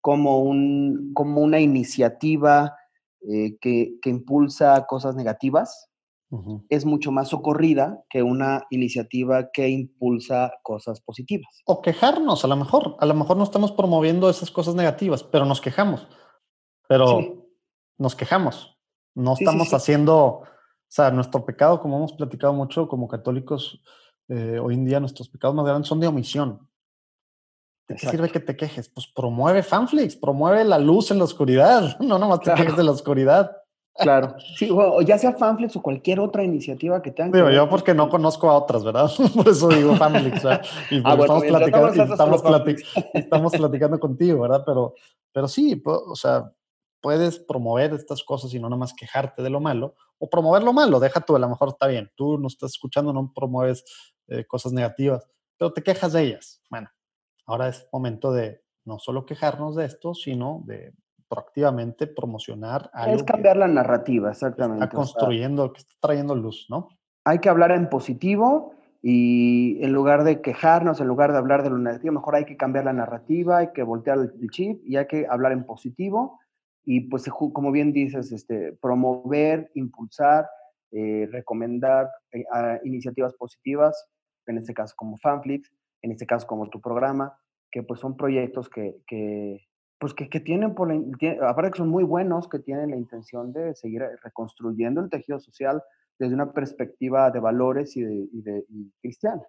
como, 0.00 0.40
un, 0.40 1.12
como 1.14 1.40
una 1.40 1.60
iniciativa 1.60 2.76
eh, 3.28 3.56
que, 3.60 3.94
que, 4.00 4.10
impulsa 4.10 4.86
cosas 4.86 5.14
negativas 5.14 5.86
es 6.68 6.84
mucho 6.84 7.10
más 7.10 7.28
socorrida 7.28 8.04
que 8.08 8.22
una 8.22 8.62
iniciativa 8.70 9.50
que 9.52 9.68
impulsa 9.68 10.52
cosas 10.62 11.00
positivas. 11.00 11.50
O 11.66 11.82
quejarnos, 11.82 12.44
a 12.44 12.48
lo 12.48 12.54
mejor. 12.54 12.94
A 13.00 13.06
lo 13.06 13.14
mejor 13.14 13.36
no 13.36 13.42
estamos 13.42 13.72
promoviendo 13.72 14.30
esas 14.30 14.52
cosas 14.52 14.76
negativas, 14.76 15.24
pero 15.24 15.44
nos 15.44 15.60
quejamos 15.60 16.06
pero 16.90 17.46
nos 17.98 18.16
quejamos. 18.16 18.76
No 19.14 19.34
estamos 19.34 19.72
haciendo, 19.72 20.16
o 20.16 20.46
sea, 20.88 21.12
nuestro 21.12 21.46
pecado, 21.46 21.80
como 21.80 21.98
hemos 21.98 22.14
platicado 22.14 22.52
mucho 22.52 22.88
como 22.88 23.06
católicos, 23.06 23.80
eh, 24.28 24.58
hoy 24.58 24.74
en 24.74 24.84
día 24.84 24.98
nuestros 24.98 25.28
pecados 25.28 25.54
más 25.54 25.66
grandes 25.66 25.86
son 25.86 26.00
de 26.00 26.08
omisión. 26.08 26.68
¿De 27.90 27.96
qué 27.96 28.06
sirve 28.06 28.30
que 28.30 28.38
te 28.38 28.56
quejes? 28.56 28.88
Pues 28.88 29.08
promueve 29.08 29.64
fanflix, 29.64 30.14
promueve 30.14 30.64
la 30.64 30.78
luz 30.78 31.10
en 31.10 31.18
la 31.18 31.24
oscuridad, 31.24 31.96
no 32.00 32.18
nomás 32.18 32.40
te 32.40 32.54
quejes 32.54 32.76
de 32.76 32.84
la 32.84 32.92
oscuridad. 32.92 33.50
Claro, 33.96 34.36
sí, 34.56 34.68
o 34.70 35.02
ya 35.02 35.18
sea 35.18 35.32
Fanflix 35.32 35.74
o 35.74 35.82
cualquier 35.82 36.20
otra 36.20 36.44
iniciativa 36.44 37.02
que 37.02 37.10
tengan. 37.10 37.32
Digo, 37.32 37.50
yo 37.50 37.68
porque 37.68 37.92
no 37.92 38.08
conozco 38.08 38.48
a 38.48 38.56
otras, 38.56 38.84
¿verdad? 38.84 39.10
Por 39.34 39.48
eso 39.48 39.68
digo 39.68 39.96
Fanflix, 39.96 40.44
¿verdad? 40.44 40.64
Y 40.90 41.02
ah, 41.04 41.16
estamos, 41.18 41.44
platicando, 41.44 41.88
estamos, 41.88 42.42
estamos, 43.12 43.52
platicando 43.52 43.98
contigo, 43.98 44.42
¿verdad? 44.42 44.62
Pero, 44.64 44.94
pero 45.32 45.48
sí, 45.48 45.82
o 45.84 46.14
sea, 46.14 46.50
puedes 47.00 47.40
promover 47.40 47.92
estas 47.92 48.22
cosas 48.22 48.54
y 48.54 48.60
no 48.60 48.68
nada 48.68 48.78
más 48.78 48.94
quejarte 48.94 49.42
de 49.42 49.50
lo 49.50 49.58
malo, 49.58 49.96
o 50.18 50.30
promover 50.30 50.62
lo 50.62 50.72
malo, 50.72 51.00
deja 51.00 51.20
tú, 51.20 51.34
a 51.34 51.40
lo 51.40 51.48
mejor 51.48 51.70
está 51.70 51.88
bien, 51.88 52.10
tú 52.14 52.38
no 52.38 52.46
estás 52.46 52.70
escuchando, 52.70 53.12
no 53.12 53.32
promueves 53.34 53.84
eh, 54.28 54.44
cosas 54.46 54.72
negativas, 54.72 55.26
pero 55.58 55.72
te 55.72 55.82
quejas 55.82 56.12
de 56.12 56.22
ellas. 56.22 56.62
Bueno, 56.70 56.88
ahora 57.46 57.68
es 57.68 57.88
momento 57.92 58.32
de 58.32 58.62
no 58.84 58.98
solo 58.98 59.26
quejarnos 59.26 59.76
de 59.76 59.84
esto, 59.86 60.14
sino 60.14 60.62
de 60.66 60.92
proactivamente 61.28 62.06
promocionar 62.06 62.90
algo. 62.92 63.16
Es 63.16 63.22
cambiar 63.22 63.56
la 63.56 63.68
narrativa, 63.68 64.30
exactamente. 64.30 64.84
está 64.84 64.96
construyendo, 64.96 65.72
que 65.72 65.80
está 65.80 65.94
trayendo 66.00 66.34
luz, 66.34 66.66
¿no? 66.68 66.88
Hay 67.24 67.38
que 67.38 67.48
hablar 67.48 67.70
en 67.70 67.88
positivo 67.88 68.74
y 69.02 69.78
en 69.82 69.92
lugar 69.92 70.24
de 70.24 70.40
quejarnos, 70.40 71.00
en 71.00 71.06
lugar 71.06 71.32
de 71.32 71.38
hablar 71.38 71.62
de 71.62 71.70
lo 71.70 71.78
negativo, 71.78 72.12
mejor 72.12 72.34
hay 72.34 72.44
que 72.44 72.56
cambiar 72.56 72.84
la 72.84 72.92
narrativa, 72.92 73.58
hay 73.58 73.72
que 73.72 73.82
voltear 73.82 74.18
el 74.18 74.50
chip 74.50 74.82
y 74.84 74.96
hay 74.96 75.06
que 75.06 75.26
hablar 75.28 75.52
en 75.52 75.64
positivo 75.64 76.40
y 76.84 77.02
pues 77.02 77.28
como 77.28 77.70
bien 77.70 77.92
dices, 77.92 78.32
este, 78.32 78.72
promover, 78.80 79.70
impulsar, 79.74 80.48
eh, 80.90 81.28
recomendar 81.30 82.08
eh, 82.32 82.44
iniciativas 82.84 83.34
positivas, 83.34 84.08
en 84.46 84.58
este 84.58 84.74
caso 84.74 84.94
como 84.96 85.16
Fanflix, 85.18 85.70
en 86.02 86.12
este 86.12 86.26
caso 86.26 86.46
como 86.46 86.68
tu 86.68 86.80
programa, 86.80 87.38
que 87.70 87.82
pues 87.82 88.00
son 88.00 88.16
proyectos 88.16 88.68
que, 88.68 89.02
que 89.06 89.66
pues 89.98 90.14
que, 90.14 90.30
que 90.30 90.40
tienen, 90.40 90.74
por 90.74 90.90
aparte 91.42 91.70
que 91.72 91.78
son 91.78 91.90
muy 91.90 92.04
buenos, 92.04 92.48
que 92.48 92.58
tienen 92.58 92.90
la 92.90 92.96
intención 92.96 93.52
de 93.52 93.74
seguir 93.74 94.02
reconstruyendo 94.22 95.02
el 95.02 95.10
tejido 95.10 95.38
social 95.40 95.82
desde 96.18 96.34
una 96.34 96.52
perspectiva 96.52 97.30
de 97.30 97.40
valores 97.40 97.96
y, 97.96 98.02
de, 98.02 98.28
y 98.32 98.42
de 98.42 98.64
y 98.68 98.90
cristiana. 99.02 99.42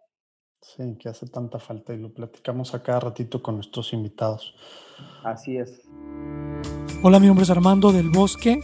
Sí, 0.62 0.98
que 1.00 1.10
hace 1.10 1.28
tanta 1.28 1.58
falta 1.58 1.94
y 1.94 1.98
lo 1.98 2.14
platicamos 2.14 2.76
a 2.76 2.84
cada 2.84 3.00
ratito 3.00 3.42
con 3.42 3.56
nuestros 3.56 3.94
invitados. 3.94 4.56
Así 5.24 5.58
es. 5.58 5.90
Hola, 7.02 7.20
mi 7.20 7.28
nombre 7.28 7.44
es 7.44 7.50
Armando 7.50 7.92
del 7.92 8.10
Bosque 8.10 8.60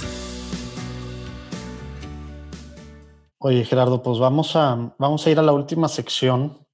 Oye, 3.40 3.66
Gerardo, 3.66 4.02
pues 4.02 4.20
vamos 4.20 4.56
a, 4.56 4.96
vamos 4.98 5.28
a 5.28 5.30
ir 5.30 5.38
a 5.40 5.44
la 5.44 5.52
última 5.52 5.90
sección, 5.90 6.66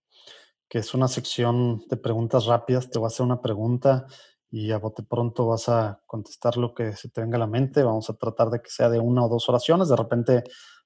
que 0.69 0.77
es 0.79 0.93
una 0.93 1.07
sección 1.07 1.81
de 1.89 1.97
preguntas 1.97 2.45
rápidas. 2.45 2.91
Te 2.91 2.99
voy 2.99 3.05
a 3.05 3.07
hacer 3.07 3.25
una 3.25 3.41
pregunta 3.41 4.05
y 4.51 4.71
a 4.71 4.77
bote 4.77 5.01
pronto 5.01 5.47
vas 5.47 5.67
a 5.67 5.99
contestar 6.05 6.57
lo 6.57 6.75
que 6.75 6.95
se 6.95 7.09
te 7.09 7.21
venga 7.21 7.37
a 7.37 7.39
la 7.39 7.47
mente. 7.47 7.81
Vamos 7.81 8.07
a 8.11 8.13
tratar 8.13 8.51
de 8.51 8.61
que 8.61 8.69
sea 8.69 8.87
de 8.89 8.99
una 8.99 9.25
o 9.25 9.29
dos 9.29 9.49
oraciones. 9.49 9.89
De 9.89 9.95
repente 9.95 10.43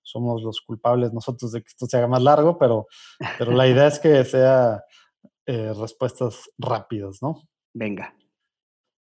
somos 0.10 0.42
los 0.42 0.62
culpables 0.62 1.14
nosotros 1.14 1.52
de 1.52 1.62
que 1.62 1.68
esto 1.68 1.86
se 1.86 1.98
haga 1.98 2.08
más 2.08 2.22
largo, 2.22 2.58
pero, 2.58 2.88
pero 3.38 3.52
la 3.52 3.68
idea 3.68 3.88
es 3.88 4.00
que 4.00 4.24
sea 4.26 4.84
eh, 5.46 5.74
respuestas 5.74 6.50
rápidas, 6.58 7.20
¿no? 7.22 7.42
Venga. 7.74 8.16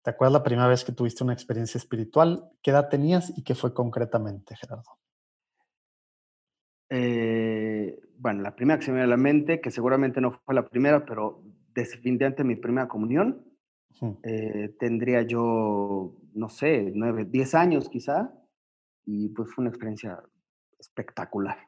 ¿Te 0.02 0.10
acuerdas 0.10 0.32
la 0.32 0.42
primera 0.42 0.68
vez 0.68 0.84
que 0.84 0.92
tuviste 0.92 1.24
una 1.24 1.32
experiencia 1.32 1.78
espiritual? 1.78 2.48
¿Qué 2.62 2.70
edad 2.70 2.88
tenías 2.88 3.36
y 3.36 3.42
qué 3.42 3.54
fue 3.54 3.74
concretamente, 3.74 4.56
Gerardo? 4.56 4.98
Eh, 6.90 8.00
bueno, 8.16 8.42
la 8.42 8.56
primera 8.56 8.78
que 8.78 8.86
se 8.86 8.90
me 8.90 8.96
viene 8.96 9.12
a 9.12 9.16
la 9.16 9.22
mente, 9.22 9.60
que 9.60 9.70
seguramente 9.70 10.20
no 10.20 10.32
fue 10.32 10.54
la 10.54 10.66
primera, 10.66 11.04
pero 11.04 11.42
definitivamente 11.74 12.44
mi 12.44 12.56
primera 12.56 12.88
comunión, 12.88 13.44
eh, 14.22 14.74
tendría 14.78 15.22
yo, 15.22 16.14
no 16.32 16.48
sé, 16.48 16.92
nueve, 16.94 17.24
diez 17.24 17.54
años 17.54 17.88
quizá, 17.88 18.32
y 19.04 19.28
pues 19.30 19.50
fue 19.52 19.62
una 19.62 19.70
experiencia 19.70 20.22
espectacular. 20.78 21.58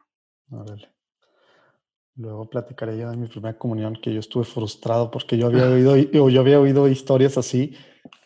Luego 2.16 2.50
platicaré 2.50 2.98
yo 2.98 3.10
de 3.10 3.16
mi 3.16 3.28
primera 3.28 3.56
comunión 3.56 3.96
que 4.02 4.12
yo 4.12 4.20
estuve 4.20 4.44
frustrado 4.44 5.10
porque 5.10 5.38
yo 5.38 5.46
había 5.46 5.68
oído, 5.68 6.28
yo 6.28 6.40
había 6.40 6.60
oído 6.60 6.88
historias 6.88 7.38
así. 7.38 7.74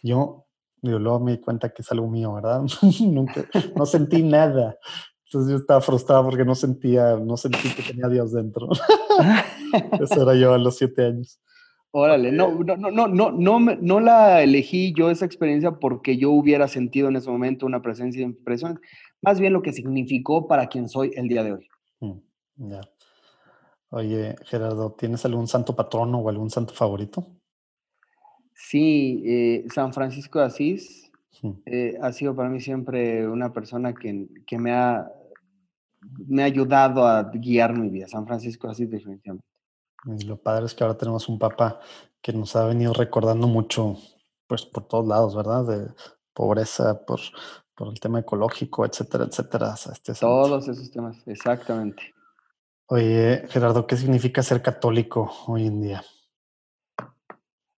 Yo, 0.02 0.46
luego 0.82 1.20
me 1.20 1.32
di 1.32 1.38
cuenta 1.38 1.68
que 1.68 1.82
es 1.82 1.92
algo 1.92 2.08
mío, 2.08 2.34
¿verdad? 2.34 2.62
Nunca, 3.00 3.44
no 3.76 3.86
sentí 3.86 4.22
nada. 4.22 4.78
Entonces 5.26 5.52
yo 5.52 5.58
estaba 5.58 5.80
frustrado 5.80 6.24
porque 6.24 6.44
no 6.44 6.54
sentía, 6.54 7.16
no 7.16 7.36
sentí 7.36 7.68
que 7.74 7.82
tenía 7.82 8.08
Dios 8.08 8.32
dentro. 8.32 8.68
Eso 10.00 10.22
era 10.22 10.34
yo 10.34 10.54
a 10.54 10.58
los 10.58 10.76
siete 10.76 11.06
años. 11.06 11.40
Órale, 11.96 12.32
no, 12.32 12.52
no, 12.64 12.76
no, 12.76 12.90
no, 12.90 13.06
no, 13.06 13.30
no, 13.30 13.60
no 13.60 14.00
la 14.00 14.42
elegí 14.42 14.92
yo 14.96 15.10
esa 15.10 15.26
experiencia 15.26 15.78
porque 15.78 16.16
yo 16.16 16.32
hubiera 16.32 16.66
sentido 16.66 17.06
en 17.06 17.14
ese 17.14 17.30
momento 17.30 17.66
una 17.66 17.82
presencia 17.82 18.22
impresión, 18.22 18.80
más 19.24 19.40
bien 19.40 19.52
lo 19.52 19.62
que 19.62 19.72
significó 19.72 20.46
para 20.46 20.66
quien 20.68 20.88
soy 20.88 21.12
el 21.14 21.28
día 21.28 21.42
de 21.42 21.52
hoy. 21.52 21.68
Mm, 22.00 22.70
ya. 22.70 22.80
Oye, 23.90 24.34
Gerardo, 24.44 24.92
¿tienes 24.92 25.24
algún 25.24 25.46
santo 25.46 25.76
patrono 25.76 26.18
o 26.18 26.28
algún 26.28 26.50
santo 26.50 26.74
favorito? 26.74 27.26
Sí, 28.54 29.22
eh, 29.26 29.64
San 29.72 29.92
Francisco 29.92 30.40
de 30.40 30.44
Asís 30.46 31.12
eh, 31.66 31.96
ha 32.00 32.12
sido 32.12 32.34
para 32.34 32.48
mí 32.48 32.60
siempre 32.60 33.28
una 33.28 33.52
persona 33.52 33.94
que, 33.94 34.26
que 34.46 34.58
me, 34.58 34.72
ha, 34.72 35.10
me 36.26 36.42
ha 36.42 36.46
ayudado 36.46 37.06
a 37.06 37.30
guiar 37.34 37.78
mi 37.78 37.88
vida. 37.88 38.08
San 38.08 38.26
Francisco 38.26 38.66
de 38.66 38.72
Asís 38.72 38.90
definitivamente. 38.90 39.46
Y 40.06 40.24
lo 40.24 40.36
padre 40.36 40.66
es 40.66 40.74
que 40.74 40.84
ahora 40.84 40.98
tenemos 40.98 41.28
un 41.28 41.38
papa 41.38 41.80
que 42.20 42.32
nos 42.32 42.56
ha 42.56 42.66
venido 42.66 42.92
recordando 42.92 43.46
mucho, 43.46 43.96
pues 44.46 44.64
por 44.64 44.86
todos 44.86 45.06
lados, 45.06 45.36
¿verdad? 45.36 45.66
De 45.66 45.94
pobreza, 46.32 47.04
por, 47.06 47.20
por 47.74 47.88
el 47.88 47.98
tema 48.00 48.20
ecológico, 48.20 48.84
etcétera, 48.86 49.24
etcétera. 49.24 49.74
Este 49.74 50.14
Todos 50.14 50.68
esos 50.68 50.90
temas, 50.90 51.16
exactamente. 51.26 52.14
Oye, 52.86 53.44
Gerardo, 53.48 53.86
¿qué 53.86 53.96
significa 53.96 54.42
ser 54.42 54.62
católico 54.62 55.30
hoy 55.46 55.66
en 55.66 55.80
día? 55.80 56.04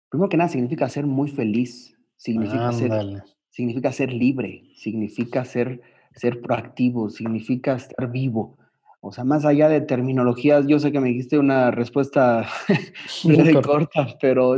Primero 0.09 0.29
que 0.29 0.37
nada, 0.37 0.49
significa 0.49 0.89
ser 0.89 1.07
muy 1.07 1.29
feliz, 1.29 1.97
significa, 2.17 2.73
ser, 2.73 3.23
significa 3.51 3.93
ser 3.93 4.13
libre, 4.13 4.71
significa 4.77 5.45
ser, 5.45 5.81
ser 6.15 6.41
proactivo, 6.41 7.11
significa 7.11 7.75
estar 7.75 8.11
vivo. 8.11 8.57
O 9.01 9.13
sea, 9.13 9.25
más 9.25 9.45
allá 9.45 9.69
de 9.69 9.83
terminologías, 9.83 10.67
yo 10.67 10.79
sé 10.79 10.91
que 10.91 11.01
me 11.01 11.09
dijiste 11.09 11.39
una 11.39 11.71
respuesta 11.71 12.49
breve 13.25 13.61
corta, 13.61 14.07
pero 14.21 14.57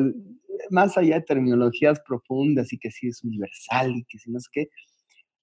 más 0.71 0.97
allá 0.97 1.17
de 1.17 1.23
terminologías 1.23 2.01
profundas 2.07 2.73
y 2.73 2.79
que 2.79 2.91
sí 2.91 3.09
es 3.09 3.25
universal 3.25 3.91
y 3.97 4.05
que 4.05 4.19
si 4.19 4.31
no 4.31 4.39
es 4.39 4.49
que, 4.49 4.69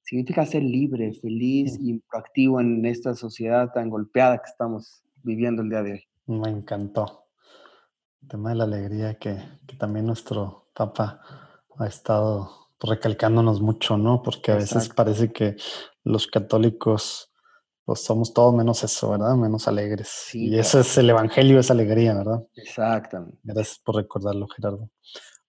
significa 0.04 0.46
ser 0.46 0.64
libre, 0.64 1.14
feliz 1.14 1.78
y 1.80 2.00
proactivo 2.00 2.60
en 2.60 2.86
esta 2.86 3.16
sociedad 3.16 3.72
tan 3.74 3.90
golpeada 3.90 4.38
que 4.38 4.50
estamos 4.50 5.04
viviendo 5.24 5.62
el 5.62 5.70
día 5.70 5.84
de 5.84 5.92
hoy. 5.94 6.04
Me 6.28 6.50
encantó. 6.50 7.26
El 8.22 8.28
tema 8.30 8.50
de 8.50 8.56
la 8.56 8.64
alegría 8.66 9.16
que, 9.16 9.38
también 9.78 10.06
nuestro 10.06 10.70
Papa 10.74 11.22
ha 11.78 11.88
estado 11.88 12.70
recalcándonos 12.80 13.62
mucho, 13.62 13.98
¿no? 13.98 14.22
Porque 14.22 14.52
a 14.52 14.56
veces 14.56 14.90
parece 14.90 15.32
que 15.32 15.56
los 16.04 16.28
católicos 16.28 17.30
pues 17.86 18.02
somos 18.02 18.34
todos 18.34 18.54
menos 18.56 18.82
eso, 18.84 19.12
¿verdad? 19.12 19.36
Menos 19.36 19.68
alegres. 19.68 20.30
y 20.34 20.58
ese 20.58 20.82
es 20.82 20.98
el 20.98 21.10
evangelio, 21.10 21.60
esa 21.60 21.74
alegría, 21.74 22.14
¿verdad? 22.14 22.44
Exactamente. 22.56 23.38
Gracias 23.44 23.80
por 23.80 23.96
recordarlo, 23.96 24.48
Gerardo. 24.48 24.90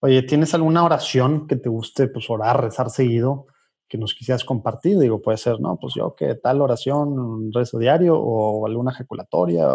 Oye, 0.01 0.23
¿tienes 0.23 0.53
alguna 0.53 0.85
oración 0.85 1.47
que 1.47 1.57
te 1.57 1.69
guste 1.69 2.09
pues 2.09 2.29
orar, 2.29 2.61
rezar 2.61 2.91
seguido? 2.91 3.47
Que 3.95 3.99
nos 3.99 4.13
quisieras 4.13 4.43
compartir. 4.43 4.99
Digo, 4.99 5.23
puede 5.23 5.39
ser, 5.39 5.61
no, 5.61 5.79
pues 5.81 5.95
yo 5.95 6.17
que 6.17 6.35
tal 6.35 6.61
oración, 6.61 7.17
un 7.17 7.53
rezo 7.53 7.79
diario 7.79 8.19
o 8.19 8.67
alguna 8.67 8.91
ejaculatoria. 8.91 9.69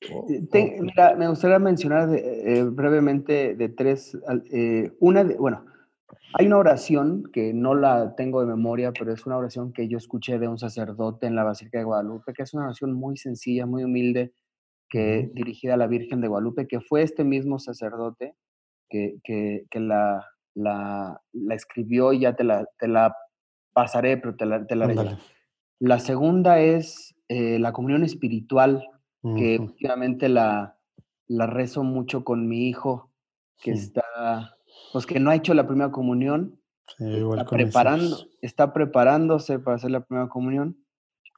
Eh, 0.00 0.78
mira, 0.80 1.14
me 1.14 1.28
gustaría 1.28 1.58
mencionar 1.58 2.08
eh, 2.14 2.64
brevemente 2.64 3.56
de 3.56 3.68
tres. 3.68 4.16
Eh, 4.50 4.90
una, 5.00 5.22
de, 5.22 5.36
bueno, 5.36 5.66
hay 6.32 6.46
una 6.46 6.56
oración 6.56 7.24
que 7.30 7.52
no 7.52 7.74
la 7.74 8.14
tengo 8.16 8.40
de 8.40 8.46
memoria, 8.46 8.90
pero 8.98 9.12
es 9.12 9.26
una 9.26 9.36
oración 9.36 9.74
que 9.74 9.86
yo 9.86 9.98
escuché 9.98 10.38
de 10.38 10.48
un 10.48 10.56
sacerdote 10.56 11.26
en 11.26 11.36
la 11.36 11.44
Basílica 11.44 11.76
de 11.76 11.84
Guadalupe, 11.84 12.32
que 12.32 12.44
es 12.44 12.54
una 12.54 12.64
oración 12.64 12.94
muy 12.94 13.18
sencilla, 13.18 13.66
muy 13.66 13.84
humilde, 13.84 14.32
que 14.88 15.30
dirigida 15.34 15.74
a 15.74 15.76
la 15.76 15.88
Virgen 15.88 16.22
de 16.22 16.28
Guadalupe, 16.28 16.66
que 16.66 16.80
fue 16.80 17.02
este 17.02 17.22
mismo 17.22 17.58
sacerdote 17.58 18.34
que, 18.88 19.18
que, 19.22 19.66
que 19.68 19.80
la, 19.80 20.24
la, 20.54 21.20
la 21.32 21.54
escribió 21.54 22.12
y 22.12 22.20
ya 22.20 22.34
te 22.34 22.44
la, 22.44 22.66
te 22.78 22.88
la 22.88 23.16
pasaré, 23.72 24.16
pero 24.16 24.36
te 24.36 24.46
la, 24.46 24.66
te 24.66 24.76
la 24.76 25.18
La 25.80 25.98
segunda 25.98 26.60
es 26.60 27.14
eh, 27.28 27.58
la 27.58 27.72
comunión 27.72 28.04
espiritual, 28.04 28.86
que 29.36 29.58
últimamente 29.58 30.28
la, 30.28 30.76
la 31.28 31.46
rezo 31.46 31.82
mucho 31.82 32.24
con 32.24 32.46
mi 32.46 32.68
hijo, 32.68 33.10
que 33.62 33.70
está, 33.70 34.58
pues 34.92 35.06
que 35.06 35.18
no 35.18 35.30
ha 35.30 35.34
hecho 35.34 35.54
la 35.54 35.66
primera 35.66 35.90
comunión, 35.90 36.60
está, 36.98 37.46
preparando, 37.46 38.18
está 38.42 38.72
preparándose 38.74 39.58
para 39.58 39.76
hacer 39.76 39.92
la 39.92 40.04
primera 40.04 40.28
comunión 40.28 40.83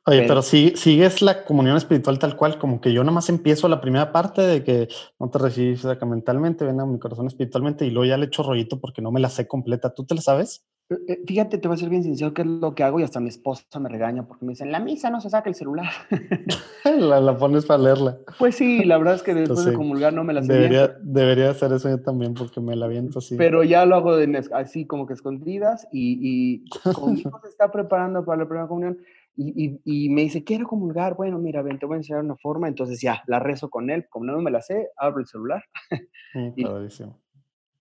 Oye, 0.09 0.25
pero, 0.29 0.41
si 0.41 0.71
sigues 0.77 1.21
la 1.21 1.43
comunión 1.43 1.77
espiritual 1.77 2.21
tal 2.21 2.37
cual, 2.37 2.59
como 2.59 2.81
que 2.81 2.93
yo 2.93 3.03
nomás 3.03 3.29
empiezo 3.29 3.69
la 3.69 3.81
primera 3.81 4.13
parte 4.13 4.41
de 4.41 4.63
que 4.63 4.89
no 5.19 5.29
te 5.31 5.39
recibes 5.39 5.81
sacramentalmente, 5.81 6.65
ven 6.65 6.79
a 6.79 6.87
mi 6.87 7.01
corazón 7.01 7.27
espiritualmente 7.27 7.85
y 7.85 7.91
luego 7.91 8.05
ya 8.05 8.17
le 8.17 8.27
echo 8.27 8.45
rollito 8.45 8.79
porque 8.79 9.03
no 9.03 9.11
me 9.11 9.19
la 9.19 9.29
sé 9.29 9.49
completa. 9.49 9.93
¿Tú 9.93 10.05
te 10.05 10.15
la 10.15 10.21
sabes? 10.21 10.65
Eh, 10.91 10.95
eh, 11.09 11.23
fíjate, 11.27 11.59
te 11.59 11.67
voy 11.67 11.75
a 11.75 11.79
ser 11.79 11.89
bien 11.89 12.05
sincero, 12.05 12.33
que 12.33 12.43
es 12.43 12.47
lo 12.47 12.73
que 12.77 12.85
hago 12.85 13.01
y 13.01 13.03
hasta 13.03 13.19
mi 13.19 13.31
esposa 13.31 13.65
me 13.81 13.89
regaña 13.89 14.25
porque 14.29 14.45
me 14.45 14.53
dicen, 14.53 14.71
la 14.71 14.79
misa 14.79 15.11
no 15.11 15.21
se 15.21 15.29
saca 15.29 15.49
el 15.49 15.57
celular. 15.57 15.91
la, 16.85 17.37
pones 17.37 17.67
para 17.67 17.83
leerla. 17.83 18.19
Pues 18.39 18.55
sí, 18.55 18.85
la 18.85 18.99
verdad 18.99 19.17
es 19.17 19.25
que 19.25 19.35
después 19.35 19.65
de 19.65 19.73
comulgar 19.73 20.13
no 20.13 20.23
me 20.23 20.33
la 20.33 20.43
sé. 20.45 20.53
Debería, 20.53 20.97
debería 21.03 21.51
hacer 21.51 21.73
eso 21.73 21.89
yo 21.89 22.01
también 22.01 22.35
porque 22.35 22.61
me 22.61 22.77
la 22.77 22.87
viento 22.87 23.19
así. 23.19 23.35
Pero 23.37 23.65
ya 23.65 23.85
lo 23.85 23.97
hago 23.97 24.13
así 24.53 24.87
como 24.87 25.09
que 25.09 25.15
escondidas 25.15 25.89
y, 25.91 26.63
y 26.63 26.71
conmigo 26.95 27.41
se 27.43 27.49
está 27.49 27.73
preparando 27.73 28.25
para 28.25 28.39
la 28.39 28.47
primera 28.47 28.69
comunión 28.69 28.99
y, 29.37 30.09
me 30.09 30.23
dice, 30.23 30.45
quiero 30.45 30.67
comulgar. 30.67 31.15
Bueno, 31.17 31.39
mira, 31.39 31.63
ven, 31.63 31.79
te 31.79 31.87
voy 31.87 31.95
a 31.95 31.99
enseñar 31.99 32.23
una 32.23 32.37
forma. 32.37 32.69
Entonces 32.69 33.01
ya, 33.01 33.23
la 33.27 33.39
rezo 33.39 33.69
con 33.69 33.91
él. 33.91 34.07
Como 34.09 34.25
no 34.25 34.41
me 34.41 34.51
la 34.51 34.63
sé, 34.63 34.89
abro 34.97 35.21
el 35.21 35.27
celular. 35.27 35.63
Mm, 36.35 36.53
y, 36.55 36.67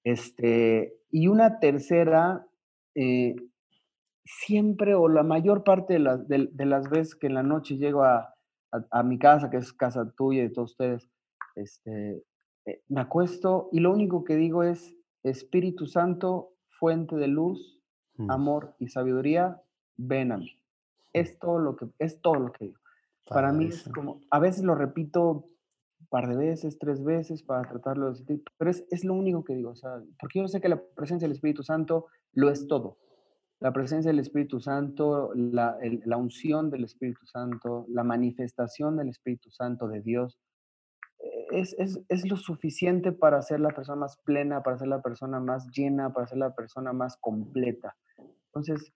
este, 0.05 0.93
y 1.11 1.27
una 1.27 1.59
tercera, 1.59 2.45
eh, 2.93 3.35
siempre 4.23 4.95
o 4.95 5.09
la 5.09 5.23
mayor 5.23 5.65
parte 5.65 5.93
de, 5.93 5.99
las 5.99 6.25
de, 6.29 6.47
las 6.59 6.89
veces 6.89 7.15
que 7.15 7.27
en 7.27 7.33
la 7.33 7.43
noche 7.43 7.75
llego 7.75 8.03
a, 8.03 8.33
a, 8.71 9.03
mi 9.03 9.19
casa, 9.19 9.49
que 9.49 9.57
es 9.57 9.73
casa 9.73 10.09
tuya 10.15 10.43
y 10.43 10.47
de 10.47 10.49
todos 10.51 10.71
ustedes, 10.71 11.09
este, 11.55 12.23
eh, 12.65 12.81
me 12.87 13.01
acuesto 13.01 13.67
y 13.73 13.79
lo 13.79 13.91
único 13.91 14.23
que 14.23 14.37
digo 14.37 14.63
es, 14.63 14.95
Espíritu 15.23 15.85
Santo, 15.85 16.53
fuente 16.79 17.15
de 17.15 17.27
luz, 17.27 17.81
mm. 18.15 18.31
amor 18.31 18.75
y 18.79 18.87
sabiduría, 18.87 19.61
ven 19.97 20.31
a 20.31 20.37
mí. 20.37 20.57
Es 21.15 21.39
todo 21.39 21.59
lo 21.59 21.77
que, 21.77 21.87
es 21.97 22.19
todo 22.19 22.35
lo 22.35 22.51
que 22.51 22.65
digo. 22.65 22.79
Para 23.25 23.53
mí 23.53 23.67
es 23.67 23.89
como, 23.95 24.19
a 24.29 24.39
veces 24.39 24.63
lo 24.63 24.75
repito 24.75 25.47
un 26.01 26.07
par 26.09 26.27
de 26.27 26.35
veces, 26.35 26.77
tres 26.77 27.03
veces 27.03 27.41
para 27.41 27.67
tratarlo 27.67 28.09
de 28.09 28.15
sentir, 28.15 28.43
pero 28.57 28.69
es, 28.69 28.85
es 28.91 29.05
lo 29.05 29.13
único 29.13 29.43
que 29.43 29.55
digo, 29.55 29.71
o 29.71 29.75
sea, 29.75 30.03
porque 30.19 30.39
yo 30.39 30.47
sé 30.49 30.59
que 30.59 30.69
la 30.69 30.81
presencia 30.95 31.25
del 31.25 31.35
Espíritu 31.35 31.63
Santo 31.63 32.07
lo 32.33 32.49
es 32.49 32.67
todo. 32.67 32.97
La 33.61 33.71
presencia 33.71 34.11
del 34.11 34.19
Espíritu 34.19 34.59
Santo, 34.59 35.31
la, 35.33 35.77
la 36.03 36.17
unción 36.17 36.69
del 36.69 36.83
Espíritu 36.83 37.25
Santo, 37.25 37.85
la 37.87 38.03
manifestación 38.03 38.97
del 38.97 39.07
Espíritu 39.07 39.49
Santo 39.49 39.87
de 39.87 40.01
Dios, 40.01 40.37
eh, 41.19 41.45
es, 41.51 41.73
es, 41.79 42.01
es, 42.09 42.29
lo 42.29 42.35
suficiente 42.35 43.13
para 43.13 43.41
ser 43.41 43.61
la 43.61 43.69
persona 43.69 44.01
más 44.01 44.17
plena, 44.17 44.61
para 44.61 44.77
ser 44.77 44.89
la 44.89 45.01
persona 45.01 45.39
más 45.39 45.67
llena, 45.71 46.11
para 46.13 46.27
ser 46.27 46.39
la 46.39 46.53
persona 46.53 46.91
más 46.91 47.15
completa. 47.17 47.95
Entonces, 48.47 48.93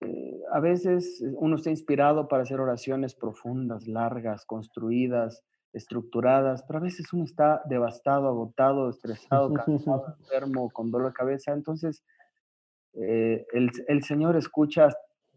eh, 0.00 0.42
a 0.52 0.60
veces 0.60 1.22
uno 1.36 1.56
está 1.56 1.70
inspirado 1.70 2.28
para 2.28 2.42
hacer 2.42 2.60
oraciones 2.60 3.14
profundas, 3.14 3.86
largas, 3.86 4.44
construidas, 4.44 5.42
estructuradas, 5.72 6.62
pero 6.66 6.78
a 6.78 6.82
veces 6.82 7.12
uno 7.12 7.24
está 7.24 7.62
devastado, 7.66 8.28
agotado, 8.28 8.88
estresado, 8.88 9.52
cansado, 9.52 10.16
enfermo, 10.20 10.70
con 10.70 10.90
dolor 10.90 11.08
de 11.08 11.14
cabeza. 11.14 11.52
Entonces, 11.52 12.04
eh, 12.94 13.44
el, 13.52 13.70
el, 13.88 14.04
Señor 14.04 14.36
escucha 14.36 14.88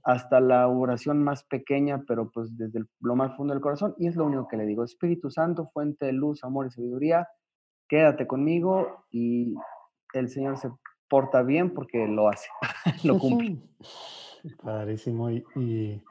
hasta 0.03 0.39
la 0.39 0.67
oración 0.67 1.23
más 1.23 1.43
pequeña, 1.43 2.03
pero 2.07 2.29
pues 2.29 2.55
desde 2.55 2.85
lo 3.01 3.15
más 3.15 3.29
profundo 3.29 3.53
del 3.53 3.61
corazón, 3.61 3.95
y 3.97 4.07
es 4.07 4.15
lo 4.15 4.25
único 4.25 4.47
que 4.47 4.57
le 4.57 4.65
digo. 4.65 4.83
Espíritu 4.83 5.31
Santo, 5.31 5.69
fuente 5.73 6.05
de 6.05 6.13
luz, 6.13 6.43
amor 6.43 6.67
y 6.67 6.71
sabiduría, 6.71 7.27
quédate 7.89 8.27
conmigo 8.27 9.05
y 9.09 9.55
el 10.13 10.29
Señor 10.29 10.57
se 10.57 10.69
porta 11.09 11.41
bien 11.41 11.73
porque 11.73 12.07
lo 12.07 12.29
hace, 12.29 12.47
lo 13.03 13.17
cumple. 13.17 13.57
Padrísimo. 14.55 15.29
Y, 15.31 16.01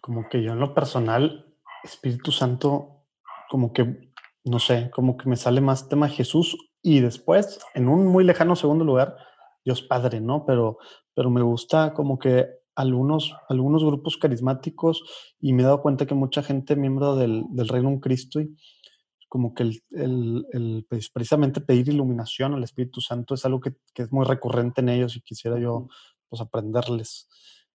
como 0.00 0.28
que 0.28 0.42
yo 0.42 0.52
en 0.52 0.60
lo 0.60 0.74
personal, 0.74 1.54
Espíritu 1.84 2.32
Santo, 2.32 3.04
como 3.50 3.72
que, 3.72 4.10
no 4.44 4.58
sé, 4.58 4.90
como 4.94 5.16
que 5.16 5.28
me 5.28 5.36
sale 5.36 5.60
más 5.60 5.88
tema 5.88 6.08
Jesús 6.08 6.56
y 6.82 7.00
después, 7.00 7.58
en 7.74 7.88
un 7.88 8.06
muy 8.06 8.24
lejano 8.24 8.56
segundo 8.56 8.84
lugar, 8.84 9.16
Dios 9.64 9.82
Padre, 9.82 10.20
¿no? 10.20 10.46
Pero, 10.46 10.78
pero 11.14 11.30
me 11.30 11.42
gusta 11.42 11.92
como 11.92 12.18
que 12.18 12.48
algunos, 12.74 13.34
algunos 13.48 13.84
grupos 13.84 14.16
carismáticos 14.16 15.02
y 15.40 15.52
me 15.52 15.62
he 15.62 15.66
dado 15.66 15.82
cuenta 15.82 16.06
que 16.06 16.14
mucha 16.14 16.42
gente 16.42 16.76
miembro 16.76 17.16
del, 17.16 17.44
del 17.50 17.68
Reino 17.68 17.88
un 17.88 18.00
Cristo, 18.00 18.40
como 19.28 19.52
que 19.52 19.64
el, 19.64 20.46
el, 20.52 20.86
pues, 20.88 21.10
precisamente 21.10 21.60
pedir 21.60 21.88
iluminación 21.88 22.54
al 22.54 22.62
Espíritu 22.62 23.00
Santo 23.00 23.34
es 23.34 23.44
algo 23.44 23.60
que, 23.60 23.74
que, 23.92 24.02
es 24.02 24.12
muy 24.12 24.24
recurrente 24.24 24.80
en 24.80 24.88
ellos 24.88 25.16
y 25.16 25.20
quisiera 25.20 25.58
yo 25.58 25.88
pues, 26.28 26.40
aprenderles. 26.40 27.28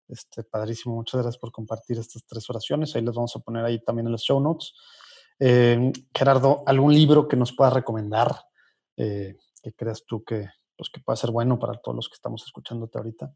Este, 0.08 0.42
padrísimo, 0.42 0.94
muchas 0.94 1.22
gracias 1.22 1.38
por 1.38 1.52
compartir 1.52 1.98
estas 1.98 2.24
tres 2.26 2.48
oraciones. 2.50 2.94
Ahí 2.94 3.02
les 3.02 3.14
vamos 3.14 3.34
a 3.36 3.40
poner 3.40 3.64
ahí 3.64 3.82
también 3.82 4.06
en 4.06 4.12
los 4.12 4.22
show 4.22 4.40
notes. 4.40 4.74
Eh, 5.38 5.92
Gerardo, 6.14 6.62
¿algún 6.66 6.94
libro 6.94 7.28
que 7.28 7.36
nos 7.36 7.52
pueda 7.52 7.70
recomendar 7.70 8.34
eh, 8.96 9.36
que 9.62 9.72
creas 9.72 10.04
tú 10.06 10.22
que, 10.22 10.48
pues, 10.76 10.90
que 10.90 11.00
pueda 11.00 11.16
ser 11.16 11.30
bueno 11.30 11.58
para 11.58 11.74
todos 11.74 11.96
los 11.96 12.08
que 12.08 12.14
estamos 12.14 12.44
escuchándote 12.44 12.98
ahorita? 12.98 13.34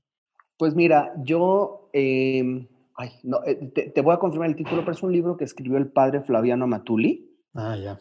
Pues 0.56 0.74
mira, 0.74 1.12
yo, 1.18 1.90
em, 1.92 2.68
ay, 2.94 3.10
no, 3.22 3.44
eh, 3.44 3.72
te, 3.94 4.00
voy 4.02 4.14
a 4.14 4.18
confirmar 4.18 4.48
el 4.48 4.56
título, 4.56 4.82
pero 4.82 4.92
es 4.92 5.02
un 5.02 5.12
libro 5.12 5.36
que 5.36 5.44
escribió 5.44 5.78
el 5.78 5.90
padre 5.90 6.22
Flaviano 6.22 6.66
Matuli. 6.66 7.30
Ah, 7.54 7.76
ya. 7.76 7.98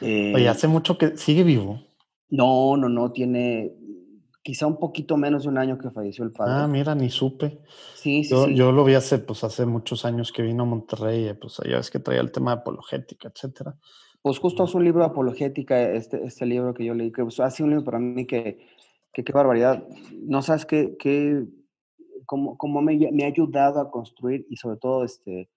Oye, 0.00 0.48
hace 0.48 0.68
mucho 0.68 0.98
que 0.98 1.16
sigue 1.16 1.44
vivo. 1.44 1.80
No, 2.28 2.76
no, 2.76 2.88
no, 2.88 3.12
tiene 3.12 3.76
quizá 4.46 4.68
un 4.68 4.78
poquito 4.78 5.16
menos 5.16 5.42
de 5.42 5.48
un 5.48 5.58
año 5.58 5.76
que 5.76 5.90
falleció 5.90 6.22
el 6.22 6.30
padre. 6.30 6.52
Ah, 6.54 6.68
mira, 6.68 6.94
ni 6.94 7.10
supe. 7.10 7.58
Sí, 7.96 8.22
sí, 8.22 8.30
yo, 8.30 8.46
Yo 8.46 8.70
lo 8.70 8.84
vi 8.84 8.94
hace, 8.94 9.18
pues, 9.18 9.42
hace 9.42 9.66
muchos 9.66 10.04
años 10.04 10.30
que 10.30 10.42
vino 10.42 10.62
a 10.62 10.66
Monterrey, 10.66 11.34
pues 11.34 11.58
allá 11.58 11.80
es 11.80 11.90
que 11.90 11.98
traía 11.98 12.20
el 12.20 12.30
tema 12.30 12.54
de 12.54 12.60
apologética, 12.60 13.26
etcétera. 13.26 13.74
Pues 14.22 14.38
justo 14.38 14.62
es 14.62 14.72
un 14.76 14.84
libro 14.84 15.00
de 15.00 15.06
apologética, 15.06 15.90
este, 15.90 16.24
este 16.24 16.46
libro 16.46 16.74
que 16.74 16.84
yo 16.84 16.94
leí, 16.94 17.10
que 17.10 17.24
pues, 17.24 17.40
ha 17.40 17.50
sido 17.50 17.64
un 17.64 17.70
libro 17.70 17.84
para 17.84 17.98
mí 17.98 18.24
que, 18.24 18.64
que 19.12 19.24
qué 19.24 19.32
barbaridad. 19.32 19.82
No 20.12 20.42
sabes 20.42 20.64
qué, 20.64 20.96
qué 20.96 21.44
cómo, 22.24 22.56
cómo 22.56 22.80
me, 22.82 22.96
me, 23.10 23.24
ha 23.24 23.26
ayudado 23.26 23.80
a 23.80 23.90
construir 23.90 24.46
y 24.48 24.56
sobre 24.58 24.76
todo 24.76 25.02
este, 25.02 25.50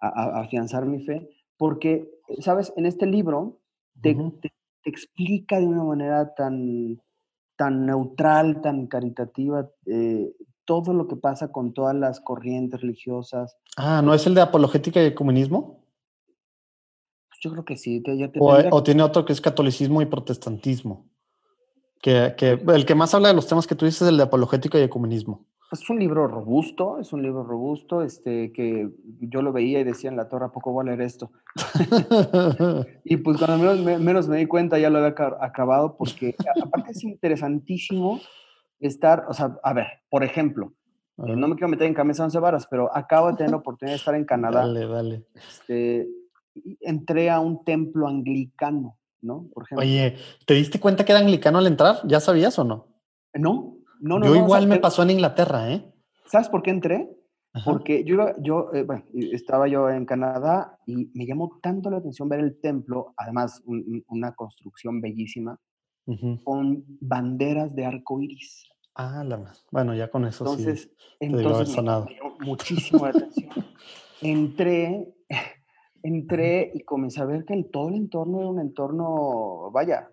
a, 0.00 0.08
a 0.08 0.40
afianzar 0.44 0.86
mi 0.86 1.04
fe, 1.04 1.28
porque, 1.58 2.10
sabes, 2.38 2.72
en 2.78 2.86
este 2.86 3.04
libro 3.04 3.60
te, 4.00 4.14
te, 4.14 4.50
te 4.82 4.90
explica 4.90 5.60
de 5.60 5.66
una 5.66 5.84
manera 5.84 6.34
tan 6.34 7.02
tan 7.56 7.86
neutral, 7.86 8.60
tan 8.60 8.86
caritativa, 8.86 9.70
eh, 9.86 10.34
todo 10.64 10.92
lo 10.92 11.08
que 11.08 11.16
pasa 11.16 11.52
con 11.52 11.72
todas 11.72 11.94
las 11.94 12.20
corrientes 12.20 12.80
religiosas. 12.80 13.56
Ah, 13.76 14.02
¿no 14.02 14.14
es 14.14 14.26
el 14.26 14.34
de 14.34 14.40
apologética 14.40 15.02
y 15.02 15.14
comunismo? 15.14 15.84
Pues 17.28 17.40
yo 17.40 17.50
creo 17.52 17.64
que 17.64 17.76
sí. 17.76 18.02
o, 18.38 18.82
tiene 18.82 19.02
otro 19.02 19.24
que 19.24 19.32
es 19.32 19.40
catolicismo 19.40 20.02
y 20.02 20.06
protestantismo. 20.06 21.06
Que, 22.00 22.34
que, 22.36 22.60
el 22.74 22.84
que 22.84 22.94
más 22.94 23.14
habla 23.14 23.28
de 23.28 23.34
los 23.34 23.46
temas 23.46 23.66
que 23.66 23.74
tú 23.74 23.86
dices 23.86 24.02
es 24.02 24.08
el 24.08 24.18
de 24.18 24.24
apologética 24.24 24.78
y 24.78 24.82
ecumenismo. 24.82 25.46
Es 25.72 25.90
un 25.90 25.98
libro 25.98 26.28
robusto, 26.28 27.00
es 27.00 27.12
un 27.12 27.22
libro 27.22 27.42
robusto, 27.42 28.02
este, 28.02 28.52
que 28.52 28.90
yo 29.20 29.42
lo 29.42 29.52
veía 29.52 29.80
y 29.80 29.84
decía 29.84 30.10
en 30.10 30.16
la 30.16 30.28
torre, 30.28 30.46
¿a 30.46 30.52
poco 30.52 30.72
voy 30.72 30.82
a 30.82 30.86
leer 30.86 31.00
esto? 31.00 31.32
y 33.04 33.16
pues 33.16 33.38
cuando 33.38 33.58
menos, 33.58 34.00
menos, 34.00 34.28
me 34.28 34.38
di 34.38 34.46
cuenta 34.46 34.78
ya 34.78 34.90
lo 34.90 34.98
había 34.98 35.14
acabado, 35.40 35.96
porque 35.96 36.36
aparte 36.62 36.92
es 36.92 37.02
interesantísimo 37.02 38.20
estar, 38.78 39.24
o 39.28 39.34
sea, 39.34 39.58
a 39.62 39.72
ver, 39.72 39.86
por 40.10 40.22
ejemplo, 40.22 40.74
eh, 41.18 41.36
no 41.36 41.48
me 41.48 41.54
quiero 41.54 41.68
meter 41.68 41.86
en 41.86 41.94
camisa 41.94 42.24
once 42.24 42.38
varas, 42.38 42.66
pero 42.68 42.94
acabo 42.94 43.30
de 43.30 43.36
tener 43.36 43.50
la 43.50 43.56
oportunidad 43.58 43.94
de 43.94 43.98
estar 43.98 44.14
en 44.14 44.24
Canadá. 44.24 44.60
Dale, 44.60 44.86
dale. 44.86 45.24
Este, 45.34 46.08
entré 46.80 47.30
a 47.30 47.40
un 47.40 47.64
templo 47.64 48.08
anglicano, 48.08 48.98
¿no? 49.22 49.48
Por 49.52 49.64
ejemplo. 49.64 49.84
Oye, 49.84 50.16
¿te 50.46 50.54
diste 50.54 50.80
cuenta 50.80 51.04
que 51.04 51.12
era 51.12 51.20
anglicano 51.20 51.58
al 51.58 51.66
entrar? 51.66 51.96
¿Ya 52.04 52.20
sabías 52.20 52.58
o 52.58 52.64
no? 52.64 52.88
No, 53.32 53.73
no, 54.04 54.22
yo 54.22 54.36
igual 54.36 54.66
me 54.66 54.78
pasó 54.78 55.02
en 55.02 55.10
Inglaterra, 55.10 55.72
¿eh? 55.72 55.92
¿Sabes 56.26 56.48
por 56.48 56.62
qué 56.62 56.70
entré? 56.70 57.10
Porque 57.64 58.04
yo, 58.04 58.16
yo 58.40 58.70
eh, 58.74 58.82
bueno, 58.82 59.04
estaba 59.14 59.68
yo 59.68 59.88
en 59.88 60.04
Canadá 60.06 60.76
y 60.86 61.10
me 61.14 61.24
llamó 61.24 61.58
tanto 61.62 61.88
la 61.88 61.98
atención 61.98 62.28
ver 62.28 62.40
el 62.40 62.60
templo, 62.60 63.14
además 63.16 63.62
una 64.08 64.34
construcción 64.34 65.00
bellísima, 65.00 65.58
con 66.42 66.84
banderas 67.00 67.74
de 67.74 67.86
arco 67.86 68.20
iris. 68.20 68.64
Ah, 68.96 69.24
la 69.24 69.38
más. 69.38 69.66
Bueno, 69.70 69.94
ya 69.94 70.10
con 70.10 70.24
eso 70.24 70.44
entonces, 70.44 70.82
sí. 70.82 71.16
Entonces, 71.20 71.76
me 71.76 71.82
llamó 71.82 72.36
muchísimo 72.40 73.04
la 73.04 73.10
atención. 73.10 73.50
entré, 74.20 75.14
entré 76.02 76.72
y 76.74 76.80
comencé 76.80 77.20
a 77.20 77.24
ver 77.24 77.44
que 77.44 77.54
el, 77.54 77.70
todo 77.70 77.88
el 77.88 77.94
entorno 77.94 78.40
era 78.40 78.48
un 78.48 78.60
entorno, 78.60 79.70
vaya, 79.72 80.10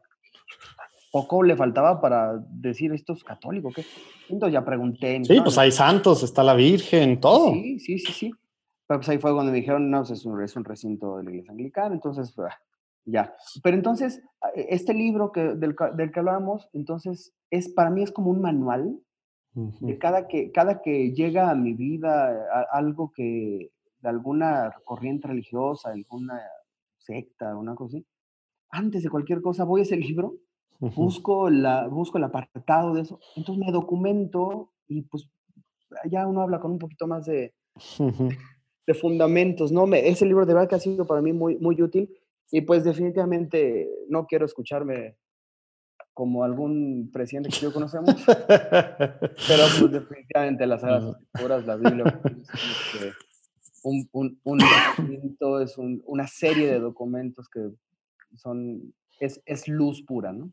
poco 1.11 1.43
le 1.43 1.55
faltaba 1.55 1.99
para 1.99 2.37
decir 2.49 2.93
esto 2.93 3.13
es 3.13 3.23
católico, 3.23 3.69
¿qué? 3.75 3.85
Entonces 4.29 4.53
ya 4.53 4.63
pregunté. 4.63 5.23
Sí, 5.23 5.41
pues 5.41 5.57
hay 5.57 5.71
santos, 5.71 6.23
está 6.23 6.43
la 6.43 6.53
Virgen, 6.53 7.19
todo. 7.19 7.51
Sí, 7.53 7.79
sí, 7.79 7.99
sí, 7.99 8.13
sí. 8.13 8.31
Pero 8.87 8.99
pues 8.99 9.09
ahí 9.09 9.17
fue 9.19 9.33
cuando 9.33 9.51
me 9.51 9.57
dijeron, 9.57 9.89
no, 9.89 9.99
pues, 9.99 10.11
es 10.11 10.25
un, 10.25 10.41
es 10.41 10.55
un 10.55 10.63
recinto 10.63 11.17
de 11.17 11.23
la 11.23 11.29
iglesia 11.31 11.51
anglicana, 11.51 11.93
entonces, 11.93 12.33
ah, 12.39 12.57
ya. 13.05 13.35
Pero 13.61 13.75
entonces, 13.75 14.21
ah, 14.41 14.49
e, 14.55 14.67
este 14.69 14.93
libro 14.93 15.31
que, 15.31 15.41
del, 15.55 15.75
del, 15.95 16.11
que 16.11 16.19
hablábamos, 16.19 16.69
entonces, 16.73 17.33
es, 17.49 17.69
para 17.69 17.89
mí 17.89 18.03
es 18.03 18.11
como 18.11 18.31
un 18.31 18.41
manual 18.41 18.97
de 19.53 19.97
cada 19.97 20.29
que, 20.29 20.49
cada 20.53 20.81
que 20.81 21.11
llega 21.11 21.49
a 21.49 21.55
mi 21.55 21.73
vida 21.73 22.65
algo 22.71 23.11
que, 23.13 23.71
de 23.99 24.09
alguna 24.09 24.73
corriente 24.85 25.27
religiosa, 25.27 25.89
alguna 25.89 26.39
secta, 26.97 27.57
una 27.57 27.75
cosa 27.75 27.97
así, 27.97 28.05
antes 28.69 29.03
de 29.03 29.09
cualquier 29.09 29.41
cosa 29.41 29.65
voy 29.65 29.81
a 29.81 29.83
ese 29.83 29.97
libro 29.97 30.35
busco, 30.89 31.49
la, 31.49 31.87
busco 31.87 32.17
el 32.17 32.23
apartado 32.23 32.93
de 32.93 33.01
eso, 33.01 33.19
entonces 33.35 33.63
me 33.63 33.71
documento 33.71 34.71
y 34.87 35.03
pues 35.03 35.29
ya 36.09 36.25
uno 36.25 36.41
habla 36.41 36.59
con 36.59 36.71
un 36.71 36.79
poquito 36.79 37.07
más 37.07 37.25
de, 37.25 37.53
de 38.87 38.93
fundamentos, 38.93 39.71
¿no? 39.71 39.85
Me, 39.85 40.07
ese 40.07 40.25
libro 40.25 40.45
de 40.45 40.53
verdad 40.53 40.69
que 40.69 40.75
ha 40.75 40.79
sido 40.79 41.05
para 41.05 41.21
mí 41.21 41.33
muy, 41.33 41.57
muy 41.57 41.81
útil 41.81 42.09
y 42.51 42.61
pues 42.61 42.83
definitivamente 42.83 43.89
no 44.09 44.25
quiero 44.25 44.45
escucharme 44.45 45.15
como 46.13 46.43
algún 46.43 47.09
presidente 47.11 47.49
que 47.49 47.59
yo 47.59 47.71
conocemos, 47.71 48.15
pero 48.27 49.63
pues 49.79 49.91
definitivamente 49.91 50.65
las 50.67 50.81
Sagradas 50.81 51.15
Escrituras, 51.15 51.65
la 51.65 51.75
Biblia, 51.77 52.21
pues, 52.21 53.15
un, 53.83 54.09
un, 54.11 54.39
un 54.43 54.59
documento, 54.59 55.61
es 55.61 55.77
un, 55.77 56.01
una 56.05 56.27
serie 56.27 56.67
de 56.67 56.79
documentos 56.79 57.47
que 57.49 57.69
son, 58.35 58.93
es, 59.19 59.41
es 59.45 59.67
luz 59.67 60.03
pura, 60.03 60.33
¿no? 60.33 60.51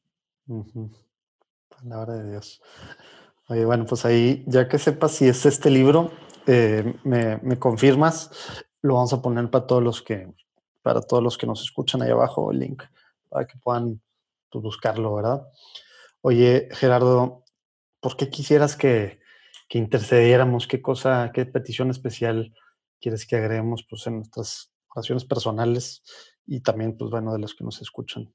Palabra 1.69 2.15
de 2.15 2.31
Dios. 2.31 2.63
Oye, 3.49 3.65
bueno, 3.65 3.85
pues 3.87 4.05
ahí, 4.05 4.45
ya 4.47 4.69
que 4.69 4.79
sepas 4.79 5.13
si 5.13 5.29
es 5.29 5.45
este 5.45 5.71
libro, 5.71 6.11
eh, 6.47 6.95
me, 7.05 7.59
confirmas, 7.59 8.31
lo 8.81 8.95
vamos 8.95 9.13
a 9.13 9.21
poner 9.21 9.51
para 9.51 9.67
todos 9.67 9.83
los 9.83 10.03
que, 10.03 10.33
para 10.83 11.03
todos 11.03 11.23
los 11.23 11.37
que 11.37 11.47
nos 11.47 11.63
escuchan 11.63 12.03
ahí 12.03 12.11
abajo, 12.11 12.51
el 12.51 12.61
link, 12.61 12.83
para 13.29 13.47
que 13.47 13.59
puedan 13.59 14.01
pues, 14.51 14.63
buscarlo, 14.63 15.15
¿verdad? 15.15 15.47
Oye, 16.23 16.69
Gerardo, 16.73 17.45
¿por 18.01 18.17
qué 18.17 18.31
quisieras 18.31 18.77
que, 18.77 19.21
que, 19.69 19.79
intercediéramos? 19.79 20.67
¿Qué 20.67 20.81
cosa, 20.81 21.31
qué 21.35 21.45
petición 21.45 21.91
especial 21.91 22.55
quieres 23.01 23.27
que 23.27 23.37
agreguemos 23.37 23.87
pues, 23.89 24.07
en 24.07 24.17
nuestras 24.17 24.73
oraciones 24.95 25.25
personales 25.27 26.03
y 26.47 26.61
también, 26.61 26.97
pues 26.97 27.11
bueno, 27.11 27.33
de 27.35 27.39
los 27.39 27.55
que 27.55 27.65
nos 27.65 27.83
escuchan? 27.83 28.33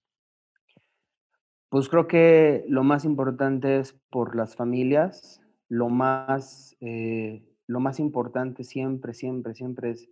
Pues 1.74 1.90
creo 1.90 2.08
que 2.08 2.66
lo 2.68 2.84
más 2.84 3.04
importante 3.04 3.80
es 3.80 4.00
por 4.12 4.36
las 4.36 4.56
familias, 4.56 5.41
lo 5.70 5.90
más, 5.90 6.78
eh, 6.82 7.50
lo 7.66 7.80
más 7.80 8.00
importante 8.00 8.64
siempre, 8.64 9.16
siempre, 9.16 9.56
siempre 9.56 9.90
es 9.90 10.08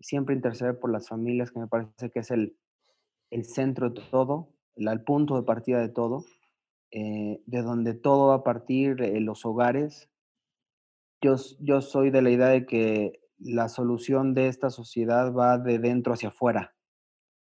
siempre 0.00 0.34
interceder 0.34 0.80
por 0.80 0.90
las 0.90 1.08
familias, 1.08 1.52
que 1.52 1.60
me 1.60 1.68
parece 1.68 2.10
que 2.10 2.18
es 2.18 2.32
el, 2.32 2.56
el 3.30 3.44
centro 3.44 3.90
de 3.90 4.02
todo, 4.10 4.48
el, 4.74 5.04
punto 5.04 5.36
de 5.36 5.44
partida 5.44 5.78
de 5.78 5.88
todo, 5.88 6.24
eh, 6.90 7.40
de 7.46 7.62
donde 7.62 7.94
todo 7.94 8.30
va 8.30 8.34
a 8.34 8.42
partir, 8.42 9.00
en 9.02 9.24
los 9.24 9.46
hogares. 9.46 10.10
Yo, 11.20 11.36
yo 11.60 11.80
soy 11.80 12.10
de 12.10 12.22
la 12.22 12.30
idea 12.30 12.48
de 12.48 12.66
que 12.66 13.20
la 13.38 13.68
solución 13.68 14.34
de 14.34 14.48
esta 14.48 14.68
sociedad 14.68 15.32
va 15.32 15.58
de 15.58 15.78
dentro 15.78 16.12
hacia 16.12 16.30
afuera 16.30 16.74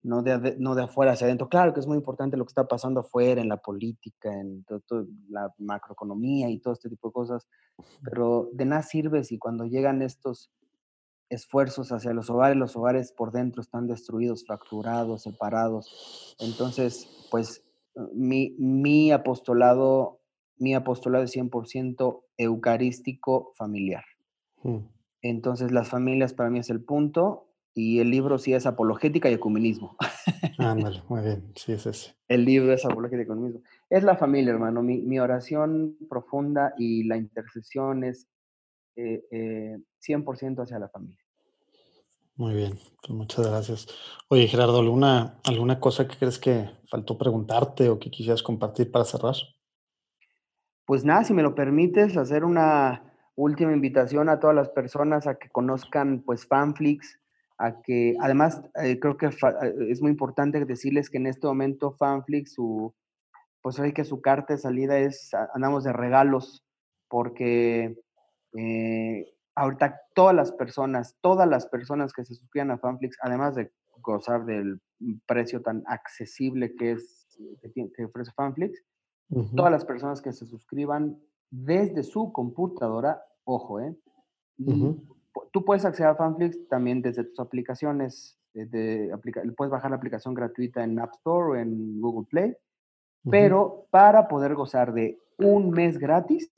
no 0.01 0.23
de, 0.23 0.55
no 0.57 0.75
de 0.75 0.83
afuera 0.83 1.13
hacia 1.13 1.25
adentro. 1.25 1.49
Claro 1.49 1.73
que 1.73 1.79
es 1.79 1.87
muy 1.87 1.97
importante 1.97 2.37
lo 2.37 2.45
que 2.45 2.51
está 2.51 2.67
pasando 2.67 3.01
afuera, 3.01 3.41
en 3.41 3.49
la 3.49 3.57
política, 3.57 4.31
en 4.31 4.65
la 5.29 5.53
macroeconomía 5.57 6.49
y 6.49 6.59
todo 6.59 6.73
este 6.73 6.89
tipo 6.89 7.09
de 7.09 7.13
cosas, 7.13 7.47
pero 8.03 8.49
de 8.53 8.65
nada 8.65 8.81
sirve 8.81 9.23
si 9.23 9.37
cuando 9.37 9.65
llegan 9.65 10.01
estos 10.01 10.51
esfuerzos 11.29 11.91
hacia 11.91 12.13
los 12.13 12.29
hogares, 12.29 12.57
los 12.57 12.75
hogares 12.75 13.11
por 13.11 13.31
dentro 13.31 13.61
están 13.61 13.87
destruidos, 13.87 14.45
fracturados, 14.45 15.23
separados. 15.23 16.35
Entonces, 16.39 17.27
pues 17.29 17.63
mi, 18.13 18.55
mi 18.57 19.11
apostolado, 19.11 20.21
mi 20.57 20.73
apostolado 20.73 21.23
es 21.25 21.35
100% 21.35 22.23
eucarístico 22.37 23.51
familiar. 23.55 24.03
Mm. 24.63 24.77
Entonces, 25.21 25.71
las 25.71 25.89
familias 25.89 26.33
para 26.33 26.49
mí 26.49 26.59
es 26.59 26.69
el 26.69 26.83
punto 26.83 27.48
y 27.79 27.99
el 27.99 28.11
libro 28.11 28.37
sí 28.37 28.53
es 28.53 28.65
apologética 28.65 29.29
y 29.29 29.33
ecumenismo. 29.33 29.95
Ándale, 30.57 31.01
muy 31.07 31.21
bien, 31.21 31.53
sí 31.55 31.71
es 31.71 31.85
ese. 31.85 32.13
El 32.27 32.43
libro 32.43 32.73
es 32.73 32.83
apologética 32.83 33.21
y 33.21 33.23
ecumenismo. 33.23 33.61
Es 33.89 34.03
la 34.03 34.17
familia, 34.17 34.51
hermano. 34.51 34.83
Mi, 34.83 35.17
oración 35.17 35.97
profunda 36.09 36.73
y 36.77 37.05
la 37.05 37.15
intercesión 37.15 38.03
es, 38.03 38.27
100% 38.97 40.61
hacia 40.61 40.77
la 40.77 40.89
familia. 40.89 41.23
Muy 42.35 42.53
bien, 42.53 42.77
pues 43.01 43.13
muchas 43.13 43.47
gracias. 43.47 43.87
Oye, 44.27 44.45
Gerardo, 44.47 44.79
¿alguna, 44.79 45.39
¿alguna 45.45 45.79
cosa 45.79 46.05
que 46.05 46.17
crees 46.17 46.37
que 46.37 46.69
faltó 46.89 47.17
preguntarte 47.17 47.87
o 47.87 47.97
que 47.97 48.11
quisieras 48.11 48.43
compartir 48.43 48.91
para 48.91 49.05
cerrar? 49.05 49.35
Pues 50.85 51.05
nada, 51.05 51.23
si 51.23 51.33
me 51.33 51.43
lo 51.43 51.55
permites, 51.55 52.17
hacer 52.17 52.43
una 52.43 53.13
última 53.35 53.71
invitación 53.71 54.27
a 54.27 54.41
todas 54.41 54.55
las 54.55 54.67
personas 54.67 55.27
a 55.27 55.35
que 55.35 55.49
conozcan 55.49 56.23
pues 56.25 56.45
Fanflix, 56.45 57.19
a 57.59 57.81
que 57.81 58.15
además 58.21 58.61
eh, 58.81 58.99
creo 58.99 59.17
que 59.17 59.27
eh, 59.27 59.31
es 59.89 60.01
muy 60.01 60.11
importante 60.11 60.63
decirles 60.63 61.09
que 61.09 61.17
en 61.17 61.27
este 61.27 61.45
momento 61.45 61.91
Fanflix, 61.91 62.53
su, 62.53 62.95
pues 63.61 63.77
hoy 63.79 63.93
que 63.93 64.05
su 64.05 64.21
carta 64.21 64.53
de 64.53 64.59
salida 64.59 64.97
es, 64.97 65.31
andamos 65.53 65.83
de 65.83 65.91
regalos, 65.91 66.65
porque 67.09 67.99
eh, 68.57 69.33
ahorita 69.55 69.99
todas 70.15 70.33
las 70.33 70.53
personas, 70.53 71.17
todas 71.19 71.49
las 71.49 71.67
personas 71.67 72.13
que 72.13 72.23
se 72.23 72.33
suscriban 72.33 72.71
a 72.71 72.77
Fanflix, 72.77 73.17
además 73.21 73.55
de 73.55 73.71
gozar 74.01 74.45
del 74.45 74.79
precio 75.27 75.61
tan 75.61 75.83
accesible 75.85 76.73
que 76.75 76.93
es 76.93 77.27
que, 77.95 78.05
ofrece 78.05 78.31
Fanflix, 78.31 78.81
todas 79.55 79.71
las 79.71 79.83
personas 79.83 80.21
que 80.21 80.31
se 80.31 80.45
suscriban 80.45 81.19
desde 81.51 82.03
su 82.03 82.31
computadora, 82.31 83.21
ojo, 83.43 83.81
¿eh? 83.81 83.95
Tú 85.51 85.65
puedes 85.65 85.85
acceder 85.85 86.11
a 86.11 86.15
Fanflix 86.15 86.67
también 86.67 87.01
desde 87.01 87.23
tus 87.23 87.39
aplicaciones, 87.39 88.37
desde 88.53 89.11
puedes 89.55 89.71
bajar 89.71 89.91
la 89.91 89.97
aplicación 89.97 90.33
gratuita 90.33 90.83
en 90.83 90.99
App 90.99 91.13
Store 91.15 91.51
o 91.51 91.55
en 91.55 91.99
Google 92.01 92.27
Play, 92.29 92.55
pero 93.29 93.87
para 93.91 94.27
poder 94.27 94.55
gozar 94.55 94.93
de 94.93 95.19
un 95.37 95.71
mes 95.71 95.97
gratis 95.97 96.51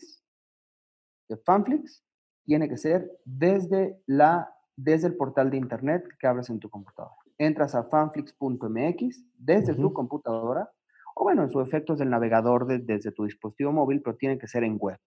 de 1.27 1.37
Fanflix, 1.37 2.03
tiene 2.45 2.67
que 2.67 2.77
ser 2.77 3.09
desde, 3.25 4.01
la, 4.05 4.53
desde 4.75 5.07
el 5.07 5.15
portal 5.15 5.49
de 5.49 5.57
internet 5.57 6.03
que 6.19 6.27
abres 6.27 6.49
en 6.49 6.59
tu 6.59 6.69
computadora. 6.69 7.15
Entras 7.37 7.75
a 7.75 7.83
fanflix.mx 7.83 9.23
desde 9.37 9.73
tu 9.73 9.93
computadora, 9.93 10.69
o 11.15 11.23
bueno, 11.23 11.43
en 11.43 11.49
su 11.49 11.61
efecto 11.61 11.93
es 11.93 11.99
del 11.99 12.09
navegador 12.09 12.67
desde 12.67 13.11
tu 13.11 13.25
dispositivo 13.25 13.71
móvil, 13.71 14.01
pero 14.01 14.15
tiene 14.15 14.37
que 14.37 14.47
ser 14.47 14.63
en 14.63 14.77
web. 14.79 14.97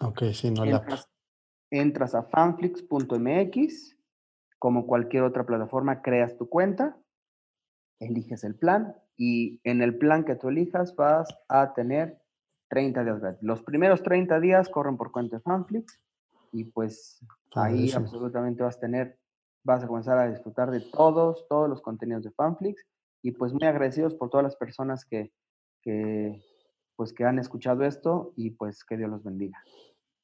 Ok, 0.00 0.24
sí, 0.32 0.50
no 0.50 0.64
entras, 0.64 1.08
entras 1.70 2.14
a 2.14 2.22
fanflix.mx, 2.24 3.96
como 4.58 4.86
cualquier 4.86 5.22
otra 5.24 5.44
plataforma, 5.44 6.02
creas 6.02 6.36
tu 6.36 6.48
cuenta, 6.48 6.96
eliges 8.00 8.44
el 8.44 8.54
plan 8.54 8.94
y 9.16 9.60
en 9.64 9.82
el 9.82 9.96
plan 9.98 10.24
que 10.24 10.36
tú 10.36 10.48
elijas 10.48 10.94
vas 10.96 11.28
a 11.48 11.74
tener 11.74 12.20
30 12.68 13.04
días 13.04 13.20
gratis. 13.20 13.42
Los 13.42 13.62
primeros 13.62 14.02
30 14.02 14.40
días 14.40 14.68
corren 14.68 14.96
por 14.96 15.12
cuenta 15.12 15.36
de 15.36 15.42
Fanflix 15.42 16.00
y 16.52 16.64
pues 16.64 17.24
ahí 17.54 17.92
absolutamente 17.92 18.62
vas 18.62 18.76
a 18.76 18.80
tener, 18.80 19.18
vas 19.64 19.82
a 19.82 19.86
comenzar 19.86 20.18
a 20.18 20.28
disfrutar 20.28 20.70
de 20.70 20.80
todos, 20.80 21.46
todos 21.48 21.68
los 21.68 21.80
contenidos 21.80 22.24
de 22.24 22.32
Fanflix 22.32 22.84
y 23.22 23.32
pues 23.32 23.52
muy 23.52 23.66
agradecidos 23.66 24.14
por 24.14 24.30
todas 24.30 24.44
las 24.44 24.56
personas 24.56 25.04
que, 25.04 25.32
que, 25.82 26.42
pues 26.96 27.12
que 27.12 27.24
han 27.24 27.38
escuchado 27.38 27.84
esto 27.84 28.32
y 28.36 28.50
pues 28.50 28.84
que 28.84 28.96
Dios 28.96 29.10
los 29.10 29.24
bendiga. 29.24 29.62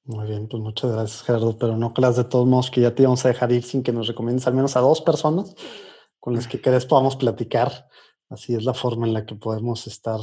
Muy 0.04 0.26
bien, 0.26 0.48
pues 0.48 0.62
muchas 0.62 0.92
gracias 0.92 1.22
Gerardo, 1.22 1.56
pero 1.58 1.76
no 1.76 1.94
creas 1.94 2.16
de 2.16 2.24
todos 2.24 2.46
modos 2.46 2.70
que 2.70 2.80
ya 2.80 2.94
te 2.94 3.02
íbamos 3.02 3.24
a 3.24 3.28
dejar 3.28 3.52
ir 3.52 3.62
sin 3.62 3.82
que 3.82 3.92
nos 3.92 4.08
recomiendes 4.08 4.46
al 4.46 4.54
menos 4.54 4.76
a 4.76 4.80
dos 4.80 5.00
personas 5.00 5.54
con 6.18 6.34
las 6.34 6.48
que 6.48 6.60
querés 6.60 6.86
podamos 6.86 7.16
platicar. 7.16 7.88
Así 8.28 8.54
es 8.54 8.64
la 8.64 8.74
forma 8.74 9.06
en 9.06 9.12
la 9.12 9.26
que 9.26 9.34
podemos 9.34 9.86
estar 9.86 10.20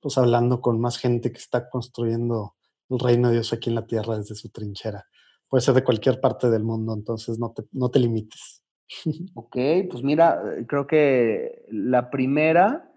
pues 0.00 0.18
hablando 0.18 0.60
con 0.60 0.80
más 0.80 0.98
gente 0.98 1.30
que 1.30 1.38
está 1.38 1.68
construyendo 1.68 2.56
el 2.88 2.98
reino 2.98 3.28
de 3.28 3.34
Dios 3.34 3.52
aquí 3.52 3.68
en 3.70 3.76
la 3.76 3.86
tierra 3.86 4.18
desde 4.18 4.34
su 4.34 4.48
trinchera 4.50 5.06
puede 5.52 5.60
ser 5.60 5.74
de 5.74 5.84
cualquier 5.84 6.18
parte 6.18 6.48
del 6.48 6.64
mundo, 6.64 6.94
entonces 6.94 7.38
no 7.38 7.52
te, 7.52 7.64
no 7.72 7.90
te 7.90 7.98
limites. 7.98 8.64
Ok, 9.34 9.56
pues 9.90 10.02
mira, 10.02 10.42
creo 10.66 10.86
que 10.86 11.66
la 11.68 12.08
primera, 12.08 12.90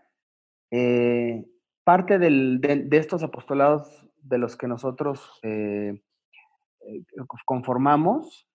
eh, 0.72 1.46
parte 1.84 2.18
de, 2.18 2.88
estos 2.92 3.24
apostolados 3.24 4.05
de 4.26 4.38
los 4.38 4.58
que 4.58 4.68
nosotros 4.68 5.40
eh, 5.44 6.02
conformamos, 7.46 8.48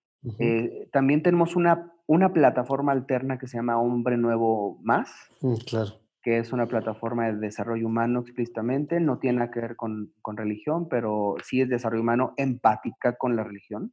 también 0.93 1.23
tenemos 1.23 1.57
una, 1.57 1.93
una 2.07 2.33
plataforma 2.33 2.93
alterna 2.93 3.39
que 3.39 3.47
se 3.47 3.57
llama 3.57 3.81
Hombre 3.81 4.17
Nuevo 4.17 4.79
Más. 4.83 5.11
Mm, 5.41 5.55
claro 5.67 5.93
que 6.23 6.39
es 6.39 6.53
una 6.53 6.67
plataforma 6.67 7.27
de 7.27 7.39
desarrollo 7.39 7.87
humano 7.87 8.21
explícitamente, 8.21 9.01
no 9.01 9.19
tiene 9.19 9.39
nada 9.39 9.51
que 9.51 9.61
ver 9.61 9.77
con, 9.77 10.13
religión, 10.37 10.89
pero 10.89 11.37
sí 11.43 11.61
es 11.61 11.69
desarrollo 11.69 12.03
humano 12.03 12.35
empática 12.37 13.17
con 13.17 13.37
la 13.37 13.45
religión. 13.45 13.93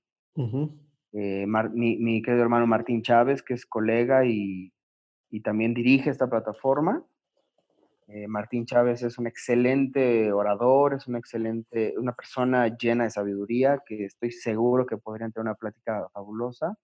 Eh, 1.13 1.45
mi, 1.47 2.21
querido 2.21 2.43
hermano 2.43 2.67
Martín 2.67 3.01
Chávez, 3.01 3.41
que 3.41 3.53
es 3.53 3.65
colega 3.65 4.25
y, 4.25 4.73
también 5.43 5.73
dirige 5.73 6.09
esta 6.09 6.29
plataforma. 6.29 7.03
Eh, 8.07 8.25
Martín 8.27 8.65
Chávez 8.65 9.03
es 9.03 9.17
un 9.17 9.27
excelente 9.27 10.31
orador, 10.31 10.93
es 10.93 11.07
una 11.07 11.19
excelente, 11.19 11.93
una 11.97 12.13
persona 12.13 12.67
llena 12.77 13.03
de 13.03 13.09
sabiduría 13.09 13.83
que 13.85 14.05
estoy 14.05 14.31
seguro 14.31 14.85
que 14.85 14.97
podrían 14.97 15.33
tener 15.33 15.47
una 15.47 15.55
plática 15.55 16.07
fabulosa. 16.13 16.77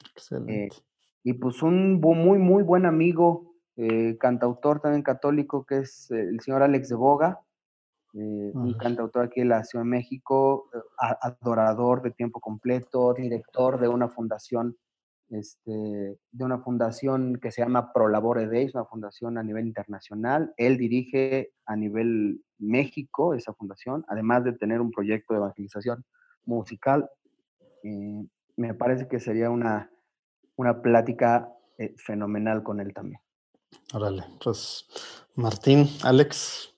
Eh, 0.00 0.08
excelente. 0.14 0.76
y 1.24 1.32
pues 1.32 1.62
un 1.62 2.00
muy, 2.00 2.38
muy 2.38 2.62
buen 2.62 2.84
amigo 2.84 3.54
eh, 3.76 4.18
cantautor 4.18 4.80
también 4.80 5.02
católico, 5.02 5.64
que 5.64 5.78
es 5.78 6.10
el 6.10 6.38
señor 6.40 6.62
Alex 6.62 6.90
de 6.90 6.96
Boga, 6.96 7.40
eh, 8.12 8.50
un 8.52 8.74
cantautor 8.74 9.24
aquí 9.24 9.40
de 9.40 9.46
la 9.46 9.64
Ciudad 9.64 9.84
de 9.84 9.90
México, 9.90 10.68
adorador 10.98 12.02
de 12.02 12.10
tiempo 12.10 12.40
completo, 12.40 13.14
director 13.14 13.80
de 13.80 13.88
una 13.88 14.08
fundación, 14.08 14.76
este, 15.30 16.18
de 16.30 16.44
una 16.44 16.58
fundación 16.58 17.38
que 17.40 17.50
se 17.50 17.62
llama 17.62 17.92
Pro 17.92 18.08
Labore 18.08 18.46
Days, 18.46 18.74
una 18.74 18.84
fundación 18.84 19.38
a 19.38 19.42
nivel 19.42 19.66
internacional. 19.66 20.52
Él 20.56 20.78
dirige 20.78 21.52
a 21.66 21.76
nivel 21.76 22.42
México 22.58 23.34
esa 23.34 23.52
fundación, 23.52 24.04
además 24.08 24.44
de 24.44 24.52
tener 24.52 24.80
un 24.80 24.90
proyecto 24.90 25.34
de 25.34 25.38
evangelización 25.38 26.04
musical. 26.44 27.08
me 28.56 28.74
parece 28.74 29.06
que 29.08 29.20
sería 29.20 29.50
una, 29.50 29.90
una 30.56 30.82
plática 30.82 31.52
fenomenal 31.96 32.62
con 32.62 32.80
él 32.80 32.92
también. 32.92 33.20
Órale, 33.92 34.24
pues 34.42 34.86
Martín, 35.34 35.88
Alex, 36.02 36.74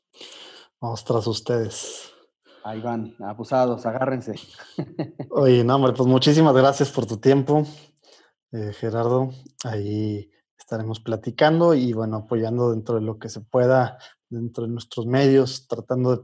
vamos 0.81 1.05
tras 1.05 1.27
ustedes. 1.27 2.13
Ahí 2.63 2.81
van, 2.81 3.15
abusados, 3.21 3.87
agárrense. 3.87 4.35
Oye, 5.31 5.65
no, 5.65 5.77
hombre, 5.77 5.93
pues 5.93 6.09
muchísimas 6.09 6.55
gracias 6.55 6.91
por 6.91 7.07
tu 7.07 7.17
tiempo, 7.17 7.65
eh, 8.53 8.73
Gerardo. 8.73 9.31
Ahí 9.65 10.31
estaremos 10.59 11.01
platicando 11.01 11.75
y 11.75 11.93
bueno, 11.93 12.19
apoyando 12.19 12.71
dentro 12.71 12.97
de 12.97 13.03
lo 13.03 13.19
que 13.19 13.29
se 13.29 13.41
pueda, 13.41 13.99
dentro 14.29 14.65
de 14.65 14.71
nuestros 14.71 15.07
medios, 15.07 15.67
tratando 15.67 16.17
de, 16.17 16.23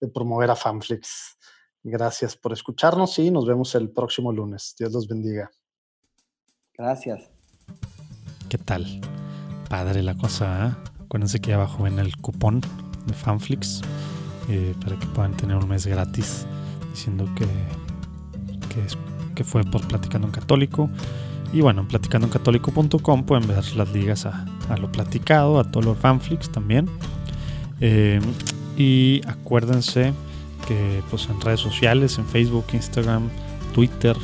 de 0.00 0.08
promover 0.08 0.50
a 0.50 0.56
Fanflix. 0.56 1.36
Gracias 1.82 2.36
por 2.36 2.52
escucharnos 2.52 3.18
y 3.18 3.30
nos 3.30 3.46
vemos 3.46 3.74
el 3.74 3.90
próximo 3.90 4.32
lunes. 4.32 4.74
Dios 4.78 4.92
los 4.92 5.08
bendiga. 5.08 5.50
Gracias. 6.74 7.30
¿Qué 8.48 8.58
tal? 8.58 9.00
padre 9.70 10.02
la 10.02 10.16
cosa. 10.16 10.66
¿eh? 10.66 10.90
Acuérdense 11.04 11.40
que 11.40 11.54
abajo 11.54 11.84
ven 11.84 11.98
el 11.98 12.14
cupón 12.16 12.60
de 13.06 13.14
Fanflix 13.14 13.80
eh, 14.50 14.74
para 14.84 14.98
que 14.98 15.06
puedan 15.06 15.34
tener 15.36 15.56
un 15.56 15.68
mes 15.68 15.86
gratis 15.86 16.44
diciendo 16.90 17.26
que, 17.36 17.46
que, 19.34 19.44
fue 19.44 19.64
por 19.64 19.86
Platicando 19.86 20.26
en 20.26 20.32
Católico. 20.32 20.90
Y 21.52 21.62
bueno, 21.62 21.80
en 21.80 21.88
platicandoencatólico.com 21.88 23.24
pueden 23.24 23.48
ver 23.48 23.74
las 23.74 23.92
ligas 23.92 24.26
a, 24.26 24.46
lo 24.80 24.90
platicado, 24.92 25.58
a 25.58 25.64
todo 25.64 25.82
lo 25.82 25.94
Fanflix 25.94 26.50
también. 26.50 26.88
Eh, 27.80 28.20
y 28.76 29.20
acuérdense 29.26 30.12
que 30.68 31.02
pues 31.10 31.28
en 31.28 31.40
redes 31.40 31.60
sociales, 31.60 32.18
en 32.18 32.26
Facebook, 32.26 32.66
Instagram, 32.72 33.28
Twitter, 33.74 34.16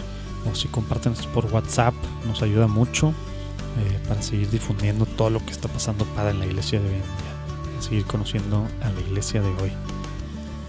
o 0.51 0.55
si 0.55 0.69
comparten 0.69 1.15
por 1.35 1.47
WhatsApp, 1.47 1.95
nos 2.27 2.43
ayuda 2.43 2.69
mucho. 2.69 3.13
Eh, 3.79 3.99
para 4.09 4.23
seguir 4.23 4.49
difundiendo 4.49 5.05
todo 5.05 5.29
lo 5.29 5.45
que 5.45 5.53
está 5.53 5.69
pasando 5.69 6.07
para 6.17 6.33
la 6.33 6.47
iglesia 6.47 6.81
de 6.81 6.89
hoy 6.89 6.95
en 6.95 7.03
día, 7.03 7.83
seguir 7.83 8.07
conociendo 8.07 8.67
a 8.81 8.89
la 8.89 9.01
iglesia 9.01 9.43
de 9.43 9.49
hoy. 9.49 9.71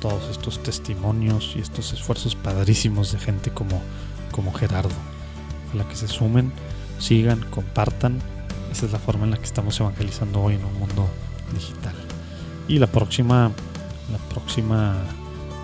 Todos 0.02 0.30
estos 0.30 0.62
testimonios 0.62 1.54
y 1.56 1.60
estos 1.60 1.94
esfuerzos 1.94 2.36
padrísimos 2.36 3.14
de 3.14 3.20
gente 3.20 3.50
como, 3.52 3.82
como 4.32 4.52
Gerardo. 4.52 4.90
La 5.78 5.88
que 5.88 5.96
se 5.96 6.08
sumen, 6.08 6.52
sigan, 7.00 7.42
compartan. 7.50 8.20
Esa 8.72 8.86
es 8.86 8.92
la 8.92 9.00
forma 9.00 9.26
en 9.26 9.32
la 9.32 9.38
que 9.38 9.46
estamos 9.46 9.80
evangelizando 9.80 10.42
hoy 10.42 10.56
en 10.56 10.66
un 10.66 10.74
mundo 10.80 11.08
digital. 11.54 11.96
Y 12.68 12.80
la 12.80 12.88
próxima, 12.88 13.52
la 14.12 14.18
próxima 14.30 14.96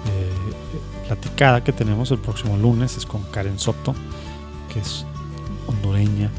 eh, 0.07 1.07
platicada 1.07 1.63
que 1.63 1.73
tenemos 1.73 2.11
el 2.11 2.19
próximo 2.19 2.57
lunes 2.57 2.97
es 2.97 3.05
con 3.05 3.23
Karen 3.23 3.59
Soto, 3.59 3.93
que 4.71 4.79
es 4.79 5.05
hondureña, 5.67 6.29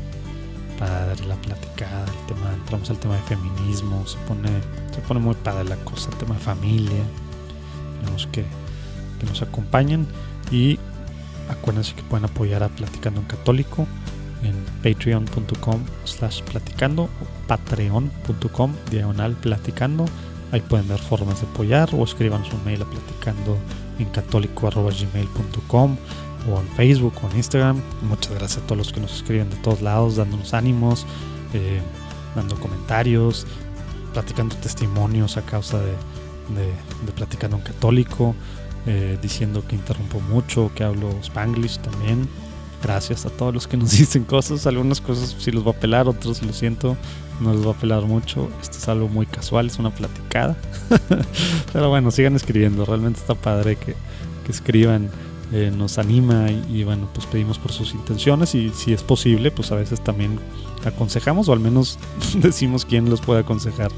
padre 0.78 1.24
la 1.26 1.36
platicada, 1.36 2.04
el 2.04 2.34
tema, 2.34 2.52
entramos 2.52 2.90
al 2.90 2.98
tema 2.98 3.16
de 3.16 3.22
feminismo, 3.22 4.06
se 4.06 4.18
pone, 4.18 4.48
se 4.92 5.00
pone 5.02 5.20
muy 5.20 5.34
padre 5.34 5.64
la 5.64 5.76
cosa, 5.76 6.10
el 6.10 6.16
tema 6.16 6.34
de 6.34 6.40
familia, 6.40 7.02
queremos 8.00 8.26
que, 8.28 8.44
que 9.20 9.26
nos 9.26 9.42
acompañen 9.42 10.06
y 10.50 10.78
acuérdense 11.48 11.94
que 11.94 12.02
pueden 12.02 12.24
apoyar 12.24 12.62
a 12.62 12.68
Platicando 12.68 13.20
en 13.20 13.26
Católico 13.26 13.86
en 14.42 14.54
patreon.com 14.82 15.80
slash 16.04 16.42
platicando 16.42 17.04
o 17.04 17.48
patreon.com 17.48 18.72
diagonal 18.90 19.32
platicando. 19.34 20.04
Ahí 20.52 20.60
pueden 20.60 20.86
ver 20.86 20.98
formas 20.98 21.40
de 21.40 21.46
apoyar 21.48 21.88
o 21.92 22.04
escriban 22.04 22.44
su 22.44 22.56
mail 22.58 22.82
a 22.82 22.84
platicando 22.84 23.58
en 23.98 24.06
católico.gmail.com 24.06 25.96
o 26.50 26.60
en 26.60 26.68
Facebook 26.76 27.14
o 27.22 27.30
en 27.30 27.36
Instagram. 27.36 27.80
Muchas 28.02 28.34
gracias 28.34 28.62
a 28.62 28.66
todos 28.66 28.78
los 28.78 28.92
que 28.92 29.00
nos 29.00 29.16
escriben 29.16 29.50
de 29.50 29.56
todos 29.56 29.82
lados, 29.82 30.16
dándonos 30.16 30.54
ánimos, 30.54 31.06
eh, 31.54 31.80
dando 32.36 32.56
comentarios, 32.56 33.46
platicando 34.12 34.54
testimonios 34.56 35.36
a 35.36 35.42
causa 35.42 35.78
de, 35.80 35.94
Platicando 37.14 37.56
en 37.56 37.62
Católico, 37.62 38.34
eh, 38.86 39.18
diciendo 39.22 39.64
que 39.66 39.76
interrumpo 39.76 40.20
mucho, 40.20 40.70
que 40.74 40.84
hablo 40.84 41.10
spanglish 41.22 41.78
también. 41.78 42.28
Gracias 42.82 43.24
a 43.24 43.30
todos 43.30 43.54
los 43.54 43.66
que 43.66 43.76
nos 43.76 43.90
dicen 43.98 44.24
cosas. 44.24 44.66
Algunas 44.66 45.00
cosas 45.00 45.34
sí 45.38 45.50
los 45.50 45.66
va 45.66 45.70
a 45.70 45.80
pelar, 45.80 46.08
otros 46.08 46.42
lo 46.42 46.52
siento, 46.52 46.96
no 47.40 47.54
les 47.54 47.66
va 47.66 47.72
a 47.72 47.74
pelar 47.74 48.02
mucho. 48.04 48.50
Esto 48.60 48.78
es 48.78 48.88
algo 48.88 49.08
muy 49.08 49.26
casual, 49.26 49.66
es 49.66 49.78
una 49.78 49.90
platicada. 49.90 50.56
Pero 51.72 51.88
bueno, 51.88 52.10
sigan 52.10 52.36
escribiendo. 52.36 52.84
Realmente 52.84 53.20
está 53.20 53.34
padre 53.34 53.76
que, 53.76 53.94
que 54.44 54.52
escriban. 54.52 55.10
Eh, 55.52 55.70
nos 55.70 55.98
anima 55.98 56.50
y, 56.50 56.82
bueno, 56.84 57.08
pues 57.14 57.26
pedimos 57.26 57.58
por 57.58 57.70
sus 57.70 57.94
intenciones 57.94 58.54
y 58.56 58.70
si 58.70 58.92
es 58.92 59.02
posible, 59.02 59.50
pues 59.50 59.70
a 59.70 59.76
veces 59.76 60.02
también 60.02 60.40
aconsejamos 60.84 61.48
o 61.48 61.52
al 61.52 61.60
menos 61.60 61.98
decimos 62.34 62.84
quién 62.84 63.08
los 63.08 63.20
puede 63.20 63.40
aconsejar 63.40 63.92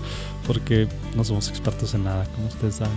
porque 0.47 0.87
no 1.15 1.25
somos 1.25 1.49
expertos 1.49 1.95
en 1.95 2.05
nada, 2.05 2.27
como 2.35 2.49
ustedes 2.49 2.75
saben. 2.75 2.97